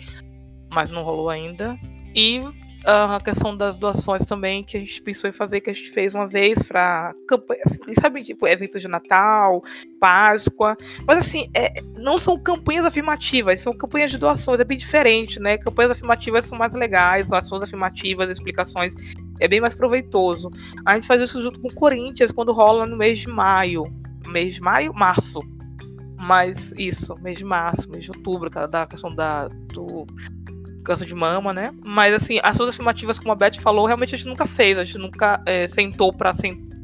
mas 0.70 0.90
não 0.90 1.04
rolou 1.04 1.30
ainda. 1.30 1.78
E 2.16 2.42
a 2.86 3.20
questão 3.24 3.56
das 3.56 3.78
doações 3.78 4.26
também, 4.26 4.64
que 4.64 4.76
a 4.76 4.80
gente 4.80 5.02
pensou 5.02 5.30
em 5.30 5.34
fazer, 5.34 5.62
que 5.62 5.70
a 5.70 5.74
gente 5.74 5.90
fez 5.92 6.14
uma 6.14 6.28
vez 6.28 6.62
para 6.64 7.14
campanha, 7.28 7.62
assim, 7.66 7.94
sabe, 8.00 8.24
tipo, 8.24 8.46
eventos 8.46 8.82
de 8.82 8.88
Natal, 8.88 9.62
Páscoa. 10.00 10.76
Mas 11.08 11.20
assim, 11.20 11.50
é, 11.54 11.82
não 11.98 12.18
são 12.18 12.38
campanhas 12.38 12.86
afirmativas, 12.86 13.62
são 13.62 13.72
campanhas 13.74 14.12
de 14.12 14.18
doações, 14.18 14.60
é 14.60 14.66
bem 14.66 14.78
diferente, 14.78 15.40
né? 15.40 15.58
Campanhas 15.58 15.92
afirmativas 15.92 16.46
são 16.46 16.58
mais 16.58 16.74
legais, 16.74 17.26
doações 17.28 17.62
afirmativas, 17.62 18.30
explicações, 18.30 18.94
é 19.40 19.48
bem 19.48 19.62
mais 19.62 19.74
proveitoso. 19.74 20.52
A 20.86 20.96
gente 20.96 21.08
faz 21.08 21.22
isso 21.22 21.42
junto 21.42 21.62
com 21.62 21.70
o 21.70 21.74
Corinthians, 21.74 22.32
quando 22.32 22.52
rola 22.52 22.86
no 22.86 22.98
mês 22.98 23.20
de 23.20 23.28
maio. 23.28 23.84
Mês 24.28 24.56
de 24.56 24.62
maio? 24.62 24.94
Março. 24.94 25.40
Mas 26.20 26.74
isso, 26.78 27.16
mês 27.22 27.38
de 27.38 27.44
março, 27.46 27.90
mês 27.90 28.06
de 28.06 28.12
outubro, 28.12 28.50
da 28.50 28.86
questão 28.88 29.14
da, 29.14 29.50
do 29.74 30.06
câncer 30.84 31.06
de 31.06 31.16
mama, 31.16 31.54
né? 31.54 31.74
Mas 31.84 32.14
assim, 32.14 32.40
as 32.44 32.56
suas 32.56 32.70
afirmativas, 32.70 33.18
como 33.18 33.32
a 33.32 33.36
Beth 33.36 33.60
falou, 33.60 33.86
realmente 33.86 34.16
a 34.16 34.18
gente 34.18 34.28
nunca 34.28 34.46
fez, 34.46 34.78
a 34.78 34.84
gente 34.84 34.98
nunca 34.98 35.42
é, 35.46 35.68
sentou 35.68 36.14
para 36.14 36.34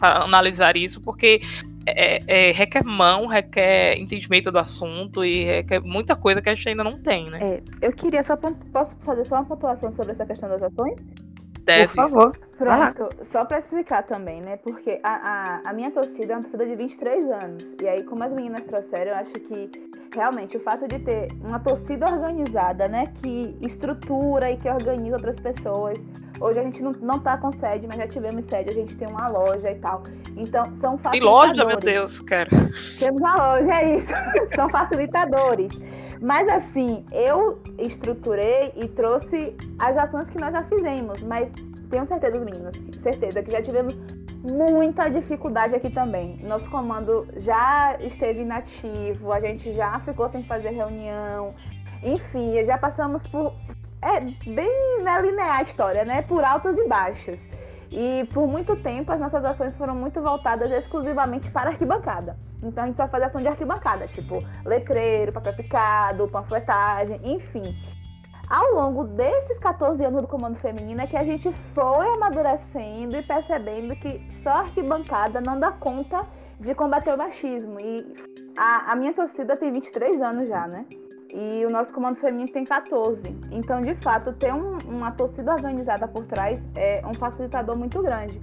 analisar 0.01 0.77
isso, 0.77 1.01
porque 1.01 1.41
é, 1.85 2.19
é, 2.27 2.51
requer 2.51 2.83
mão, 2.83 3.27
requer 3.27 3.97
entendimento 3.97 4.51
do 4.51 4.59
assunto 4.59 5.23
e 5.23 5.43
requer 5.43 5.79
muita 5.81 6.15
coisa 6.15 6.41
que 6.41 6.49
a 6.49 6.55
gente 6.55 6.67
ainda 6.69 6.83
não 6.83 6.99
tem, 6.99 7.29
né? 7.29 7.39
É, 7.41 7.61
eu 7.81 7.93
queria 7.93 8.23
só 8.23 8.37
posso 8.37 8.95
fazer 9.01 9.25
só 9.25 9.35
uma 9.35 9.45
pontuação 9.45 9.91
sobre 9.91 10.11
essa 10.11 10.25
questão 10.25 10.49
das 10.49 10.63
ações? 10.63 11.11
Deve. 11.63 11.87
Por 11.87 11.95
favor. 11.95 12.39
Pronto, 12.57 13.07
só 13.23 13.45
para 13.45 13.59
explicar 13.59 14.03
também, 14.03 14.41
né? 14.41 14.57
Porque 14.57 14.99
a, 15.01 15.61
a, 15.63 15.69
a, 15.69 15.73
minha 15.73 15.91
torcida 15.91 16.33
é 16.33 16.35
uma 16.35 16.41
torcida 16.41 16.65
de 16.65 16.75
23 16.75 17.25
anos. 17.31 17.67
E 17.81 17.87
aí, 17.87 18.03
como 18.03 18.21
as 18.21 18.33
meninas 18.33 18.61
trouxeram, 18.63 19.11
eu 19.11 19.17
acho 19.17 19.31
que 19.31 19.71
realmente 20.13 20.57
o 20.57 20.59
fato 20.59 20.85
de 20.85 20.99
ter 20.99 21.29
uma 21.41 21.59
torcida 21.59 22.11
organizada, 22.11 22.89
né? 22.89 23.05
Que 23.23 23.57
estrutura 23.61 24.51
e 24.51 24.57
que 24.57 24.69
organiza 24.69 25.15
outras 25.15 25.39
pessoas. 25.39 25.97
Hoje 26.41 26.59
a 26.59 26.63
gente 26.63 26.81
não, 26.81 26.91
não 27.01 27.19
tá 27.19 27.37
com 27.37 27.51
sede, 27.53 27.87
mas 27.87 27.97
já 27.97 28.07
tivemos 28.07 28.45
sede, 28.45 28.69
a 28.69 28.73
gente 28.73 28.95
tem 28.97 29.07
uma 29.07 29.27
loja 29.29 29.71
e 29.71 29.75
tal. 29.75 30.03
Então, 30.35 30.63
são 30.75 30.97
facilitadores. 30.97 31.15
E 31.15 31.19
loja, 31.19 31.65
meu 31.65 31.77
Deus, 31.77 32.19
cara. 32.21 32.49
Temos 32.97 33.21
uma 33.21 33.35
loja, 33.35 33.73
é 33.73 33.97
isso. 33.97 34.13
são 34.55 34.69
facilitadores. 34.69 35.79
Mas 36.21 36.47
assim, 36.49 37.05
eu 37.11 37.61
estruturei 37.77 38.73
e 38.75 38.87
trouxe 38.87 39.55
as 39.77 39.97
ações 39.97 40.29
que 40.29 40.39
nós 40.39 40.51
já 40.51 40.63
fizemos, 40.63 41.21
mas 41.23 41.51
tenho 41.89 42.05
certeza, 42.07 42.39
meninas, 42.39 42.75
certeza 42.99 43.41
que 43.41 43.51
já 43.51 43.61
tivemos 43.61 43.95
muita 44.43 45.09
dificuldade 45.09 45.75
aqui 45.75 45.89
também. 45.89 46.37
Nosso 46.43 46.69
comando 46.69 47.27
já 47.37 47.97
esteve 47.99 48.41
inativo, 48.41 49.31
a 49.31 49.39
gente 49.39 49.73
já 49.73 49.99
ficou 50.01 50.29
sem 50.29 50.43
fazer 50.43 50.69
reunião, 50.69 51.53
enfim, 52.03 52.65
já 52.65 52.77
passamos 52.77 53.25
por. 53.27 53.53
É 54.01 54.21
bem 54.21 55.03
né, 55.03 55.21
linear 55.21 55.59
a 55.59 55.63
história, 55.63 56.05
né? 56.05 56.21
Por 56.21 56.43
altas 56.43 56.77
e 56.77 56.87
baixas. 56.87 57.45
E 57.91 58.25
por 58.33 58.47
muito 58.47 58.75
tempo 58.75 59.11
as 59.11 59.19
nossas 59.19 59.43
ações 59.43 59.75
foram 59.75 59.95
muito 59.95 60.21
voltadas 60.21 60.71
exclusivamente 60.71 61.49
para 61.49 61.71
arquibancada. 61.71 62.37
Então 62.61 62.83
a 62.83 62.87
gente 62.87 62.97
só 62.97 63.07
faz 63.07 63.23
ação 63.23 63.41
de 63.41 63.47
arquibancada, 63.47 64.07
tipo 64.07 64.43
letreiro, 64.65 65.31
papel 65.31 65.55
picado, 65.55 66.27
panfletagem, 66.27 67.19
enfim. 67.23 67.75
Ao 68.49 68.73
longo 68.73 69.03
desses 69.05 69.59
14 69.59 70.03
anos 70.03 70.21
do 70.23 70.27
comando 70.27 70.57
feminino 70.57 71.01
é 71.01 71.07
que 71.07 71.15
a 71.15 71.23
gente 71.23 71.51
foi 71.73 72.07
amadurecendo 72.15 73.15
e 73.15 73.21
percebendo 73.21 73.95
que 73.95 74.25
só 74.41 74.49
arquibancada 74.49 75.39
não 75.39 75.59
dá 75.59 75.71
conta 75.71 76.25
de 76.59 76.73
combater 76.73 77.13
o 77.13 77.17
machismo. 77.17 77.77
E 77.79 78.13
a, 78.57 78.91
a 78.91 78.95
minha 78.95 79.13
torcida 79.13 79.55
tem 79.55 79.71
23 79.71 80.21
anos 80.21 80.49
já, 80.49 80.67
né? 80.67 80.85
E 81.33 81.65
o 81.65 81.69
nosso 81.69 81.93
comando 81.93 82.17
feminino 82.17 82.51
tem 82.51 82.63
14. 82.63 83.21
Então, 83.51 83.81
de 83.81 83.95
fato, 83.95 84.33
ter 84.33 84.53
um, 84.53 84.77
uma 84.87 85.11
torcida 85.11 85.53
organizada 85.53 86.07
por 86.07 86.25
trás 86.25 86.63
é 86.75 87.01
um 87.05 87.13
facilitador 87.13 87.77
muito 87.77 88.01
grande. 88.01 88.39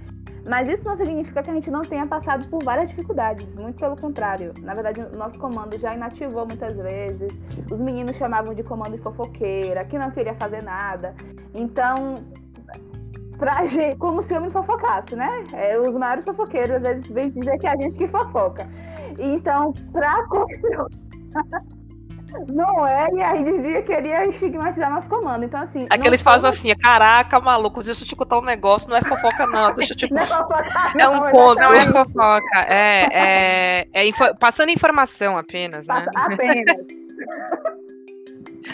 Mas 0.47 0.67
isso 0.69 0.83
não 0.85 0.95
significa 0.95 1.43
que 1.43 1.49
a 1.49 1.53
gente 1.53 1.69
não 1.69 1.81
tenha 1.81 2.07
passado 2.07 2.47
por 2.47 2.63
várias 2.63 2.89
dificuldades, 2.89 3.45
muito 3.55 3.77
pelo 3.77 3.97
contrário. 3.97 4.53
Na 4.61 4.73
verdade, 4.73 5.01
o 5.01 5.17
nosso 5.17 5.37
comando 5.37 5.77
já 5.77 5.93
inativou 5.93 6.45
muitas 6.45 6.73
vezes, 6.77 7.37
os 7.69 7.77
meninos 7.77 8.15
chamavam 8.15 8.53
de 8.53 8.63
comando 8.63 8.91
de 8.91 9.03
fofoqueira, 9.03 9.83
que 9.83 9.97
não 9.97 10.09
queria 10.09 10.33
fazer 10.35 10.63
nada. 10.63 11.13
Então, 11.53 12.15
pra 13.37 13.65
gente, 13.67 13.97
como 13.97 14.23
se 14.23 14.33
eu 14.33 14.41
me 14.41 14.49
fofocasse, 14.49 15.17
né? 15.17 15.43
É, 15.51 15.77
os 15.77 15.91
maiores 15.91 16.23
fofoqueiros 16.23 16.77
às 16.77 16.81
vezes 16.81 17.07
vêm 17.07 17.29
dizer 17.29 17.57
que 17.57 17.67
é 17.67 17.71
a 17.71 17.75
gente 17.75 17.97
que 17.97 18.07
fofoca. 18.07 18.65
Então, 19.19 19.73
pra 19.91 20.25
construir. 20.27 21.07
Não 22.47 22.85
é, 22.85 23.07
e 23.13 23.21
aí 23.21 23.43
dizia 23.43 23.81
que 23.81 23.95
queria 23.95 24.27
estigmatizar 24.27 24.91
nosso 24.91 25.07
comando. 25.07 25.45
Então, 25.45 25.61
assim. 25.61 25.87
Aqueles 25.89 26.21
fazem 26.21 26.49
assim, 26.49 26.75
caraca, 26.75 27.39
maluco, 27.39 27.83
deixa 27.83 28.03
eu 28.03 28.07
te 28.07 28.15
contar 28.15 28.39
um 28.39 28.43
negócio, 28.43 28.89
não 28.89 28.97
é 28.97 29.01
fofoca, 29.01 29.47
não. 29.47 29.73
Deixa 29.73 29.93
eu 29.93 29.97
te 29.97 30.07
Não 30.13 30.21
é, 30.21 30.25
fofoca, 30.25 30.93
é 30.97 31.07
um 31.07 31.31
conto. 31.31 31.59
Não 31.59 31.73
é 31.73 31.85
fofoca. 31.85 32.59
É, 32.67 33.07
é, 33.11 33.85
é 33.93 34.07
info... 34.07 34.35
passando 34.37 34.69
informação 34.69 35.37
apenas, 35.37 35.87
né? 35.87 36.05
Apenas. 36.15 36.77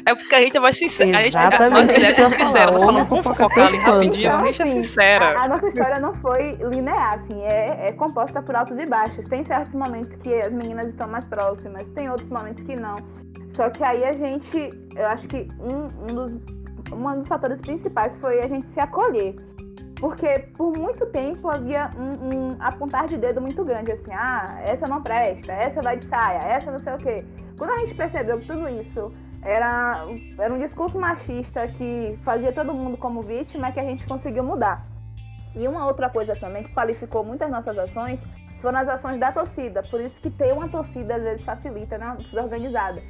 É 0.06 0.16
porque 0.16 0.36
a 0.36 0.42
gente 0.42 0.58
é 0.58 0.60
mais 0.60 0.78
sincera. 0.78 1.18
A 1.18 1.22
gente, 1.22 1.38
a, 1.38 1.70
nós 1.70 1.86
mulheres 1.86 2.16
somos 2.16 2.34
sinceras, 2.34 2.72
nós 2.72 2.84
falamos, 2.84 3.08
vamos 3.08 3.24
fofocar 3.24 3.68
ali 3.68 3.78
rapidinho, 3.78 4.26
então, 4.26 4.40
a 4.40 4.46
gente 4.46 4.62
é 4.62 4.66
assim, 4.66 4.84
sincera. 4.84 5.40
A, 5.40 5.44
a, 5.44 5.48
nossa 5.48 5.68
história 5.68 6.00
não 6.00 6.16
foi 6.16 6.58
linear, 6.72 7.14
assim, 7.14 7.42
é, 7.44 7.88
é 7.88 7.92
composta 7.92 8.42
por 8.42 8.56
altos 8.56 8.78
e 8.78 8.86
baixos. 8.86 9.26
Tem 9.28 9.44
certos 9.46 9.74
momentos 9.74 10.16
que 10.22 10.34
as 10.34 10.52
meninas 10.52 10.88
estão 10.88 11.08
mais 11.08 11.26
próximas, 11.26 11.84
tem 11.94 12.10
outros 12.10 12.30
momentos 12.30 12.64
que 12.64 12.76
não. 12.76 12.96
Só 13.54 13.70
que 13.70 13.84
aí 13.84 14.04
a 14.04 14.12
gente, 14.14 14.70
eu 14.96 15.08
acho 15.08 15.28
que 15.28 15.48
um, 15.60 15.86
um, 16.04 16.16
dos, 16.16 16.32
um 16.92 17.20
dos 17.20 17.28
fatores 17.28 17.62
principais 17.62 18.16
foi 18.18 18.40
a 18.40 18.48
gente 18.48 18.68
se 18.74 18.80
acolher. 18.80 19.36
Porque 20.00 20.40
por 20.58 20.78
muito 20.78 21.06
tempo 21.08 21.48
havia 21.48 21.90
um, 21.98 22.28
um, 22.28 22.58
apontar 22.60 23.08
de 23.08 23.18
dedo 23.18 23.40
muito 23.40 23.64
grande, 23.64 23.92
assim, 23.92 24.12
ah, 24.12 24.60
essa 24.66 24.86
não 24.86 25.02
presta, 25.02 25.54
essa 25.54 25.82
vai 25.82 25.98
de 25.98 26.06
saia, 26.06 26.40
essa 26.40 26.72
não 26.72 26.80
sei 26.80 26.94
o 26.94 26.98
quê. 26.98 27.26
Quando 27.58 27.70
a 27.72 27.78
gente 27.78 27.96
percebeu 27.96 28.40
que 28.40 28.48
tudo 28.48 28.68
isso 28.68 29.14
era, 29.42 30.06
era 30.38 30.54
um 30.54 30.58
discurso 30.58 31.00
machista 31.00 31.68
que 31.68 32.20
fazia 32.24 32.52
todo 32.52 32.74
mundo 32.74 32.98
como 32.98 33.22
vítima, 33.22 33.68
é 33.68 33.72
que 33.72 33.80
a 33.80 33.84
gente 33.84 34.06
conseguiu 34.06 34.44
mudar. 34.44 34.86
E 35.56 35.68
uma 35.68 35.86
outra 35.86 36.10
coisa 36.10 36.36
também 36.36 36.64
que 36.64 36.74
qualificou 36.74 37.24
muitas 37.24 37.50
nossas 37.50 37.78
ações 37.78 38.20
foram 38.62 38.80
as 38.80 38.90
ações 38.90 39.20
da 39.20 39.32
torcida. 39.32 39.84
Por 39.84 40.02
isso 40.02 40.20
que 40.20 40.30
ter 40.30 40.54
uma 40.54 40.68
torcida 40.68 41.16
às 41.16 41.24
vezes 41.24 41.46
facilita, 41.46 41.98
né? 41.98 42.08
Uma 42.08 42.16
torcida 42.16 42.44
organizada. 42.44 43.02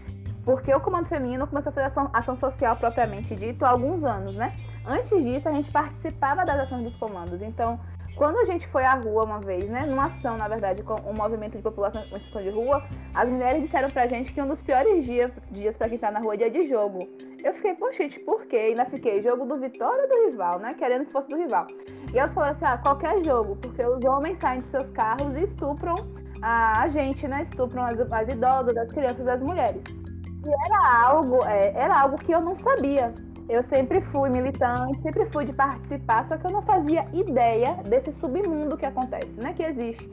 Porque 0.45 0.73
o 0.73 0.79
Comando 0.79 1.07
Feminino 1.07 1.47
começou 1.47 1.69
a 1.69 1.73
fazer 1.73 1.87
ação, 1.87 2.09
ação 2.13 2.37
social 2.37 2.75
propriamente 2.75 3.33
dito 3.35 3.65
há 3.65 3.69
alguns 3.69 4.03
anos, 4.03 4.35
né? 4.35 4.53
Antes 4.85 5.09
disso, 5.23 5.47
a 5.47 5.53
gente 5.53 5.71
participava 5.71 6.45
das 6.45 6.59
ações 6.59 6.83
dos 6.83 6.95
comandos. 6.97 7.41
Então, 7.41 7.79
quando 8.15 8.37
a 8.37 8.45
gente 8.45 8.67
foi 8.67 8.83
à 8.83 8.93
rua 8.93 9.23
uma 9.23 9.39
vez, 9.39 9.67
né, 9.67 9.85
numa 9.87 10.05
ação, 10.05 10.37
na 10.37 10.47
verdade, 10.47 10.83
com 10.83 10.93
um 11.09 11.13
movimento 11.13 11.57
de 11.57 11.63
população 11.63 12.01
em 12.01 12.05
situação 12.05 12.43
de 12.43 12.49
rua, 12.49 12.83
as 13.13 13.27
mulheres 13.27 13.63
disseram 13.63 13.89
pra 13.89 14.05
gente 14.05 14.31
que 14.31 14.41
um 14.41 14.47
dos 14.47 14.61
piores 14.61 15.03
dia, 15.03 15.31
dias 15.49 15.75
para 15.75 15.89
quem 15.89 15.97
tá 15.97 16.11
na 16.11 16.19
rua 16.19 16.35
é 16.35 16.37
dia 16.37 16.51
de 16.51 16.69
jogo. 16.69 16.99
Eu 17.43 17.53
fiquei, 17.53 17.73
poxa, 17.73 18.03
gente, 18.03 18.19
por 18.19 18.45
quê? 18.45 18.57
E 18.57 18.59
ainda 18.69 18.85
fiquei, 18.85 19.23
jogo 19.23 19.45
do 19.45 19.59
Vitória 19.59 20.03
ou 20.03 20.09
do 20.09 20.29
rival, 20.29 20.59
né? 20.59 20.73
Querendo 20.75 21.05
que 21.05 21.11
fosse 21.11 21.27
do 21.27 21.37
rival. 21.37 21.65
E 22.13 22.19
elas 22.19 22.31
falaram 22.33 22.53
assim, 22.53 22.65
ah, 22.65 22.77
qualquer 22.77 23.23
jogo, 23.23 23.55
porque 23.55 23.83
os 23.83 24.05
homens 24.05 24.37
saem 24.37 24.59
de 24.59 24.67
seus 24.67 24.89
carros 24.91 25.35
e 25.35 25.45
estupram 25.45 25.95
a, 26.41 26.83
a 26.83 26.89
gente, 26.89 27.27
né? 27.27 27.41
Estupram 27.43 27.83
as, 27.83 27.99
as 27.99 28.27
idosas, 28.31 28.77
as 28.77 28.91
crianças, 28.91 29.27
as 29.27 29.41
mulheres. 29.41 30.03
E 30.45 30.49
era 30.67 31.07
algo, 31.07 31.43
é, 31.45 31.74
era 31.75 32.01
algo 32.01 32.17
que 32.17 32.32
eu 32.32 32.41
não 32.41 32.55
sabia. 32.55 33.13
Eu 33.49 33.61
sempre 33.63 34.01
fui 34.01 34.29
militante, 34.29 35.01
sempre 35.01 35.25
fui 35.32 35.45
de 35.45 35.53
participar, 35.53 36.25
só 36.28 36.37
que 36.37 36.47
eu 36.47 36.51
não 36.51 36.61
fazia 36.61 37.05
ideia 37.13 37.75
desse 37.83 38.11
submundo 38.13 38.78
que 38.78 38.86
acontece, 38.86 39.39
né? 39.41 39.53
Que 39.53 39.63
existe. 39.63 40.09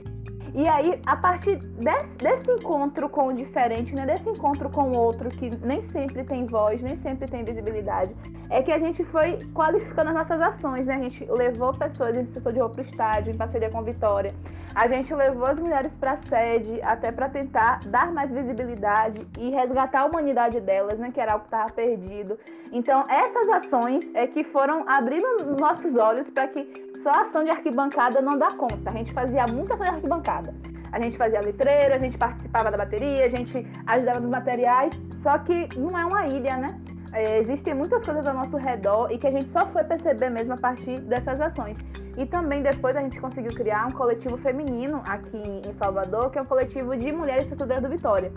E 0.55 0.69
aí, 0.69 1.01
a 1.07 1.17
partir 1.17 1.57
desse, 1.57 2.17
desse, 2.17 2.51
encontro 2.51 3.09
com 3.09 3.29
o 3.29 3.33
diferente, 3.33 3.95
né, 3.95 4.05
desse 4.05 4.29
encontro 4.29 4.69
com 4.69 4.91
o 4.91 4.97
outro, 4.97 5.29
que 5.31 5.51
nem 5.65 5.83
sempre 5.85 6.25
tem 6.25 6.45
voz, 6.47 6.83
nem 6.83 6.97
sempre 6.99 7.29
tem 7.29 7.45
visibilidade, 7.45 8.15
é 8.49 8.63
que 8.63 8.73
a 8.73 8.79
gente 8.79 9.05
foi 9.05 9.39
qualificando 9.55 10.09
as 10.11 10.15
nossas 10.15 10.41
ações. 10.41 10.87
Né? 10.87 10.95
A 10.95 10.99
gente 10.99 11.25
levou 11.25 11.73
pessoas 11.73 12.17
em 12.17 12.27
setor 12.27 12.53
de 12.53 12.59
roupa 12.59 12.77
para 12.77 12.83
o 12.83 12.87
estádio, 12.87 13.33
em 13.33 13.37
parceria 13.37 13.71
com 13.71 13.83
Vitória. 13.83 14.35
A 14.75 14.87
gente 14.89 15.13
levou 15.15 15.47
as 15.47 15.59
mulheres 15.59 15.93
para 15.95 16.13
a 16.13 16.17
sede, 16.17 16.81
até 16.83 17.11
para 17.11 17.29
tentar 17.29 17.81
dar 17.87 18.13
mais 18.13 18.31
visibilidade 18.31 19.27
e 19.39 19.51
resgatar 19.51 20.01
a 20.01 20.05
humanidade 20.07 20.61
delas, 20.61 20.99
né, 20.99 21.11
que 21.13 21.21
era 21.21 21.33
algo 21.33 21.45
que 21.45 21.49
estava 21.49 21.73
perdido. 21.73 22.39
Então, 22.73 23.05
essas 23.09 23.49
ações 23.49 24.05
é 24.15 24.27
que 24.27 24.45
foram 24.45 24.89
abrindo 24.89 25.57
nossos 25.59 25.97
olhos 25.97 26.29
para 26.31 26.47
que 26.49 26.90
só 27.03 27.11
ação 27.11 27.45
de 27.45 27.51
arquibancada 27.51 28.21
não 28.21 28.39
dá 28.39 28.49
conta. 28.49 28.91
A 28.91 28.93
gente 28.93 29.13
fazia 29.13 29.47
muita 29.47 29.75
ação 29.75 29.87
de 29.87 29.93
arquibancada. 29.93 30.55
A 30.93 31.01
gente 31.01 31.17
fazia 31.17 31.41
letreiro, 31.41 31.95
a 31.95 31.99
gente 31.99 32.19
participava 32.19 32.71
da 32.71 32.77
bateria, 32.77 33.25
a 33.25 33.29
gente 33.29 33.67
ajudava 33.87 34.21
nos 34.21 34.31
materiais, 34.31 34.93
só 35.23 35.39
que 35.39 35.69
não 35.79 35.97
é 35.97 36.05
uma 36.05 36.27
ilha, 36.27 36.57
né? 36.57 36.81
É, 37.13 37.39
existem 37.39 37.75
muitas 37.75 38.05
coisas 38.05 38.27
ao 38.27 38.35
nosso 38.35 38.57
redor 38.57 39.11
e 39.11 39.19
que 39.19 39.27
a 39.27 39.31
gente 39.31 39.51
só 39.51 39.67
foi 39.67 39.83
perceber 39.85 40.31
mesmo 40.31 40.55
a 40.55 40.57
partir 40.57 41.01
dessas 41.01 41.41
ações. 41.41 41.77
E 42.17 42.27
também 42.27 42.63
depois 42.63 42.97
a 42.97 43.01
gente 43.01 43.21
conseguiu 43.21 43.53
criar 43.53 43.87
um 43.87 43.91
coletivo 43.91 44.37
feminino 44.39 45.03
aqui 45.09 45.39
em 45.39 45.73
Salvador, 45.75 46.31
que 46.31 46.39
é 46.39 46.43
um 46.43 46.45
coletivo 46.45 46.97
de 46.97 47.11
mulheres 47.13 47.51
estudantes 47.51 47.83
do 47.83 47.89
Vitória. 47.89 48.33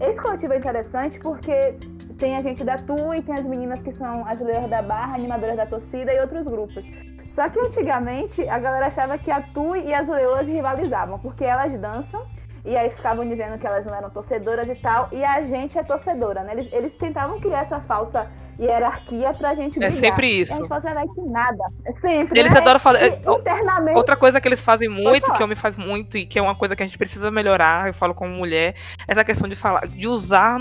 Esse 0.00 0.20
coletivo 0.20 0.54
é 0.54 0.58
interessante 0.58 1.18
porque 1.18 1.76
tem 2.16 2.36
a 2.36 2.42
gente 2.42 2.62
da 2.64 2.76
TUI, 2.76 3.22
tem 3.22 3.34
as 3.34 3.44
meninas 3.44 3.82
que 3.82 3.92
são 3.92 4.26
as 4.26 4.38
leões 4.40 4.68
da 4.68 4.82
barra, 4.82 5.14
animadoras 5.14 5.56
da 5.56 5.66
torcida 5.66 6.12
e 6.12 6.20
outros 6.20 6.44
grupos. 6.44 6.84
Só 7.30 7.48
que 7.48 7.58
antigamente 7.58 8.46
a 8.48 8.58
galera 8.58 8.88
achava 8.88 9.16
que 9.16 9.30
a 9.30 9.40
TUI 9.40 9.86
e 9.86 9.94
as 9.94 10.06
leoas 10.06 10.46
rivalizavam, 10.46 11.18
porque 11.18 11.44
elas 11.44 11.72
dançam 11.80 12.26
e 12.64 12.76
aí 12.76 12.90
ficavam 12.90 13.26
dizendo 13.26 13.58
que 13.58 13.66
elas 13.66 13.86
não 13.86 13.94
eram 13.94 14.10
torcedoras 14.10 14.68
e 14.68 14.74
tal, 14.74 15.08
e 15.12 15.24
a 15.24 15.40
gente 15.42 15.78
é 15.78 15.82
torcedora, 15.82 16.42
né? 16.42 16.52
Eles, 16.52 16.72
eles 16.72 16.94
tentavam 16.94 17.40
criar 17.40 17.60
essa 17.60 17.80
falsa 17.80 18.30
hierarquia 18.58 19.32
pra 19.32 19.54
gente 19.54 19.78
brigar. 19.78 19.96
É 19.96 19.98
sempre 19.98 20.26
isso. 20.28 20.52
E 20.52 20.54
a 20.54 20.56
gente 20.58 20.68
fazia 20.68 20.92
que 20.92 21.20
nada. 21.22 21.64
É 21.86 21.92
sempre. 21.92 22.38
Eles 22.38 22.52
né? 22.52 22.58
adoram 22.58 22.78
falar. 22.78 23.02
E, 23.02 23.08
internamente. 23.08 23.96
Outra 23.96 24.16
coisa 24.16 24.40
que 24.40 24.46
eles 24.46 24.60
fazem 24.60 24.88
muito, 24.88 25.32
que 25.32 25.42
eu 25.42 25.48
me 25.48 25.56
faz 25.56 25.76
muito, 25.76 26.18
e 26.18 26.26
que 26.26 26.38
é 26.38 26.42
uma 26.42 26.54
coisa 26.54 26.76
que 26.76 26.82
a 26.82 26.86
gente 26.86 26.98
precisa 26.98 27.30
melhorar, 27.30 27.86
eu 27.86 27.94
falo 27.94 28.14
como 28.14 28.34
mulher, 28.34 28.74
é 29.08 29.12
essa 29.12 29.24
questão 29.24 29.48
de 29.48 29.56
falar, 29.56 29.86
de 29.86 30.06
usar, 30.06 30.58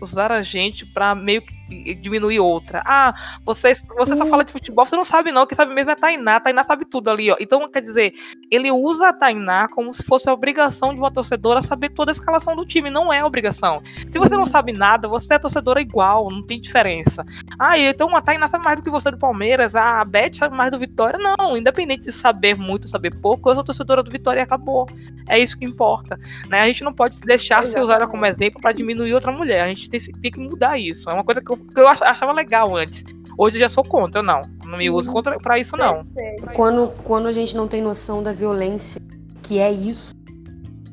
usar 0.00 0.32
a 0.32 0.40
gente 0.40 0.86
pra 0.86 1.14
meio 1.14 1.42
que 1.42 1.52
diminuir 2.00 2.40
outra. 2.40 2.82
Ah, 2.84 3.14
você, 3.44 3.74
você 3.96 4.16
só 4.16 4.26
fala 4.26 4.44
de 4.44 4.52
futebol, 4.52 4.84
você 4.86 4.96
não 4.96 5.04
sabe, 5.04 5.32
não. 5.32 5.46
Quem 5.46 5.56
sabe 5.56 5.74
mesmo 5.74 5.90
é 5.90 5.92
a 5.92 5.96
Tainá. 5.96 6.36
A 6.36 6.40
Tainá 6.40 6.64
sabe 6.64 6.84
tudo 6.84 7.10
ali, 7.10 7.30
ó. 7.30 7.36
Então, 7.40 7.68
quer 7.70 7.82
dizer, 7.82 8.12
ele 8.50 8.70
usa 8.70 9.08
a 9.08 9.12
Tainá 9.12 9.68
como 9.68 9.92
se 9.94 10.02
fosse 10.02 10.28
a 10.28 10.32
obrigação 10.32 10.94
de 10.94 11.00
uma 11.00 11.10
torcedora 11.10 11.62
saber 11.62 11.90
toda 11.90 12.10
a 12.10 12.12
escalação 12.12 12.54
do 12.54 12.66
time. 12.66 12.90
Não 12.90 13.12
é 13.12 13.24
obrigação. 13.24 13.76
Se 14.10 14.18
você 14.18 14.36
não 14.36 14.46
sabe 14.46 14.72
nada, 14.72 15.08
você 15.08 15.34
é 15.34 15.38
torcedora 15.38 15.80
igual, 15.80 16.30
não 16.30 16.42
tem 16.42 16.60
diferença. 16.60 17.24
Ah, 17.58 17.78
então 17.78 18.14
a 18.16 18.22
Tainá 18.22 18.48
sabe 18.48 18.64
mais 18.64 18.76
do 18.76 18.82
que 18.82 18.90
você 18.90 19.10
do 19.10 19.18
Palmeiras, 19.18 19.74
a 19.76 20.04
Beth 20.04 20.34
sabe 20.34 20.56
mais 20.56 20.70
do 20.70 20.78
Vitória. 20.78 21.18
Não, 21.18 21.56
independente 21.56 22.06
de 22.06 22.12
saber 22.12 22.56
muito, 22.56 22.88
saber 22.88 23.14
pouco, 23.20 23.50
eu 23.50 23.54
sou 23.54 23.64
torcedora 23.64 24.02
do 24.02 24.10
Vitória 24.10 24.40
e 24.40 24.42
acabou. 24.42 24.86
É 25.28 25.38
isso 25.38 25.58
que 25.58 25.64
importa. 25.64 26.18
Né? 26.48 26.60
A 26.60 26.66
gente 26.66 26.84
não 26.84 26.92
pode 26.92 27.20
deixar 27.20 27.66
ser 27.66 27.80
usada 27.80 28.06
como 28.06 28.26
exemplo 28.26 28.60
para 28.60 28.72
diminuir 28.72 29.14
outra 29.14 29.32
mulher. 29.32 29.62
A 29.62 29.68
gente 29.68 29.88
tem, 29.88 30.00
tem, 30.00 30.30
que 30.30 30.40
mudar 30.40 30.78
isso. 30.78 31.08
É 31.08 31.14
uma 31.14 31.24
coisa 31.24 31.40
que 31.40 31.50
eu, 31.50 31.58
que 31.64 31.80
eu 31.80 31.88
achava 31.88 32.32
legal 32.32 32.76
antes. 32.76 33.04
Hoje 33.38 33.56
eu 33.56 33.60
já 33.60 33.68
sou 33.68 33.84
contra, 33.84 34.22
não. 34.22 34.42
Não 34.66 34.78
me 34.78 34.90
uso 34.90 35.10
contra 35.10 35.36
para 35.38 35.58
isso, 35.58 35.76
não. 35.76 36.06
Quando, 36.54 36.88
quando 37.02 37.26
a 37.26 37.32
gente 37.32 37.56
não 37.56 37.66
tem 37.66 37.80
noção 37.80 38.22
da 38.22 38.32
violência, 38.32 39.00
que 39.42 39.58
é 39.58 39.70
isso, 39.70 40.14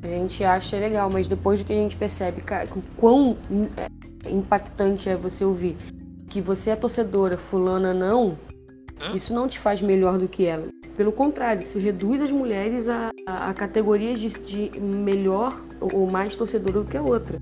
a 0.01 0.07
gente 0.07 0.43
acha 0.43 0.77
legal, 0.77 1.09
mas 1.09 1.27
depois 1.27 1.59
do 1.59 1.65
que 1.65 1.73
a 1.73 1.75
gente 1.75 1.95
percebe 1.95 2.41
cara, 2.41 2.67
o 2.73 2.81
quão 2.95 3.37
é, 3.75 4.29
impactante 4.29 5.09
é 5.09 5.15
você 5.15 5.43
ouvir 5.43 5.75
que 6.29 6.39
você 6.39 6.69
é 6.69 6.75
torcedora, 6.75 7.37
fulana 7.37 7.93
não, 7.93 8.29
hum? 8.29 9.15
isso 9.15 9.33
não 9.33 9.47
te 9.47 9.59
faz 9.59 9.81
melhor 9.81 10.17
do 10.17 10.27
que 10.27 10.45
ela. 10.45 10.67
Pelo 10.95 11.11
contrário, 11.11 11.61
isso 11.61 11.79
reduz 11.79 12.21
as 12.21 12.31
mulheres 12.31 12.87
a, 12.87 13.09
a, 13.25 13.49
a 13.49 13.53
categorias 13.53 14.19
de, 14.19 14.29
de 14.29 14.79
melhor 14.79 15.59
ou 15.79 16.09
mais 16.09 16.35
torcedora 16.35 16.81
do 16.81 16.85
que 16.85 16.97
a 16.97 17.01
outra. 17.01 17.39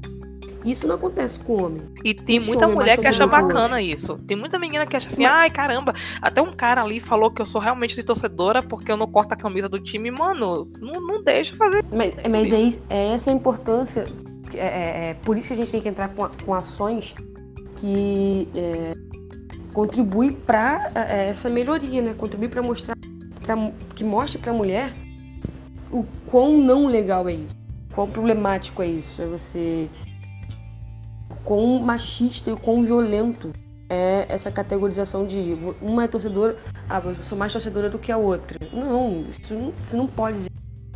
Isso 0.72 0.88
não 0.88 0.96
acontece 0.96 1.40
com 1.40 1.64
homem. 1.64 1.82
E 2.04 2.14
tem 2.14 2.40
muita 2.40 2.68
mulher 2.68 2.98
que 2.98 3.08
acha 3.08 3.26
bacana 3.26 3.82
isso. 3.82 4.18
Tem 4.28 4.36
muita 4.36 4.60
menina 4.60 4.86
que 4.86 4.96
acha 4.96 5.08
assim, 5.08 5.24
ai 5.24 5.50
caramba, 5.50 5.94
até 6.22 6.42
um 6.42 6.52
cara 6.52 6.84
ali 6.84 7.00
falou 7.00 7.32
que 7.32 7.42
eu 7.42 7.46
sou 7.46 7.62
realmente 7.62 7.96
de 7.96 8.04
torcedora 8.04 8.62
porque 8.62 8.92
eu 8.92 8.98
não 8.98 9.08
corto 9.08 9.34
a 9.34 9.38
camisa 9.38 9.70
do 9.70 9.80
time. 9.80 10.12
Mano, 10.12 10.70
não, 10.80 11.00
não 11.00 11.24
deixa 11.24 11.56
fazer. 11.56 11.86
Mas, 11.92 12.14
mas 12.30 12.52
é, 12.52 12.80
é 12.90 13.14
essa 13.14 13.32
a 13.32 13.34
importância. 13.34 14.08
É, 14.54 14.60
é, 14.60 15.10
é, 15.10 15.14
por 15.24 15.38
isso 15.38 15.48
que 15.48 15.54
a 15.54 15.58
gente 15.58 15.72
tem 15.72 15.82
que 15.82 15.90
entrar 15.90 16.10
com, 16.10 16.28
com 16.46 16.54
ações 16.54 17.14
que 17.78 18.48
é, 18.56 18.94
contribui 19.74 20.32
para 20.32 20.92
é, 20.96 21.30
essa 21.30 21.50
melhoria, 21.50 22.02
né? 22.02 22.14
Contribui 22.18 22.48
para 22.48 22.62
mostrar, 22.62 22.96
pra, 23.42 23.56
que 23.96 24.04
mostre 24.04 24.40
para 24.40 24.52
a 24.52 24.56
mulher 24.56 24.94
o 25.92 26.06
quão 26.26 26.58
não 26.58 26.88
legal 26.88 27.28
é 27.30 27.34
isso, 27.34 27.56
quão 27.94 28.10
problemático 28.10 28.82
é 28.82 28.88
isso, 28.88 29.22
é 29.22 29.26
você, 29.26 29.90
quão 31.48 31.80
machista 31.80 32.52
e 32.52 32.58
quão 32.58 32.84
violento 32.84 33.54
é 33.90 34.26
essa 34.28 34.52
categorização 34.52 35.26
de 35.26 35.56
uma 35.82 36.04
é 36.04 36.08
torcedora, 36.08 36.58
ah, 36.90 37.02
eu 37.06 37.24
sou 37.24 37.38
mais 37.38 37.54
torcedora 37.54 37.90
do 37.90 37.98
que 37.98 38.12
a 38.12 38.18
outra. 38.18 38.60
Não, 38.74 39.26
isso 39.30 39.54
não, 39.54 39.70
isso 39.70 39.96
não 39.96 40.08
pode 40.08 40.48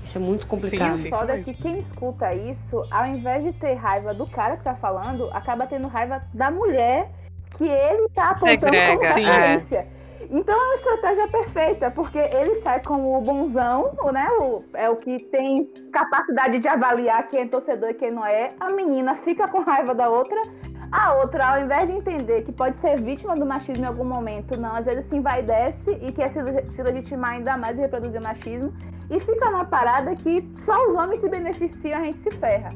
isso 0.03 0.17
é 0.17 0.21
muito 0.21 0.45
complicado. 0.45 0.95
Sim, 0.95 1.03
sim, 1.03 1.09
foda 1.09 1.37
é 1.37 1.41
que 1.41 1.53
quem 1.53 1.79
escuta 1.79 2.33
isso, 2.33 2.85
ao 2.91 3.07
invés 3.07 3.45
de 3.45 3.53
ter 3.53 3.75
raiva 3.75 4.13
do 4.13 4.27
cara 4.27 4.57
que 4.57 4.63
tá 4.63 4.75
falando, 4.75 5.29
acaba 5.31 5.65
tendo 5.65 5.87
raiva 5.87 6.21
da 6.33 6.51
mulher 6.51 7.09
que 7.57 7.63
ele 7.63 8.09
tá 8.09 8.25
apontando 8.25 8.49
Segrega. 8.49 8.97
como 8.97 9.07
referência. 9.07 9.77
É. 9.77 10.00
Então 10.31 10.55
é 10.57 10.63
uma 10.63 10.75
estratégia 10.75 11.27
perfeita, 11.27 11.91
porque 11.91 12.17
ele 12.17 12.55
sai 12.61 12.81
como 12.81 13.17
o 13.17 13.21
bonzão, 13.21 13.93
né? 14.13 14.29
O, 14.41 14.63
é 14.73 14.89
o 14.89 14.95
que 14.95 15.19
tem 15.25 15.69
capacidade 15.91 16.59
de 16.59 16.69
avaliar 16.69 17.27
quem 17.27 17.41
é 17.41 17.45
torcedor 17.45 17.89
e 17.89 17.93
quem 17.93 18.11
não 18.11 18.25
é. 18.25 18.53
A 18.57 18.71
menina 18.71 19.15
fica 19.17 19.45
com 19.49 19.59
raiva 19.59 19.93
da 19.93 20.09
outra. 20.09 20.41
A 20.89 21.15
outra, 21.15 21.45
ao 21.45 21.61
invés 21.61 21.85
de 21.85 21.95
entender 21.95 22.43
que 22.43 22.51
pode 22.53 22.77
ser 22.77 23.01
vítima 23.01 23.35
do 23.35 23.45
machismo 23.45 23.83
em 23.83 23.87
algum 23.87 24.05
momento, 24.05 24.57
não, 24.57 24.73
às 24.73 24.85
vezes 24.85 25.05
se 25.09 25.17
envaidece 25.17 25.99
e 26.01 26.11
quer 26.13 26.29
se, 26.29 26.81
legitimar 26.81 27.31
ainda 27.31 27.57
mais 27.57 27.77
e 27.77 27.81
reproduzir 27.81 28.21
o 28.21 28.23
machismo. 28.23 28.73
E 29.09 29.19
fica 29.19 29.49
uma 29.49 29.65
parada 29.65 30.15
que 30.15 30.49
só 30.55 30.73
os 30.87 30.97
homens 30.97 31.19
se 31.19 31.27
beneficiam, 31.27 31.99
a 31.99 32.05
gente 32.05 32.19
se 32.19 32.31
ferra. 32.31 32.69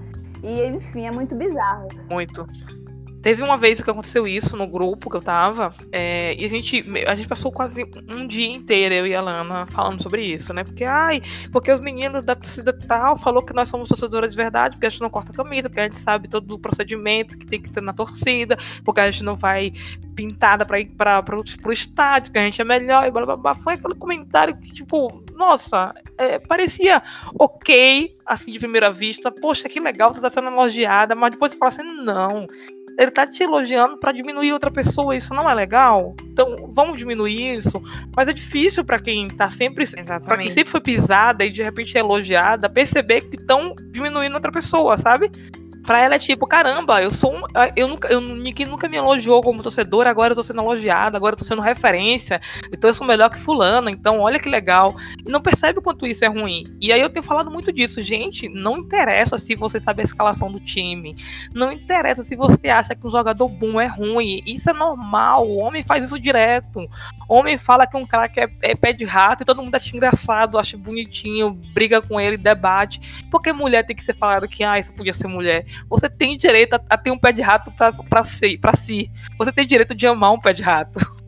E 0.43 0.65
enfim, 0.65 1.07
é 1.07 1.11
muito 1.11 1.33
bizarro. 1.35 1.87
Muito. 2.09 2.45
Teve 3.25 3.41
uma 3.41 3.57
vez 3.57 3.81
que 3.81 3.89
aconteceu 3.89 4.27
isso 4.27 4.55
no 4.55 4.67
grupo 4.67 5.09
que 5.09 5.17
eu 5.17 5.19
tava, 5.19 5.71
é, 5.91 6.35
e 6.35 6.45
a 6.45 6.47
gente, 6.47 6.85
a 7.07 7.15
gente 7.15 7.27
passou 7.27 7.51
quase 7.51 7.83
um 8.07 8.27
dia 8.27 8.45
inteiro, 8.45 8.93
eu 8.93 9.07
e 9.07 9.15
a 9.15 9.19
Lana, 9.19 9.65
falando 9.65 10.03
sobre 10.03 10.23
isso, 10.23 10.53
né? 10.53 10.63
Porque, 10.63 10.83
ai, 10.83 11.23
porque 11.51 11.71
os 11.71 11.81
meninos 11.81 12.23
da 12.23 12.35
torcida 12.35 12.71
tal 12.71 13.17
falou 13.17 13.43
que 13.43 13.51
nós 13.51 13.67
somos 13.67 13.89
torcedoras 13.89 14.29
de 14.29 14.37
verdade, 14.37 14.75
porque 14.75 14.85
a 14.85 14.89
gente 14.91 15.01
não 15.01 15.09
corta 15.09 15.31
a 15.31 15.35
camisa, 15.35 15.67
porque 15.67 15.79
a 15.79 15.85
gente 15.85 15.97
sabe 15.97 16.27
todo 16.27 16.53
o 16.53 16.59
procedimento 16.59 17.35
que 17.35 17.47
tem 17.47 17.59
que 17.59 17.71
ter 17.71 17.81
na 17.81 17.93
torcida, 17.93 18.59
porque 18.83 19.01
a 19.01 19.09
gente 19.09 19.23
não 19.23 19.35
vai 19.35 19.73
pintada 20.15 20.63
pra 20.63 20.79
ir 20.79 20.85
pra, 20.91 21.23
pra, 21.23 21.35
pro 21.63 21.73
estádio, 21.73 22.31
que 22.31 22.37
a 22.37 22.43
gente 22.43 22.61
é 22.61 22.63
melhor, 22.63 23.07
e 23.07 23.11
blá 23.11 23.25
blá 23.25 23.37
blá. 23.37 23.55
Foi 23.55 23.73
aquele 23.73 23.95
comentário 23.95 24.55
que, 24.55 24.71
tipo, 24.71 25.23
nossa, 25.33 25.95
é, 26.15 26.37
parecia 26.37 27.01
ok, 27.39 28.15
assim, 28.23 28.51
de 28.51 28.59
primeira 28.59 28.91
vista, 28.91 29.31
poxa, 29.31 29.67
que 29.67 29.79
legal, 29.79 30.13
tu 30.13 30.21
tá 30.21 30.29
sendo 30.29 30.49
elogiada, 30.49 31.15
mas 31.15 31.31
depois 31.31 31.53
você 31.53 31.57
fala 31.57 31.69
assim, 31.69 32.03
não 32.03 32.45
ele 32.97 33.11
tá 33.11 33.27
te 33.27 33.43
elogiando 33.43 33.97
para 33.97 34.11
diminuir 34.11 34.53
outra 34.53 34.71
pessoa, 34.71 35.15
isso 35.15 35.33
não 35.33 35.49
é 35.49 35.53
legal. 35.53 36.15
Então, 36.23 36.55
vamos 36.73 36.97
diminuir 36.97 37.57
isso. 37.57 37.81
Mas 38.15 38.27
é 38.27 38.33
difícil 38.33 38.83
para 38.83 38.99
quem 38.99 39.27
tá 39.27 39.49
sempre, 39.49 39.85
para 40.25 40.37
quem 40.37 40.49
sempre 40.49 40.71
foi 40.71 40.81
pisada 40.81 41.45
e 41.45 41.49
de 41.49 41.63
repente 41.63 41.97
é 41.97 41.99
elogiada, 41.99 42.69
perceber 42.69 43.21
que 43.21 43.35
estão 43.37 43.75
diminuindo 43.91 44.35
outra 44.35 44.51
pessoa, 44.51 44.97
sabe? 44.97 45.29
Pra 45.85 46.01
ela 46.01 46.15
é 46.15 46.19
tipo, 46.19 46.47
caramba, 46.47 47.01
eu 47.01 47.11
sou 47.11 47.35
um, 47.35 47.41
eu 47.75 47.87
nunca, 47.87 48.07
eu, 48.07 48.19
ninguém 48.19 48.65
nunca 48.65 48.89
me 48.89 48.97
elogiou 48.97 49.41
como 49.41 49.61
torcedor, 49.61 50.07
agora 50.07 50.31
eu 50.31 50.35
tô 50.35 50.43
sendo 50.43 50.61
elogiada, 50.61 51.17
agora 51.17 51.33
eu 51.33 51.39
tô 51.39 51.45
sendo 51.45 51.61
referência, 51.61 52.41
então 52.71 52.89
eu 52.89 52.93
sou 52.93 53.05
melhor 53.05 53.29
que 53.29 53.39
fulana, 53.39 53.91
então 53.91 54.19
olha 54.19 54.39
que 54.39 54.49
legal. 54.49 54.95
E 55.25 55.31
não 55.31 55.41
percebe 55.41 55.79
o 55.79 55.81
quanto 55.81 56.07
isso 56.07 56.25
é 56.25 56.27
ruim. 56.27 56.63
E 56.81 56.91
aí 56.91 57.01
eu 57.01 57.09
tenho 57.09 57.23
falado 57.23 57.51
muito 57.51 57.71
disso, 57.71 58.01
gente, 58.01 58.49
não 58.49 58.77
interessa 58.77 59.37
se 59.37 59.55
você 59.55 59.79
sabe 59.79 60.01
a 60.01 60.03
escalação 60.03 60.51
do 60.51 60.59
time, 60.59 61.15
não 61.53 61.71
interessa 61.71 62.23
se 62.23 62.35
você 62.35 62.69
acha 62.69 62.95
que 62.95 63.05
um 63.05 63.09
jogador 63.09 63.47
bom 63.47 63.79
é 63.79 63.87
ruim, 63.87 64.41
isso 64.45 64.69
é 64.69 64.73
normal, 64.73 65.47
o 65.47 65.57
homem 65.57 65.83
faz 65.83 66.03
isso 66.03 66.19
direto. 66.19 66.87
O 67.27 67.35
homem 67.35 67.57
fala 67.57 67.87
que 67.87 67.97
um 67.97 68.05
cara 68.05 68.27
que 68.29 68.39
é, 68.39 68.49
é 68.61 68.75
pé 68.75 68.93
de 68.93 69.03
rato 69.03 69.43
e 69.43 69.45
todo 69.45 69.61
mundo 69.61 69.75
acha 69.75 69.95
engraçado, 69.95 70.57
acha 70.57 70.77
bonitinho, 70.77 71.51
briga 71.73 72.01
com 72.01 72.19
ele, 72.19 72.37
debate. 72.37 73.25
Porque 73.31 73.51
mulher 73.51 73.85
tem 73.85 73.95
que 73.95 74.03
ser 74.03 74.15
falado 74.15 74.47
que, 74.47 74.63
ah, 74.63 74.79
isso 74.79 74.91
podia 74.93 75.13
ser 75.13 75.27
mulher. 75.27 75.65
Você 75.89 76.09
tem 76.09 76.37
direito 76.37 76.73
a, 76.73 76.81
a 76.89 76.97
ter 76.97 77.11
um 77.11 77.17
pé 77.17 77.31
de 77.31 77.41
rato 77.41 77.71
para 77.71 78.23
si, 78.23 78.57
pra 78.57 78.75
si. 78.75 79.09
Você 79.37 79.51
tem 79.51 79.65
direito 79.65 79.95
de 79.95 80.07
amar 80.07 80.31
um 80.31 80.39
pé 80.39 80.53
de 80.53 80.63
rato. 80.63 80.99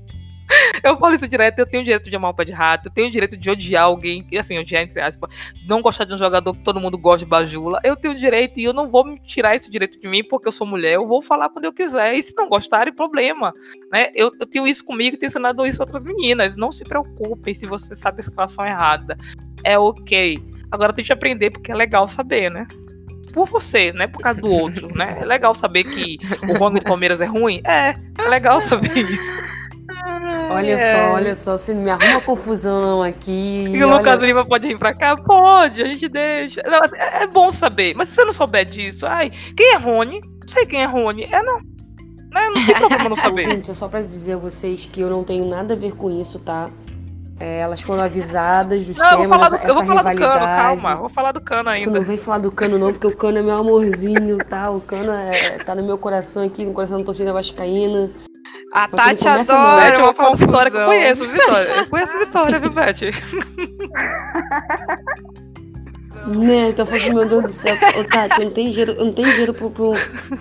Eu 0.83 0.97
falo 0.97 1.15
isso 1.15 1.27
direto, 1.27 1.59
eu 1.59 1.65
tenho 1.65 1.81
o 1.81 1.85
direito 1.85 2.09
de 2.09 2.15
amar 2.15 2.31
um 2.31 2.33
pé 2.33 2.45
de 2.45 2.51
rato, 2.51 2.87
eu 2.87 2.91
tenho 2.91 3.07
o 3.07 3.11
direito 3.11 3.35
de 3.35 3.49
odiar 3.49 3.83
alguém, 3.83 4.25
assim, 4.39 4.57
odiar 4.57 4.83
entre 4.83 5.01
aspas, 5.01 5.29
não 5.67 5.81
gostar 5.81 6.05
de 6.05 6.13
um 6.13 6.17
jogador 6.17 6.53
que 6.53 6.63
todo 6.63 6.79
mundo 6.79 6.97
gosta 6.97 7.19
de 7.19 7.25
bajula. 7.25 7.79
Eu 7.83 7.95
tenho 7.95 8.13
o 8.13 8.17
direito 8.17 8.59
e 8.59 8.63
eu 8.63 8.73
não 8.73 8.89
vou 8.89 9.05
me 9.05 9.19
tirar 9.19 9.55
esse 9.55 9.69
direito 9.69 9.99
de 9.99 10.07
mim 10.07 10.23
porque 10.23 10.47
eu 10.47 10.51
sou 10.51 10.65
mulher, 10.65 10.93
eu 10.93 11.07
vou 11.07 11.21
falar 11.21 11.49
quando 11.49 11.65
eu 11.65 11.73
quiser. 11.73 12.15
E 12.15 12.23
se 12.23 12.33
não 12.35 12.47
gostarem, 12.47 12.93
problema. 12.93 13.51
Né? 13.91 14.09
Eu, 14.15 14.31
eu 14.39 14.47
tenho 14.47 14.67
isso 14.67 14.83
comigo 14.85 15.15
e 15.15 15.19
tenho 15.19 15.29
ensinado 15.29 15.65
isso 15.65 15.81
a 15.81 15.85
outras 15.85 16.03
meninas. 16.03 16.55
Não 16.55 16.71
se 16.71 16.83
preocupem 16.83 17.53
se 17.53 17.67
você 17.67 17.95
sabe 17.95 18.19
a 18.19 18.21
escalação 18.21 18.65
errada. 18.65 19.17
É 19.63 19.77
ok. 19.77 20.39
Agora 20.71 20.93
tem 20.93 21.03
que 21.03 21.13
aprender 21.13 21.51
porque 21.51 21.71
é 21.71 21.75
legal 21.75 22.07
saber, 22.07 22.49
né? 22.51 22.67
Por 23.37 23.47
você, 23.47 23.91
não 23.93 24.01
é 24.01 24.07
por 24.07 24.19
causa 24.19 24.41
do 24.41 24.49
outro, 24.49 24.87
né? 24.95 25.19
É 25.21 25.25
legal 25.25 25.53
saber 25.53 25.83
que 25.83 26.17
o 26.49 26.57
Rony 26.57 26.79
do 26.79 26.85
Palmeiras 26.85 27.21
é 27.21 27.25
ruim? 27.25 27.61
É, 27.63 27.93
é 28.17 28.27
legal 28.27 28.59
saber 28.59 28.97
isso. 28.97 29.31
Olha 30.49 30.71
é. 30.71 30.95
só, 30.95 31.13
olha 31.13 31.35
só, 31.35 31.57
você 31.57 31.73
me 31.75 31.89
arruma 31.91 32.19
confusão 32.21 33.03
aqui. 33.03 33.65
E 33.67 33.83
o 33.83 33.87
olha... 33.87 33.97
Lucas 33.97 34.21
Lima 34.21 34.43
pode 34.43 34.67
vir 34.67 34.79
pra 34.79 34.91
cá? 34.95 35.15
Pode, 35.15 35.83
a 35.83 35.87
gente 35.87 36.09
deixa. 36.09 36.63
Não, 36.65 36.79
é, 36.99 37.23
é 37.23 37.27
bom 37.27 37.51
saber, 37.51 37.93
mas 37.95 38.09
se 38.09 38.15
você 38.15 38.25
não 38.25 38.33
souber 38.33 38.65
disso, 38.65 39.05
ai, 39.05 39.31
quem 39.55 39.73
é 39.73 39.77
Rony? 39.77 40.19
Não 40.21 40.47
sei 40.47 40.65
quem 40.65 40.81
é 40.81 40.85
Rony. 40.85 41.25
É 41.31 41.43
não. 41.43 41.57
Né? 41.57 42.47
Não 42.47 42.65
tem 42.65 42.75
problema 42.75 43.09
não 43.09 43.15
saber. 43.15 43.45
Gente, 43.53 43.69
é 43.69 43.73
só 43.75 43.87
pra 43.87 44.01
dizer 44.01 44.33
a 44.33 44.37
vocês 44.37 44.89
que 44.91 44.99
eu 44.99 45.11
não 45.11 45.23
tenho 45.23 45.45
nada 45.45 45.75
a 45.75 45.77
ver 45.77 45.91
com 45.91 46.09
isso, 46.09 46.39
tá? 46.39 46.71
É, 47.39 47.59
elas 47.59 47.79
foram 47.81 48.01
avisadas 48.01 48.83
dos 48.85 48.97
Não, 48.97 49.05
eu 49.05 49.17
vou 49.17 49.21
temas, 49.27 49.37
falar 49.37 49.49
do, 49.49 49.67
eu 49.67 49.75
vou 49.75 49.85
falar 49.85 50.01
do 50.01 50.17
cano, 50.17 50.33
rivalidade. 50.33 50.61
calma. 50.61 50.91
eu 50.91 50.97
Vou 50.97 51.09
falar 51.09 51.31
do 51.31 51.41
cano 51.41 51.63
Tu 51.65 51.69
ainda. 51.69 51.91
não 51.91 52.01
vem 52.01 52.17
falar 52.17 52.37
do 52.39 52.51
Cano 52.51 52.79
não, 52.79 52.91
porque 52.91 53.07
o 53.07 53.15
Cano 53.15 53.37
é 53.37 53.41
meu 53.43 53.55
amorzinho, 53.55 54.37
tá? 54.39 54.71
O 54.71 54.81
Cano 54.81 55.11
é, 55.11 55.59
tá 55.59 55.75
no 55.75 55.83
meu 55.83 55.97
coração 55.99 56.43
aqui, 56.43 56.65
no 56.65 56.73
coração 56.73 56.97
da 56.97 57.03
torcida 57.03 57.31
vascaína. 57.31 58.09
A 58.73 58.87
Quando 58.87 59.01
Tati 59.01 59.27
adora 59.27 59.89
eu 59.99 60.15
uma 60.17 60.35
Vitória 60.35 60.71
que 60.71 60.77
eu 60.77 60.85
conheço, 60.85 61.25
Vitória. 61.27 61.67
Eu 61.77 61.87
conheço 61.87 62.17
Vitória, 62.17 62.59
viu, 62.59 62.71
Beth? 62.71 62.95
Né, 66.27 66.69
então 66.69 66.83
eu 66.83 66.87
falei 66.87 67.03
assim, 67.03 67.13
meu 67.13 67.25
Deus 67.29 67.43
do 67.43 67.51
céu, 67.51 67.75
ô 67.99 68.03
Tati, 68.03 68.39
eu 68.41 68.45
não 68.47 68.51
tenho 68.53 68.69
dinheiro, 68.71 68.91
eu 68.93 69.05
não 69.05 69.13
tenho 69.13 69.29
dinheiro 69.29 69.53
pro, 69.53 69.69
pro, 69.69 69.93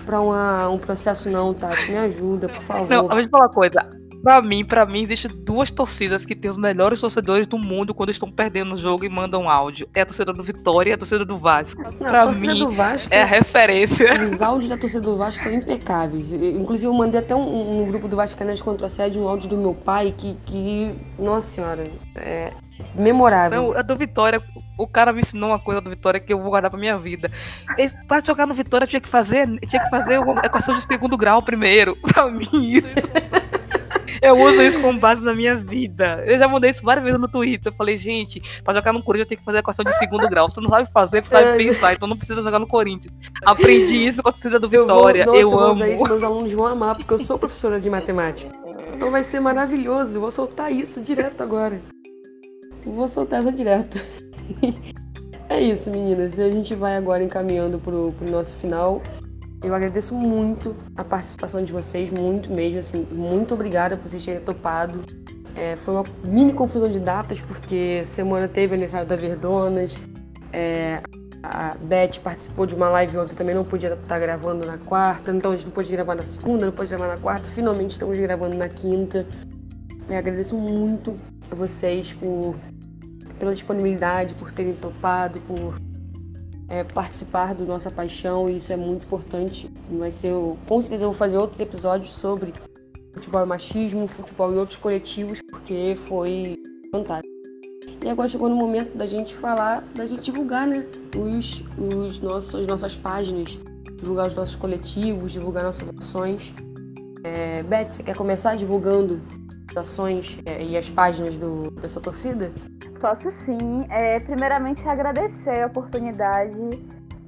pra 0.05 0.19
uma, 0.19 0.67
um 0.69 0.77
processo 0.77 1.29
não, 1.29 1.53
Tati, 1.53 1.89
me 1.91 1.97
ajuda, 1.97 2.49
por 2.49 2.61
favor. 2.61 2.89
Não, 2.89 3.03
eu 3.03 3.09
vou 3.09 3.21
te 3.23 3.29
falar 3.29 3.45
uma 3.45 3.53
coisa. 3.53 3.89
Pra 4.27 4.41
mim, 4.41 4.65
pra 4.65 4.85
mim, 4.85 5.03
existem 5.03 5.31
duas 5.33 5.71
torcidas 5.71 6.25
que 6.25 6.35
têm 6.35 6.51
os 6.51 6.57
melhores 6.57 6.99
torcedores 6.99 7.47
do 7.47 7.57
mundo 7.57 7.93
quando 7.93 8.09
estão 8.09 8.29
perdendo 8.29 8.73
o 8.73 8.77
jogo 8.77 9.05
e 9.05 9.09
mandam 9.09 9.49
áudio. 9.49 9.87
É 9.95 10.01
a 10.01 10.05
torcida 10.05 10.33
do 10.33 10.43
Vitória 10.43 10.89
e 10.89 10.93
a 10.93 10.97
torcida 10.97 11.23
do 11.23 11.37
Vasco. 11.37 11.81
Não, 11.81 11.91
pra 11.93 12.23
a 12.23 12.25
torcida 12.25 12.53
mim, 12.53 12.67
Vasco, 12.67 13.07
É 13.09 13.21
a 13.21 13.25
referência. 13.25 14.05
os 14.27 14.41
áudios 14.41 14.67
da 14.67 14.77
torcida 14.77 15.01
do 15.01 15.15
Vasco 15.15 15.41
são 15.41 15.53
impecáveis. 15.53 16.33
Inclusive, 16.33 16.87
eu 16.87 16.93
mandei 16.93 17.21
até 17.21 17.33
um, 17.33 17.83
um 17.83 17.87
grupo 17.87 18.09
do 18.09 18.17
Vascaínas 18.17 18.61
contra 18.61 18.87
a 18.87 18.89
sede 18.89 19.17
um 19.17 19.25
áudio 19.29 19.47
do 19.47 19.55
meu 19.55 19.73
pai 19.73 20.13
que, 20.17 20.35
que 20.45 20.93
nossa 21.17 21.47
senhora, 21.47 21.85
é 22.17 22.51
memorável. 22.95 23.61
Não, 23.61 23.77
a 23.77 23.81
do 23.81 23.95
Vitória, 23.95 24.43
o 24.77 24.85
cara 24.85 25.13
me 25.13 25.21
ensinou 25.21 25.51
uma 25.51 25.59
coisa 25.59 25.79
do 25.79 25.89
Vitória 25.89 26.19
que 26.19 26.33
eu 26.33 26.41
vou 26.41 26.49
guardar 26.49 26.69
pra 26.69 26.77
minha 26.77 26.97
vida. 26.97 27.31
Pra 28.09 28.19
jogar 28.19 28.45
no 28.45 28.53
Vitória 28.53 28.85
tinha 28.85 28.99
que 28.99 29.07
fazer, 29.07 29.47
tinha 29.69 29.81
que 29.81 29.89
fazer 29.89 30.19
uma 30.19 30.41
equação 30.41 30.75
de 30.75 30.81
segundo 30.81 31.15
grau 31.15 31.41
primeiro. 31.41 31.95
Pra 32.13 32.29
mim, 32.29 32.49
isso. 32.51 32.87
Eu 34.21 34.35
uso 34.37 34.61
isso 34.61 34.79
como 34.81 34.99
base 34.99 35.21
na 35.21 35.33
minha 35.33 35.55
vida. 35.55 36.23
Eu 36.25 36.37
já 36.39 36.47
mandei 36.47 36.71
isso 36.71 36.83
várias 36.83 37.03
vezes 37.03 37.19
no 37.19 37.27
Twitter. 37.27 37.71
Eu 37.71 37.75
falei, 37.77 37.97
gente, 37.97 38.41
pra 38.63 38.73
jogar 38.73 38.93
no 38.93 39.03
Corinthians 39.03 39.25
eu 39.25 39.29
tenho 39.29 39.39
que 39.39 39.45
fazer 39.45 39.59
equação 39.59 39.83
de 39.85 39.97
segundo 39.97 40.27
grau. 40.29 40.49
Você 40.49 40.61
não 40.61 40.69
sabe 40.69 40.89
fazer, 40.91 41.23
você 41.23 41.29
sabe 41.29 41.47
É. 41.49 41.57
pensar, 41.57 41.93
então 41.93 42.07
não 42.07 42.17
precisa 42.17 42.41
jogar 42.41 42.59
no 42.59 42.67
Corinthians. 42.67 43.13
Aprendi 43.45 44.07
isso 44.07 44.21
com 44.23 44.29
a 44.29 44.31
torcida 44.31 44.59
do 44.59 44.67
Eu 44.73 44.85
vou, 44.87 44.95
Vitória. 44.97 45.25
nossa, 45.25 45.37
Eu, 45.37 45.49
vou 45.49 45.59
amo. 45.59 45.73
usar 45.75 45.89
isso, 45.89 46.03
meus 46.03 46.23
alunos 46.23 46.51
vão 46.51 46.65
amar, 46.65 46.95
porque 46.95 47.13
eu 47.13 47.19
sou 47.19 47.37
professora 47.37 47.79
de 47.79 47.89
matemática. 47.89 48.51
Então 48.93 49.11
vai 49.11 49.23
ser 49.23 49.39
maravilhoso. 49.39 50.17
Eu 50.17 50.21
vou 50.21 50.31
soltar 50.31 50.71
isso 50.71 51.01
direto 51.01 51.41
agora. 51.41 51.79
Eu 52.85 52.91
Vou 52.93 53.07
soltar 53.07 53.39
essa 53.41 53.51
direto. 53.51 53.99
É 55.49 55.61
isso, 55.61 55.89
meninas. 55.89 56.37
E 56.37 56.43
a 56.43 56.49
gente 56.49 56.75
vai 56.75 56.97
agora 56.97 57.23
encaminhando 57.23 57.79
pro, 57.79 58.13
pro 58.17 58.29
nosso 58.29 58.53
final. 58.55 59.01
Eu 59.63 59.73
agradeço 59.73 60.13
muito 60.13 60.75
a 60.95 61.03
participação 61.03 61.63
de 61.63 61.71
vocês, 61.71 62.11
muito 62.11 62.51
mesmo, 62.51 62.79
assim, 62.79 63.07
muito 63.11 63.53
obrigada 63.53 63.97
por 63.97 64.09
vocês 64.09 64.23
terem 64.23 64.41
topado. 64.41 65.01
É, 65.55 65.75
foi 65.75 65.95
uma 65.95 66.03
mini 66.23 66.53
confusão 66.53 66.89
de 66.89 66.99
datas, 66.99 67.39
porque 67.39 68.03
semana 68.05 68.47
teve 68.47 68.75
aniversário 68.75 69.07
da 69.07 69.15
Verdonas, 69.15 69.97
é, 70.53 71.01
a 71.41 71.75
Beth 71.75 72.19
participou 72.23 72.65
de 72.65 72.75
uma 72.75 72.89
live 72.89 73.17
ontem, 73.17 73.35
também 73.35 73.55
não 73.55 73.63
podia 73.63 73.93
estar 73.93 74.19
gravando 74.19 74.65
na 74.65 74.77
quarta, 74.77 75.31
então 75.31 75.51
a 75.51 75.55
gente 75.55 75.65
não 75.65 75.71
pôde 75.71 75.91
gravar 75.91 76.13
na 76.13 76.23
segunda, 76.23 76.65
não 76.65 76.73
pôde 76.73 76.89
gravar 76.89 77.07
na 77.07 77.17
quarta, 77.17 77.49
finalmente 77.49 77.91
estamos 77.91 78.17
gravando 78.17 78.55
na 78.55 78.69
quinta. 78.69 79.25
Eu 80.07 80.17
agradeço 80.17 80.55
muito 80.55 81.17
a 81.49 81.55
vocês 81.55 82.13
por, 82.13 82.55
pela 83.39 83.53
disponibilidade, 83.53 84.35
por 84.35 84.51
terem 84.51 84.73
topado, 84.73 85.39
por 85.41 85.79
é, 86.67 86.83
participar 86.83 87.53
do 87.53 87.65
Nossa 87.65 87.89
Paixão, 87.89 88.49
e 88.49 88.57
isso 88.57 88.71
é 88.71 88.77
muito 88.77 89.05
importante. 89.05 89.69
Vai 89.89 90.11
ser, 90.11 90.33
com 90.67 90.81
certeza 90.81 91.05
eu 91.05 91.09
vou 91.09 91.17
fazer 91.17 91.37
outros 91.37 91.59
episódios 91.59 92.11
sobre 92.13 92.53
futebol 93.13 93.43
e 93.43 93.45
machismo, 93.45 94.07
futebol 94.07 94.53
e 94.53 94.57
outros 94.57 94.77
coletivos, 94.77 95.41
porque 95.49 95.95
foi 95.95 96.57
fantástico. 96.91 97.35
E 98.03 98.09
agora 98.09 98.27
chegou 98.27 98.47
no 98.47 98.55
momento 98.55 98.95
da 98.95 99.07
gente 99.07 99.35
falar, 99.35 99.81
da 99.95 100.05
gente 100.05 100.21
divulgar, 100.21 100.67
né, 100.67 100.85
os, 101.15 101.63
os 101.77 102.19
nossos, 102.19 102.67
nossas 102.67 102.95
páginas, 102.95 103.57
divulgar 103.97 104.27
os 104.27 104.35
nossos 104.35 104.55
coletivos, 104.55 105.31
divulgar 105.31 105.63
nossas 105.63 105.89
ações. 105.97 106.53
É, 107.23 107.63
Beth, 107.63 107.89
você 107.89 108.03
quer 108.03 108.15
começar 108.15 108.55
divulgando 108.55 109.19
as 109.71 109.77
ações 109.77 110.37
é, 110.45 110.63
e 110.63 110.77
as 110.77 110.89
páginas 110.89 111.35
do, 111.35 111.71
da 111.71 111.89
sua 111.89 112.01
torcida? 112.01 112.51
Posso 112.99 113.31
sim. 113.45 113.85
É, 113.89 114.19
primeiramente, 114.19 114.87
agradecer 114.87 115.61
a 115.61 115.67
oportunidade 115.67 116.57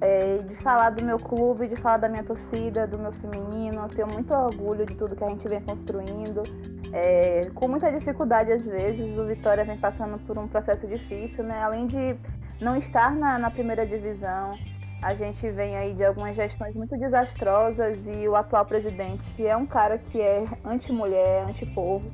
é, 0.02 0.38
de 0.38 0.56
falar 0.56 0.92
do 0.92 1.04
meu 1.04 1.18
clube, 1.18 1.68
de 1.68 1.76
falar 1.76 1.98
da 1.98 2.10
minha 2.10 2.24
torcida, 2.24 2.88
do 2.88 2.98
meu 2.98 3.12
feminino. 3.14 3.88
Tenho 3.90 4.08
muito 4.08 4.34
orgulho 4.34 4.86
de 4.86 4.96
tudo 4.96 5.16
que 5.16 5.24
a 5.24 5.30
gente 5.30 5.48
vem 5.48 5.62
construindo. 5.62 6.42
É, 6.92 7.50
com 7.54 7.68
muita 7.68 7.92
dificuldade, 7.92 8.52
às 8.52 8.64
vezes, 8.64 9.18
o 9.18 9.26
Vitória 9.26 9.64
vem 9.64 9.78
passando 9.78 10.18
por 10.26 10.40
um 10.40 10.48
processo 10.48 10.88
difícil, 10.88 11.44
né? 11.44 11.62
Além 11.62 11.86
de 11.86 12.16
não 12.60 12.76
estar 12.76 13.14
na, 13.14 13.38
na 13.38 13.52
primeira 13.52 13.86
divisão, 13.86 14.58
a 15.02 15.14
gente 15.14 15.50
vem 15.52 15.78
aí 15.78 15.94
de 15.94 16.04
algumas 16.04 16.36
gestões 16.36 16.76
muito 16.76 16.98
desastrosas 16.98 18.06
e 18.08 18.28
o 18.28 18.36
atual 18.36 18.66
presidente 18.66 19.46
é 19.46 19.56
um 19.56 19.66
cara 19.66 19.98
que 19.98 20.20
é 20.20 20.44
anti-mulher, 20.66 21.46
anti-povo. 21.48 22.12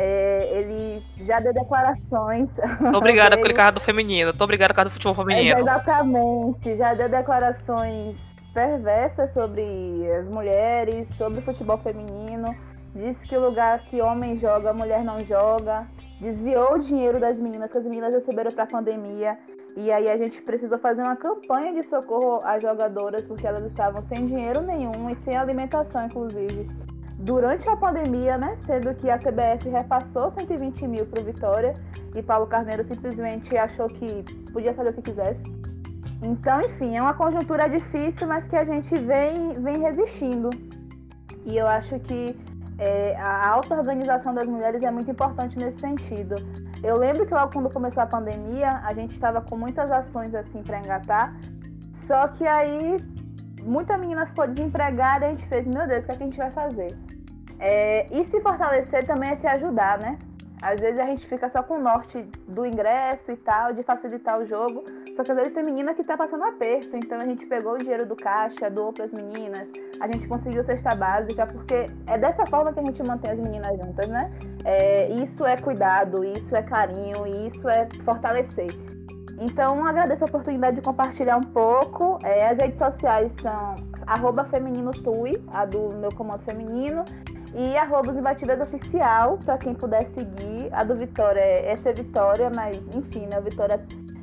É, 0.00 0.48
ele 0.60 1.02
já 1.26 1.40
deu 1.40 1.52
declarações 1.52 2.52
Tô 2.92 2.98
obrigada 2.98 3.36
pelo 3.36 3.52
carro 3.52 3.72
do 3.72 3.80
feminino. 3.80 4.32
Tô 4.32 4.44
obrigada 4.44 4.72
por 4.72 4.76
causa 4.76 4.90
do 4.90 4.92
futebol 4.92 5.14
É, 5.14 5.16
feminino. 5.16 5.58
exatamente, 5.58 6.76
já 6.76 6.94
deu 6.94 7.08
declarações 7.08 8.16
perversas 8.54 9.32
sobre 9.32 9.62
as 10.18 10.28
mulheres, 10.28 11.08
sobre 11.16 11.40
o 11.40 11.42
futebol 11.42 11.78
feminino. 11.78 12.54
Disse 12.94 13.26
que 13.26 13.36
o 13.36 13.40
lugar 13.40 13.80
que 13.86 14.00
homem 14.00 14.38
joga, 14.38 14.72
mulher 14.72 15.02
não 15.04 15.24
joga. 15.24 15.86
Desviou 16.20 16.74
o 16.74 16.78
dinheiro 16.78 17.18
das 17.20 17.36
meninas 17.38 17.70
que 17.72 17.78
as 17.78 17.84
meninas 17.84 18.14
receberam 18.14 18.50
para 18.52 18.64
a 18.64 18.66
pandemia. 18.66 19.36
E 19.76 19.90
aí 19.92 20.08
a 20.10 20.16
gente 20.16 20.40
precisou 20.42 20.78
fazer 20.78 21.02
uma 21.02 21.16
campanha 21.16 21.72
de 21.72 21.82
socorro 21.84 22.40
às 22.44 22.62
jogadoras 22.62 23.24
porque 23.24 23.46
elas 23.46 23.64
estavam 23.64 24.02
sem 24.02 24.26
dinheiro 24.26 24.62
nenhum 24.62 25.10
e 25.10 25.16
sem 25.16 25.36
alimentação, 25.36 26.06
inclusive. 26.06 26.66
Durante 27.18 27.68
a 27.68 27.76
pandemia, 27.76 28.38
né? 28.38 28.56
Sendo 28.64 28.94
que 28.94 29.10
a 29.10 29.18
CBF 29.18 29.68
repassou 29.68 30.32
120 30.38 30.86
mil 30.86 31.06
para 31.06 31.20
o 31.20 31.24
Vitória 31.24 31.74
e 32.14 32.22
Paulo 32.22 32.46
Carneiro 32.46 32.84
simplesmente 32.84 33.56
achou 33.56 33.88
que 33.88 34.22
podia 34.52 34.72
fazer 34.72 34.90
o 34.90 34.92
que 34.92 35.02
quisesse. 35.02 35.42
Então, 36.22 36.60
enfim, 36.60 36.96
é 36.96 37.02
uma 37.02 37.14
conjuntura 37.14 37.68
difícil, 37.68 38.26
mas 38.26 38.46
que 38.46 38.56
a 38.56 38.64
gente 38.64 38.94
vem, 38.96 39.50
vem 39.60 39.80
resistindo. 39.80 40.50
E 41.44 41.56
eu 41.56 41.66
acho 41.66 41.98
que 42.00 42.36
é, 42.78 43.16
a 43.16 43.48
auto-organização 43.50 44.32
das 44.32 44.46
mulheres 44.46 44.82
é 44.82 44.90
muito 44.90 45.10
importante 45.10 45.56
nesse 45.58 45.80
sentido. 45.80 46.36
Eu 46.82 46.96
lembro 46.96 47.26
que 47.26 47.34
logo 47.34 47.52
quando 47.52 47.70
começou 47.70 48.02
a 48.02 48.06
pandemia, 48.06 48.80
a 48.84 48.94
gente 48.94 49.14
estava 49.14 49.40
com 49.40 49.56
muitas 49.56 49.90
ações 49.90 50.34
assim 50.34 50.62
para 50.62 50.78
engatar, 50.78 51.36
só 52.06 52.28
que 52.28 52.46
aí 52.46 52.96
muita 53.62 53.98
menina 53.98 54.26
ficou 54.26 54.46
desempregada 54.46 55.26
e 55.26 55.28
a 55.28 55.30
gente 55.32 55.46
fez, 55.48 55.66
meu 55.66 55.86
Deus, 55.86 56.04
o 56.04 56.06
que, 56.06 56.12
é 56.12 56.16
que 56.16 56.22
a 56.22 56.26
gente 56.26 56.38
vai 56.38 56.50
fazer? 56.52 56.96
É, 57.60 58.06
e 58.10 58.24
se 58.24 58.40
fortalecer 58.40 59.04
também 59.04 59.30
é 59.30 59.36
se 59.36 59.46
ajudar, 59.46 59.98
né? 59.98 60.18
Às 60.60 60.80
vezes 60.80 60.98
a 60.98 61.06
gente 61.06 61.26
fica 61.28 61.48
só 61.50 61.62
com 61.62 61.74
o 61.74 61.80
norte 61.80 62.20
do 62.48 62.66
ingresso 62.66 63.30
e 63.30 63.36
tal, 63.36 63.72
de 63.72 63.82
facilitar 63.82 64.40
o 64.40 64.46
jogo. 64.46 64.84
Só 65.14 65.22
que 65.22 65.30
às 65.30 65.36
vezes 65.36 65.52
tem 65.52 65.64
menina 65.64 65.94
que 65.94 66.02
tá 66.02 66.16
passando 66.16 66.44
aperto. 66.44 66.96
Então 66.96 67.18
a 67.18 67.24
gente 67.24 67.46
pegou 67.46 67.74
o 67.74 67.78
dinheiro 67.78 68.04
do 68.06 68.16
caixa, 68.16 68.68
doou 68.68 68.92
pras 68.92 69.12
meninas. 69.12 69.68
A 70.00 70.06
gente 70.06 70.26
conseguiu 70.26 70.64
cesta 70.64 70.94
básica, 70.94 71.46
porque 71.46 71.86
é 72.08 72.18
dessa 72.18 72.44
forma 72.46 72.72
que 72.72 72.80
a 72.80 72.84
gente 72.84 73.02
mantém 73.06 73.32
as 73.32 73.38
meninas 73.38 73.76
juntas, 73.78 74.08
né? 74.08 74.32
É, 74.64 75.08
isso 75.10 75.46
é 75.46 75.56
cuidado, 75.56 76.24
isso 76.24 76.54
é 76.54 76.62
carinho, 76.62 77.26
isso 77.46 77.68
é 77.68 77.86
fortalecer. 78.04 78.70
Então 79.40 79.86
agradeço 79.86 80.24
a 80.24 80.26
oportunidade 80.26 80.76
de 80.76 80.82
compartilhar 80.82 81.36
um 81.36 81.52
pouco. 81.52 82.18
É, 82.24 82.48
as 82.48 82.58
redes 82.58 82.78
sociais 82.78 83.32
são 83.40 83.76
arroba 84.08 84.44
feminino 84.46 84.90
tui, 84.90 85.40
a 85.52 85.64
do 85.64 85.94
meu 85.96 86.10
comando 86.16 86.42
feminino 86.42 87.04
e 87.54 87.76
arroba 87.76 88.12
imbatíveis 88.12 88.60
oficial, 88.60 89.38
para 89.38 89.58
quem 89.58 89.74
puder 89.74 90.06
seguir. 90.08 90.68
A 90.72 90.84
do 90.84 90.96
Vitória 90.96 91.40
é 91.40 91.72
essa 91.72 91.90
é 91.90 91.92
Vitória, 91.92 92.50
mas 92.54 92.76
enfim, 92.94 93.26
né? 93.26 93.38
O 93.38 93.42
Vitória 93.42 93.80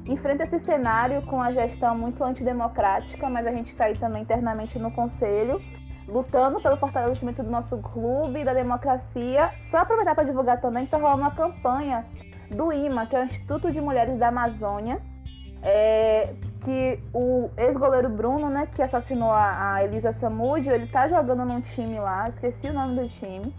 enfrenta 0.07 0.43
esse 0.43 0.60
cenário 0.60 1.26
com 1.26 1.41
a 1.41 1.52
gestão 1.52 1.97
muito 1.97 2.23
antidemocrática, 2.23 3.30
mas 3.30 3.47
a 3.47 3.52
gente 3.52 3.72
está 3.72 3.85
aí 3.85 3.97
também 3.97 4.22
internamente 4.22 4.77
no 4.77 4.91
conselho, 4.91 5.60
lutando 6.07 6.61
pelo 6.61 6.77
fortalecimento 6.77 7.41
do 7.41 7.49
nosso 7.49 7.77
clube 7.77 8.41
e 8.41 8.43
da 8.43 8.53
democracia. 8.53 9.52
Só 9.61 9.80
aproveitar 9.80 10.14
para 10.14 10.26
divulgar 10.26 10.61
também 10.61 10.84
que 10.85 10.95
está 10.95 10.97
rolando 10.97 11.22
uma 11.22 11.31
campanha 11.31 12.06
do 12.52 12.72
IMA, 12.72 13.07
que 13.07 13.15
é 13.15 13.22
o 13.22 13.26
Instituto 13.26 13.72
de 13.72 13.81
Mulheres 13.81 14.19
da 14.19 14.27
Amazônia, 14.27 15.02
é, 15.64 16.35
que 16.66 17.00
o 17.14 17.52
ex-goleiro 17.56 18.10
Bruno, 18.10 18.50
né, 18.50 18.68
que 18.74 18.82
assassinou 18.82 19.30
a, 19.32 19.76
a 19.76 19.84
Elisa 19.84 20.12
Samúdio, 20.12 20.74
ele 20.74 20.88
tá 20.88 21.08
jogando 21.08 21.46
num 21.46 21.62
time 21.62 22.00
lá, 22.00 22.28
esqueci 22.28 22.68
o 22.68 22.74
nome 22.74 23.00
do 23.00 23.08
time. 23.08 23.54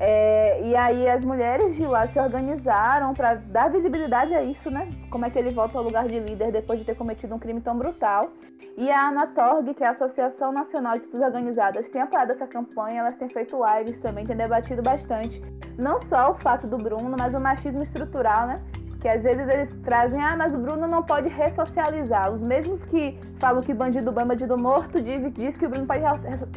É, 0.00 0.62
e 0.62 0.76
aí 0.76 1.08
as 1.08 1.24
mulheres 1.24 1.74
de 1.74 1.84
lá 1.84 2.06
se 2.06 2.20
organizaram 2.20 3.12
para 3.12 3.34
dar 3.34 3.68
visibilidade 3.68 4.32
a 4.32 4.42
isso, 4.42 4.70
né? 4.70 4.88
Como 5.10 5.26
é 5.26 5.30
que 5.30 5.36
ele 5.36 5.50
volta 5.50 5.76
ao 5.76 5.82
lugar 5.82 6.06
de 6.06 6.20
líder 6.20 6.52
depois 6.52 6.78
de 6.78 6.84
ter 6.84 6.94
cometido 6.94 7.34
um 7.34 7.38
crime 7.38 7.60
tão 7.60 7.76
brutal. 7.76 8.30
E 8.76 8.88
a 8.92 9.08
Anatorg, 9.08 9.74
que 9.74 9.82
é 9.82 9.88
a 9.88 9.90
Associação 9.90 10.52
Nacional 10.52 10.94
de 10.94 11.00
Torcidas 11.00 11.34
Organizadas, 11.34 11.90
tem 11.90 12.00
apoiado 12.00 12.30
essa 12.30 12.46
campanha, 12.46 13.00
elas 13.00 13.16
têm 13.16 13.28
feito 13.28 13.58
lives 13.60 14.00
também, 14.00 14.24
têm 14.24 14.36
debatido 14.36 14.82
bastante. 14.82 15.42
Não 15.76 16.00
só 16.02 16.30
o 16.30 16.34
fato 16.34 16.68
do 16.68 16.76
Bruno, 16.76 17.16
mas 17.18 17.34
o 17.34 17.40
machismo 17.40 17.82
estrutural, 17.82 18.46
né? 18.46 18.62
Que 19.00 19.08
às 19.08 19.22
vezes 19.22 19.48
eles 19.48 19.72
trazem, 19.84 20.20
ah, 20.20 20.36
mas 20.36 20.52
o 20.52 20.58
Bruno 20.58 20.86
não 20.88 21.02
pode 21.02 21.28
ressocializar. 21.28 22.32
Os 22.32 22.40
mesmos 22.40 22.82
que 22.84 23.18
falam 23.38 23.62
que 23.62 23.72
bandido 23.72 24.10
bom 24.10 24.20
é 24.20 24.24
bandido 24.24 24.60
morto, 24.60 25.00
diz, 25.00 25.32
diz 25.34 25.56
que 25.56 25.66
o 25.66 25.68
Bruno 25.68 25.86
pode, 25.86 26.02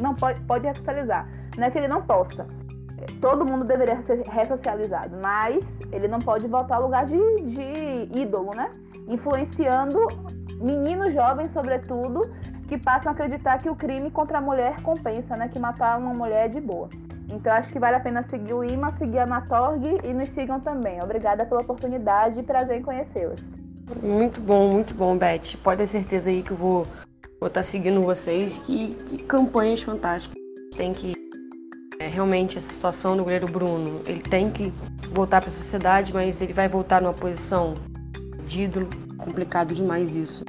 não 0.01 0.15
pode, 0.15 0.39
pode 0.41 0.65
ressocializar. 0.65 1.27
Não 1.57 1.67
é 1.67 1.69
que 1.69 1.77
ele 1.77 1.87
não 1.87 2.01
possa 2.01 2.47
todo 3.19 3.45
mundo 3.45 3.65
deveria 3.65 4.01
ser 4.03 4.21
ressocializado, 4.27 5.17
mas 5.21 5.65
ele 5.91 6.07
não 6.07 6.19
pode 6.19 6.47
voltar 6.47 6.75
ao 6.75 6.83
lugar 6.83 7.05
de, 7.05 7.17
de 7.17 8.21
ídolo, 8.21 8.51
né? 8.55 8.71
Influenciando 9.07 9.99
meninos 10.59 11.13
jovens, 11.13 11.51
sobretudo, 11.51 12.21
que 12.67 12.77
passam 12.77 13.11
a 13.11 13.13
acreditar 13.13 13.59
que 13.59 13.69
o 13.69 13.75
crime 13.75 14.11
contra 14.11 14.37
a 14.37 14.41
mulher 14.41 14.81
compensa, 14.81 15.35
né? 15.35 15.47
Que 15.47 15.59
matar 15.59 15.97
uma 15.97 16.13
mulher 16.13 16.45
é 16.45 16.47
de 16.47 16.61
boa. 16.61 16.89
Então 17.31 17.53
acho 17.53 17.71
que 17.71 17.79
vale 17.79 17.95
a 17.95 17.99
pena 17.99 18.23
seguir 18.23 18.53
o 18.53 18.63
IMA, 18.63 18.91
seguir 18.93 19.19
a 19.19 19.25
Natorg 19.25 19.99
e 20.03 20.13
nos 20.13 20.29
sigam 20.29 20.59
também. 20.59 21.01
Obrigada 21.01 21.45
pela 21.45 21.61
oportunidade 21.61 22.39
e 22.39 22.43
prazer 22.43 22.79
em 22.79 22.83
conhecê-las. 22.83 23.39
Muito 24.01 24.39
bom, 24.39 24.69
muito 24.69 24.93
bom, 24.93 25.17
Beth. 25.17 25.57
Pode 25.63 25.79
ter 25.79 25.87
certeza 25.87 26.29
aí 26.29 26.43
que 26.43 26.51
eu 26.51 26.57
vou 26.57 26.87
estar 27.35 27.49
tá 27.49 27.63
seguindo 27.63 28.01
vocês. 28.01 28.57
Que, 28.59 28.95
que 28.95 29.17
campanhas 29.23 29.81
fantásticas. 29.81 30.37
Tem 30.75 30.93
que 30.93 31.13
é, 32.01 32.07
realmente 32.07 32.57
essa 32.57 32.71
situação 32.71 33.15
do 33.15 33.23
goleiro 33.23 33.47
Bruno, 33.47 34.01
ele 34.07 34.21
tem 34.21 34.49
que 34.49 34.73
voltar 35.11 35.39
para 35.39 35.49
a 35.49 35.53
sociedade, 35.53 36.11
mas 36.11 36.41
ele 36.41 36.51
vai 36.51 36.67
voltar 36.67 36.99
numa 37.01 37.13
posição 37.13 37.75
de 38.47 38.63
ídolo. 38.63 38.89
Complicado 39.17 39.75
demais 39.75 40.15
isso. 40.15 40.43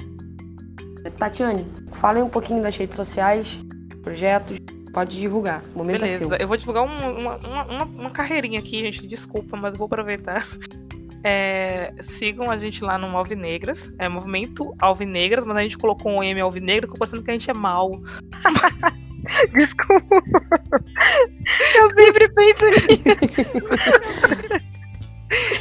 Tatiane, 1.17 1.67
fale 1.91 2.21
um 2.21 2.29
pouquinho 2.29 2.63
das 2.63 2.75
redes 2.75 2.95
sociais, 2.95 3.59
projetos, 4.01 4.57
pode 4.93 5.19
divulgar. 5.19 5.61
O 5.73 5.79
momento 5.79 6.01
Beleza, 6.01 6.23
é 6.23 6.27
seu. 6.27 6.37
eu 6.37 6.47
vou 6.47 6.55
divulgar 6.55 6.83
uma, 6.83 7.07
uma, 7.07 7.35
uma, 7.37 7.83
uma 7.85 8.09
carreirinha 8.11 8.59
aqui, 8.59 8.79
gente, 8.79 9.05
desculpa, 9.07 9.57
mas 9.57 9.75
vou 9.75 9.85
aproveitar. 9.85 10.47
É, 11.25 11.93
sigam 12.01 12.51
a 12.51 12.57
gente 12.57 12.83
lá 12.83 12.97
no 12.97 13.07
Alvinegras, 13.15 13.89
é 13.97 14.09
Movimento 14.09 14.75
Alvinegras, 14.77 15.45
mas 15.45 15.55
a 15.55 15.61
gente 15.61 15.77
colocou 15.77 16.11
um 16.11 16.21
M 16.21 16.41
Alvinegro, 16.41 16.91
pensando 16.99 17.23
que 17.23 17.31
a 17.31 17.33
gente 17.33 17.49
é 17.49 17.53
mal. 17.53 17.89
Desculpa. 19.55 20.21
Eu 21.75 21.93
sempre 21.93 22.27
penso 22.27 22.65
nisso. 22.65 24.43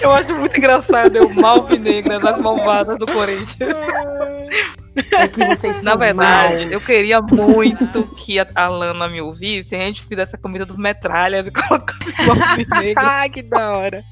Eu 0.01 0.11
acho 0.11 0.35
muito 0.35 0.57
engraçado 0.57 1.17
eu 1.17 1.31
malvinegra 1.31 2.19
das 2.19 2.39
malvadas 2.39 2.99
do 2.99 3.07
Corinthians. 3.07 3.77
É 5.13 5.29
que 5.29 5.45
vocês 5.45 5.83
Na 5.85 5.95
verdade, 5.95 6.63
maus. 6.63 6.73
eu 6.73 6.81
queria 6.81 7.21
muito 7.23 8.07
que 8.17 8.39
a, 8.39 8.69
Lana 8.69 9.09
me 9.09 9.21
ouvisse 9.21 9.75
e 9.75 9.77
a 9.77 9.81
gente 9.81 10.05
fizesse 10.05 10.37
a 10.37 10.39
camisa 10.39 10.67
dos 10.67 10.77
metralhas 10.77 11.47
e 11.47 11.51
colocasse 11.53 12.13
malvinegra. 12.27 13.03
Ai, 13.03 13.31
que 13.31 13.43
da 13.43 13.73
hora. 13.73 14.05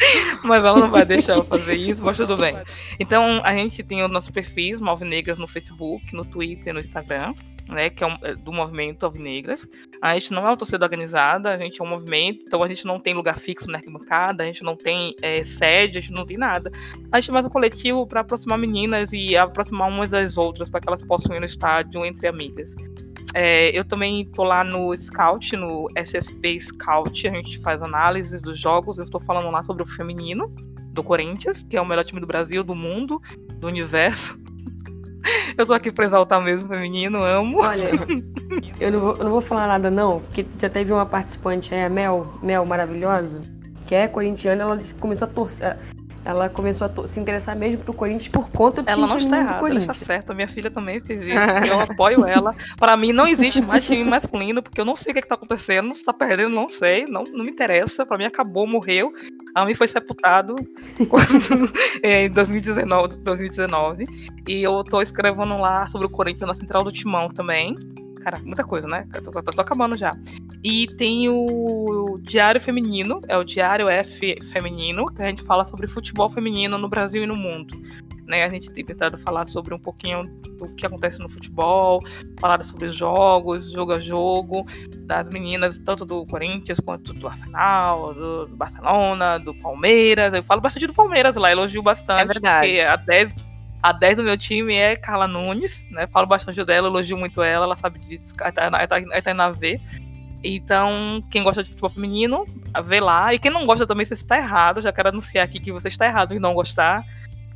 Mas 0.42 0.64
ela 0.64 0.78
não 0.78 0.90
vai 0.90 1.04
deixar 1.04 1.36
eu 1.36 1.44
fazer 1.44 1.74
isso, 1.74 2.02
mas 2.02 2.16
tudo 2.16 2.36
bem. 2.36 2.56
Então, 2.98 3.40
a 3.44 3.54
gente 3.54 3.82
tem 3.82 4.02
os 4.02 4.10
nossos 4.10 4.30
perfis 4.30 4.80
Malvinegras 4.80 5.38
no 5.38 5.46
Facebook, 5.46 6.14
no 6.14 6.24
Twitter, 6.24 6.72
no 6.72 6.80
Instagram, 6.80 7.34
né? 7.68 7.90
Que 7.90 8.02
é, 8.02 8.06
um, 8.06 8.16
é 8.22 8.34
do 8.34 8.52
movimento 8.52 9.04
Alvinegras. 9.04 9.68
A 10.00 10.14
gente 10.14 10.32
não 10.32 10.42
é 10.42 10.50
uma 10.50 10.56
torcida 10.56 10.84
organizada, 10.84 11.50
a 11.50 11.56
gente 11.56 11.80
é 11.80 11.84
um 11.84 11.88
movimento, 11.88 12.44
então 12.46 12.62
a 12.62 12.68
gente 12.68 12.86
não 12.86 12.98
tem 12.98 13.14
lugar 13.14 13.38
fixo 13.38 13.70
na 13.70 13.78
arquibancada, 13.78 14.42
a 14.42 14.46
gente 14.46 14.62
não 14.62 14.76
tem 14.76 15.14
é, 15.22 15.44
sede, 15.44 15.98
a 15.98 16.00
gente 16.00 16.12
não 16.12 16.26
tem 16.26 16.36
nada. 16.36 16.70
A 17.12 17.20
gente 17.20 17.32
faz 17.32 17.46
um 17.46 17.50
coletivo 17.50 18.06
para 18.06 18.20
aproximar 18.20 18.58
meninas 18.58 19.12
e 19.12 19.36
aproximar 19.36 19.88
umas 19.88 20.10
das 20.10 20.36
outras, 20.36 20.68
para 20.68 20.80
que 20.80 20.88
elas 20.88 21.02
possam 21.02 21.36
ir 21.36 21.40
no 21.40 21.46
estádio 21.46 22.04
entre 22.04 22.26
amigas. 22.26 22.74
É, 23.34 23.76
eu 23.78 23.84
também 23.84 24.24
tô 24.26 24.42
lá 24.42 24.64
no 24.64 24.94
Scout, 24.96 25.56
no 25.56 25.86
SSP 25.96 26.60
Scout, 26.60 27.28
a 27.28 27.30
gente 27.30 27.58
faz 27.60 27.82
análises 27.82 28.40
dos 28.40 28.58
jogos. 28.58 28.98
Eu 28.98 29.04
estou 29.04 29.20
falando 29.20 29.50
lá 29.50 29.62
sobre 29.62 29.82
o 29.82 29.86
feminino 29.86 30.48
do 30.92 31.02
Corinthians, 31.02 31.62
que 31.62 31.76
é 31.76 31.80
o 31.80 31.86
melhor 31.86 32.04
time 32.04 32.20
do 32.20 32.26
Brasil, 32.26 32.64
do 32.64 32.74
mundo, 32.74 33.20
do 33.56 33.66
universo. 33.66 34.38
Eu 35.56 35.66
tô 35.66 35.74
aqui 35.74 35.92
pra 35.92 36.06
exaltar 36.06 36.42
mesmo 36.42 36.66
o 36.66 36.68
feminino, 36.68 37.22
amo. 37.22 37.58
Olha, 37.60 37.90
eu 38.80 38.90
não, 38.90 39.00
vou, 39.00 39.16
eu 39.16 39.24
não 39.24 39.30
vou 39.30 39.42
falar 39.42 39.66
nada 39.66 39.90
não, 39.90 40.20
porque 40.20 40.46
já 40.58 40.70
teve 40.70 40.94
uma 40.94 41.04
participante 41.04 41.74
aí, 41.74 41.84
a 41.84 41.90
Mel, 41.90 42.26
Mel 42.42 42.64
maravilhosa, 42.64 43.42
que 43.86 43.94
é 43.94 44.08
corintiana, 44.08 44.62
ela 44.62 44.80
começou 44.98 45.28
a 45.28 45.30
torcer. 45.30 45.76
Ela 46.24 46.48
começou 46.48 46.86
a 46.86 47.06
se 47.06 47.18
interessar 47.18 47.56
mesmo 47.56 47.82
pro 47.82 47.94
Corinthians 47.94 48.28
por 48.28 48.50
conta 48.50 48.82
do 48.82 48.90
Ela 48.90 49.06
não 49.06 49.16
está 49.16 49.38
errada, 49.38 49.68
ela 49.68 49.78
está 49.78 49.94
certa. 49.94 50.34
Minha 50.34 50.48
filha 50.48 50.70
também 50.70 51.00
fez 51.00 51.22
isso. 51.22 51.30
Eu 51.66 51.80
apoio 51.80 52.26
ela. 52.26 52.54
Para 52.76 52.96
mim, 52.96 53.12
não 53.12 53.26
existe 53.26 53.62
mais 53.62 53.84
time 53.84 54.04
masculino, 54.04 54.62
porque 54.62 54.80
eu 54.80 54.84
não 54.84 54.96
sei 54.96 55.12
o 55.12 55.14
que, 55.14 55.20
está 55.20 55.34
acontecendo. 55.34 55.94
Se 55.94 56.04
tá 56.04 56.12
perdendo, 56.12 56.54
não 56.54 56.68
sei. 56.68 57.04
Não, 57.06 57.24
não 57.24 57.44
me 57.44 57.50
interessa. 57.50 58.04
Para 58.04 58.18
mim, 58.18 58.24
acabou, 58.24 58.66
morreu. 58.66 59.12
A 59.54 59.64
mim 59.64 59.74
foi 59.74 59.86
sepultado 59.86 60.54
quando, 61.08 61.72
é, 62.02 62.24
em 62.24 62.30
2019, 62.30 63.16
2019. 63.16 64.04
E 64.46 64.62
eu 64.62 64.84
tô 64.84 65.00
escrevendo 65.00 65.56
lá 65.58 65.88
sobre 65.88 66.06
o 66.06 66.10
Corinthians 66.10 66.46
na 66.46 66.54
Central 66.54 66.84
do 66.84 66.92
Timão 66.92 67.28
também. 67.28 67.74
Cara, 68.20 68.38
muita 68.44 68.62
coisa, 68.64 68.86
né? 68.86 69.06
Tô, 69.24 69.30
tô- 69.30 69.42
tô 69.42 69.60
acabando 69.60 69.96
já. 69.96 70.12
E 70.62 70.86
tem 70.96 71.28
o 71.28 72.18
Diário 72.22 72.60
Feminino, 72.60 73.20
é 73.28 73.36
o 73.36 73.42
Diário 73.44 73.88
F 73.88 74.36
Feminino, 74.52 75.06
que 75.06 75.22
a 75.22 75.26
gente 75.28 75.42
fala 75.42 75.64
sobre 75.64 75.86
futebol 75.86 76.28
feminino 76.28 76.76
no 76.76 76.88
Brasil 76.88 77.22
e 77.22 77.26
no 77.26 77.34
mundo. 77.36 77.74
Né? 78.26 78.44
A 78.44 78.48
gente 78.48 78.70
tem 78.70 78.84
tentado 78.84 79.18
falar 79.18 79.46
sobre 79.48 79.74
um 79.74 79.78
pouquinho 79.78 80.22
do 80.58 80.68
que 80.76 80.86
acontece 80.86 81.18
no 81.18 81.28
futebol, 81.28 81.98
falar 82.38 82.62
sobre 82.62 82.86
os 82.86 82.94
jogos, 82.94 83.72
jogo 83.72 83.92
a 83.92 84.00
jogo, 84.00 84.64
das 85.00 85.28
meninas, 85.30 85.78
tanto 85.78 86.04
do 86.04 86.24
Corinthians 86.26 86.78
quanto 86.78 87.12
do 87.12 87.26
Arsenal, 87.26 88.14
do, 88.14 88.46
do 88.46 88.56
Barcelona, 88.56 89.38
do 89.38 89.52
Palmeiras. 89.54 90.32
Eu 90.32 90.44
falo 90.44 90.60
bastante 90.60 90.86
do 90.86 90.94
Palmeiras 90.94 91.34
lá, 91.34 91.50
elogio 91.50 91.82
bastante, 91.82 92.20
É 92.22 92.24
verdade. 92.26 92.66
porque 92.68 92.80
a 92.86 92.96
10 92.96 93.32
a 93.82 93.92
10 93.92 94.16
do 94.16 94.22
meu 94.22 94.36
time 94.36 94.74
é 94.74 94.96
Carla 94.96 95.26
Nunes, 95.26 95.84
né? 95.90 96.06
Falo 96.06 96.26
bastante 96.26 96.62
dela, 96.64 96.88
elogio 96.88 97.16
muito 97.16 97.42
ela, 97.42 97.64
ela 97.64 97.76
sabe 97.76 97.98
disso, 97.98 98.34
a 98.40 98.52
Tainá- 98.52 98.78
a 98.78 98.86
Tainá- 98.86 99.16
a 99.16 99.22
Tainá 99.22 99.50
vê. 99.50 99.80
Então, 100.42 101.22
quem 101.30 101.42
gosta 101.42 101.62
de 101.62 101.68
futebol 101.70 101.90
feminino, 101.90 102.46
vê 102.84 102.98
lá. 103.00 103.34
E 103.34 103.38
quem 103.38 103.50
não 103.50 103.66
gosta 103.66 103.86
também, 103.86 104.06
você 104.06 104.14
está 104.14 104.38
errado. 104.38 104.80
Já 104.80 104.90
quero 104.90 105.10
anunciar 105.10 105.44
aqui 105.44 105.60
que 105.60 105.70
você 105.70 105.88
está 105.88 106.06
errado 106.06 106.32
em 106.32 106.38
não 106.38 106.54
gostar. 106.54 107.04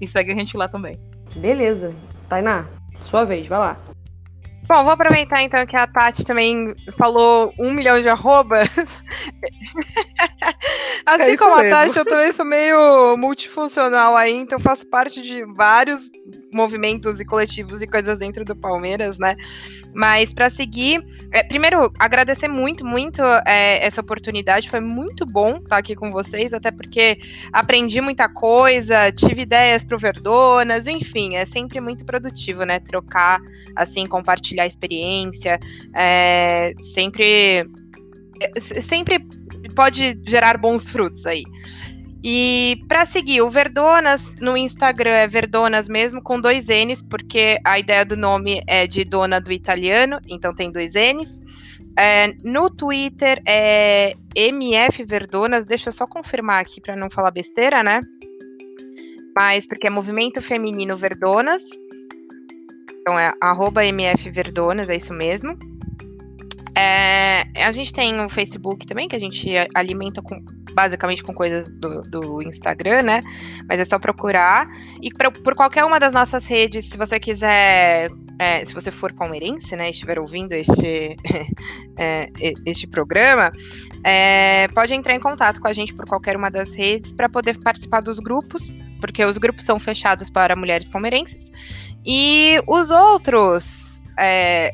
E 0.01 0.07
segue 0.07 0.33
a 0.33 0.35
gente 0.35 0.57
lá 0.57 0.69
também. 0.69 0.99
Beleza. 1.35 1.95
Tainá, 2.29 2.67
sua 3.01 3.25
vez, 3.25 3.47
vai 3.47 3.59
lá. 3.59 3.79
Bom, 4.67 4.83
vou 4.83 4.93
aproveitar 4.93 5.43
então 5.43 5.67
que 5.67 5.77
a 5.77 5.87
Tati 5.87 6.25
também 6.25 6.75
falou 6.97 7.53
um 7.59 7.71
milhão 7.71 8.01
de 8.01 8.09
arrobas. 8.09 8.69
assim 11.05 11.23
É 11.23 11.37
como 11.37 11.55
a. 11.55 11.69
Tati, 11.69 11.99
eu 11.99 12.05
também 12.05 12.33
sou 12.33 12.45
meio 12.45 13.17
multifuncional 13.17 14.17
aí, 14.17 14.33
então 14.33 14.59
faço 14.59 14.87
parte 14.87 15.21
de 15.21 15.45
vários 15.45 16.11
movimentos 16.55 17.21
e 17.21 17.25
coletivos 17.25 17.83
e 17.83 17.87
coisas 17.87 18.17
dentro 18.17 18.45
do 18.45 18.55
Palmeiras, 18.55 19.19
né? 19.19 19.37
Mas 19.93 20.33
para 20.33 20.49
seguir, 20.49 21.05
é, 21.33 21.43
primeiro 21.43 21.93
agradecer 21.99 22.49
muito, 22.49 22.85
muito 22.85 23.23
é, 23.47 23.85
essa 23.85 24.01
oportunidade. 24.01 24.71
Foi 24.71 24.81
muito 24.81 25.27
bom 25.27 25.57
estar 25.57 25.77
aqui 25.77 25.97
com 25.97 26.13
vocês, 26.13 26.53
até 26.53 26.71
porque 26.71 27.19
aprendi 27.53 28.01
muita 28.01 28.29
coisa, 28.29 29.11
tive 29.11 29.43
ideias 29.43 29.85
pro 29.85 29.99
Verdonas, 29.99 30.87
enfim, 30.87 31.37
é 31.37 31.45
sempre 31.45 31.81
muito 31.81 32.05
produtivo, 32.05 32.65
né? 32.65 32.79
Trocar 32.79 33.41
assim, 33.75 34.07
compartilhar 34.07 34.67
experiência, 34.67 35.59
é, 35.95 36.73
sempre, 36.95 37.69
é, 38.41 38.61
sempre 38.81 39.19
pode 39.75 40.21
gerar 40.27 40.57
bons 40.57 40.89
frutos 40.89 41.27
aí. 41.27 41.45
E 42.27 42.81
para 42.89 43.05
seguir, 43.05 43.43
o 43.43 43.51
Verdonas 43.51 44.35
no 44.41 44.57
Instagram 44.57 45.11
é 45.11 45.29
Verdonas 45.29 45.91
mesmo, 45.91 46.23
com 46.23 46.41
dois 46.41 46.69
N's, 46.69 47.03
porque 47.03 47.59
a 47.63 47.79
ideia 47.79 48.03
do 48.03 48.17
nome 48.17 48.63
é 48.67 48.87
de 48.87 49.05
dona 49.05 49.39
do 49.39 49.53
italiano, 49.53 50.19
então 50.27 50.55
tem 50.55 50.73
dois 50.73 50.95
N's. 50.95 51.43
É, 51.99 52.29
no 52.43 52.71
Twitter 52.71 53.43
é 53.47 54.15
MF 54.35 55.05
Verdonas, 55.05 55.67
deixa 55.67 55.91
eu 55.91 55.93
só 55.93 56.07
confirmar 56.07 56.63
aqui 56.63 56.81
para 56.81 56.97
não 56.97 57.11
falar 57.11 57.31
besteira, 57.31 57.83
né? 57.83 58.01
Mas 59.37 59.67
porque 59.67 59.87
é 59.87 59.91
Movimento 59.91 60.41
Feminino 60.41 60.97
Verdonas. 60.97 61.63
Então 63.03 63.19
é 63.19 63.35
arroba 63.39 63.85
MF 63.85 64.31
Verdonas, 64.31 64.89
é 64.89 64.97
isso 64.97 65.13
mesmo. 65.13 65.59
É, 66.75 67.45
a 67.63 67.71
gente 67.71 67.93
tem 67.93 68.19
o 68.19 68.31
Facebook 68.31 68.87
também, 68.87 69.09
que 69.09 69.15
a 69.15 69.21
gente 69.21 69.47
alimenta 69.75 70.23
com 70.23 70.43
basicamente 70.75 71.23
com 71.23 71.33
coisas 71.33 71.69
do, 71.69 72.03
do 72.03 72.43
Instagram, 72.43 73.03
né? 73.03 73.23
Mas 73.69 73.81
é 73.81 73.85
só 73.85 73.99
procurar. 73.99 74.67
E 75.01 75.11
pra, 75.11 75.31
por 75.31 75.55
qualquer 75.55 75.85
uma 75.85 75.99
das 75.99 76.15
nossas 76.15 76.47
redes, 76.47 76.87
se 76.87 76.99
você 76.99 77.19
quiser 77.19 78.09
é, 78.39 78.65
se 78.65 78.75
você 78.75 78.91
for 78.91 79.13
palmeirense, 79.13 79.77
né, 79.77 79.91
estiver 79.91 80.19
ouvindo 80.19 80.53
este, 80.53 81.17
é, 81.99 82.29
este 82.67 82.87
programa, 82.87 83.53
é, 84.05 84.69
pode 84.75 84.95
entrar 84.95 85.15
em 85.15 85.21
contato 85.21 85.61
com 85.61 85.69
a 85.69 85.73
gente 85.73 85.95
por 85.95 86.07
qualquer 86.07 86.37
uma 86.37 86.51
das 86.51 86.75
redes 86.75 87.13
para 87.13 87.29
poder 87.29 87.59
participar 87.61 88.01
dos 88.01 88.19
grupos, 88.19 88.71
porque 89.01 89.25
os 89.25 89.39
grupos 89.39 89.65
são 89.65 89.79
fechados 89.79 90.29
para 90.29 90.57
mulheres 90.57 90.89
palmeirenses. 90.89 91.51
E 92.05 92.61
os 92.67 92.91
outros 92.91 94.03
é, 94.19 94.73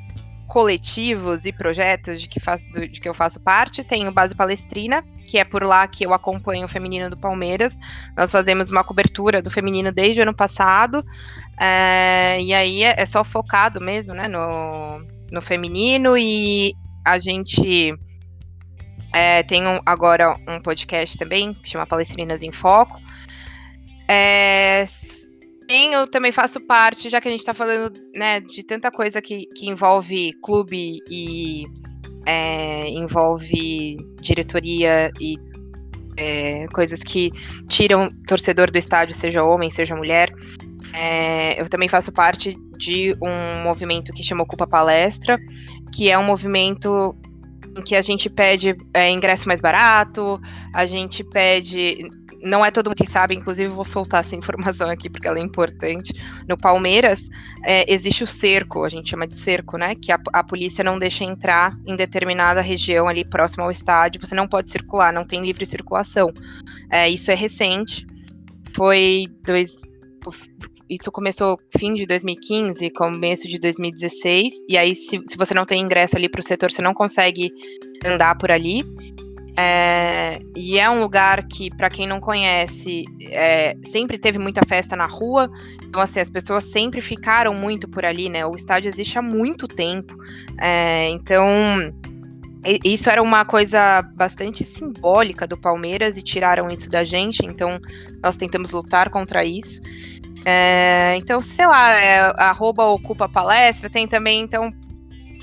coletivos 0.51 1.47
e 1.47 1.52
projetos 1.52 2.20
de 2.20 2.28
que, 2.28 2.40
faz, 2.40 2.60
de 2.72 3.01
que 3.01 3.09
eu 3.09 3.14
faço 3.14 3.39
parte. 3.39 3.85
Tem 3.85 4.09
o 4.09 4.12
Base 4.12 4.35
Palestrina, 4.35 5.01
que 5.24 5.39
é 5.39 5.44
por 5.44 5.62
lá 5.62 5.86
que 5.86 6.05
eu 6.05 6.12
acompanho 6.12 6.66
o 6.66 6.68
feminino 6.68 7.09
do 7.09 7.16
Palmeiras. 7.16 7.78
Nós 8.16 8.32
fazemos 8.32 8.68
uma 8.68 8.82
cobertura 8.82 9.40
do 9.40 9.48
feminino 9.48 9.93
desde 9.93 10.18
o 10.18 10.22
ano 10.24 10.35
passado. 10.35 11.01
É, 11.59 12.43
e 12.43 12.52
aí 12.52 12.82
é, 12.82 12.97
é, 12.98 13.06
só 13.06 13.22
focado 13.22 13.81
mesmo 13.81 14.12
né, 14.12 14.27
no, 14.27 15.06
no 15.31 15.40
feminino. 15.40 16.18
E 16.18 16.74
a 17.05 17.16
gente 17.16 17.94
é, 19.14 19.44
tem 19.44 19.64
um, 19.68 19.78
agora 19.86 20.36
um 20.48 20.60
podcast 20.60 21.16
também, 21.16 21.55
que 21.55 21.70
chama 21.70 21.86
Palestrinas 21.86 22.43
em 22.43 22.51
Foco. 22.51 23.01
É, 24.09 24.85
Sim, 25.71 25.95
eu 25.95 26.05
também 26.05 26.33
faço 26.33 26.59
parte, 26.59 27.09
já 27.09 27.21
que 27.21 27.29
a 27.29 27.31
gente 27.31 27.43
está 27.43 27.55
falando 27.55 27.93
né, 28.13 28.41
de 28.41 28.61
tanta 28.65 28.91
coisa 28.91 29.23
que, 29.23 29.47
que 29.55 29.69
envolve 29.69 30.33
clube 30.43 30.99
e 31.09 31.63
é, 32.27 32.89
envolve 32.89 33.97
diretoria 34.21 35.13
e 35.21 35.39
é, 36.17 36.67
coisas 36.75 37.05
que 37.05 37.31
tiram 37.69 38.11
torcedor 38.27 38.69
do 38.69 38.79
estádio, 38.79 39.15
seja 39.15 39.45
homem, 39.45 39.71
seja 39.71 39.95
mulher. 39.95 40.29
É, 40.93 41.61
eu 41.61 41.69
também 41.69 41.89
faço 41.89 42.11
parte 42.11 42.57
de 42.77 43.17
um 43.23 43.63
movimento 43.63 44.13
que 44.13 44.25
chama 44.25 44.43
Ocupa 44.43 44.67
Palestra, 44.67 45.39
que 45.95 46.11
é 46.11 46.19
um 46.19 46.25
movimento 46.25 47.15
em 47.79 47.83
que 47.85 47.95
a 47.95 48.03
gente 48.03 48.29
pede 48.29 48.75
é, 48.93 49.09
ingresso 49.09 49.47
mais 49.47 49.61
barato, 49.61 50.41
a 50.75 50.85
gente 50.85 51.23
pede 51.23 52.11
não 52.43 52.65
é 52.65 52.71
todo 52.71 52.89
mundo 52.89 52.97
que 52.97 53.11
sabe, 53.11 53.35
inclusive 53.35 53.71
vou 53.71 53.85
soltar 53.85 54.21
essa 54.21 54.37
informação 54.37 54.89
aqui 54.89 55.09
porque 55.09 55.27
ela 55.27 55.39
é 55.39 55.43
importante. 55.43 56.12
No 56.49 56.57
Palmeiras 56.57 57.29
é, 57.65 57.91
existe 57.93 58.25
o 58.25 58.27
cerco, 58.27 58.85
a 58.85 58.89
gente 58.89 59.11
chama 59.11 59.27
de 59.27 59.37
cerco, 59.37 59.77
né? 59.77 59.95
Que 59.95 60.12
a, 60.12 60.19
a, 60.33 60.43
polícia 60.43 60.83
não 60.83 60.99
deixa 60.99 61.25
entrar 61.25 61.77
em 61.87 61.97
determinada 61.97 62.61
região 62.61 63.09
ali 63.09 63.25
próxima 63.25 63.65
ao 63.65 63.71
estádio. 63.71 64.21
Você 64.21 64.35
não 64.35 64.49
pode 64.49 64.69
circular, 64.69 65.12
não 65.12 65.25
tem 65.25 65.45
livre 65.45 65.65
circulação. 65.67 66.33
É, 66.91 67.09
isso 67.09 67.31
é 67.31 67.35
recente. 67.35 68.07
Foi 68.75 69.27
dois. 69.45 69.77
Isso 70.89 71.12
começou 71.12 71.59
fim 71.79 71.95
de 71.95 72.05
2015, 72.05 72.91
começo 72.91 73.47
de 73.47 73.59
2016. 73.61 74.53
E 74.69 74.77
aí, 74.77 74.95
se, 74.95 75.21
se 75.25 75.37
você 75.37 75.55
não 75.55 75.65
tem 75.65 75.81
ingresso 75.81 76.17
ali 76.17 76.29
para 76.29 76.41
o 76.41 76.45
setor, 76.45 76.71
você 76.71 76.83
não 76.83 76.93
consegue 76.93 77.53
andar 78.05 78.37
por 78.37 78.51
ali. 78.51 78.85
É, 79.56 80.40
e 80.56 80.78
é 80.78 80.89
um 80.89 81.01
lugar 81.01 81.47
que, 81.47 81.70
para 81.70 81.90
quem 81.90 82.06
não 82.06 82.20
conhece, 82.20 83.05
é, 83.22 83.77
sempre 83.90 84.18
teve 84.18 84.39
muita 84.39 84.62
festa 84.66 84.97
na 84.97 85.06
rua. 85.06 85.51
Então, 85.85 86.01
assim, 86.01 86.20
as 86.20 86.31
pessoas 86.31 86.64
sempre 86.64 87.01
ficaram 87.01 87.52
muito 87.55 87.89
por 87.89 88.05
ali, 88.05 88.28
né? 88.28 88.47
O 88.47 88.55
estádio 88.55 88.89
existe 88.89 89.18
há 89.18 89.22
muito 89.22 89.66
tempo. 89.66 90.16
É, 90.60 91.09
então, 91.10 91.47
isso 92.85 93.10
era 93.10 93.22
uma 93.22 93.44
coisa 93.44 94.02
bastante 94.16 94.64
simbólica 94.64 95.47
do 95.47 95.56
Palmeiras 95.56 96.16
e 96.16 96.22
tiraram 96.22 96.70
isso 96.70 96.89
da 96.90 97.05
gente. 97.05 97.44
Então, 97.44 97.78
nós 98.22 98.36
tentamos 98.36 98.70
lutar 98.70 99.10
contra 99.10 99.44
isso. 99.44 99.81
É, 100.44 101.14
então, 101.16 101.40
sei 101.40 101.66
lá, 101.66 101.93
é, 101.93 102.32
arroba 102.36 102.85
ocupa 102.86 103.28
palestra, 103.28 103.90
tem 103.90 104.06
também, 104.06 104.40
então, 104.40 104.72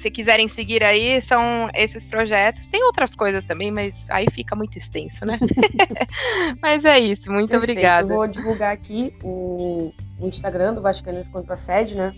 se 0.07 0.11
quiserem 0.11 0.47
seguir 0.47 0.83
aí, 0.83 1.19
são 1.21 1.69
esses 1.73 2.05
projetos. 2.05 2.67
Tem 2.67 2.83
outras 2.83 3.13
coisas 3.13 3.43
também, 3.43 3.71
mas 3.71 4.09
aí 4.09 4.25
fica 4.31 4.55
muito 4.55 4.77
extenso, 4.77 5.25
né? 5.25 5.37
mas 6.61 6.85
é 6.85 6.97
isso, 6.97 7.31
muito 7.31 7.49
Perfeito. 7.49 7.71
obrigada. 7.71 8.13
Eu 8.13 8.15
vou 8.15 8.27
divulgar 8.27 8.73
aqui 8.73 9.13
o, 9.21 9.91
o 10.19 10.27
Instagram 10.27 10.73
do 10.75 10.81
Vascaínos 10.81 11.27
contra 11.27 11.55
Assédio, 11.55 11.97
né? 11.97 12.15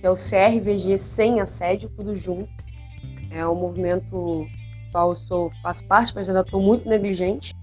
Que 0.00 0.06
é 0.06 0.10
o 0.10 0.14
CRVG 0.14 0.98
Sem 0.98 1.40
Assédio, 1.40 1.88
tudo 1.90 2.14
junto. 2.16 2.50
É 3.30 3.46
um 3.46 3.54
movimento 3.54 4.04
do 4.10 4.46
qual 4.90 5.10
eu 5.10 5.16
sou, 5.16 5.52
faço 5.62 5.84
parte, 5.84 6.12
mas 6.14 6.28
ainda 6.28 6.40
estou 6.40 6.60
muito 6.60 6.88
negligente. 6.88 7.54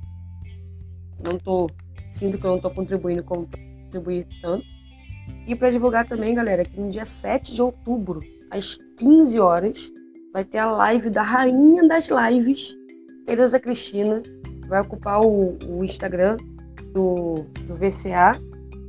Não 1.22 1.38
tô, 1.38 1.70
sinto 2.10 2.38
que 2.38 2.46
eu 2.46 2.52
não 2.52 2.58
estou 2.58 2.72
contribuindo 2.72 3.24
como 3.24 3.46
contribuir 3.46 4.26
tanto. 4.42 4.66
E 5.46 5.54
para 5.54 5.70
divulgar 5.70 6.08
também, 6.08 6.34
galera, 6.34 6.64
que 6.64 6.80
no 6.80 6.90
dia 6.90 7.06
7 7.06 7.54
de 7.54 7.62
outubro 7.62 8.22
às 8.50 8.78
15 9.00 9.40
horas, 9.40 9.92
vai 10.34 10.44
ter 10.44 10.58
a 10.60 10.70
live 10.72 11.10
da 11.10 11.22
rainha 11.22 11.88
das 11.88 12.10
lives, 12.10 12.76
Tereza 13.26 13.60
Cristina, 13.60 14.22
vai 14.68 14.82
ocupar 14.82 15.22
o, 15.22 15.58
o 15.68 15.84
Instagram 15.84 16.38
do, 16.94 17.46
do 17.66 17.76
VCA. 17.76 18.40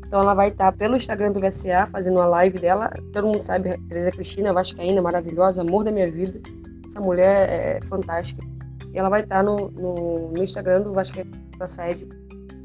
Então 0.07 0.21
ela 0.21 0.35
vai 0.35 0.49
estar 0.49 0.73
pelo 0.73 0.97
Instagram 0.97 1.33
do 1.33 1.39
VCA 1.39 1.87
fazendo 1.87 2.17
uma 2.17 2.27
live 2.27 2.59
dela. 2.59 2.91
Todo 3.13 3.29
mundo 3.29 3.43
sabe, 3.43 3.79
Tereza 3.89 4.11
Cristina, 4.11 4.53
vascaína, 4.53 5.01
maravilhosa, 5.01 5.63
amor 5.63 5.85
da 5.85 5.93
minha 5.93 6.11
vida. 6.11 6.41
Essa 6.89 7.01
mulher 7.01 7.49
é 7.49 7.81
fantástica. 7.87 8.43
E 8.93 8.99
ela 8.99 9.09
vai 9.09 9.21
estar 9.21 9.45
no, 9.45 9.71
no, 9.71 10.33
no 10.33 10.43
Instagram 10.43 10.83
do 10.83 10.93
Vascaína 10.93 11.31
Sede, 11.67 12.09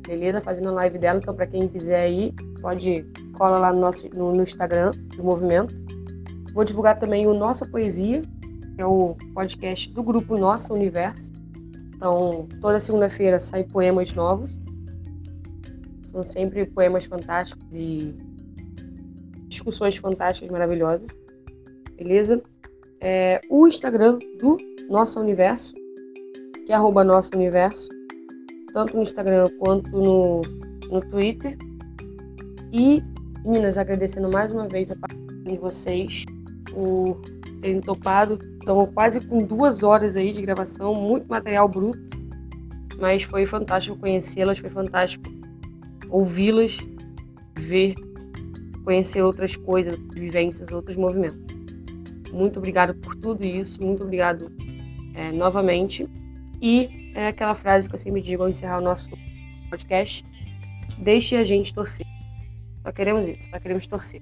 beleza? 0.07 0.41
Fazendo 0.41 0.69
a 0.69 0.73
live 0.73 0.97
dela. 0.97 1.19
Então, 1.19 1.35
para 1.35 1.45
quem 1.45 1.67
quiser 1.67 2.09
ir, 2.09 2.33
pode 2.59 3.05
cola 3.37 3.59
lá 3.59 3.71
no, 3.71 3.79
nosso, 3.79 4.09
no, 4.09 4.31
no 4.31 4.41
Instagram 4.41 4.89
do 5.15 5.23
movimento. 5.23 5.75
Vou 6.55 6.63
divulgar 6.63 6.97
também 6.97 7.27
o 7.27 7.33
Nossa 7.33 7.65
Poesia, 7.65 8.21
que 8.21 8.81
é 8.81 8.85
o 8.85 9.13
podcast 9.33 9.91
do 9.91 10.01
grupo 10.01 10.37
Nossa 10.37 10.73
Universo. 10.73 11.33
Então, 11.93 12.47
toda 12.61 12.79
segunda-feira 12.79 13.37
sai 13.39 13.65
poemas 13.65 14.13
novos. 14.13 14.49
São 16.05 16.23
sempre 16.23 16.65
poemas 16.67 17.03
fantásticos 17.03 17.67
e 17.73 18.15
discussões 19.49 19.97
fantásticas, 19.97 20.49
maravilhosas. 20.49 21.09
Beleza? 21.97 22.41
É, 23.01 23.41
o 23.49 23.67
Instagram 23.67 24.17
do 24.39 24.55
Nossa 24.89 25.19
Universo, 25.19 25.73
que 26.65 26.71
é 26.71 26.75
arroba 26.75 27.03
Nossa 27.03 27.35
Universo, 27.35 27.89
tanto 28.73 28.95
no 28.95 29.03
Instagram 29.03 29.49
quanto 29.59 29.91
no, 29.91 30.41
no 30.89 31.01
Twitter. 31.11 31.57
E, 32.71 33.03
meninas, 33.43 33.77
agradecendo 33.77 34.31
mais 34.31 34.53
uma 34.53 34.69
vez 34.69 34.89
a 34.89 34.95
participação 34.95 35.43
de 35.43 35.57
vocês 35.57 36.25
por 36.75 37.21
terem 37.61 37.79
topado. 37.79 38.37
Estamos 38.59 38.89
quase 38.93 39.25
com 39.25 39.37
duas 39.37 39.81
horas 39.81 40.17
aí 40.17 40.33
de 40.33 40.41
gravação, 40.41 40.93
muito 40.93 41.25
material 41.27 41.69
bruto, 41.69 41.99
mas 42.99 43.23
foi 43.23 43.45
fantástico 43.45 43.97
conhecê-las, 43.97 44.59
foi 44.59 44.69
fantástico 44.69 45.23
ouvi-las, 46.09 46.77
ver, 47.57 47.95
conhecer 48.83 49.23
outras 49.23 49.55
coisas, 49.55 49.97
vivências, 50.13 50.71
outros 50.71 50.95
movimentos. 50.95 51.55
Muito 52.31 52.59
obrigado 52.59 52.93
por 52.95 53.15
tudo 53.15 53.45
isso, 53.45 53.81
muito 53.81 54.03
obrigado 54.03 54.51
é, 55.13 55.31
novamente. 55.31 56.07
E 56.61 57.11
é 57.15 57.27
aquela 57.27 57.55
frase 57.55 57.87
que 57.87 57.95
eu 57.95 57.99
sempre 57.99 58.21
digo 58.21 58.43
ao 58.43 58.49
encerrar 58.49 58.79
o 58.79 58.83
nosso 58.83 59.09
podcast: 59.69 60.25
deixe 60.97 61.37
a 61.37 61.43
gente 61.43 61.73
torcer. 61.73 62.05
Só 62.83 62.91
queremos 62.91 63.27
isso, 63.27 63.49
só 63.49 63.59
queremos 63.59 63.87
torcer. 63.87 64.21